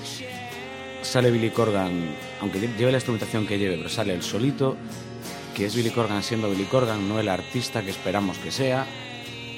sale 1.03 1.31
Billy 1.31 1.51
Corgan, 1.51 2.15
aunque 2.41 2.59
lle- 2.61 2.77
lleve 2.77 2.93
la 2.93 2.99
instrumentación 2.99 3.47
que 3.47 3.59
lleve, 3.59 3.77
pero 3.77 3.89
sale 3.89 4.15
el 4.15 4.23
solito, 4.23 4.77
que 5.55 5.67
es 5.67 5.75
Billy 5.75 5.91
Corgan 5.91 6.23
siendo 6.23 6.51
Billy 6.51 6.65
Corgan, 6.65 7.09
no 7.09 7.19
el 7.21 7.29
artista 7.29 7.83
que 7.83 7.91
esperamos 7.91 8.39
que 8.39 8.51
sea. 8.51 8.87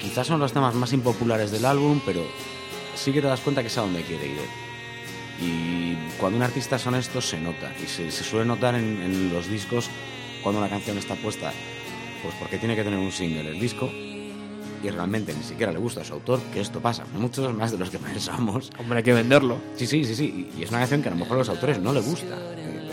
Quizás 0.01 0.27
son 0.27 0.39
los 0.39 0.51
temas 0.53 0.73
más 0.75 0.93
impopulares 0.93 1.51
del 1.51 1.65
álbum, 1.65 2.01
pero 2.05 2.25
sí 2.95 3.11
que 3.11 3.21
te 3.21 3.27
das 3.27 3.39
cuenta 3.41 3.61
que 3.61 3.67
es 3.67 3.77
a 3.77 3.81
donde 3.81 4.01
quiere 4.01 4.25
ir. 4.27 4.37
Y 5.39 5.95
cuando 6.19 6.37
un 6.37 6.43
artista 6.43 6.75
es 6.75 6.85
honesto 6.87 7.21
se 7.21 7.39
nota, 7.39 7.71
y 7.83 7.87
se, 7.87 8.11
se 8.11 8.23
suele 8.23 8.45
notar 8.45 8.75
en 8.75 9.31
los 9.33 9.47
discos 9.49 9.89
cuando 10.43 10.59
una 10.59 10.69
canción 10.69 10.97
está 10.97 11.15
puesta, 11.15 11.51
pues 12.23 12.33
porque 12.39 12.57
tiene 12.57 12.75
que 12.75 12.83
tener 12.83 12.99
un 12.99 13.11
single 13.11 13.49
el 13.49 13.59
disco, 13.59 13.91
y 14.83 14.89
realmente 14.89 15.33
ni 15.33 15.43
siquiera 15.43 15.71
le 15.71 15.79
gusta 15.79 16.01
a 16.01 16.03
su 16.03 16.13
autor, 16.13 16.39
que 16.53 16.61
esto 16.61 16.79
pasa, 16.79 17.03
muchos 17.17 17.53
más 17.55 17.71
de 17.71 17.77
los 17.77 17.89
que 17.89 17.99
pensamos. 17.99 18.69
Hombre, 18.79 18.97
hay 18.99 19.03
que 19.03 19.13
venderlo. 19.13 19.57
Sí, 19.75 19.85
sí, 19.87 20.03
sí, 20.05 20.15
sí. 20.15 20.49
Y 20.57 20.63
es 20.63 20.69
una 20.69 20.79
canción 20.79 21.01
que 21.01 21.09
a 21.09 21.11
lo 21.11 21.17
mejor 21.17 21.35
a 21.35 21.39
los 21.39 21.49
autores 21.49 21.79
no 21.79 21.93
le 21.93 22.01
gusta. 22.01 22.35
Eh, 22.55 22.89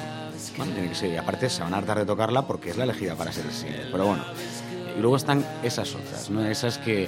Bueno, 0.56 0.72
tiene 0.72 0.88
que 0.88 0.94
ser. 0.94 1.12
Y 1.12 1.16
aparte 1.16 1.48
se 1.48 1.62
van 1.62 1.72
a 1.74 1.78
hartar 1.78 1.98
de 1.98 2.04
tocarla 2.06 2.46
porque 2.46 2.70
es 2.70 2.76
la 2.76 2.84
elegida 2.84 3.14
para 3.14 3.32
ser 3.32 3.46
el 3.46 3.52
single. 3.52 3.86
Pero 3.92 4.06
bueno. 4.06 4.22
Y 4.96 5.00
luego 5.00 5.16
están 5.16 5.44
esas 5.62 5.94
otras, 5.94 6.28
¿no? 6.30 6.44
Esas 6.44 6.78
que 6.78 7.06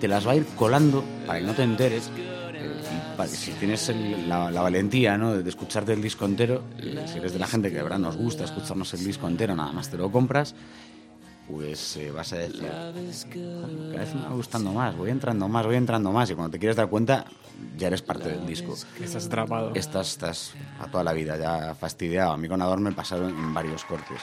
te 0.00 0.08
las 0.08 0.26
va 0.26 0.32
a 0.32 0.36
ir 0.36 0.44
colando 0.56 1.04
para 1.26 1.38
que 1.40 1.46
no 1.46 1.52
te 1.54 1.62
enteres. 1.62 2.10
eh, 2.16 2.80
y 3.14 3.16
para 3.16 3.28
que 3.30 3.36
si 3.36 3.52
tienes 3.52 3.88
el- 3.88 4.28
la, 4.28 4.50
la 4.50 4.62
valentía 4.62 5.16
¿no? 5.16 5.34
de 5.34 5.48
escucharte 5.48 5.92
el 5.92 6.02
disco 6.02 6.24
entero, 6.24 6.64
eh, 6.78 7.04
si 7.06 7.18
eres 7.18 7.32
de 7.32 7.38
la 7.38 7.46
gente 7.46 7.68
que 7.70 7.76
de 7.76 7.82
verdad 7.84 7.98
nos 8.00 8.16
gusta 8.16 8.44
escucharnos 8.44 8.92
el 8.94 9.04
disco 9.04 9.28
entero, 9.28 9.54
nada 9.54 9.70
más 9.72 9.88
te 9.90 9.96
lo 9.96 10.10
compras, 10.10 10.54
pues 11.50 11.96
eh, 11.96 12.10
vas 12.10 12.32
a 12.32 12.36
decir, 12.36 12.60
cada 12.68 12.92
vez 12.92 13.26
me 14.14 14.22
va 14.22 14.30
gustando 14.30 14.72
más, 14.72 14.96
voy 14.96 15.10
entrando 15.10 15.48
más, 15.48 15.64
voy 15.64 15.76
entrando 15.76 16.12
más, 16.12 16.30
y 16.30 16.34
cuando 16.34 16.50
te 16.50 16.58
quieres 16.58 16.76
dar 16.76 16.88
cuenta, 16.88 17.24
ya 17.76 17.86
eres 17.86 18.02
parte 18.02 18.28
del 18.28 18.46
disco. 18.46 18.74
Estás 19.00 19.26
atrapado. 19.26 19.72
Estás, 19.74 20.10
estás 20.10 20.54
a 20.78 20.86
toda 20.86 21.02
la 21.02 21.12
vida 21.12 21.36
ya 21.36 21.74
fastidiado. 21.74 22.32
A 22.32 22.36
mí 22.36 22.48
con 22.48 22.60
Ador 22.60 22.80
me 22.80 22.92
pasaron 22.92 23.30
en 23.30 23.54
varios 23.54 23.84
cortes. 23.84 24.20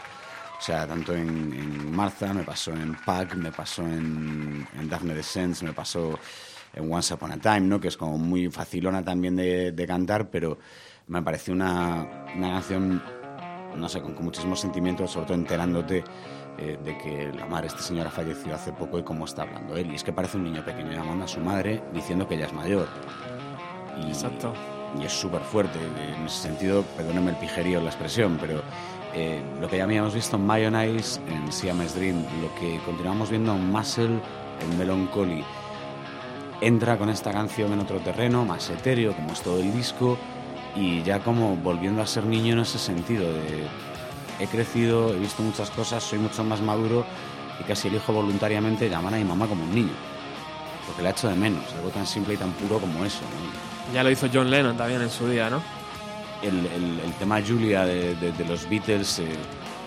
O 0.57 0.61
sea, 0.61 0.87
tanto 0.87 1.13
en, 1.13 1.51
en 1.53 1.91
Martha, 1.91 2.33
me 2.33 2.43
pasó 2.43 2.71
en 2.71 2.95
Pack, 3.05 3.35
me 3.35 3.51
pasó 3.51 3.81
en, 3.81 4.65
en 4.79 4.89
Daphne 4.89 5.15
Descents, 5.15 5.63
me 5.63 5.73
pasó 5.73 6.17
en 6.73 6.91
Once 6.91 7.13
Upon 7.13 7.31
a 7.31 7.37
Time, 7.37 7.61
¿no? 7.61 7.79
Que 7.79 7.89
es 7.89 7.97
como 7.97 8.17
muy 8.17 8.49
facilona 8.49 9.03
también 9.03 9.35
de, 9.35 9.71
de 9.71 9.87
cantar, 9.87 10.29
pero 10.29 10.57
me 11.07 11.21
pareció 11.21 11.53
una, 11.53 12.25
una 12.35 12.49
canción 12.51 13.01
no 13.75 13.89
sé, 13.89 14.01
con, 14.01 14.13
con 14.13 14.25
muchísimos 14.25 14.59
sentimientos, 14.59 15.11
sobre 15.11 15.25
todo 15.25 15.37
enterándote 15.37 16.03
eh, 16.57 16.77
de 16.83 16.97
que 16.97 17.31
la 17.33 17.45
madre 17.45 17.63
de 17.63 17.67
este 17.75 17.83
señor 17.83 18.07
ha 18.07 18.11
fallecido 18.11 18.55
hace 18.55 18.71
poco 18.71 18.99
y 18.99 19.03
cómo 19.03 19.25
está 19.25 19.43
hablando 19.43 19.75
él. 19.75 19.91
Y 19.91 19.95
es 19.95 20.03
que 20.03 20.13
parece 20.13 20.37
un 20.37 20.43
niño 20.43 20.63
pequeño 20.63 20.91
llamando 20.91 21.25
a 21.25 21.27
su 21.27 21.39
madre 21.39 21.83
diciendo 21.93 22.27
que 22.27 22.35
ella 22.35 22.45
es 22.45 22.53
mayor. 22.53 22.87
Y, 24.01 24.07
Exacto. 24.07 24.53
Y 24.99 25.05
es 25.05 25.11
súper 25.11 25.41
fuerte. 25.41 25.79
En 26.17 26.25
ese 26.25 26.43
sentido, 26.43 26.83
perdóneme 26.95 27.31
el 27.31 27.37
pijerío 27.37 27.81
la 27.81 27.89
expresión, 27.89 28.37
pero 28.39 28.61
eh, 29.13 29.41
lo 29.61 29.67
que 29.67 29.77
ya 29.77 29.83
habíamos 29.85 30.13
visto 30.13 30.35
en 30.35 30.45
Mayonnaise, 30.45 31.21
en 31.29 31.51
Siamese 31.51 31.99
Dream, 31.99 32.23
lo 32.41 32.53
que 32.59 32.79
continuamos 32.85 33.29
viendo 33.29 33.53
en 33.55 33.71
Muscle, 33.71 34.19
en 34.61 34.77
Melancholy, 34.77 35.43
entra 36.61 36.97
con 36.97 37.09
esta 37.09 37.31
canción 37.31 37.73
en 37.73 37.79
otro 37.79 37.99
terreno, 37.99 38.45
más 38.45 38.69
etéreo, 38.69 39.13
como 39.13 39.31
es 39.31 39.41
todo 39.41 39.59
el 39.59 39.73
disco, 39.73 40.17
y 40.75 41.01
ya 41.03 41.19
como 41.19 41.55
volviendo 41.55 42.01
a 42.01 42.07
ser 42.07 42.25
niño 42.25 42.53
en 42.53 42.59
ese 42.59 42.77
sentido 42.77 43.31
de 43.31 43.67
he 44.39 44.47
crecido, 44.47 45.13
he 45.13 45.19
visto 45.19 45.41
muchas 45.43 45.69
cosas, 45.71 46.03
soy 46.03 46.19
mucho 46.19 46.43
más 46.43 46.61
maduro 46.61 47.05
y 47.59 47.63
casi 47.63 47.87
elijo 47.87 48.11
voluntariamente 48.13 48.89
llamar 48.89 49.13
a 49.13 49.17
mi 49.17 49.23
mamá 49.23 49.47
como 49.47 49.63
un 49.63 49.73
niño. 49.73 49.93
Porque 50.87 51.01
la 51.01 51.11
echo 51.11 51.27
de 51.27 51.35
menos, 51.35 51.63
algo 51.77 51.89
tan 51.89 52.05
simple 52.05 52.33
y 52.35 52.37
tan 52.37 52.51
puro 52.51 52.79
como 52.79 53.03
eso. 53.05 53.21
¿no? 53.21 53.93
Ya 53.93 54.03
lo 54.03 54.11
hizo 54.11 54.27
John 54.31 54.49
Lennon 54.51 54.75
también 54.77 55.01
en 55.01 55.09
su 55.09 55.27
día, 55.27 55.49
¿no? 55.49 55.61
El, 56.41 56.59
el- 56.67 56.99
el 57.03 57.13
tema 57.13 57.39
Julia 57.45 57.85
de, 57.85 58.15
de- 58.15 58.31
de 58.33 58.45
los 58.45 58.69
Beatles, 58.69 59.19
eh, 59.19 59.27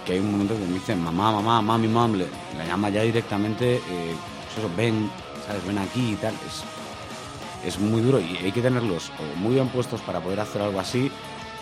que 0.05 0.15
hay 0.15 0.19
un 0.19 0.33
momento 0.33 0.55
que 0.55 0.65
me 0.67 0.75
dicen 0.75 1.03
mamá, 1.03 1.31
mamá, 1.31 1.61
mami, 1.63 1.87
mam, 1.89 2.15
le- 2.15 2.27
la 2.57 2.65
llama 2.67 2.89
ya 2.89 3.03
directamente, 3.03 3.77
eh, 3.77 4.15
pues 4.47 4.59
eso, 4.59 4.71
ven, 4.77 5.11
¿sabes? 5.47 5.65
Ven 5.67 5.79
aquí 5.79 6.13
y 6.13 6.17
tal. 6.17 6.35
Es, 6.35 6.65
es 7.75 7.79
muy 7.79 8.01
duro 8.01 8.19
y 8.21 8.37
hay 8.39 8.51
que 8.53 8.63
tenerlos 8.63 9.11
muy 9.37 9.55
bien 9.55 9.69
puestos 9.69 10.01
para 10.01 10.21
poder 10.21 10.41
hacer 10.41 10.63
algo 10.63 10.81
así, 10.81 11.11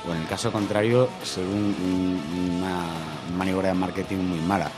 o 0.08 0.12
en 0.14 0.20
el 0.22 0.26
caso 0.26 0.50
contrario, 0.52 1.08
ser 1.22 1.44
un- 1.44 1.74
un- 1.82 2.58
una 2.58 2.82
maniobra 3.36 3.68
de 3.68 3.74
marketing 3.74 4.16
muy 4.18 4.38
mala. 4.40 4.70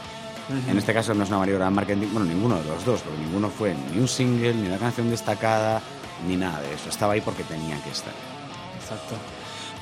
En 0.67 0.79
este 0.79 0.95
caso 0.95 1.13
no 1.13 1.25
es 1.25 1.29
una 1.29 1.39
maniobra 1.41 1.67
de 1.67 1.71
marketing, 1.71 2.07
bueno, 2.11 2.25
ninguno 2.27 2.57
de 2.57 2.65
los 2.65 2.83
dos, 2.85 3.03
porque 3.03 3.19
ninguno 3.21 3.51
fue 3.51 3.75
ni 3.93 3.99
un 4.01 4.09
single, 4.09 4.55
ni 4.55 4.67
una 4.69 4.79
canción 4.79 5.11
destacada, 5.11 5.83
ni 6.27 6.37
nada 6.37 6.61
de 6.63 6.73
eso. 6.73 6.89
Estaba 6.89 7.13
ahí 7.13 7.21
porque 7.21 7.45
tenía 7.45 7.77
que 7.83 7.91
estar. 7.91 8.15
Exacto. 8.81 9.15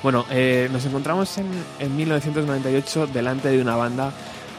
Bueno, 0.03 0.25
eh, 0.29 0.67
nos 0.71 0.83
encontramos 0.85 1.37
en, 1.37 1.47
en 1.79 1.95
1998 1.95 3.07
delante 3.07 3.47
de 3.47 3.61
una 3.61 3.77
banda 3.77 4.11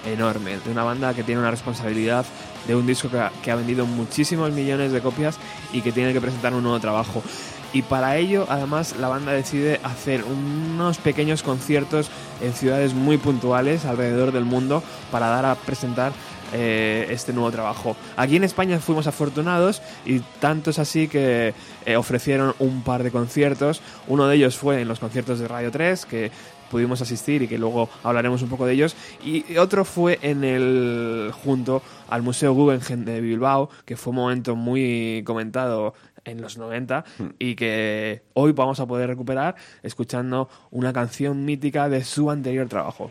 enorme, 0.07 0.59
de 0.65 0.71
una 0.71 0.83
banda 0.83 1.13
que 1.13 1.23
tiene 1.25 1.41
una 1.43 1.51
responsabilidad 1.51 2.25
de 2.67 2.75
un 2.75 2.87
disco 2.87 3.11
que 3.11 3.19
ha, 3.21 3.31
que 3.43 3.51
ha 3.51 3.55
vendido 3.57 3.85
muchísimos 3.85 4.51
millones 4.53 4.91
de 4.93 5.01
copias 5.03 5.37
y 5.73 5.83
que 5.83 5.93
tiene 5.93 6.13
que 6.15 6.21
presentar 6.23 6.55
un 6.55 6.63
nuevo 6.63 6.81
trabajo. 6.81 7.23
Y 7.73 7.83
para 7.83 8.17
ello, 8.17 8.47
además, 8.49 8.97
la 8.99 9.09
banda 9.09 9.33
decide 9.33 9.81
hacer 9.83 10.25
unos 10.25 10.99
pequeños 10.99 11.43
conciertos 11.43 12.11
en 12.41 12.55
ciudades 12.55 12.95
muy 12.95 13.19
puntuales 13.19 13.85
alrededor 13.85 14.33
del 14.33 14.45
mundo 14.45 14.83
para 15.11 15.29
dar 15.29 15.45
a 15.45 15.55
presentar 15.55 16.13
eh, 16.55 17.07
este 17.11 17.35
nuevo 17.35 17.51
trabajo. 17.51 17.95
Aquí 18.17 18.37
en 18.37 18.45
España 18.45 18.79
fuimos 18.79 19.07
afortunados 19.07 19.83
y 20.07 20.21
tanto 20.41 20.71
es 20.71 20.79
así 20.79 21.07
que 21.07 21.53
eh, 21.85 21.97
ofrecieron 21.97 22.55
un 22.59 22.83
par 22.83 23.03
de 23.03 23.11
conciertos. 23.11 23.83
Uno 24.07 24.27
de 24.27 24.37
ellos 24.37 24.57
fue 24.57 24.81
en 24.81 24.89
los 24.89 24.99
conciertos 24.99 25.41
de 25.41 25.49
Radio 25.49 25.71
3, 25.71 26.07
que 26.07 26.31
pudimos 26.71 27.03
asistir 27.03 27.43
y 27.43 27.49
que 27.49 27.59
luego 27.59 27.89
hablaremos 28.03 28.43
un 28.43 28.49
poco 28.49 28.67
de 28.67 28.75
ellos. 28.75 28.97
Y 29.23 29.57
otro 29.59 29.85
fue 29.85 30.19
en 30.23 30.45
el 30.45 31.33
junto 31.45 31.83
al 32.09 32.23
Museo 32.23 32.55
Guggenheim 32.55 33.05
de 33.05 33.21
Bilbao, 33.21 33.69
que 33.85 33.97
fue 33.97 34.13
un 34.13 34.17
momento 34.17 34.57
muy 34.57 35.23
comentado 35.27 35.95
en 36.25 36.41
los 36.41 36.59
90 36.59 37.05
y 37.39 37.55
que 37.55 38.23
hoy 38.35 38.53
vamos 38.53 38.81
a 38.81 38.87
poder 38.87 39.09
recuperar 39.09 39.57
escuchando 39.83 40.49
una 40.71 40.93
canción 40.93 41.45
mítica 41.45 41.89
de 41.89 42.05
su 42.05 42.31
anterior 42.31 42.69
trabajo. 42.69 43.11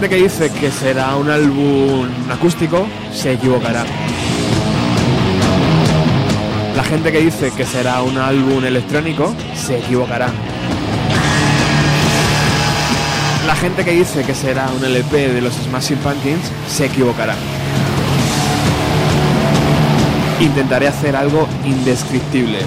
Gente 0.00 0.16
que 0.16 0.22
dice 0.22 0.48
que 0.50 0.70
será 0.70 1.16
un 1.16 1.28
álbum 1.28 2.06
acústico 2.30 2.86
se 3.12 3.32
equivocará. 3.32 3.84
La 6.76 6.84
gente 6.84 7.10
que 7.10 7.18
dice 7.18 7.50
que 7.50 7.66
será 7.66 8.00
un 8.02 8.16
álbum 8.16 8.62
electrónico 8.62 9.34
se 9.56 9.78
equivocará. 9.78 10.28
La 13.44 13.56
gente 13.56 13.84
que 13.84 13.90
dice 13.90 14.22
que 14.22 14.34
será 14.36 14.68
un 14.70 14.84
LP 14.84 15.30
de 15.32 15.40
los 15.40 15.54
Smashing 15.54 15.98
Pumpkins 15.98 16.48
se 16.68 16.86
equivocará. 16.86 17.34
Intentaré 20.38 20.86
hacer 20.86 21.16
algo 21.16 21.48
indescriptible. 21.64 22.60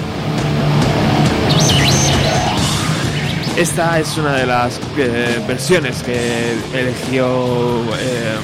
Esta 3.56 4.00
es 4.00 4.16
una 4.16 4.34
de 4.34 4.46
las 4.46 4.80
eh, 4.96 5.44
versiones 5.46 6.02
que 6.02 6.54
eligió 6.72 7.82
eh, 7.98 8.36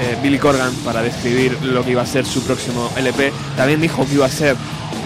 eh, 0.00 0.18
Billy 0.22 0.38
Corgan 0.38 0.72
para 0.84 1.02
describir 1.02 1.58
lo 1.62 1.84
que 1.84 1.90
iba 1.90 2.02
a 2.02 2.06
ser 2.06 2.24
su 2.24 2.40
próximo 2.44 2.90
LP. 2.96 3.32
También 3.56 3.80
dijo 3.80 4.06
que 4.06 4.14
iba 4.14 4.26
a 4.26 4.30
ser 4.30 4.56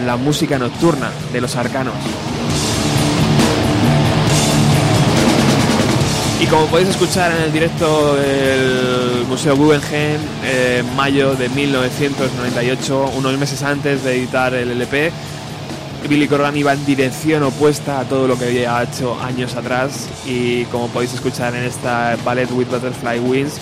la 0.05 0.19
música 0.19 0.59
nocturna 0.59 1.11
de 1.33 1.41
los 1.41 1.57
arcanos. 1.57 1.95
Y 6.39 6.47
como 6.47 6.67
podéis 6.67 6.91
escuchar 6.91 7.33
en 7.33 7.45
el 7.45 7.53
directo 7.53 8.17
del 8.17 9.25
Museo 9.27 9.57
Guggenheim, 9.57 10.21
en 10.45 10.95
mayo 10.95 11.35
de 11.35 11.49
1998, 11.49 13.13
unos 13.17 13.39
meses 13.39 13.63
antes 13.63 14.05
de 14.05 14.17
editar 14.17 14.53
el 14.53 14.71
LP, 14.71 15.11
Billy 16.09 16.29
Corgan 16.29 16.57
iba 16.57 16.73
en 16.73 16.85
dirección 16.85 17.43
opuesta 17.45 18.01
a 18.01 18.05
todo 18.05 18.29
lo 18.29 18.39
que 18.39 18.45
había 18.45 18.83
hecho 18.83 19.19
años 19.21 19.57
atrás 19.57 20.07
y 20.27 20.65
como 20.67 20.89
podéis 20.89 21.15
escuchar 21.15 21.55
en 21.55 21.65
esta 21.65 22.17
Ballet 22.23 22.51
with 22.51 22.67
Butterfly 22.67 23.21
Wings, 23.21 23.55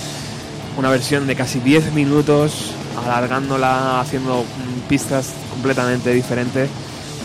una 0.76 0.90
versión 0.90 1.28
de 1.28 1.36
casi 1.36 1.60
10 1.60 1.92
minutos, 1.92 2.72
alargándola, 3.04 4.00
haciendo 4.00 4.44
pistas 4.88 5.30
completamente 5.50 6.12
diferentes, 6.12 6.68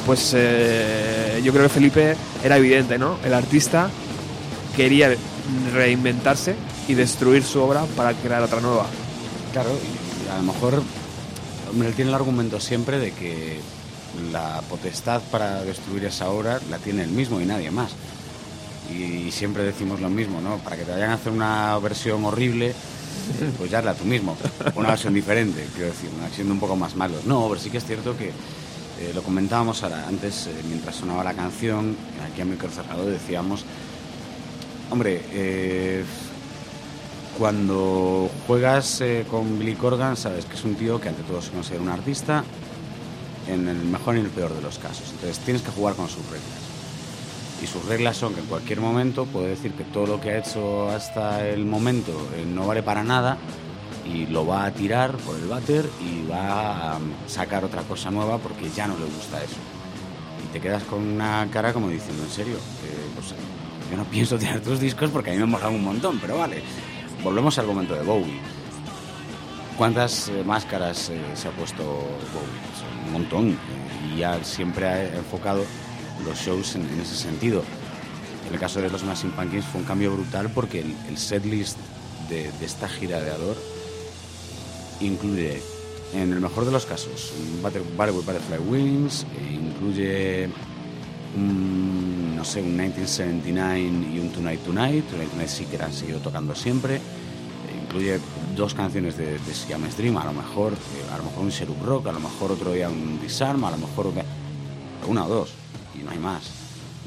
pues 0.05 0.33
eh, 0.35 1.41
yo 1.43 1.51
creo 1.51 1.63
que 1.63 1.69
Felipe 1.69 2.15
era 2.43 2.57
evidente, 2.57 2.99
¿no? 2.99 3.17
El 3.25 3.33
artista 3.33 3.89
quería 4.75 5.15
reinventarse 5.73 6.55
y 6.87 6.93
destruir 6.93 7.43
su 7.43 7.59
obra 7.59 7.85
para 7.95 8.13
crear 8.13 8.43
otra 8.43 8.61
nueva. 8.61 8.85
Claro, 9.51 9.71
y 9.71 10.29
a 10.29 10.37
lo 10.37 10.43
mejor 10.43 10.83
hombre, 11.71 11.87
él 11.87 11.95
tiene 11.95 12.09
el 12.09 12.15
argumento 12.15 12.59
siempre 12.59 12.99
de 12.99 13.11
que 13.11 13.59
la 14.31 14.61
potestad 14.69 15.21
para 15.31 15.63
destruir 15.63 16.05
esa 16.05 16.29
obra 16.29 16.59
la 16.69 16.77
tiene 16.77 17.03
él 17.03 17.11
mismo 17.11 17.39
y 17.39 17.45
nadie 17.45 17.71
más. 17.71 17.91
Y 18.91 19.31
siempre 19.31 19.63
decimos 19.63 19.99
lo 19.99 20.09
mismo, 20.09 20.39
¿no? 20.41 20.57
Para 20.57 20.77
que 20.77 20.83
te 20.83 20.91
vayan 20.91 21.09
a 21.09 21.15
hacer 21.15 21.31
una 21.31 21.77
versión 21.79 22.23
horrible, 22.25 22.73
pues 23.57 23.69
ya 23.69 23.79
hazla 23.79 23.93
tú 23.93 24.05
mismo. 24.05 24.37
Una 24.75 24.89
versión 24.89 25.13
diferente, 25.13 25.67
quiero 25.73 25.89
decir, 25.89 26.09
una 26.17 26.29
siendo 26.29 26.53
un 26.53 26.59
poco 26.59 26.75
más 26.75 26.95
malos. 26.95 27.25
No, 27.25 27.47
pero 27.49 27.59
sí 27.59 27.69
que 27.69 27.77
es 27.77 27.85
cierto 27.85 28.17
que 28.17 28.27
eh, 28.27 29.11
lo 29.13 29.21
comentábamos 29.21 29.83
ahora, 29.83 30.07
antes, 30.07 30.47
eh, 30.47 30.53
mientras 30.67 30.95
sonaba 30.95 31.23
la 31.23 31.33
canción, 31.33 31.95
aquí 32.31 32.41
a 32.41 32.45
micro 32.45 32.69
cerrado 32.69 33.05
decíamos, 33.05 33.63
hombre, 34.89 35.21
eh, 35.31 36.03
cuando 37.37 38.31
juegas 38.47 39.03
con 39.29 39.59
Billy 39.59 39.75
Corgan, 39.75 40.17
sabes 40.17 40.45
que 40.45 40.55
es 40.55 40.63
un 40.63 40.73
tío 40.73 40.99
que 40.99 41.09
ante 41.09 41.21
todo 41.21 41.39
se 41.43 41.51
considera 41.51 41.83
un 41.83 41.89
artista, 41.89 42.43
en 43.47 43.67
el 43.67 43.77
mejor 43.77 44.17
y 44.17 44.19
el 44.19 44.29
peor 44.29 44.53
de 44.53 44.61
los 44.61 44.77
casos. 44.77 45.09
Entonces 45.11 45.39
tienes 45.39 45.61
que 45.61 45.71
jugar 45.71 45.95
con 45.95 46.07
sus 46.07 46.23
reglas. 46.25 46.67
Y 47.61 47.65
sus 47.65 47.83
reglas 47.85 48.17
son 48.17 48.33
que 48.33 48.41
en 48.41 48.45
cualquier 48.45 48.79
momento 48.79 49.25
puede 49.25 49.49
decir 49.49 49.73
que 49.73 49.83
todo 49.83 50.05
lo 50.05 50.21
que 50.21 50.31
ha 50.31 50.37
hecho 50.39 50.89
hasta 50.89 51.47
el 51.47 51.65
momento 51.65 52.11
eh, 52.35 52.45
no 52.45 52.67
vale 52.67 52.83
para 52.83 53.03
nada 53.03 53.37
y 54.05 54.27
lo 54.27 54.45
va 54.45 54.65
a 54.65 54.71
tirar 54.71 55.17
por 55.17 55.35
el 55.35 55.47
váter 55.47 55.89
y 55.99 56.27
va 56.29 56.95
a 56.95 56.99
mm, 56.99 57.27
sacar 57.27 57.65
otra 57.65 57.81
cosa 57.81 58.11
nueva 58.11 58.37
porque 58.37 58.69
ya 58.69 58.87
no 58.87 58.95
le 58.97 59.05
gusta 59.05 59.43
eso. 59.43 59.57
Y 60.45 60.53
te 60.53 60.61
quedas 60.61 60.83
con 60.83 60.99
una 60.99 61.47
cara 61.51 61.73
como 61.73 61.89
diciendo, 61.89 62.23
en 62.23 62.29
serio, 62.29 62.57
pues, 63.15 63.33
yo 63.89 63.97
no 63.97 64.03
pienso 64.05 64.37
tirar 64.37 64.59
tus 64.59 64.79
discos 64.79 65.09
porque 65.09 65.31
a 65.31 65.33
mí 65.33 65.39
me 65.39 65.47
molan 65.47 65.73
un 65.73 65.83
montón, 65.83 66.19
pero 66.19 66.37
vale. 66.37 66.61
Volvemos 67.23 67.57
al 67.57 67.65
momento 67.65 67.95
de 67.95 68.03
Bowie. 68.03 68.39
¿Cuántas 69.77 70.29
eh, 70.29 70.43
máscaras 70.45 71.09
eh, 71.09 71.19
se 71.33 71.47
ha 71.47 71.51
puesto 71.51 71.83
Bowie? 71.83 72.66
Un 73.07 73.13
montón. 73.13 73.57
y 74.13 74.19
ya 74.19 74.43
siempre 74.43 74.85
ha 74.87 75.15
enfocado 75.15 75.63
los 76.25 76.37
shows 76.39 76.75
en, 76.75 76.83
ese 77.01 77.15
sentido. 77.15 77.63
En 78.47 78.53
el 78.53 78.59
caso 78.59 78.81
de 78.81 78.89
los 78.89 79.01
Smashing 79.01 79.31
Pumpkins 79.31 79.65
fue 79.65 79.81
un 79.81 79.87
cambio 79.87 80.13
brutal 80.13 80.49
porque 80.53 80.79
el, 80.81 80.95
el 81.09 81.17
setlist 81.17 81.77
de, 82.29 82.49
esta 82.61 82.87
gira 82.87 83.19
de 83.21 83.31
Ador 83.31 83.57
incluye, 84.99 85.61
en 86.13 86.33
el 86.33 86.39
mejor 86.39 86.65
de 86.65 86.71
los 86.71 86.85
casos, 86.85 87.33
un 87.39 87.61
Butter- 87.61 87.83
Butter 87.95 88.11
with 88.13 88.25
Butterfly 88.25 88.57
Wings, 88.69 89.23
eh, 89.23 89.53
incluye 89.53 90.49
no 91.35 92.43
sé, 92.43 92.61
un 92.61 92.75
1979 92.75 93.79
y 94.13 94.19
un 94.19 94.29
Tonight 94.31 94.61
Tonight. 94.63 95.05
Tonight 95.09 95.29
Tonight 95.29 95.49
sí 95.49 95.65
que 95.65 95.77
han 95.81 95.93
seguido 95.93 96.19
tocando 96.19 96.55
siempre. 96.55 96.99
Incluye 97.87 98.19
dos 98.55 98.73
canciones 98.73 99.17
de, 99.17 99.37
de 99.39 99.53
Siamese 99.53 99.97
Dream, 100.01 100.17
a 100.17 100.25
lo 100.25 100.33
mejor, 100.33 100.73
eh, 100.73 101.13
a 101.13 101.17
lo 101.17 101.23
mejor 101.23 101.43
un 101.43 101.49
Sherub 101.49 101.81
Rock, 101.85 102.07
a 102.07 102.11
lo 102.11 102.19
mejor 102.19 102.51
otro 102.51 102.73
día 102.73 102.89
un 102.89 103.19
Disarm, 103.21 103.63
a 103.63 103.71
lo 103.71 103.77
mejor 103.77 104.11
una 105.07 105.25
o 105.25 105.29
dos, 105.29 105.53
y 105.97 106.03
no 106.03 106.11
hay 106.11 106.17
más. 106.19 106.51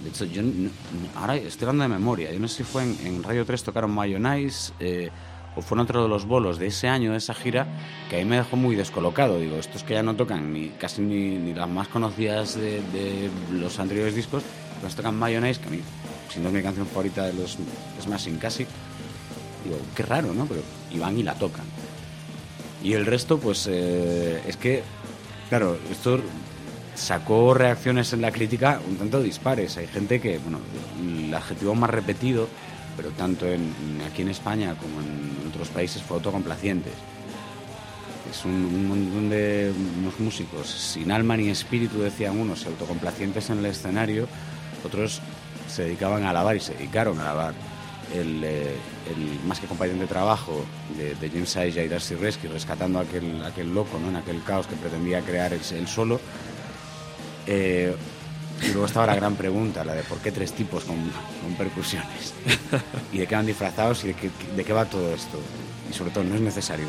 De 0.03 0.09
hecho, 0.09 0.25
yo 0.25 0.41
no- 0.43 0.71
ahora 1.17 1.37
estoy 1.37 1.69
hablando 1.69 1.83
de 1.83 1.89
memoria. 2.01 2.33
Yo 2.33 2.41
no 2.41 2.49
sé 2.49 2.57
si 2.59 2.65
fue 2.65 2.83
en, 2.85 2.97
en 3.05 3.23
Radio 3.23 3.45
3 3.45 3.63
tocaron 3.63 3.91
Mayonnaise 3.91 4.73
eh, 4.81 5.11
o 5.55 5.61
fue 5.61 5.77
en 5.77 5.81
otro 5.81 6.03
de 6.05 6.09
los 6.09 6.25
bolos 6.25 6.59
de 6.59 6.69
ese 6.69 6.89
año, 6.89 7.11
de 7.13 7.19
esa 7.19 7.35
gira, 7.35 7.67
que 8.09 8.17
a 8.17 8.19
mí 8.21 8.25
me 8.25 8.37
dejó 8.37 8.57
muy 8.57 8.75
descolocado. 8.75 9.39
Digo, 9.39 9.57
estos 9.57 9.83
que 9.85 9.93
ya 9.95 10.03
no 10.03 10.17
tocan 10.17 10.51
ni 10.55 10.69
casi 10.71 11.03
ni, 11.03 11.37
ni 11.37 11.53
las 11.53 11.69
más 11.69 11.89
conocidas 11.89 12.55
de, 12.55 12.81
de 12.81 13.29
los 13.53 13.79
anteriores 13.79 14.15
discos, 14.15 14.43
pues 14.81 14.95
tocan 14.95 15.15
Mayonnaise, 15.19 15.61
que 15.61 15.69
a 15.69 15.71
mí, 15.73 15.81
si 16.33 16.41
no 16.41 16.49
es 16.49 16.55
mi 16.55 16.63
canción 16.63 16.87
favorita 16.87 17.27
de 17.27 17.35
los 17.35 17.59
Smashing 18.03 18.39
casi. 18.39 18.67
Digo, 19.65 19.77
qué 19.95 20.03
raro, 20.03 20.33
¿no? 20.33 20.47
Pero 20.47 20.63
y 20.91 20.99
van 20.99 21.19
y 21.19 21.23
la 21.23 21.35
tocan. 21.35 21.65
Y 22.83 22.95
el 22.95 23.07
resto, 23.07 23.39
pues 23.39 23.69
eh, 23.71 24.43
es 24.47 24.57
que, 24.57 24.83
claro, 25.49 25.79
esto 25.91 26.21
sacó 26.95 27.55
reacciones 27.55 28.13
en 28.13 28.23
la 28.23 28.33
crítica 28.33 28.81
un 28.89 28.97
tanto 28.97 29.23
dispares. 29.23 29.77
Hay 29.77 29.87
gente 29.87 30.21
que, 30.21 30.39
bueno, 30.39 30.59
el 31.01 31.33
adjetivo 31.35 31.75
más 31.75 31.91
repetido, 31.91 32.49
pero 32.97 33.11
tanto 33.11 33.47
en, 33.47 33.73
aquí 34.11 34.23
en 34.23 34.29
España 34.29 34.75
como 34.75 35.01
en 35.01 35.49
otros 35.49 35.69
países 35.69 36.03
fue 36.03 36.17
autocomplacientes. 36.17 36.93
Es 38.31 38.45
un, 38.45 38.53
un 38.53 38.89
montón 38.89 39.29
de 39.29 39.73
unos 39.99 40.19
músicos 40.21 40.69
sin 40.69 41.11
alma 41.11 41.37
ni 41.37 41.49
espíritu, 41.49 42.01
decían 42.01 42.39
unos, 42.39 42.65
autocomplacientes 42.67 43.51
en 43.51 43.59
el 43.59 43.67
escenario, 43.67 44.29
otros 44.85 45.21
se 45.69 45.85
dedicaban 45.85 46.25
a 46.25 46.31
alabar 46.31 46.57
y 46.57 46.61
se 46.61 46.75
dedicaron 46.75 47.19
a 47.19 47.23
alabar 47.23 47.55
el, 48.15 48.43
eh, 48.45 48.77
el 49.09 49.47
más 49.49 49.61
que 49.61 49.67
compañero 49.67 49.99
de 49.99 50.07
trabajo 50.07 50.65
de, 50.97 51.15
de 51.15 51.31
James 51.31 51.57
Aya 51.57 51.83
y 51.85 51.89
Darcy 51.89 52.15
Resky, 52.15 52.49
rescatando 52.49 52.99
a 52.99 53.03
aquel, 53.03 53.43
aquel 53.45 53.73
loco, 53.75 53.99
¿no? 53.99 54.09
en 54.09 54.17
aquel 54.17 54.43
caos 54.43 54.67
que 54.67 54.77
pretendía 54.77 55.21
crear 55.23 55.53
él, 55.53 55.61
él 55.73 55.87
solo. 55.89 56.21
Eh, 57.47 57.95
y 58.63 58.67
luego 58.73 58.87
estaba 58.87 59.07
la 59.07 59.15
gran 59.15 59.37
pregunta, 59.37 59.85
la 59.85 59.95
de 59.95 60.03
por 60.03 60.19
qué 60.19 60.31
tres 60.33 60.53
tipos 60.53 60.85
con, 60.85 60.97
con 60.97 61.55
percusiones. 61.57 62.35
y 63.13 63.19
de 63.19 63.27
qué 63.27 63.35
van 63.35 63.47
disfrazados 63.47 64.05
y 64.05 64.09
de 64.09 64.15
qué, 64.15 64.31
de 64.55 64.65
qué 64.65 64.73
va 64.73 64.85
todo 64.85 65.15
esto. 65.15 65.39
Y 65.91 65.95
sobre 65.95 66.11
todo, 66.11 66.25
no 66.25 66.35
es 66.35 66.41
necesario. 66.43 66.87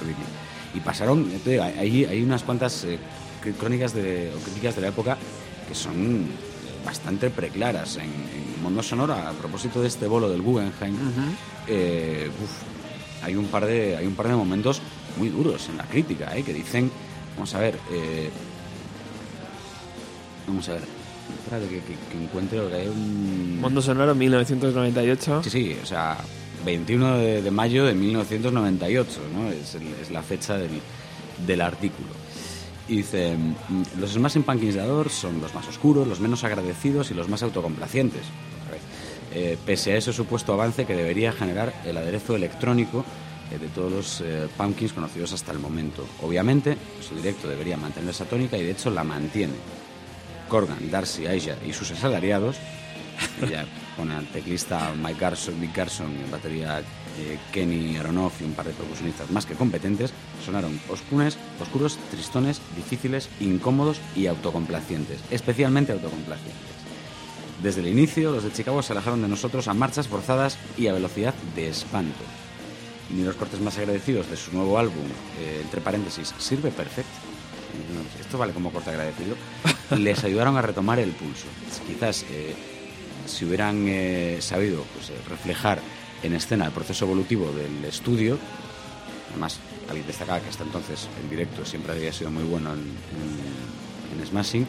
Y 0.73 0.79
pasaron, 0.81 1.31
digo, 1.45 1.63
hay, 1.63 2.05
hay 2.05 2.21
unas 2.23 2.43
cuantas 2.43 2.83
eh, 2.83 2.97
cr- 3.43 3.53
crónicas 3.55 3.93
de, 3.93 4.31
o 4.35 4.39
críticas 4.43 4.75
de 4.75 4.81
la 4.81 4.87
época 4.89 5.17
que 5.67 5.73
son 5.75 6.27
bastante 6.85 7.29
preclaras. 7.29 7.95
En, 7.95 8.03
en 8.03 8.40
Mundo 8.61 8.83
Sonoro, 8.83 9.13
a 9.13 9.31
propósito 9.31 9.81
de 9.81 9.87
este 9.87 10.07
bolo 10.07 10.29
del 10.29 10.41
Guggenheim, 10.41 10.95
eh, 11.67 12.29
uf, 12.43 13.23
hay, 13.23 13.35
un 13.35 13.45
par 13.47 13.65
de, 13.65 13.97
hay 13.97 14.05
un 14.05 14.15
par 14.15 14.27
de 14.27 14.35
momentos 14.35 14.81
muy 15.17 15.29
duros 15.29 15.67
en 15.69 15.77
la 15.77 15.83
crítica, 15.85 16.35
eh, 16.37 16.43
que 16.43 16.53
dicen, 16.53 16.91
vamos 17.35 17.53
a 17.55 17.59
ver, 17.59 17.77
eh, 17.91 18.29
vamos 20.47 20.67
a 20.69 20.73
ver, 20.73 20.83
espérate 21.43 21.67
que, 21.67 21.79
que- 21.81 21.97
que 22.11 22.23
encuentre, 22.23 22.59
porque 22.59 22.75
hay 22.75 22.87
un... 22.87 23.59
Mundo 23.61 23.81
Sonoro 23.81 24.15
1998. 24.15 25.41
Sí, 25.43 25.49
sí, 25.49 25.77
o 25.81 25.85
sea, 25.85 26.17
21 26.65 27.17
de, 27.17 27.41
de 27.41 27.51
mayo 27.51 27.85
de 27.85 27.93
1998, 27.93 29.19
¿no? 29.33 29.49
Es, 29.51 29.75
el- 29.75 29.93
es 30.01 30.11
la 30.11 30.21
fecha 30.21 30.57
del, 30.57 30.69
del 31.45 31.61
artículo. 31.61 32.09
Y 32.91 32.97
dice, 32.97 33.37
mm, 33.37 34.01
los 34.01 34.11
Smashing 34.11 34.43
Pumpkins 34.43 34.75
son 35.13 35.39
los 35.39 35.55
más 35.55 35.65
oscuros, 35.65 36.05
los 36.05 36.19
menos 36.19 36.43
agradecidos 36.43 37.09
y 37.09 37.13
los 37.13 37.29
más 37.29 37.41
autocomplacientes. 37.41 38.23
Eh, 39.33 39.57
pese 39.65 39.93
a 39.93 39.95
ese 39.95 40.11
supuesto 40.11 40.51
avance 40.51 40.83
que 40.85 40.93
debería 40.93 41.31
generar 41.31 41.73
el 41.85 41.95
aderezo 41.95 42.35
electrónico 42.35 43.05
eh, 43.49 43.57
de 43.57 43.69
todos 43.69 43.91
los 43.93 44.21
eh, 44.21 44.49
Pumpkins 44.57 44.91
conocidos 44.91 45.31
hasta 45.31 45.53
el 45.53 45.59
momento. 45.59 46.05
Obviamente, 46.21 46.75
su 46.99 47.15
directo 47.15 47.47
debería 47.47 47.77
mantener 47.77 48.09
esa 48.09 48.25
tónica 48.25 48.57
y 48.57 48.63
de 48.63 48.71
hecho 48.71 48.89
la 48.89 49.05
mantiene. 49.05 49.53
Corgan, 50.49 50.91
Darcy, 50.91 51.27
Aisha 51.27 51.55
y 51.65 51.71
sus 51.71 51.91
asalariados, 51.91 52.57
ya 53.49 53.65
pone 53.95 54.15
al 54.15 54.27
teclista 54.27 54.93
Mike 55.01 55.17
Garson, 55.17 55.57
Mick 55.61 55.73
Garson, 55.73 56.11
en 56.11 56.29
batería 56.29 56.83
eh, 57.21 57.39
Kenny 57.51 57.97
Aronoff 57.97 58.41
y 58.41 58.45
un 58.45 58.53
par 58.53 58.65
de 58.65 58.73
percusionistas 58.73 59.29
más 59.31 59.45
que 59.45 59.55
competentes, 59.55 60.13
sonaron 60.45 60.79
oscuros, 60.89 61.37
oscuros, 61.61 61.97
tristones, 62.09 62.61
difíciles, 62.75 63.29
incómodos 63.39 63.99
y 64.15 64.27
autocomplacientes, 64.27 65.19
especialmente 65.31 65.91
autocomplacientes. 65.91 66.71
Desde 67.61 67.81
el 67.81 67.87
inicio, 67.87 68.31
los 68.31 68.43
de 68.43 68.51
Chicago 68.51 68.81
se 68.81 68.93
alejaron 68.93 69.21
de 69.21 69.27
nosotros 69.27 69.67
a 69.67 69.73
marchas 69.73 70.07
forzadas 70.07 70.57
y 70.77 70.87
a 70.87 70.93
velocidad 70.93 71.35
de 71.55 71.69
espanto. 71.69 72.23
Ni 73.11 73.23
los 73.23 73.35
cortes 73.35 73.59
más 73.59 73.77
agradecidos 73.77 74.29
de 74.29 74.37
su 74.37 74.51
nuevo 74.53 74.79
álbum, 74.79 75.05
eh, 75.39 75.59
entre 75.61 75.81
paréntesis, 75.81 76.33
sirve 76.39 76.71
perfecto. 76.71 77.11
No, 77.93 78.01
Esto 78.19 78.37
vale 78.37 78.53
como 78.53 78.71
corte 78.71 78.89
agradecido. 78.89 79.35
Les 79.97 80.23
ayudaron 80.23 80.57
a 80.57 80.61
retomar 80.61 80.99
el 80.99 81.11
pulso. 81.11 81.45
Quizás 81.87 82.25
eh, 82.31 82.55
si 83.25 83.45
hubieran 83.45 83.85
eh, 83.87 84.37
sabido 84.41 84.83
pues, 84.93 85.09
eh, 85.09 85.13
reflejar 85.29 85.79
en 86.23 86.33
escena 86.33 86.65
el 86.65 86.71
proceso 86.71 87.05
evolutivo 87.05 87.51
del 87.51 87.83
estudio, 87.85 88.37
además 89.31 89.59
David 89.87 90.03
destacaba 90.07 90.39
que 90.39 90.49
hasta 90.49 90.63
entonces 90.63 91.07
en 91.21 91.29
directo 91.29 91.65
siempre 91.65 91.93
había 91.93 92.13
sido 92.13 92.31
muy 92.31 92.43
bueno 92.43 92.71
en, 92.73 92.79
en- 92.79 94.19
en 94.21 94.27
Smashing, 94.27 94.67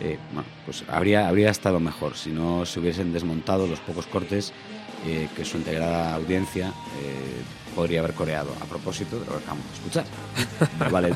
eh, 0.00 0.18
bueno, 0.32 0.48
pues 0.64 0.82
habría, 0.88 1.28
habría 1.28 1.50
estado 1.50 1.78
mejor 1.80 2.16
si 2.16 2.30
no 2.30 2.64
se 2.64 2.80
hubiesen 2.80 3.12
desmontado 3.12 3.66
los 3.66 3.78
pocos 3.80 4.06
cortes 4.06 4.52
eh, 5.06 5.28
que 5.36 5.44
su 5.44 5.58
integrada 5.58 6.14
audiencia 6.14 6.68
eh, 6.68 7.42
podría 7.74 8.00
haber 8.00 8.14
coreado 8.14 8.50
a 8.60 8.64
propósito 8.64 9.18
de 9.20 9.26
lo 9.26 9.32
que 9.32 9.38
acabamos 9.38 9.64
de 9.66 9.74
escuchar. 9.74 10.04
Vale. 10.90 11.14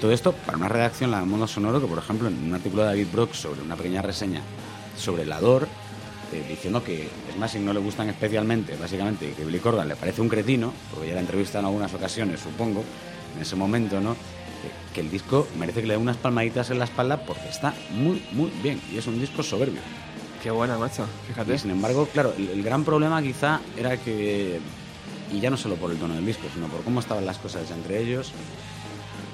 Todo 0.00 0.12
esto 0.12 0.32
para 0.32 0.56
una 0.56 0.68
redacción 0.68 1.10
la 1.10 1.24
modo 1.24 1.46
sonoro 1.46 1.80
que, 1.80 1.86
por 1.86 1.98
ejemplo, 1.98 2.28
en 2.28 2.38
un 2.44 2.54
artículo 2.54 2.82
de 2.82 2.88
David 2.88 3.06
Brock 3.12 3.34
sobre 3.34 3.60
una 3.62 3.76
pequeña 3.76 4.00
reseña 4.02 4.40
sobre 4.96 5.22
el 5.24 5.32
Ador, 5.32 5.68
eh, 6.32 6.44
diciendo 6.48 6.82
que 6.82 7.08
Smashing 7.34 7.64
no 7.64 7.72
le 7.72 7.80
gustan 7.80 8.08
especialmente, 8.08 8.76
básicamente, 8.76 9.30
y 9.30 9.32
que 9.32 9.44
Billy 9.44 9.58
Corgan 9.58 9.88
le 9.88 9.96
parece 9.96 10.20
un 10.20 10.28
cretino, 10.28 10.72
porque 10.92 11.08
ya 11.08 11.14
la 11.14 11.20
entrevista 11.20 11.58
en 11.58 11.64
algunas 11.64 11.92
ocasiones, 11.92 12.40
supongo, 12.40 12.84
en 13.36 13.42
ese 13.42 13.56
momento, 13.56 14.00
¿no? 14.00 14.12
Eh, 14.12 14.16
que 14.94 15.00
el 15.00 15.10
disco 15.10 15.48
merece 15.58 15.80
que 15.80 15.86
le 15.86 15.94
dé 15.94 15.98
unas 15.98 16.16
palmaditas 16.16 16.70
en 16.70 16.78
la 16.78 16.84
espalda 16.84 17.24
porque 17.24 17.48
está 17.48 17.74
muy, 17.90 18.22
muy 18.32 18.50
bien 18.62 18.80
y 18.92 18.98
es 18.98 19.06
un 19.06 19.18
disco 19.18 19.42
soberbio. 19.42 19.80
Qué 20.42 20.50
buena, 20.50 20.78
macho. 20.78 21.06
Fíjate. 21.28 21.54
Y 21.54 21.58
sin 21.58 21.70
embargo, 21.70 22.08
claro, 22.12 22.34
el, 22.36 22.48
el 22.48 22.62
gran 22.62 22.84
problema 22.84 23.22
quizá 23.22 23.60
era 23.76 23.96
que, 23.96 24.58
y 25.32 25.40
ya 25.40 25.50
no 25.50 25.56
solo 25.56 25.76
por 25.76 25.90
el 25.90 25.98
tono 25.98 26.14
del 26.14 26.26
disco, 26.26 26.46
sino 26.52 26.66
por 26.68 26.82
cómo 26.82 27.00
estaban 27.00 27.26
las 27.26 27.38
cosas 27.38 27.70
entre 27.70 28.00
ellos, 28.00 28.32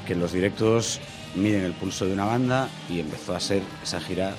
que 0.06 0.14
los 0.14 0.32
directos 0.32 1.00
miden 1.34 1.64
el 1.64 1.72
pulso 1.72 2.06
de 2.06 2.12
una 2.12 2.24
banda 2.24 2.68
y 2.88 3.00
empezó 3.00 3.34
a 3.34 3.40
ser 3.40 3.62
esa 3.82 4.00
gira, 4.00 4.34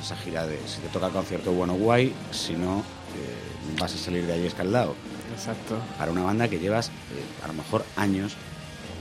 esa 0.00 0.16
gira 0.16 0.46
de 0.46 0.58
si 0.66 0.80
te 0.80 0.88
toca 0.88 1.08
concierto 1.10 1.52
bueno 1.52 1.74
guay, 1.74 2.12
si 2.30 2.54
no 2.54 2.78
eh, 2.78 3.78
vas 3.80 3.94
a 3.94 3.98
salir 3.98 4.26
de 4.26 4.34
ahí 4.34 4.46
escaldado. 4.46 4.94
Exacto. 5.32 5.78
Para 5.98 6.10
una 6.12 6.22
banda 6.22 6.48
que 6.48 6.58
llevas 6.58 6.88
eh, 6.88 7.44
a 7.44 7.48
lo 7.48 7.54
mejor 7.54 7.84
años 7.96 8.36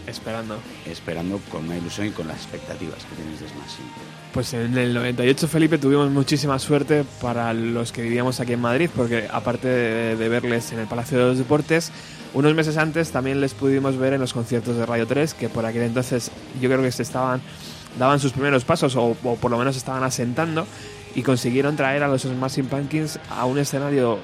Esperando. 0.07 0.57
esperando 0.85 1.39
con 1.51 1.65
una 1.65 1.77
ilusión 1.77 2.07
y 2.07 2.11
con 2.11 2.27
las 2.27 2.38
expectativas 2.38 3.03
que 3.05 3.15
tienes 3.15 3.39
de 3.39 3.47
Smashing. 3.47 3.85
Pues 4.34 4.53
en 4.53 4.77
el 4.77 4.93
98, 4.93 5.47
Felipe, 5.47 5.77
tuvimos 5.77 6.09
muchísima 6.09 6.57
suerte 6.59 7.03
para 7.21 7.53
los 7.53 7.91
que 7.91 8.01
vivíamos 8.01 8.39
aquí 8.39 8.53
en 8.53 8.61
Madrid, 8.61 8.89
porque 8.95 9.27
aparte 9.31 9.67
de, 9.67 10.15
de 10.15 10.30
verles 10.30 10.71
en 10.71 10.80
el 10.80 10.88
Palacio 10.88 11.17
de 11.17 11.26
los 11.26 11.38
Deportes, 11.38 11.91
unos 12.34 12.53
meses 12.53 12.77
antes 12.77 13.11
también 13.11 13.41
les 13.41 13.53
pudimos 13.53 13.97
ver 13.97 14.13
en 14.13 14.21
los 14.21 14.34
conciertos 14.34 14.77
de 14.77 14.85
Radio 14.85 15.07
3, 15.07 15.34
que 15.34 15.49
por 15.49 15.65
aquel 15.65 15.84
entonces 15.84 16.31
yo 16.61 16.69
creo 16.69 16.81
que 16.81 16.91
se 16.91 17.03
estaban 17.03 17.41
daban 17.98 18.20
sus 18.20 18.32
primeros 18.34 18.64
pasos 18.66 18.95
o, 18.95 19.16
o 19.24 19.36
por 19.36 19.49
lo 19.52 19.57
menos 19.57 19.76
estaban 19.78 20.03
asentando 20.03 20.68
y 21.16 21.24
consiguieron 21.24 21.76
traer 21.76 22.03
a 22.03 22.07
los 22.07 22.22
Smashing 22.22 22.68
Pumpkins 22.68 23.20
a 23.32 23.45
un 23.45 23.57
escenario 23.57 24.20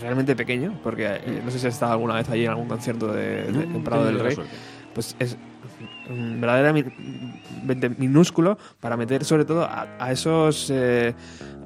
realmente 0.00 0.34
pequeño, 0.34 0.78
porque 0.82 1.06
eh, 1.06 1.42
no 1.44 1.50
sé 1.50 1.58
si 1.58 1.66
has 1.66 1.74
estado 1.74 1.92
alguna 1.92 2.14
vez 2.14 2.28
allí 2.28 2.44
en 2.44 2.50
algún 2.50 2.68
concierto 2.68 3.08
de, 3.12 3.44
de- 3.44 3.62
en 3.64 3.84
Prado 3.84 4.04
del 4.06 4.18
Rey. 4.18 4.36
pues 4.94 5.14
es 5.18 5.36
mm, 6.10 6.40
verdaderamente 6.40 6.92
minúsculo 7.98 8.58
para 8.80 8.96
meter 8.96 9.24
sobre 9.24 9.44
todo 9.44 9.62
a, 9.64 9.86
a 9.98 10.12
esos 10.12 10.70
eh, 10.70 11.14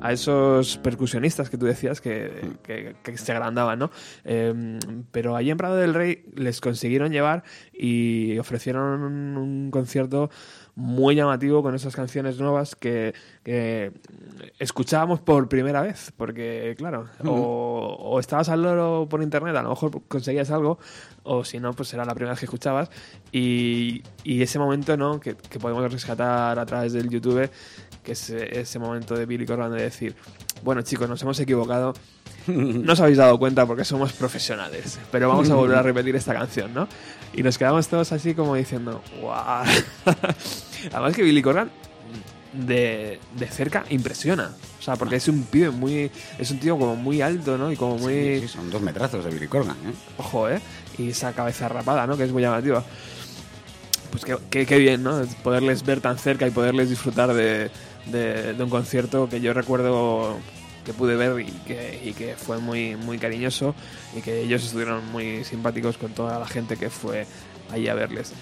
a 0.02 0.12
esos 0.12 0.78
percusionistas 0.78 1.50
que 1.50 1.58
tú 1.58 1.66
decías 1.66 2.00
que, 2.00 2.52
que- 2.62 2.96
que 3.02 3.18
se 3.18 3.32
agrandaban, 3.32 3.78
¿no? 3.78 3.90
Eh, 4.24 4.78
pero 5.12 5.36
allí 5.36 5.50
en 5.50 5.56
Prado 5.58 5.76
del 5.76 5.92
Rey 5.94 6.24
les 6.34 6.60
consiguieron 6.60 7.12
llevar 7.12 7.42
y 7.72 8.38
ofrecieron 8.38 9.02
un, 9.02 9.36
un 9.36 9.70
concierto 9.70 10.30
muy 10.80 11.14
llamativo 11.14 11.62
con 11.62 11.74
esas 11.74 11.94
canciones 11.94 12.40
nuevas 12.40 12.74
que, 12.74 13.14
que 13.44 13.92
escuchábamos 14.58 15.20
por 15.20 15.46
primera 15.48 15.82
vez, 15.82 16.10
porque 16.16 16.74
claro, 16.78 17.06
o, 17.24 17.96
o 18.00 18.18
estabas 18.18 18.48
al 18.48 18.62
loro 18.62 19.06
por 19.08 19.22
internet, 19.22 19.54
a 19.56 19.62
lo 19.62 19.70
mejor 19.70 20.02
conseguías 20.08 20.50
algo, 20.50 20.78
o 21.22 21.44
si 21.44 21.60
no, 21.60 21.74
pues 21.74 21.92
era 21.92 22.04
la 22.06 22.14
primera 22.14 22.32
vez 22.32 22.40
que 22.40 22.46
escuchabas, 22.46 22.90
y, 23.30 24.02
y 24.24 24.40
ese 24.40 24.58
momento, 24.58 24.96
¿no? 24.96 25.20
Que, 25.20 25.36
que 25.36 25.58
podemos 25.58 25.92
rescatar 25.92 26.58
a 26.58 26.64
través 26.64 26.94
del 26.94 27.10
YouTube, 27.10 27.50
que 28.02 28.12
es 28.12 28.30
ese 28.30 28.78
momento 28.78 29.14
de 29.14 29.26
Billy 29.26 29.44
Corgan 29.44 29.72
de 29.72 29.82
decir, 29.82 30.16
bueno 30.64 30.80
chicos, 30.80 31.08
nos 31.10 31.20
hemos 31.20 31.38
equivocado, 31.40 31.92
no 32.46 32.94
os 32.94 33.00
habéis 33.00 33.18
dado 33.18 33.38
cuenta 33.38 33.66
porque 33.66 33.84
somos 33.84 34.14
profesionales, 34.14 34.98
pero 35.12 35.28
vamos 35.28 35.50
a 35.50 35.54
volver 35.54 35.76
a 35.76 35.82
repetir 35.90 36.16
esta 36.16 36.32
canción, 36.32 36.72
¿no? 36.72 36.88
Y 37.34 37.42
nos 37.42 37.58
quedamos 37.58 37.86
todos 37.86 38.12
así 38.12 38.34
como 38.34 38.54
diciendo, 38.54 39.02
¡guau! 39.20 39.66
Además 40.92 41.14
que 41.14 41.22
Billy 41.22 41.42
Corgan 41.42 41.70
de, 42.52 43.20
de 43.38 43.46
cerca 43.46 43.84
impresiona. 43.90 44.50
O 44.78 44.82
sea, 44.82 44.96
porque 44.96 45.16
es 45.16 45.28
un 45.28 45.42
pibe 45.44 45.70
muy... 45.70 46.10
Es 46.38 46.50
un 46.50 46.58
tío 46.58 46.78
como 46.78 46.96
muy 46.96 47.20
alto, 47.20 47.56
¿no? 47.58 47.70
Y 47.70 47.76
como 47.76 47.98
muy... 47.98 48.40
Sí, 48.40 48.40
sí, 48.42 48.48
son 48.48 48.70
dos 48.70 48.80
metrazos 48.82 49.24
de 49.24 49.30
Billy 49.30 49.46
Corgan, 49.46 49.76
¿eh? 49.76 49.92
Ojo, 50.18 50.48
¿eh? 50.48 50.60
Y 50.98 51.10
esa 51.10 51.32
cabeza 51.32 51.68
rapada, 51.68 52.06
¿no? 52.06 52.16
Que 52.16 52.24
es 52.24 52.32
muy 52.32 52.42
llamativa. 52.42 52.82
Pues 54.10 54.24
qué, 54.24 54.36
qué- 54.50 54.66
qué 54.66 54.78
bien, 54.78 55.02
¿no? 55.02 55.22
Poderles 55.44 55.84
ver 55.84 56.00
tan 56.00 56.18
cerca 56.18 56.46
y 56.46 56.50
poderles 56.50 56.90
disfrutar 56.90 57.32
de, 57.32 57.70
de- 58.06 58.54
de 58.54 58.64
un 58.64 58.70
concierto 58.70 59.28
que 59.28 59.40
yo 59.40 59.52
recuerdo 59.52 60.36
que 60.84 60.92
pude 60.94 61.14
ver 61.14 61.38
y 61.40 61.44
que, 61.66 62.00
y 62.04 62.12
que 62.14 62.34
fue 62.34 62.58
muy, 62.58 62.96
muy 62.96 63.18
cariñoso 63.18 63.74
y 64.16 64.22
que 64.22 64.40
ellos 64.42 64.64
estuvieron 64.64 65.06
muy 65.12 65.44
simpáticos 65.44 65.96
con 65.98 66.12
toda 66.12 66.38
la 66.38 66.46
gente 66.46 66.76
que 66.76 66.88
fue 66.90 67.26
allí 67.70 67.86
a 67.88 67.94
verles. 67.94 68.32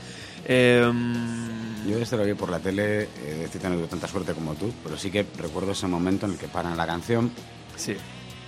Em, 0.44 1.86
Yo 1.89 1.98
este 1.98 2.16
lo 2.16 2.24
vi 2.24 2.35
por 2.35 2.51
la 2.51 2.59
tele, 2.59 3.02
eh, 3.05 3.09
decir 3.40 3.60
que 3.60 3.69
no 3.69 3.77
tuve 3.77 3.86
tanta 3.86 4.06
suerte 4.09 4.35
como 4.35 4.55
tú, 4.55 4.73
pero 4.85 4.98
sí 4.98 5.10
que 5.10 5.24
recuerdo 5.39 5.73
ese 5.73 5.86
momento 5.86 6.27
en 6.27 6.32
el 6.32 6.39
que 6.39 6.48
paran 6.48 6.77
la 6.77 6.86
canción 6.86 7.31
sí, 7.77 7.97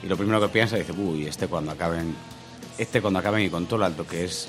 y 0.03 0.07
lo 0.07 0.17
primero 0.17 0.41
que 0.41 0.49
piensa 0.49 0.77
dice, 0.77 0.93
uy, 0.93 1.27
este 1.27 1.47
cuando 1.47 1.71
acaben, 1.73 2.15
este 2.77 3.01
cuando 3.01 3.19
acaben 3.19 3.43
y 3.45 3.49
con 3.49 3.67
todo 3.67 3.79
lo 3.79 3.87
alto 3.87 4.07
que 4.07 4.25
es, 4.25 4.49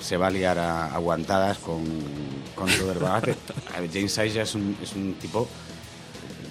se 0.00 0.16
va 0.16 0.28
a 0.28 0.30
liar 0.30 0.58
a 0.58 0.94
aguantadas 0.94 1.58
con, 1.58 1.84
con 2.54 2.68
todo 2.70 2.92
el 2.92 2.98
bagaje. 2.98 3.34
James 3.92 4.12
Isaac 4.12 4.36
es 4.36 4.54
un, 4.54 4.76
es 4.82 4.92
un 4.94 5.14
tipo, 5.14 5.46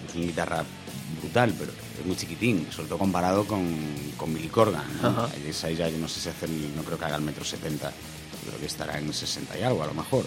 es 0.07 0.15
una 0.15 0.25
guitarra 0.25 0.63
brutal, 1.21 1.53
pero 1.57 1.71
es 1.99 2.05
muy 2.05 2.15
chiquitín, 2.15 2.67
sobre 2.71 2.89
todo 2.89 2.99
comparado 2.99 3.45
con, 3.45 3.65
con 4.17 4.33
Billy 4.33 4.49
Corgan. 4.49 4.83
¿no? 5.01 5.27
James 5.29 5.63
Isaac 5.71 5.91
yo 5.91 5.97
no 5.97 6.07
sé 6.07 6.19
si 6.19 6.29
hace, 6.29 6.45
el- 6.45 6.75
no 6.75 6.83
creo 6.83 6.97
que 6.99 7.05
haga 7.05 7.15
el 7.17 7.23
metro 7.23 7.43
setenta, 7.43 7.91
creo 8.45 8.59
que 8.59 8.65
estará 8.65 8.97
en 8.97 9.13
60 9.13 9.57
y 9.57 9.63
algo 9.63 9.84
a 9.84 9.88
lo 9.88 9.93
mejor. 9.93 10.26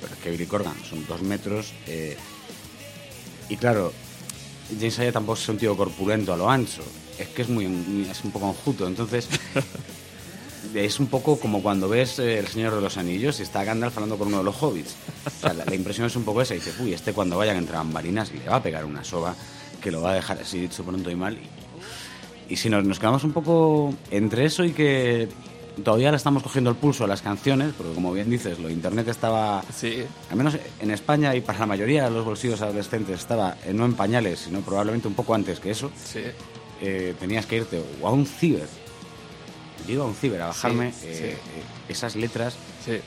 Pero 0.00 0.12
es 0.12 0.20
que 0.20 0.30
Billy 0.30 0.46
Corgan 0.46 0.76
son 0.84 1.06
dos 1.06 1.22
metros 1.22 1.72
eh, 1.86 2.16
y 3.48 3.56
claro, 3.56 3.92
James 4.78 4.98
Aya 4.98 5.12
tampoco 5.12 5.38
es 5.38 5.48
un 5.48 5.58
tío 5.58 5.76
corpulento 5.76 6.32
a 6.32 6.36
lo 6.36 6.50
ancho. 6.50 6.82
Es 7.18 7.28
que 7.28 7.42
es 7.42 7.48
muy, 7.48 7.66
es 8.10 8.24
un 8.24 8.30
poco 8.30 8.48
enjuto. 8.48 8.86
Entonces, 8.86 9.28
es 10.74 11.00
un 11.00 11.06
poco 11.06 11.38
como 11.38 11.62
cuando 11.62 11.88
ves 11.88 12.18
eh, 12.18 12.38
El 12.38 12.48
Señor 12.48 12.74
de 12.74 12.80
los 12.80 12.96
Anillos 12.96 13.38
y 13.38 13.42
está 13.42 13.64
Gandalf 13.64 13.96
hablando 13.96 14.18
con 14.18 14.28
uno 14.28 14.38
de 14.38 14.44
los 14.44 14.62
hobbits. 14.62 14.96
O 15.26 15.40
sea, 15.40 15.54
la, 15.54 15.64
la 15.64 15.74
impresión 15.74 16.06
es 16.06 16.16
un 16.16 16.24
poco 16.24 16.42
esa. 16.42 16.54
Y 16.54 16.58
dice, 16.58 16.72
uy, 16.80 16.92
este 16.92 17.12
cuando 17.12 17.36
vayan 17.38 17.56
entre 17.56 17.76
bambalinas 17.76 18.32
le 18.32 18.48
va 18.48 18.56
a 18.56 18.62
pegar 18.62 18.84
una 18.84 19.04
soba 19.04 19.34
que 19.80 19.90
lo 19.90 20.02
va 20.02 20.12
a 20.12 20.14
dejar 20.14 20.40
así 20.40 20.60
dicho 20.60 20.84
pronto 20.84 21.10
y 21.10 21.16
mal. 21.16 21.38
Y, 22.48 22.52
y 22.52 22.56
si 22.56 22.68
nos, 22.68 22.84
nos 22.84 22.98
quedamos 22.98 23.24
un 23.24 23.32
poco 23.32 23.94
entre 24.10 24.44
eso 24.44 24.64
y 24.64 24.72
que 24.72 25.28
todavía 25.84 26.10
le 26.10 26.16
estamos 26.16 26.42
cogiendo 26.42 26.70
el 26.70 26.76
pulso 26.76 27.04
a 27.04 27.06
las 27.06 27.22
canciones, 27.22 27.72
porque 27.76 27.94
como 27.94 28.12
bien 28.12 28.30
dices, 28.30 28.58
lo 28.58 28.70
internet 28.70 29.08
estaba 29.08 29.62
sí, 29.74 30.02
al 30.30 30.36
menos 30.36 30.56
en 30.80 30.90
España 30.90 31.34
y 31.34 31.40
para 31.40 31.58
la 31.60 31.66
mayoría 31.66 32.04
de 32.04 32.10
los 32.10 32.24
bolsillos 32.24 32.62
adolescentes 32.62 33.20
estaba 33.20 33.56
eh, 33.64 33.72
no 33.72 33.84
en 33.84 33.94
pañales, 33.94 34.40
sino 34.40 34.60
probablemente 34.60 35.08
un 35.08 35.14
poco 35.14 35.34
antes 35.34 35.60
que 35.60 35.70
eso, 35.70 35.90
sí. 36.02 36.20
eh, 36.80 37.14
tenías 37.20 37.46
que 37.46 37.56
irte 37.56 37.82
o 38.00 38.08
a 38.08 38.12
un 38.12 38.26
ciber. 38.26 38.68
Yo 39.86 39.92
iba 39.94 40.04
a 40.04 40.08
un 40.08 40.14
ciber 40.14 40.42
a 40.42 40.46
bajarme 40.48 40.92
Sí, 40.92 41.06
eh, 41.06 41.36
esas 41.88 42.16
letras 42.16 42.56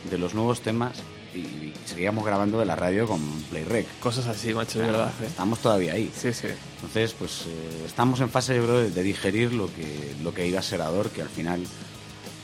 de 0.09 0.17
los 0.17 0.33
nuevos 0.33 0.61
temas 0.61 0.93
y, 1.33 1.39
y 1.39 1.73
seguíamos 1.85 2.25
grabando 2.25 2.59
de 2.59 2.65
la 2.65 2.75
radio 2.75 3.07
con 3.07 3.19
Playrec. 3.49 3.85
Cosas 3.99 4.27
así, 4.27 4.53
macho, 4.53 4.79
de 4.79 4.85
verdad. 4.87 5.11
Estamos 5.25 5.59
todavía 5.59 5.93
ahí. 5.93 6.11
Sí, 6.15 6.31
sí. 6.33 6.47
Entonces, 6.75 7.13
pues 7.17 7.45
estamos 7.85 8.19
en 8.21 8.29
fase, 8.29 8.55
yo 8.55 8.63
creo, 8.63 8.79
de, 8.79 8.91
de 8.91 9.03
digerir 9.03 9.53
lo 9.53 9.67
que, 9.73 10.15
lo 10.23 10.33
que 10.33 10.47
iba 10.47 10.59
a 10.59 10.63
ser 10.63 10.81
Ador, 10.81 11.09
que 11.09 11.21
al 11.21 11.29
final, 11.29 11.61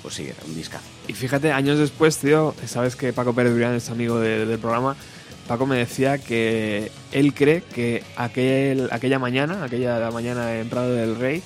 pues 0.05 0.15
sí, 0.17 0.29
un 0.47 0.53
discazo. 0.55 0.83
Y 1.07 1.13
fíjate, 1.13 1.51
años 1.51 1.79
después, 1.79 2.17
tío, 2.19 2.53
sabes 2.67 2.95
que 2.95 3.11
Paco 3.11 3.33
Pérez 3.33 3.55
Brián 3.55 3.73
es 3.73 3.89
amigo 3.89 4.19
de- 4.19 4.45
del 4.45 4.59
programa. 4.59 4.95
Paco 5.47 5.65
me 5.65 5.77
decía 5.77 6.19
que 6.19 6.91
él 7.11 7.33
cree 7.33 7.63
que 7.63 8.03
aquel, 8.15 8.87
aquella 8.91 9.17
mañana, 9.17 9.63
aquella 9.63 10.11
mañana 10.11 10.59
en 10.59 10.69
Prado 10.69 10.93
del 10.93 11.15
Rey, 11.15 11.41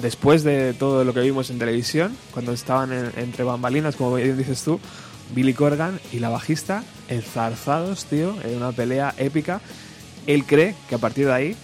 después 0.00 0.42
de 0.42 0.72
todo 0.72 1.04
lo 1.04 1.12
que 1.12 1.20
vimos 1.20 1.50
en 1.50 1.58
televisión, 1.58 2.16
cuando 2.30 2.52
estaban 2.52 2.92
en- 2.94 3.12
entre 3.18 3.44
bambalinas, 3.44 3.94
como 3.96 4.14
bien 4.14 4.38
dices 4.38 4.62
tú, 4.62 4.80
Billy 5.34 5.52
Corgan 5.52 6.00
y 6.10 6.18
la 6.20 6.30
bajista 6.30 6.82
enzarzados, 7.08 8.06
tío, 8.06 8.34
en 8.42 8.56
una 8.56 8.72
pelea 8.72 9.14
épica. 9.18 9.60
Él 10.26 10.44
cree 10.44 10.74
que 10.88 10.94
a 10.94 10.98
partir 10.98 11.26
de 11.26 11.32
ahí 11.34 11.56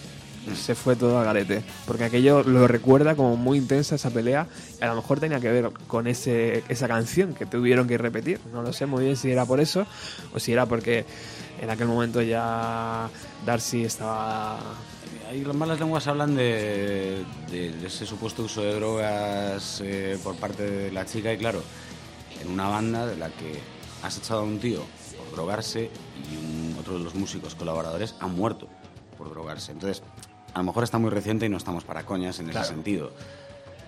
se 0.53 0.75
fue 0.75 0.95
todo 0.95 1.17
a 1.17 1.23
garete, 1.23 1.63
porque 1.87 2.03
aquello 2.03 2.43
lo 2.43 2.67
recuerda 2.67 3.15
como 3.15 3.35
muy 3.35 3.57
intensa 3.57 3.95
esa 3.95 4.09
pelea. 4.11 4.47
A 4.81 4.85
lo 4.87 4.95
mejor 4.95 5.19
tenía 5.19 5.39
que 5.39 5.49
ver 5.49 5.71
con 5.87 6.07
ese, 6.07 6.63
esa 6.69 6.87
canción 6.87 7.33
que 7.33 7.45
tuvieron 7.45 7.87
que 7.87 7.97
repetir. 7.97 8.39
No 8.53 8.61
lo 8.61 8.73
sé 8.73 8.85
muy 8.85 9.05
bien 9.05 9.17
si 9.17 9.31
era 9.31 9.45
por 9.45 9.59
eso 9.59 9.85
o 10.33 10.39
si 10.39 10.53
era 10.53 10.65
porque 10.65 11.05
en 11.61 11.69
aquel 11.69 11.87
momento 11.87 12.21
ya 12.21 13.09
Darcy 13.45 13.85
estaba 13.85 14.59
Hay 15.29 15.43
las 15.43 15.55
malas 15.55 15.79
lenguas 15.79 16.07
hablan 16.07 16.35
de, 16.35 17.23
de 17.49 17.87
ese 17.87 18.05
supuesto 18.05 18.43
uso 18.43 18.61
de 18.61 18.75
drogas 18.75 19.81
eh, 19.83 20.19
por 20.23 20.35
parte 20.35 20.63
de 20.63 20.91
la 20.91 21.05
chica 21.05 21.33
y 21.33 21.37
claro, 21.37 21.61
en 22.41 22.49
una 22.49 22.67
banda 22.67 23.07
de 23.07 23.15
la 23.15 23.29
que 23.29 23.59
has 24.03 24.17
echado 24.17 24.41
a 24.41 24.43
un 24.43 24.59
tío 24.59 24.81
por 25.17 25.31
drogarse 25.31 25.89
y 26.31 26.79
otro 26.79 26.97
de 26.97 27.03
los 27.03 27.15
músicos 27.15 27.55
colaboradores 27.55 28.15
ha 28.19 28.27
muerto 28.27 28.67
por 29.17 29.29
drogarse. 29.29 29.71
Entonces, 29.71 30.03
a 30.55 30.59
lo 30.59 30.63
mejor 30.63 30.85
está 30.85 30.97
muy 30.97 31.09
reciente 31.09 31.45
y 31.45 31.49
no 31.49 31.57
estamos 31.57 31.83
para 31.83 32.03
coñas 32.03 32.39
en 32.39 32.49
ese 32.49 32.63
sentido. 32.63 33.11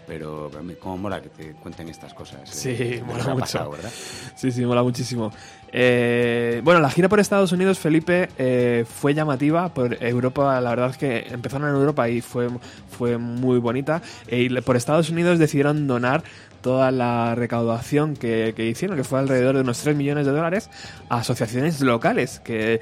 Pero, 0.06 0.50
cómo 0.80 0.98
mola 0.98 1.22
que 1.22 1.28
te 1.28 1.52
cuenten 1.54 1.90
estas 1.90 2.14
cosas. 2.14 2.50
Sí, 2.50 2.76
eh, 2.80 3.04
mola 3.06 3.24
que 3.24 3.30
ha 3.30 3.34
mucho. 3.34 3.42
pasado, 3.42 3.72
¿verdad? 3.72 3.92
Sí, 4.36 4.52
sí, 4.54 4.66
mola 4.66 4.82
muchísimo. 4.82 5.34
Eh, 5.72 6.62
bueno, 6.64 6.80
la 6.80 6.90
gira 6.90 7.10
por 7.10 7.20
Estados 7.20 7.52
Unidos, 7.52 7.78
Felipe, 7.78 8.30
eh, 8.38 8.86
fue 8.88 9.14
llamativa. 9.14 9.74
Por 9.74 10.02
Europa, 10.02 10.62
la 10.62 10.70
verdad 10.70 10.92
es 10.92 10.98
que 10.98 11.28
empezaron 11.30 11.70
en 11.70 11.76
Europa 11.76 12.08
y 12.08 12.22
fue, 12.22 12.48
fue 12.90 13.18
muy 13.18 13.60
bonita. 13.60 14.02
Eh, 14.28 14.44
y 14.50 14.62
por 14.62 14.78
Estados 14.78 15.10
Unidos 15.10 15.40
decidieron 15.40 15.88
donar 15.88 16.24
toda 16.62 16.92
la 16.92 17.36
recaudación 17.36 18.16
que, 18.16 18.54
hicieron, 18.58 18.98
que 18.98 19.04
fue 19.04 19.20
alrededor 19.20 19.56
de 19.56 19.62
unos 19.62 19.80
3 19.80 19.96
millones 19.96 20.26
de 20.26 20.32
dólares, 20.32 20.70
a 21.10 21.18
asociaciones 21.18 21.82
locales, 21.82 22.40
que, 22.40 22.80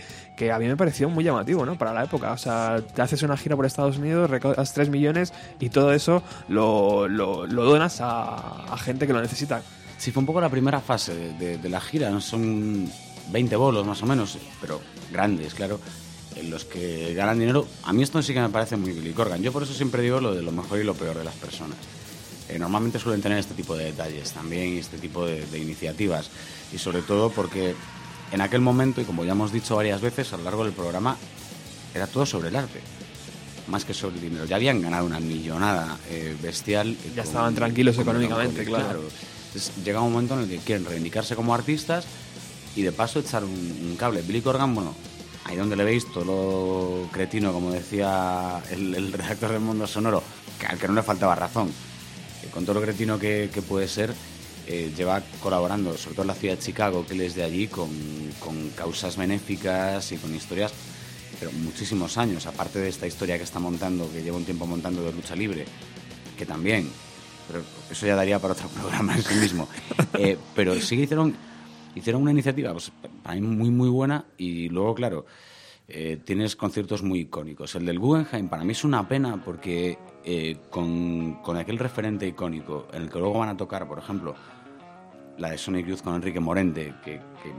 a 0.52 0.60
mí 0.60 0.68
me 0.68 0.78
pareció 0.78 1.10
muy 1.10 1.24
llamativo, 1.24 1.66
¿no? 1.66 1.78
Para 1.78 1.94
la 1.94 2.04
época. 2.04 2.32
O 2.32 2.38
sea, 2.38 2.82
te 2.94 3.02
haces 3.02 3.24
una 3.24 3.38
gira 3.38 3.56
por 3.56 3.66
Estados 3.66 3.98
Unidos, 3.98 4.30
recaudas 4.30 4.74
3 4.74 4.90
millones 4.90 5.34
y 5.60 5.70
todo 5.70 5.94
eso 5.94 6.24
lo, 6.48 7.08
lo, 7.08 7.46
donas 7.48 8.00
a, 8.02 8.76
gente 8.78 9.08
que 9.08 9.14
lo 9.14 9.22
necesita. 9.22 9.62
Sí, 9.98 10.12
fue 10.12 10.22
un 10.22 10.28
poco 10.28 10.42
la 10.42 10.50
primera 10.50 10.82
fase 10.82 11.34
de 11.40 11.70
la 11.70 11.80
gira. 11.80 12.10
¿no? 12.10 12.20
Son 12.22 12.90
20 13.32 13.56
bolos 13.56 13.86
más 13.86 14.02
o 14.04 14.06
menos, 14.06 14.38
pero 14.62 14.82
grandes, 15.12 15.54
claro, 15.54 15.80
en 16.36 16.50
los 16.50 16.66
que 16.66 17.14
ganan 17.14 17.40
dinero. 17.40 17.68
A 17.84 17.94
mí 17.94 18.04
esto 18.04 18.22
sí 18.22 18.34
que 18.34 18.42
me 18.42 18.50
parece 18.50 18.78
muy 18.78 18.92
Billy 18.92 19.14
Corgan. 19.14 19.42
Yo 19.42 19.52
por 19.52 19.64
eso 19.64 19.74
siempre 19.74 20.02
digo 20.02 20.20
lo 20.20 20.34
de 20.36 20.42
lo 20.42 20.52
mejor 20.52 20.80
y 20.80 20.84
lo 20.84 20.94
peor 20.94 21.18
de 21.18 21.24
las 21.24 21.36
personas. 21.36 21.78
Eh, 22.50 22.60
normalmente 22.60 23.00
suelen 23.00 23.22
tener 23.22 23.40
este 23.40 23.54
tipo 23.56 23.76
de 23.76 23.86
detalles 23.86 24.32
también 24.32 24.74
y 24.76 24.78
este 24.78 24.98
tipo 24.98 25.26
de, 25.26 25.46
de 25.46 25.60
iniciativas. 25.60 26.30
Y 26.74 26.78
sobre 26.78 27.02
todo 27.02 27.30
porque 27.32 27.76
en 28.32 28.42
aquel 28.42 28.62
momento, 28.62 29.02
y 29.02 29.04
como 29.06 29.24
ya 29.26 29.32
hemos 29.32 29.52
dicho 29.52 29.76
varias 29.76 30.02
veces 30.02 30.32
a 30.34 30.38
lo 30.38 30.44
largo 30.44 30.64
del 30.64 30.74
programa, 30.74 31.18
era 31.94 32.08
todo 32.08 32.26
sobre 32.26 32.50
el 32.50 32.56
arte. 32.56 32.82
Más 33.68 33.84
que 33.84 33.96
sobre 33.96 34.16
el 34.18 34.22
dinero. 34.22 34.46
Ya 34.46 34.58
habían 34.58 34.80
ganado 34.82 35.06
una 35.08 35.20
millonada 35.20 35.98
eh, 36.10 36.36
bestial. 36.42 36.92
eh, 36.92 37.12
Ya 37.16 37.24
estaban 37.24 37.56
tranquilos 37.56 37.96
con 37.96 38.04
económicamente, 38.04 38.64
claro. 38.64 39.02
Entonces, 39.48 39.72
llega 39.84 40.02
un 40.02 40.12
momento 40.12 40.36
en 40.36 40.42
el 40.42 40.50
que 40.50 40.58
quieren 40.60 40.86
reivindicarse 40.86 41.36
como 41.36 41.56
artistas 41.56 42.06
y 42.76 42.84
de 42.84 42.92
paso 42.92 43.20
echar 43.20 43.44
un, 43.44 43.50
un 43.90 43.96
cable. 43.98 44.22
Billy 44.22 44.42
Corgan, 44.42 44.76
bueno, 44.76 44.94
ahí 45.46 45.56
donde 45.56 45.76
le 45.76 45.84
veis 45.84 46.06
todo 46.14 46.26
lo 46.26 47.10
cretino, 47.12 47.54
como 47.54 47.72
decía 47.72 48.62
el, 48.70 48.94
el 48.94 49.14
redactor 49.14 49.52
del 49.54 49.62
Mundo 49.62 49.88
Sonoro, 49.88 50.22
que 50.60 50.68
al 50.68 50.78
que 50.78 50.88
no 50.88 50.94
le 50.94 51.02
faltaba 51.02 51.34
razón, 51.34 51.72
con 52.52 52.66
todo 52.66 52.76
lo 52.76 52.82
cretino 52.82 53.20
que, 53.20 53.50
que 53.54 53.62
puede 53.62 53.88
ser, 53.88 54.14
eh, 54.68 54.92
lleva 54.98 55.22
colaborando, 55.42 55.96
sobre 55.96 56.16
todo 56.16 56.24
en 56.24 56.28
la 56.30 56.34
ciudad 56.34 56.56
de 56.56 56.62
Chicago, 56.62 57.06
que 57.06 57.14
él 57.14 57.22
es 57.22 57.36
de 57.36 57.44
allí, 57.44 57.68
con, 57.68 57.90
con 58.40 58.70
causas 58.70 59.16
benéficas 59.16 60.12
y 60.12 60.18
con 60.18 60.34
historias, 60.34 60.74
pero 61.40 61.52
muchísimos 61.52 62.18
años, 62.18 62.48
aparte 62.48 62.80
de 62.80 62.90
esta 62.90 63.06
historia 63.06 63.38
que 63.38 63.44
está 63.44 63.60
montando, 63.60 64.12
que 64.12 64.24
lleva 64.24 64.38
un 64.38 64.46
tiempo 64.46 64.66
montando 64.66 65.04
de 65.04 65.12
lucha 65.12 65.36
libre, 65.36 65.66
que 66.36 66.46
también, 66.46 66.90
pero 67.48 67.64
eso 67.92 68.08
ya 68.08 68.16
daría 68.16 68.40
para 68.40 68.54
otro 68.54 68.68
programa 68.82 69.16
en 69.16 69.24
sí 69.24 69.36
mismo. 69.36 69.68
Eh, 70.18 70.38
pero 70.56 70.80
sí 70.80 70.96
que 70.96 71.04
hicieron, 71.04 71.36
hicieron 71.94 72.22
una 72.22 72.32
iniciativa 72.32 72.72
pues, 72.72 72.90
para 73.22 73.36
mí 73.36 73.42
muy, 73.42 73.70
muy 73.70 73.90
buena 73.90 74.24
y 74.38 74.70
luego, 74.70 74.96
claro, 74.96 75.26
eh, 75.88 76.18
tienes 76.24 76.56
conciertos 76.56 77.04
muy 77.04 77.20
icónicos. 77.22 77.76
El 77.76 77.86
del 77.86 78.00
Guggenheim 78.00 78.48
para 78.50 78.64
mí 78.64 78.72
es 78.72 78.84
una 78.84 79.08
pena 79.08 79.42
porque 79.44 79.98
eh, 80.24 80.58
con, 80.70 81.36
con 81.44 81.58
aquel 81.58 81.78
referente 81.78 82.28
icónico 82.28 82.88
en 82.94 83.04
el 83.04 83.10
que 83.10 83.20
luego 83.20 83.40
van 83.40 83.50
a 83.50 83.58
tocar, 83.58 83.88
por 83.88 84.00
ejemplo, 84.00 84.36
la 85.38 85.52
de 85.52 85.58
Sonic 85.58 85.88
Youth 85.88 86.02
con 86.02 86.16
Enrique 86.16 86.40
Morente, 86.40 86.94
que, 87.04 87.20
que 87.44 87.52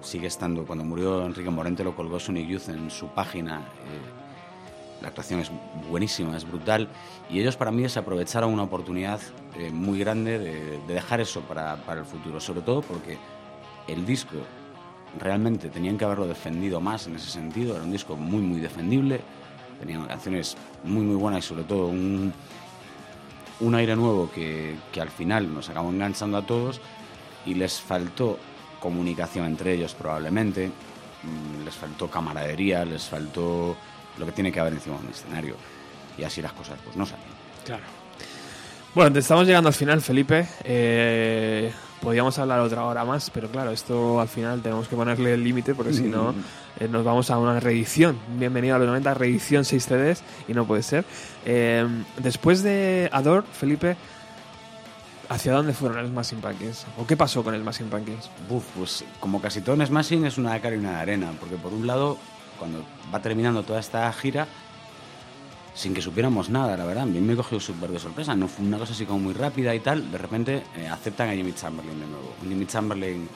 sigue 0.00 0.26
estando, 0.26 0.66
cuando 0.66 0.84
murió 0.84 1.24
Enrique 1.24 1.50
Morente 1.50 1.84
lo 1.84 1.94
colgó 1.94 2.18
Sonic 2.18 2.48
Youth 2.48 2.68
en 2.68 2.90
su 2.90 3.08
página. 3.08 3.60
eh, 3.60 4.22
la 5.00 5.08
actuación 5.08 5.40
es 5.40 5.50
buenísima, 5.90 6.36
es 6.36 6.46
brutal. 6.46 6.88
Y 7.28 7.40
ellos 7.40 7.56
para 7.56 7.72
mí 7.72 7.82
desaprovecharon 7.82 8.52
una 8.52 8.62
oportunidad 8.62 9.20
eh, 9.56 9.70
muy 9.70 9.98
grande 9.98 10.38
de, 10.38 10.78
de 10.86 10.94
dejar 10.94 11.20
eso 11.20 11.40
para, 11.40 11.76
para 11.84 12.00
el 12.00 12.06
futuro, 12.06 12.38
sobre 12.38 12.60
todo 12.60 12.82
porque 12.82 13.18
el 13.88 14.06
disco 14.06 14.36
realmente 15.18 15.68
tenían 15.68 15.98
que 15.98 16.04
haberlo 16.04 16.26
defendido 16.26 16.80
más 16.80 17.06
en 17.06 17.16
ese 17.16 17.30
sentido, 17.30 17.74
era 17.74 17.84
un 17.84 17.92
disco 17.92 18.16
muy 18.16 18.40
muy 18.40 18.60
defendible, 18.60 19.20
tenían 19.78 20.06
canciones 20.06 20.56
muy 20.84 21.02
muy 21.02 21.16
buenas 21.16 21.44
y 21.44 21.48
sobre 21.48 21.64
todo 21.64 21.86
un, 21.86 22.32
un 23.60 23.74
aire 23.74 23.96
nuevo 23.96 24.30
que, 24.30 24.76
que 24.92 25.00
al 25.00 25.10
final 25.10 25.52
nos 25.52 25.68
acabó 25.68 25.90
enganchando 25.90 26.38
a 26.38 26.46
todos 26.46 26.80
y 27.46 27.54
les 27.54 27.80
faltó 27.80 28.38
comunicación 28.80 29.46
entre 29.46 29.74
ellos 29.74 29.94
probablemente, 29.94 30.68
mm, 30.68 31.64
les 31.64 31.74
faltó 31.74 32.08
camaradería, 32.08 32.84
les 32.84 33.04
faltó 33.04 33.76
lo 34.18 34.26
que 34.26 34.32
tiene 34.32 34.50
que 34.50 34.60
haber 34.60 34.74
encima 34.74 34.96
de 34.98 35.04
un 35.06 35.10
escenario 35.10 35.56
y 36.18 36.24
así 36.24 36.42
las 36.42 36.52
cosas 36.52 36.78
pues 36.84 36.96
no 36.96 37.06
salen. 37.06 37.24
Claro. 37.64 38.01
Bueno, 38.94 39.10
te 39.10 39.20
estamos 39.20 39.46
llegando 39.46 39.68
al 39.68 39.74
final, 39.74 40.02
Felipe. 40.02 40.46
Eh, 40.64 41.72
podríamos 42.02 42.38
hablar 42.38 42.60
otra 42.60 42.84
hora 42.84 43.06
más, 43.06 43.30
pero 43.30 43.48
claro, 43.48 43.70
esto 43.70 44.20
al 44.20 44.28
final 44.28 44.60
tenemos 44.60 44.86
que 44.86 44.94
ponerle 44.94 45.32
el 45.32 45.42
límite 45.42 45.74
porque 45.74 45.94
si 45.94 46.02
no 46.02 46.34
eh, 46.78 46.88
nos 46.88 47.02
vamos 47.02 47.30
a 47.30 47.38
una 47.38 47.58
reedición. 47.58 48.18
Bienvenido 48.38 48.76
a 48.76 48.78
los 48.78 48.88
90, 48.88 49.14
reedición 49.14 49.64
6 49.64 49.82
CDs 49.82 50.22
y 50.46 50.52
no 50.52 50.66
puede 50.66 50.82
ser. 50.82 51.06
Eh, 51.46 51.88
después 52.18 52.62
de 52.62 53.08
Ador, 53.12 53.46
Felipe, 53.50 53.96
¿hacia 55.30 55.54
dónde 55.54 55.72
fueron 55.72 55.98
el 55.98 56.08
Smashing 56.08 56.42
Pumpkins? 56.42 56.84
¿O 56.98 57.06
qué 57.06 57.16
pasó 57.16 57.42
con 57.42 57.54
el 57.54 57.62
Smashing 57.62 57.88
Pumpkins? 57.88 58.28
Buf, 58.46 58.64
pues 58.76 59.06
como 59.20 59.40
casi 59.40 59.62
todo 59.62 59.74
en 59.74 59.86
Smashing 59.86 60.26
es 60.26 60.36
una 60.36 60.52
de 60.52 60.60
cara 60.60 60.76
y 60.76 60.78
una 60.78 60.90
de 60.90 61.00
arena, 61.00 61.32
porque 61.40 61.56
por 61.56 61.72
un 61.72 61.86
lado, 61.86 62.18
cuando 62.58 62.84
va 63.12 63.20
terminando 63.22 63.62
toda 63.62 63.80
esta 63.80 64.12
gira, 64.12 64.46
sin 65.74 65.94
que 65.94 66.02
supiéramos 66.02 66.50
nada, 66.50 66.76
la 66.76 66.84
verdad, 66.84 67.04
a 67.04 67.06
mí 67.06 67.18
me 67.20 67.34
cogió 67.34 67.58
súper 67.58 67.90
de 67.90 67.98
sorpresa, 67.98 68.34
no 68.36 68.46
fue 68.48 68.64
una 68.66 68.78
cosa 68.78 68.92
así 68.92 69.06
como 69.06 69.20
muy 69.20 69.32
rápida 69.34 69.74
y 69.74 69.80
tal, 69.80 70.10
de 70.12 70.18
repente 70.18 70.62
eh, 70.76 70.86
aceptan 70.88 71.30
a 71.30 71.32
Jimmy 71.34 71.52
Chamberlain 71.54 71.98
de 71.98 72.06
nuevo. 72.06 72.34
Jimmy 72.46 72.66
Chamberlain... 72.66 73.28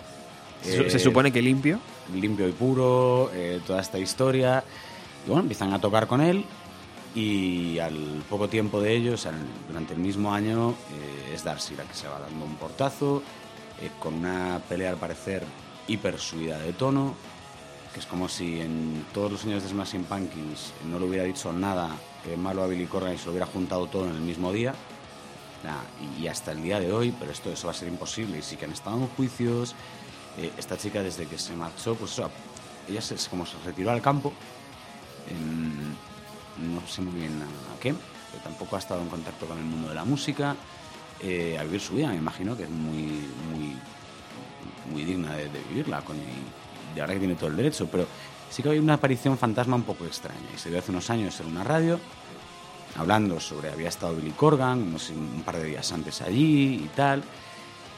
Se- 0.63 0.87
eh, 0.87 0.91
Se 0.91 0.99
supone 0.99 1.33
que 1.33 1.41
limpio. 1.41 1.79
limpio 2.15 2.49
y 2.49 2.53
puro, 2.53 3.31
eh, 3.33 3.61
toda 3.67 3.81
esta 3.81 3.99
historia. 3.99 4.63
Y 5.25 5.29
bueno, 5.29 5.43
empiezan 5.43 5.73
a 5.73 5.81
tocar 5.81 6.07
con 6.07 6.21
él 6.21 6.45
y 7.15 7.79
al 7.79 8.23
poco 8.29 8.49
tiempo 8.49 8.81
de 8.81 8.95
ello, 8.95 9.15
o 9.15 9.17
sea, 9.17 9.33
durante 9.69 9.95
el 9.95 10.01
mismo 10.01 10.33
año, 10.35 10.75
es 11.33 11.43
Darcy 11.43 11.75
la 11.75 11.85
que 11.85 11.95
se 11.95 12.07
va 12.09 12.19
dando 12.21 12.45
un 12.45 12.57
portazo, 12.57 13.23
con 13.99 14.15
una 14.15 14.61
pelea 14.69 14.91
al 14.91 14.97
parecer 14.97 15.43
hiper 15.89 16.19
subida 16.19 16.59
de 16.59 16.73
tono, 16.75 17.15
que 17.95 18.01
es 18.01 18.07
como 18.07 18.29
si 18.29 18.61
en 18.61 19.05
todos 19.15 19.33
los 19.33 19.45
años 19.45 19.63
de 19.63 19.69
Smashing 19.71 20.05
Pumpkins 20.05 20.73
no 20.91 20.99
le 20.99 21.07
hubiera 21.07 21.25
dicho 21.25 21.53
nada 21.53 21.89
eh, 22.29 22.37
malo 22.37 22.63
a 22.63 22.67
Billy 22.67 22.85
y 22.85 23.19
se 23.19 23.25
lo 23.27 23.31
hubiera 23.31 23.47
juntado 23.47 23.87
todo 23.87 24.07
en 24.07 24.15
el 24.15 24.21
mismo 24.21 24.53
día. 24.53 24.75
Y, 26.21 26.29
hasta 26.29 26.53
el 26.53 26.63
día 26.63 26.79
de 26.79 26.93
hoy, 26.93 27.13
pero 27.19 27.33
esto 27.33 27.51
eso 27.51 27.67
va 27.67 27.73
a 27.73 27.75
ser 27.75 27.89
imposible. 27.89 28.39
Y 28.39 28.43
sí 28.43 28.57
que 28.57 28.67
han 28.67 28.73
estado 28.73 28.97
en 28.99 29.09
juicios. 29.09 29.75
Eh, 30.39 30.53
esta 30.59 30.77
chica 30.77 31.03
desde 31.03 31.27
que 31.27 31.39
se 31.39 31.55
marchó, 31.55 31.95
pues 31.95 32.21
ella 32.89 33.01
se, 33.01 33.17
como 33.29 33.47
se 33.47 33.57
retiró 33.65 33.91
al 33.91 34.03
campo, 34.03 34.33
en- 35.31 35.97
no 36.75 36.87
sé 36.87 37.03
muy 37.03 37.19
bien 37.21 37.43
a, 37.43 37.75
a 37.75 37.81
qué, 37.81 37.95
tampoco 38.45 38.77
ha 38.77 38.79
estado 38.79 39.01
en 39.01 39.09
contacto 39.09 39.47
con 39.47 39.59
el 39.59 39.65
mundo 39.65 39.89
de 39.89 39.95
la 39.95 40.05
música, 40.05 40.55
eh, 41.21 41.57
a 41.59 41.65
vivir 41.65 41.81
su 41.81 41.95
vida, 41.95 42.09
me 42.09 42.17
imagino 42.17 42.57
que 42.57 42.65
es 42.65 42.71
muy, 42.71 43.27
muy, 43.51 43.77
muy 44.93 45.05
digna 45.05 45.35
de, 45.35 45.49
de 45.49 45.59
vivirla, 45.71 46.03
coño, 46.03 46.21
y 46.21 46.95
de 46.95 47.01
verdad 47.01 47.15
que 47.15 47.21
tiene 47.21 47.35
todo 47.35 47.49
el 47.49 47.57
derecho, 47.57 47.89
pero 47.91 48.07
sí 48.51 48.63
que 48.63 48.71
hay 48.71 48.79
una 48.79 48.95
aparición 48.95 49.37
fantasma 49.39 49.77
un 49.77 49.83
poco 49.83 50.05
extraña, 50.07 50.41
y 50.55 50.59
se 50.59 50.71
vio 50.71 50.79
hace 50.79 50.91
unos 50.91 51.11
años 51.11 51.39
en 51.41 51.47
una 51.47 51.65
radio, 51.65 51.99
hablando 52.97 53.39
sobre, 53.41 53.71
había 53.71 53.89
estado 53.89 54.15
Billy 54.17 54.31
Corgan, 54.33 54.83
unos- 54.83 55.11
un 55.11 55.43
par 55.45 55.57
de 55.57 55.65
días 55.65 55.91
antes 55.93 56.23
allí 56.23 56.75
y 56.85 56.91
tal, 56.95 57.23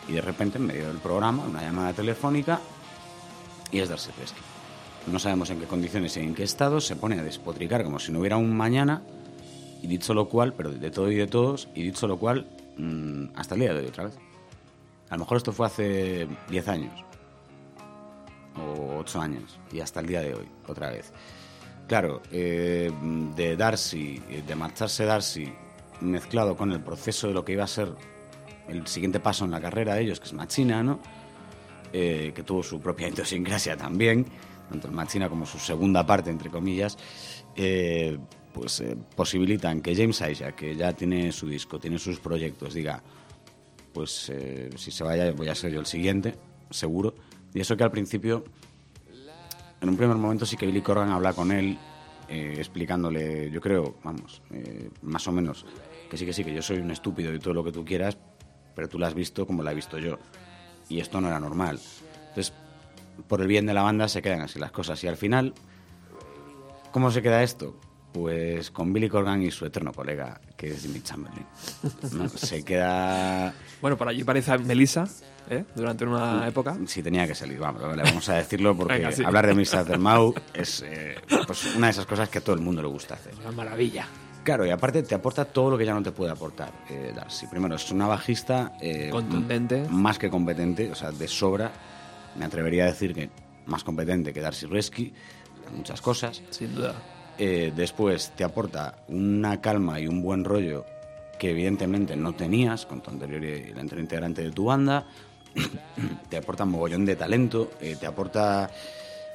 y 0.08 0.12
de 0.12 0.20
repente 0.20 0.58
en 0.58 0.66
medio 0.66 0.88
del 0.88 0.98
programa, 0.98 1.44
una 1.44 1.60
llamada 1.62 1.92
telefónica, 1.92 2.60
y 3.70 3.78
es 3.80 3.88
Darcy 3.88 4.10
Pesky. 4.18 4.40
No 5.06 5.18
sabemos 5.18 5.48
en 5.50 5.60
qué 5.60 5.66
condiciones 5.66 6.16
y 6.16 6.20
en 6.20 6.34
qué 6.34 6.42
estado, 6.42 6.80
se 6.80 6.96
pone 6.96 7.18
a 7.18 7.22
despotricar 7.22 7.84
como 7.84 7.98
si 7.98 8.12
no 8.12 8.18
hubiera 8.20 8.36
un 8.36 8.54
mañana 8.56 9.02
Y 9.80 9.86
dicho 9.86 10.12
lo 10.12 10.28
cual, 10.28 10.54
pero 10.54 10.70
de 10.72 10.90
todo 10.90 11.08
y 11.12 11.14
de 11.14 11.28
todos, 11.28 11.68
y 11.72 11.84
dicho 11.84 12.08
lo 12.08 12.16
cual, 12.18 12.46
mm, 12.78 13.26
hasta 13.36 13.54
el 13.54 13.60
día 13.60 13.72
de 13.72 13.78
hoy 13.80 13.86
otra 13.86 14.04
vez. 14.06 14.14
A 15.08 15.14
lo 15.14 15.20
mejor 15.20 15.36
esto 15.36 15.52
fue 15.52 15.66
hace 15.68 16.26
10 16.50 16.66
años 16.66 16.92
o 18.60 18.98
8 18.98 19.20
años 19.20 19.59
y 19.72 19.80
hasta 19.80 20.01
el 20.01 20.06
día 20.06 20.20
de 20.20 20.35
hoy 20.35 20.48
otra 20.66 20.90
vez. 20.90 21.12
Claro, 21.89 22.20
eh, 22.30 22.93
de 23.35 23.56
Darcy, 23.56 24.22
eh, 24.28 24.43
de 24.47 24.55
marcharse 24.55 25.06
Darcy, 25.06 25.51
mezclado 26.02 26.55
con 26.55 26.70
el 26.70 26.82
proceso 26.82 27.28
de 27.28 27.32
lo 27.32 27.47
que 27.47 27.52
iba 27.52 27.64
a 27.64 27.66
ser 27.66 27.94
el 28.68 28.86
siguiente 28.86 29.20
paso 29.20 29.47
en 29.47 29.52
la 29.52 29.60
carrera 29.60 29.94
de 29.94 30.02
ellos, 30.02 30.20
que 30.20 30.26
es 30.26 30.35
Machina, 30.35 30.82
¿no? 30.82 31.01
Eh, 31.90 32.32
que 32.35 32.43
tuvo 32.43 32.62
su 32.62 32.78
propia 32.78 33.09
idiosincrasia 33.12 33.74
también, 33.74 34.26
tanto 34.68 34.86
el 34.86 34.93
Machina 34.93 35.30
como 35.30 35.47
su 35.47 35.59
segunda 35.59 36.05
parte, 36.05 36.28
entre 36.28 36.51
comillas, 36.51 36.98
eh, 37.56 38.18
pues 38.52 38.85
posibilitan 39.16 39.80
que 39.80 39.97
James 39.97 40.22
Isaac, 40.30 40.56
que 40.56 40.76
ya 40.76 40.93
tiene 40.93 41.32
su 41.32 41.48
disco, 41.48 41.78
tiene 41.78 41.98
sus 41.98 42.20
proyectos, 42.20 42.74
diga, 42.74 43.02
pues 43.94 44.30
si 44.76 44.90
se 44.90 45.05
vaya 45.05 45.32
voy 45.32 45.48
a 45.48 45.55
ser 45.55 45.72
yo 45.72 45.80
el 45.80 45.86
siguiente, 45.86 46.35
seguro. 46.70 47.14
Y 47.54 47.60
eso 47.60 47.76
que 47.76 47.84
al 47.84 47.90
principio, 47.90 48.44
en 49.80 49.88
un 49.88 49.96
primer 49.96 50.16
momento 50.16 50.46
sí 50.46 50.56
que 50.56 50.66
Billy 50.66 50.82
Corgan 50.82 51.10
habla 51.10 51.32
con 51.32 51.52
él, 51.52 51.78
eh, 52.28 52.54
explicándole, 52.58 53.50
yo 53.50 53.60
creo, 53.60 53.96
vamos, 54.04 54.42
eh, 54.50 54.90
más 55.02 55.26
o 55.28 55.32
menos, 55.32 55.64
que 56.10 56.16
sí 56.16 56.26
que 56.26 56.32
sí, 56.32 56.44
que 56.44 56.54
yo 56.54 56.62
soy 56.62 56.78
un 56.78 56.90
estúpido 56.90 57.32
y 57.34 57.38
todo 57.38 57.54
lo 57.54 57.64
que 57.64 57.72
tú 57.72 57.84
quieras, 57.84 58.18
pero 58.74 58.88
tú 58.88 58.98
la 58.98 59.06
has 59.06 59.14
visto 59.14 59.46
como 59.46 59.62
la 59.62 59.72
he 59.72 59.74
visto 59.74 59.98
yo. 59.98 60.18
Y 60.88 61.00
esto 61.00 61.20
no 61.20 61.28
era 61.28 61.40
normal. 61.40 61.80
Entonces, 62.28 62.52
por 63.26 63.40
el 63.40 63.48
bien 63.48 63.66
de 63.66 63.74
la 63.74 63.82
banda 63.82 64.08
se 64.08 64.22
quedan 64.22 64.40
así 64.40 64.58
las 64.58 64.72
cosas. 64.72 65.02
Y 65.04 65.08
al 65.08 65.16
final, 65.16 65.54
¿cómo 66.92 67.10
se 67.10 67.22
queda 67.22 67.42
esto? 67.42 67.74
Pues 68.12 68.70
con 68.70 68.93
Billy 68.93 69.09
Corgan 69.09 69.43
y 69.43 69.51
su 69.51 69.66
eterno 69.66 69.93
colega, 69.93 70.40
que 70.56 70.68
es 70.68 70.82
Jimmy 70.82 71.01
Chamberlain. 71.02 71.47
¿no? 72.12 72.28
Se 72.28 72.64
queda... 72.64 73.52
Bueno, 73.82 73.97
por 73.97 74.09
allí 74.09 74.24
parece 74.24 74.52
a 74.52 74.59
Melissa, 74.59 75.05
¿eh? 75.51 75.64
durante 75.74 76.05
una 76.06 76.48
época. 76.48 76.76
Si 76.86 77.02
tenía 77.02 77.26
que 77.26 77.35
salir, 77.35 77.59
vamos, 77.59 77.82
vale, 77.82 78.02
vamos 78.02 78.28
a 78.30 78.35
decirlo 78.36 78.74
porque 78.76 78.94
Venga, 78.94 79.12
sí. 79.12 79.22
hablar 79.24 79.47
de 79.47 79.55
Mr. 79.55 79.85
Dermau 79.85 80.35
es 80.55 80.82
eh, 80.86 81.16
pues 81.47 81.74
una 81.76 81.89
de 81.89 81.90
esas 81.93 82.06
cosas 82.06 82.28
que 82.30 82.39
a 82.39 82.40
todo 82.40 82.55
el 82.56 82.62
mundo 82.62 82.80
le 82.80 82.89
gusta 82.89 83.14
hacer. 83.14 83.35
Una 83.40 83.52
maravilla. 83.52 84.06
Claro, 84.43 84.64
y 84.64 84.70
aparte 84.70 85.02
te 85.02 85.14
aporta 85.14 85.44
todo 85.44 85.72
lo 85.72 85.76
que 85.78 85.85
ya 85.85 85.93
no 85.93 86.02
te 86.02 86.10
puede 86.10 86.32
aportar 86.32 86.72
eh, 86.89 87.12
Darcy. 87.14 87.47
Primero, 87.48 87.76
es 87.76 87.90
una 87.90 88.06
bajista 88.06 88.72
eh, 88.80 89.10
Contundente. 89.10 89.86
más 89.90 90.18
que 90.18 90.30
competente, 90.30 90.90
o 90.90 90.94
sea, 90.94 91.12
de 91.12 91.28
sobra. 91.28 91.70
Me 92.36 92.47
atrevería 92.47 92.85
a 92.85 92.86
decir 92.86 93.14
que 93.14 93.28
más 93.66 93.85
competente 93.85 94.32
que 94.32 94.40
Darcy 94.40 94.64
Resky 94.66 95.12
en 95.68 95.76
muchas 95.76 96.01
cosas. 96.01 96.43
Sin 96.48 96.74
duda. 96.74 96.94
Eh, 97.39 97.73
después 97.74 98.32
te 98.36 98.43
aporta 98.44 98.97
una 99.09 99.60
calma 99.60 100.01
y 100.01 100.09
un 100.09 100.23
buen 100.23 100.44
rollo 100.44 100.85
que 101.39 101.51
evidentemente 101.51 102.16
no 102.16 102.32
tenías 102.35 102.85
con 102.85 103.01
tu 103.01 103.10
anterior 103.10 103.44
y 103.44 103.70
el 103.70 103.78
anterior 103.78 104.01
integrante 104.01 104.43
de 104.43 104.51
tu 104.51 104.65
banda. 104.65 105.06
te 106.28 106.36
aporta 106.36 106.65
un 106.65 106.70
mogollón 106.70 107.05
de 107.05 107.16
talento, 107.16 107.70
eh, 107.81 107.97
te 107.98 108.06
aporta 108.06 108.70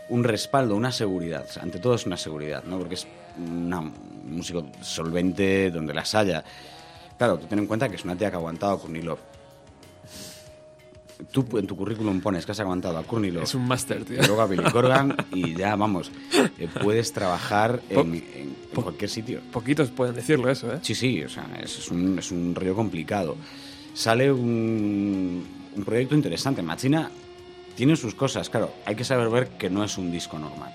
un 0.10 0.24
respaldo, 0.24 0.76
una 0.76 0.92
seguridad. 0.92 1.46
Ante 1.62 1.80
todo 1.80 1.96
es 1.96 2.06
una 2.06 2.18
seguridad, 2.18 2.64
¿no? 2.66 2.78
Porque 2.78 2.96
es 2.96 3.08
una- 3.38 3.80
un 3.80 4.36
músico 4.36 4.66
solvente 4.82 5.72
donde 5.72 5.94
las 5.94 6.14
haya. 6.14 6.44
Claro, 7.18 7.38
tú 7.40 7.48
ten 7.48 7.60
en 7.60 7.68
cuenta 7.68 7.88
que 7.88 7.96
es 7.96 8.04
una 8.04 8.16
tía 8.18 8.30
que 8.30 8.36
ha 8.36 8.40
aguantado 8.40 8.80
Courtney 8.80 9.02
Love. 9.02 9.20
Tú 11.32 11.46
en 11.58 11.68
tu 11.68 11.76
currículum 11.78 12.22
pones 12.22 12.46
que 12.46 12.52
has 12.54 12.60
aguantado 12.60 12.98
a 12.98 13.04
Courtney 13.04 13.32
Love 13.32 13.44
Es 13.44 13.56
un 13.56 13.68
máster, 13.68 14.04
tío. 14.04 14.18
y 14.22 14.26
luego 14.26 14.42
a 14.42 14.48
Billy 14.48 14.64
Corgan 14.72 15.16
y 15.34 15.54
ya, 15.58 15.76
vamos, 15.76 16.12
eh, 16.58 16.68
puedes 16.82 17.14
trabajar 17.14 17.80
Po- 17.94 18.02
en, 18.02 18.16
en- 18.16 18.56
en 18.76 18.82
cualquier 18.82 19.10
sitio. 19.10 19.40
Poquitos 19.52 19.90
pueden 19.92 20.16
decirlo 20.16 20.50
eso, 20.50 20.74
¿eh? 20.74 20.80
Sí, 20.82 20.96
sí, 20.96 21.24
o 21.24 21.30
sea, 21.30 21.46
es, 21.62 21.78
es 21.80 21.92
un, 21.92 22.18
es 22.20 22.32
un 22.32 22.56
rollo 22.56 22.76
complicado. 22.76 23.36
Sale 23.94 24.32
un, 24.32 25.46
un 25.76 25.84
proyecto 25.84 26.16
interesante. 26.16 26.62
Machina 26.64 27.10
tiene 27.76 27.96
sus 27.96 28.16
cosas, 28.16 28.50
claro, 28.50 28.72
hay 28.86 28.96
que 28.96 29.04
saber 29.04 29.30
ver 29.30 29.50
que 29.50 29.70
no 29.70 29.84
es 29.84 29.98
un 29.98 30.12
disco 30.12 30.38
normal. 30.40 30.74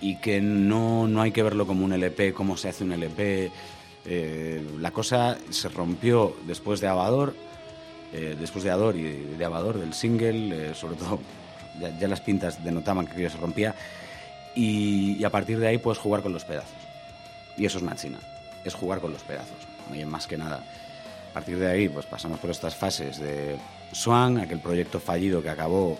Y 0.00 0.16
que 0.20 0.40
no, 0.40 1.08
no 1.08 1.22
hay 1.22 1.32
que 1.32 1.42
verlo 1.42 1.66
como 1.66 1.84
un 1.84 1.92
LP, 1.92 2.32
cómo 2.32 2.56
se 2.56 2.68
hace 2.68 2.84
un 2.84 2.92
LP. 2.92 3.50
Eh, 4.04 4.64
la 4.78 4.92
cosa 4.92 5.36
se 5.50 5.68
rompió 5.68 6.36
después 6.46 6.80
de 6.80 6.86
Avador, 6.86 7.34
eh, 8.12 8.36
después 8.38 8.64
de 8.64 8.70
Ador 8.70 8.96
y 8.96 9.02
de, 9.02 9.44
Avador, 9.44 9.78
del 9.78 9.94
single, 9.94 10.70
eh, 10.70 10.74
sobre 10.74 10.96
todo 10.96 11.20
ya, 11.78 12.08
las 12.08 12.20
pintas 12.20 12.62
denotaban 12.64 13.06
que 13.06 13.12
aquello 13.12 13.30
se 13.30 13.38
rompía. 13.38 13.74
Y, 14.54 15.22
a 15.24 15.30
partir 15.30 15.58
de 15.58 15.68
ahí 15.68 15.78
puedes 15.78 15.98
jugar 15.98 16.22
con 16.22 16.32
los 16.32 16.44
pedazos. 16.44 16.76
Y 17.56 17.66
eso 17.66 17.78
es 17.78 17.84
Machina, 17.84 18.18
es 18.64 18.74
jugar 18.74 19.00
con 19.00 19.12
los 19.12 19.22
pedazos, 19.22 19.56
más 20.06 20.26
que 20.26 20.36
nada. 20.36 20.64
A 21.30 21.34
partir 21.34 21.58
de 21.58 21.68
ahí, 21.68 21.88
pues 21.88 22.06
pasamos 22.06 22.38
por 22.38 22.50
estas 22.50 22.74
fases 22.74 23.18
de 23.18 23.56
Swan, 23.92 24.38
aquel 24.38 24.60
proyecto 24.60 25.00
fallido 25.00 25.42
que 25.42 25.50
acabó 25.50 25.98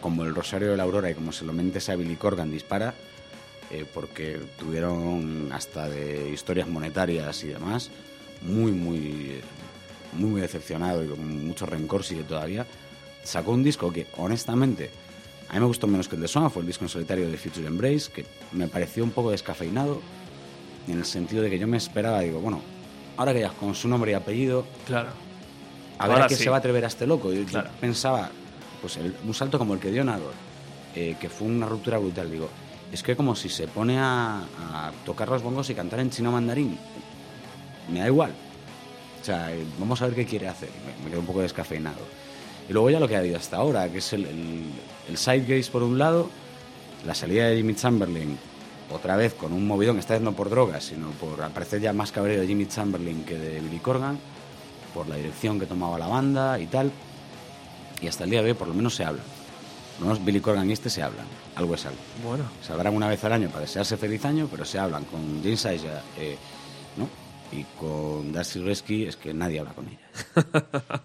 como 0.00 0.24
el 0.24 0.34
Rosario 0.34 0.70
de 0.70 0.76
la 0.76 0.84
Aurora 0.84 1.10
y 1.10 1.14
como 1.14 1.32
se 1.32 1.44
lo 1.44 1.52
mentes 1.52 1.88
a 1.88 1.96
Billy 1.96 2.16
Corgan 2.16 2.50
dispara, 2.50 2.94
eh, 3.70 3.84
porque 3.92 4.40
tuvieron 4.58 5.50
hasta 5.52 5.88
de 5.88 6.30
historias 6.30 6.68
monetarias 6.68 7.42
y 7.44 7.48
demás, 7.48 7.90
muy, 8.42 8.72
muy, 8.72 9.40
muy, 10.12 10.30
muy 10.30 10.40
decepcionado 10.40 11.04
y 11.04 11.08
con 11.08 11.46
mucho 11.46 11.66
rencor 11.66 12.04
sigue 12.04 12.22
todavía. 12.24 12.66
Sacó 13.24 13.52
un 13.52 13.62
disco 13.62 13.92
que, 13.92 14.06
honestamente, 14.16 14.90
a 15.48 15.54
mí 15.54 15.60
me 15.60 15.66
gustó 15.66 15.86
menos 15.86 16.08
que 16.08 16.16
el 16.16 16.22
de 16.22 16.28
Swan, 16.28 16.50
fue 16.50 16.62
el 16.62 16.66
disco 16.68 16.84
en 16.84 16.88
solitario 16.88 17.28
de 17.28 17.36
Future 17.36 17.66
Embrace, 17.66 18.10
que 18.12 18.24
me 18.52 18.68
pareció 18.68 19.04
un 19.04 19.10
poco 19.10 19.30
descafeinado, 19.30 20.00
en 20.86 20.98
el 20.98 21.04
sentido 21.04 21.42
de 21.42 21.50
que 21.50 21.58
yo 21.58 21.66
me 21.66 21.76
esperaba, 21.76 22.20
digo, 22.20 22.40
bueno, 22.40 22.60
ahora 23.16 23.32
que 23.34 23.40
ya 23.40 23.50
con 23.50 23.74
su 23.74 23.88
nombre 23.88 24.12
y 24.12 24.14
apellido, 24.14 24.64
Claro. 24.86 25.10
a 25.98 26.06
ver 26.06 26.12
Ahora 26.12 26.24
a 26.24 26.28
qué 26.28 26.36
sí. 26.36 26.44
se 26.44 26.50
va 26.50 26.56
a 26.56 26.58
atrever 26.60 26.84
a 26.84 26.88
este 26.88 27.06
loco. 27.06 27.32
Yo, 27.32 27.40
yo 27.42 27.46
Claro. 27.46 27.70
pensaba, 27.80 28.30
pues 28.80 28.96
el- 28.96 29.14
un 29.26 29.34
salto 29.34 29.58
como 29.58 29.74
el 29.74 29.80
que 29.80 29.90
dio 29.90 30.04
Nador, 30.04 30.32
eh, 30.94 31.16
que 31.20 31.28
fue 31.28 31.48
una 31.48 31.66
ruptura 31.66 31.98
brutal. 31.98 32.30
Digo, 32.30 32.48
es 32.92 33.02
que 33.02 33.14
como 33.16 33.36
si 33.36 33.48
se 33.50 33.66
pone 33.68 33.98
a, 33.98 34.38
a 34.72 34.92
tocar 35.04 35.28
los 35.28 35.42
bongos 35.42 35.68
y 35.68 35.74
cantar 35.74 36.00
en 36.00 36.10
chino 36.10 36.32
mandarín, 36.32 36.78
me 37.92 37.98
da 38.00 38.06
igual. 38.06 38.32
O 39.20 39.24
sea, 39.24 39.50
vamos 39.78 40.00
a 40.02 40.06
ver 40.06 40.14
qué 40.14 40.26
quiere 40.26 40.48
hacer. 40.48 40.70
Me, 40.86 41.04
me 41.04 41.10
quedo 41.10 41.20
un 41.20 41.26
poco 41.26 41.40
descafeinado. 41.40 42.00
Y 42.68 42.72
luego 42.72 42.90
ya 42.90 43.00
lo 43.00 43.08
que 43.08 43.16
ha 43.16 43.20
habido 43.20 43.36
hasta 43.36 43.56
ahora, 43.56 43.88
que 43.88 43.98
es 43.98 44.12
el, 44.12 44.26
el, 44.26 44.64
el 45.08 45.16
side 45.16 45.44
gaze 45.46 45.70
por 45.70 45.82
un 45.82 45.98
lado, 45.98 46.28
la 47.06 47.14
salida 47.14 47.46
de 47.46 47.56
Jimmy 47.56 47.74
Chamberlain, 47.74 48.38
otra 48.90 49.16
vez 49.16 49.34
con 49.34 49.52
un 49.52 49.66
movidón, 49.66 49.98
esta 49.98 50.14
vez 50.14 50.22
no 50.22 50.32
por 50.32 50.50
drogas, 50.50 50.84
sino 50.84 51.10
por 51.12 51.42
al 51.42 51.50
parecer 51.52 51.80
ya 51.80 51.92
más 51.92 52.12
cabrero 52.12 52.40
de 52.40 52.46
Jimmy 52.46 52.66
Chamberlain 52.66 53.24
que 53.24 53.38
de 53.38 53.60
Billy 53.60 53.78
Corgan, 53.78 54.18
por 54.94 55.08
la 55.08 55.16
dirección 55.16 55.58
que 55.58 55.66
tomaba 55.66 55.98
la 55.98 56.06
banda 56.06 56.58
y 56.58 56.66
tal. 56.66 56.90
Y 58.00 58.06
hasta 58.06 58.24
el 58.24 58.30
día 58.30 58.42
de 58.42 58.50
hoy 58.50 58.54
por 58.54 58.68
lo 58.68 58.74
menos 58.74 58.94
se 58.94 59.04
hablan. 59.04 59.24
Por 59.96 60.06
lo 60.06 60.12
menos 60.12 60.24
Billy 60.24 60.40
Corgan 60.40 60.68
y 60.68 60.72
este 60.72 60.90
se 60.90 61.02
hablan. 61.02 61.26
Algo 61.56 61.74
es 61.74 61.86
algo. 61.86 61.98
Bueno. 62.24 62.44
Se 62.64 62.72
hablarán 62.72 62.94
una 62.94 63.08
vez 63.08 63.22
al 63.24 63.32
año 63.32 63.48
para 63.48 63.62
desearse 63.62 63.96
feliz 63.96 64.24
año, 64.24 64.48
pero 64.50 64.64
se 64.64 64.78
hablan 64.78 65.04
con 65.04 65.42
James 65.42 65.60
Isaac, 65.60 66.02
eh. 66.18 66.36
Y 67.52 67.64
con 67.78 68.32
Darcy 68.32 68.60
Resky 68.60 69.04
es 69.04 69.16
que 69.16 69.32
nadie 69.32 69.60
habla 69.60 69.72
con 69.72 69.86
ella. 69.88 71.02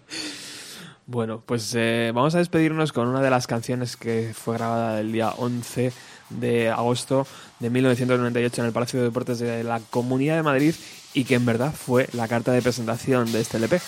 Bueno, 1.06 1.42
pues 1.44 1.74
eh, 1.76 2.12
vamos 2.14 2.34
a 2.34 2.38
despedirnos 2.38 2.92
con 2.92 3.08
una 3.08 3.20
de 3.20 3.28
las 3.28 3.46
canciones 3.46 3.98
que 3.98 4.32
fue 4.34 4.56
grabada 4.56 5.00
el 5.00 5.12
día 5.12 5.30
11 5.36 5.92
de 6.30 6.70
agosto 6.70 7.26
de 7.60 7.68
1998 7.68 8.62
en 8.62 8.66
el 8.66 8.72
Palacio 8.72 9.00
de 9.00 9.06
Deportes 9.06 9.38
de 9.38 9.64
la 9.64 9.80
Comunidad 9.90 10.36
de 10.36 10.42
Madrid 10.42 10.74
y 11.12 11.24
que 11.24 11.34
en 11.34 11.44
verdad 11.44 11.74
fue 11.74 12.08
la 12.14 12.26
carta 12.26 12.52
de 12.52 12.62
presentación 12.62 13.30
de 13.32 13.40
este 13.42 13.58
LP. 13.58 13.82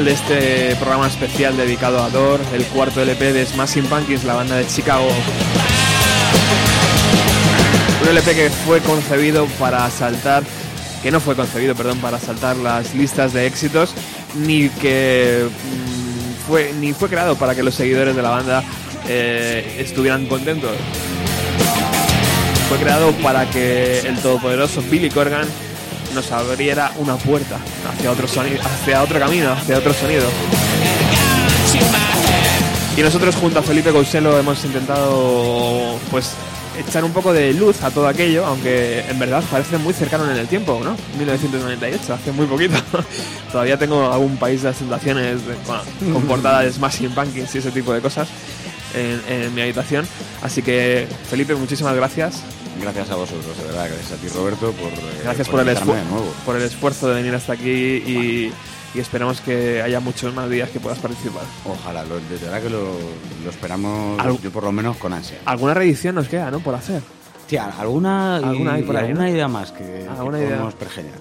De 0.00 0.12
este 0.12 0.74
programa 0.76 1.06
especial 1.06 1.54
dedicado 1.54 2.02
a 2.02 2.08
Dor, 2.08 2.40
el 2.54 2.64
cuarto 2.64 3.02
LP 3.02 3.34
de 3.34 3.44
Smashing 3.44 3.84
Pumpkins, 3.84 4.24
la 4.24 4.32
banda 4.32 4.56
de 4.56 4.66
Chicago. 4.66 5.06
Un 8.00 8.08
LP 8.08 8.34
que 8.34 8.48
fue 8.48 8.80
concebido 8.80 9.44
para 9.58 9.88
saltar, 9.90 10.44
que 11.02 11.10
no 11.10 11.20
fue 11.20 11.36
concebido, 11.36 11.74
perdón, 11.74 11.98
para 11.98 12.18
saltar 12.18 12.56
las 12.56 12.94
listas 12.94 13.34
de 13.34 13.46
éxitos, 13.46 13.94
ni 14.34 14.70
que 14.70 15.46
mm, 15.46 16.48
fue 16.48 16.72
ni 16.72 16.94
fue 16.94 17.10
creado 17.10 17.36
para 17.36 17.54
que 17.54 17.62
los 17.62 17.74
seguidores 17.74 18.16
de 18.16 18.22
la 18.22 18.30
banda 18.30 18.64
eh, 19.08 19.76
estuvieran 19.78 20.24
contentos. 20.24 20.72
Fue 22.70 22.78
creado 22.78 23.12
para 23.22 23.44
que 23.50 24.00
el 24.00 24.16
todopoderoso 24.20 24.82
Billy 24.90 25.10
Corgan 25.10 25.46
nos 26.14 26.30
abriera 26.32 26.92
una 26.98 27.16
puerta 27.16 27.58
hacia 27.90 28.10
otro 28.10 28.26
sonido, 28.28 28.60
hacia 28.62 29.02
otro 29.02 29.18
camino, 29.18 29.52
hacia 29.52 29.78
otro 29.78 29.92
sonido. 29.94 30.24
Y 32.96 33.00
nosotros 33.00 33.34
junto 33.36 33.58
a 33.58 33.62
Felipe 33.62 33.90
Couselo 33.90 34.38
hemos 34.38 34.62
intentado 34.64 35.98
pues 36.10 36.32
echar 36.78 37.04
un 37.04 37.12
poco 37.12 37.32
de 37.32 37.52
luz 37.54 37.82
a 37.82 37.90
todo 37.90 38.06
aquello, 38.06 38.44
aunque 38.46 39.00
en 39.08 39.18
verdad 39.18 39.42
parece 39.50 39.78
muy 39.78 39.94
cercano 39.94 40.30
en 40.30 40.36
el 40.36 40.46
tiempo, 40.46 40.80
¿no? 40.84 40.94
1998, 41.18 42.12
hace 42.14 42.32
muy 42.32 42.46
poquito. 42.46 42.74
Todavía 43.52 43.78
tengo 43.78 44.12
algún 44.12 44.36
país 44.36 44.62
de 44.62 44.68
asentaciones 44.70 45.46
de- 45.46 45.54
bueno, 45.66 45.82
con 46.12 46.22
portada 46.24 46.60
de 46.62 46.72
Smashing 46.72 47.12
Pumpkins 47.12 47.54
y 47.54 47.58
ese 47.58 47.70
tipo 47.70 47.92
de 47.94 48.00
cosas 48.00 48.28
en 48.94 49.54
mi 49.54 49.62
habitación. 49.62 50.06
Así 50.42 50.60
que 50.60 51.06
Felipe, 51.30 51.54
muchísimas 51.54 51.94
gracias. 51.96 52.42
Gracias 52.80 53.10
a 53.10 53.16
vosotros, 53.16 53.56
de 53.58 53.64
verdad. 53.64 53.86
Gracias 53.88 54.12
a 54.12 54.16
ti, 54.16 54.28
Roberto, 54.28 54.72
por, 54.72 54.88
eh, 54.90 55.20
Gracias 55.22 55.48
por, 55.48 55.60
el, 55.60 55.66
invitarme 55.68 55.92
esfu- 55.92 56.04
de 56.04 56.10
nuevo. 56.10 56.34
por 56.44 56.56
el 56.56 56.62
esfuerzo 56.62 57.08
de 57.08 57.14
venir 57.14 57.34
hasta 57.34 57.52
aquí 57.52 57.70
y, 57.70 58.52
y 58.94 58.98
esperamos 59.00 59.40
que 59.40 59.82
haya 59.82 60.00
muchos 60.00 60.34
más 60.34 60.48
días 60.50 60.68
que 60.70 60.80
puedas 60.80 60.98
participar. 60.98 61.42
Ojalá, 61.64 62.04
lo- 62.04 62.16
de 62.16 62.36
verdad 62.42 62.62
que 62.62 62.70
lo, 62.70 62.82
lo 63.44 63.50
esperamos, 63.50 64.18
Algo- 64.18 64.38
yo 64.42 64.50
por 64.50 64.64
lo 64.64 64.72
menos 64.72 64.96
con 64.96 65.12
ansia. 65.12 65.38
Alguna 65.44 65.74
reedición 65.74 66.14
nos 66.14 66.28
queda, 66.28 66.50
¿no? 66.50 66.60
Por 66.60 66.74
hacer. 66.74 67.02
Sí, 67.46 67.56
alguna, 67.56 68.40
y- 68.42 68.44
Alguna 68.46 68.72
hay 68.74 68.82
por 68.82 68.94
y 68.94 68.98
ahí, 68.98 69.04
alguna 69.08 69.24
¿no? 69.26 69.30
idea 69.30 69.48
más 69.48 69.70
que, 69.72 70.06
Alguna 70.08 70.38
que 70.38 70.44
idea. 70.44 70.54
podemos 70.56 70.74
pergeñar. 70.74 71.14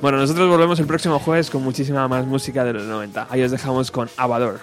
Bueno, 0.00 0.18
nosotros 0.18 0.48
volvemos 0.48 0.78
el 0.78 0.86
próximo 0.86 1.18
jueves 1.18 1.50
con 1.50 1.62
muchísima 1.64 2.06
más 2.06 2.24
música 2.24 2.64
de 2.64 2.72
los 2.72 2.84
90. 2.84 3.26
Ahí 3.30 3.42
os 3.42 3.50
dejamos 3.50 3.90
con 3.90 4.08
Abador. 4.16 4.60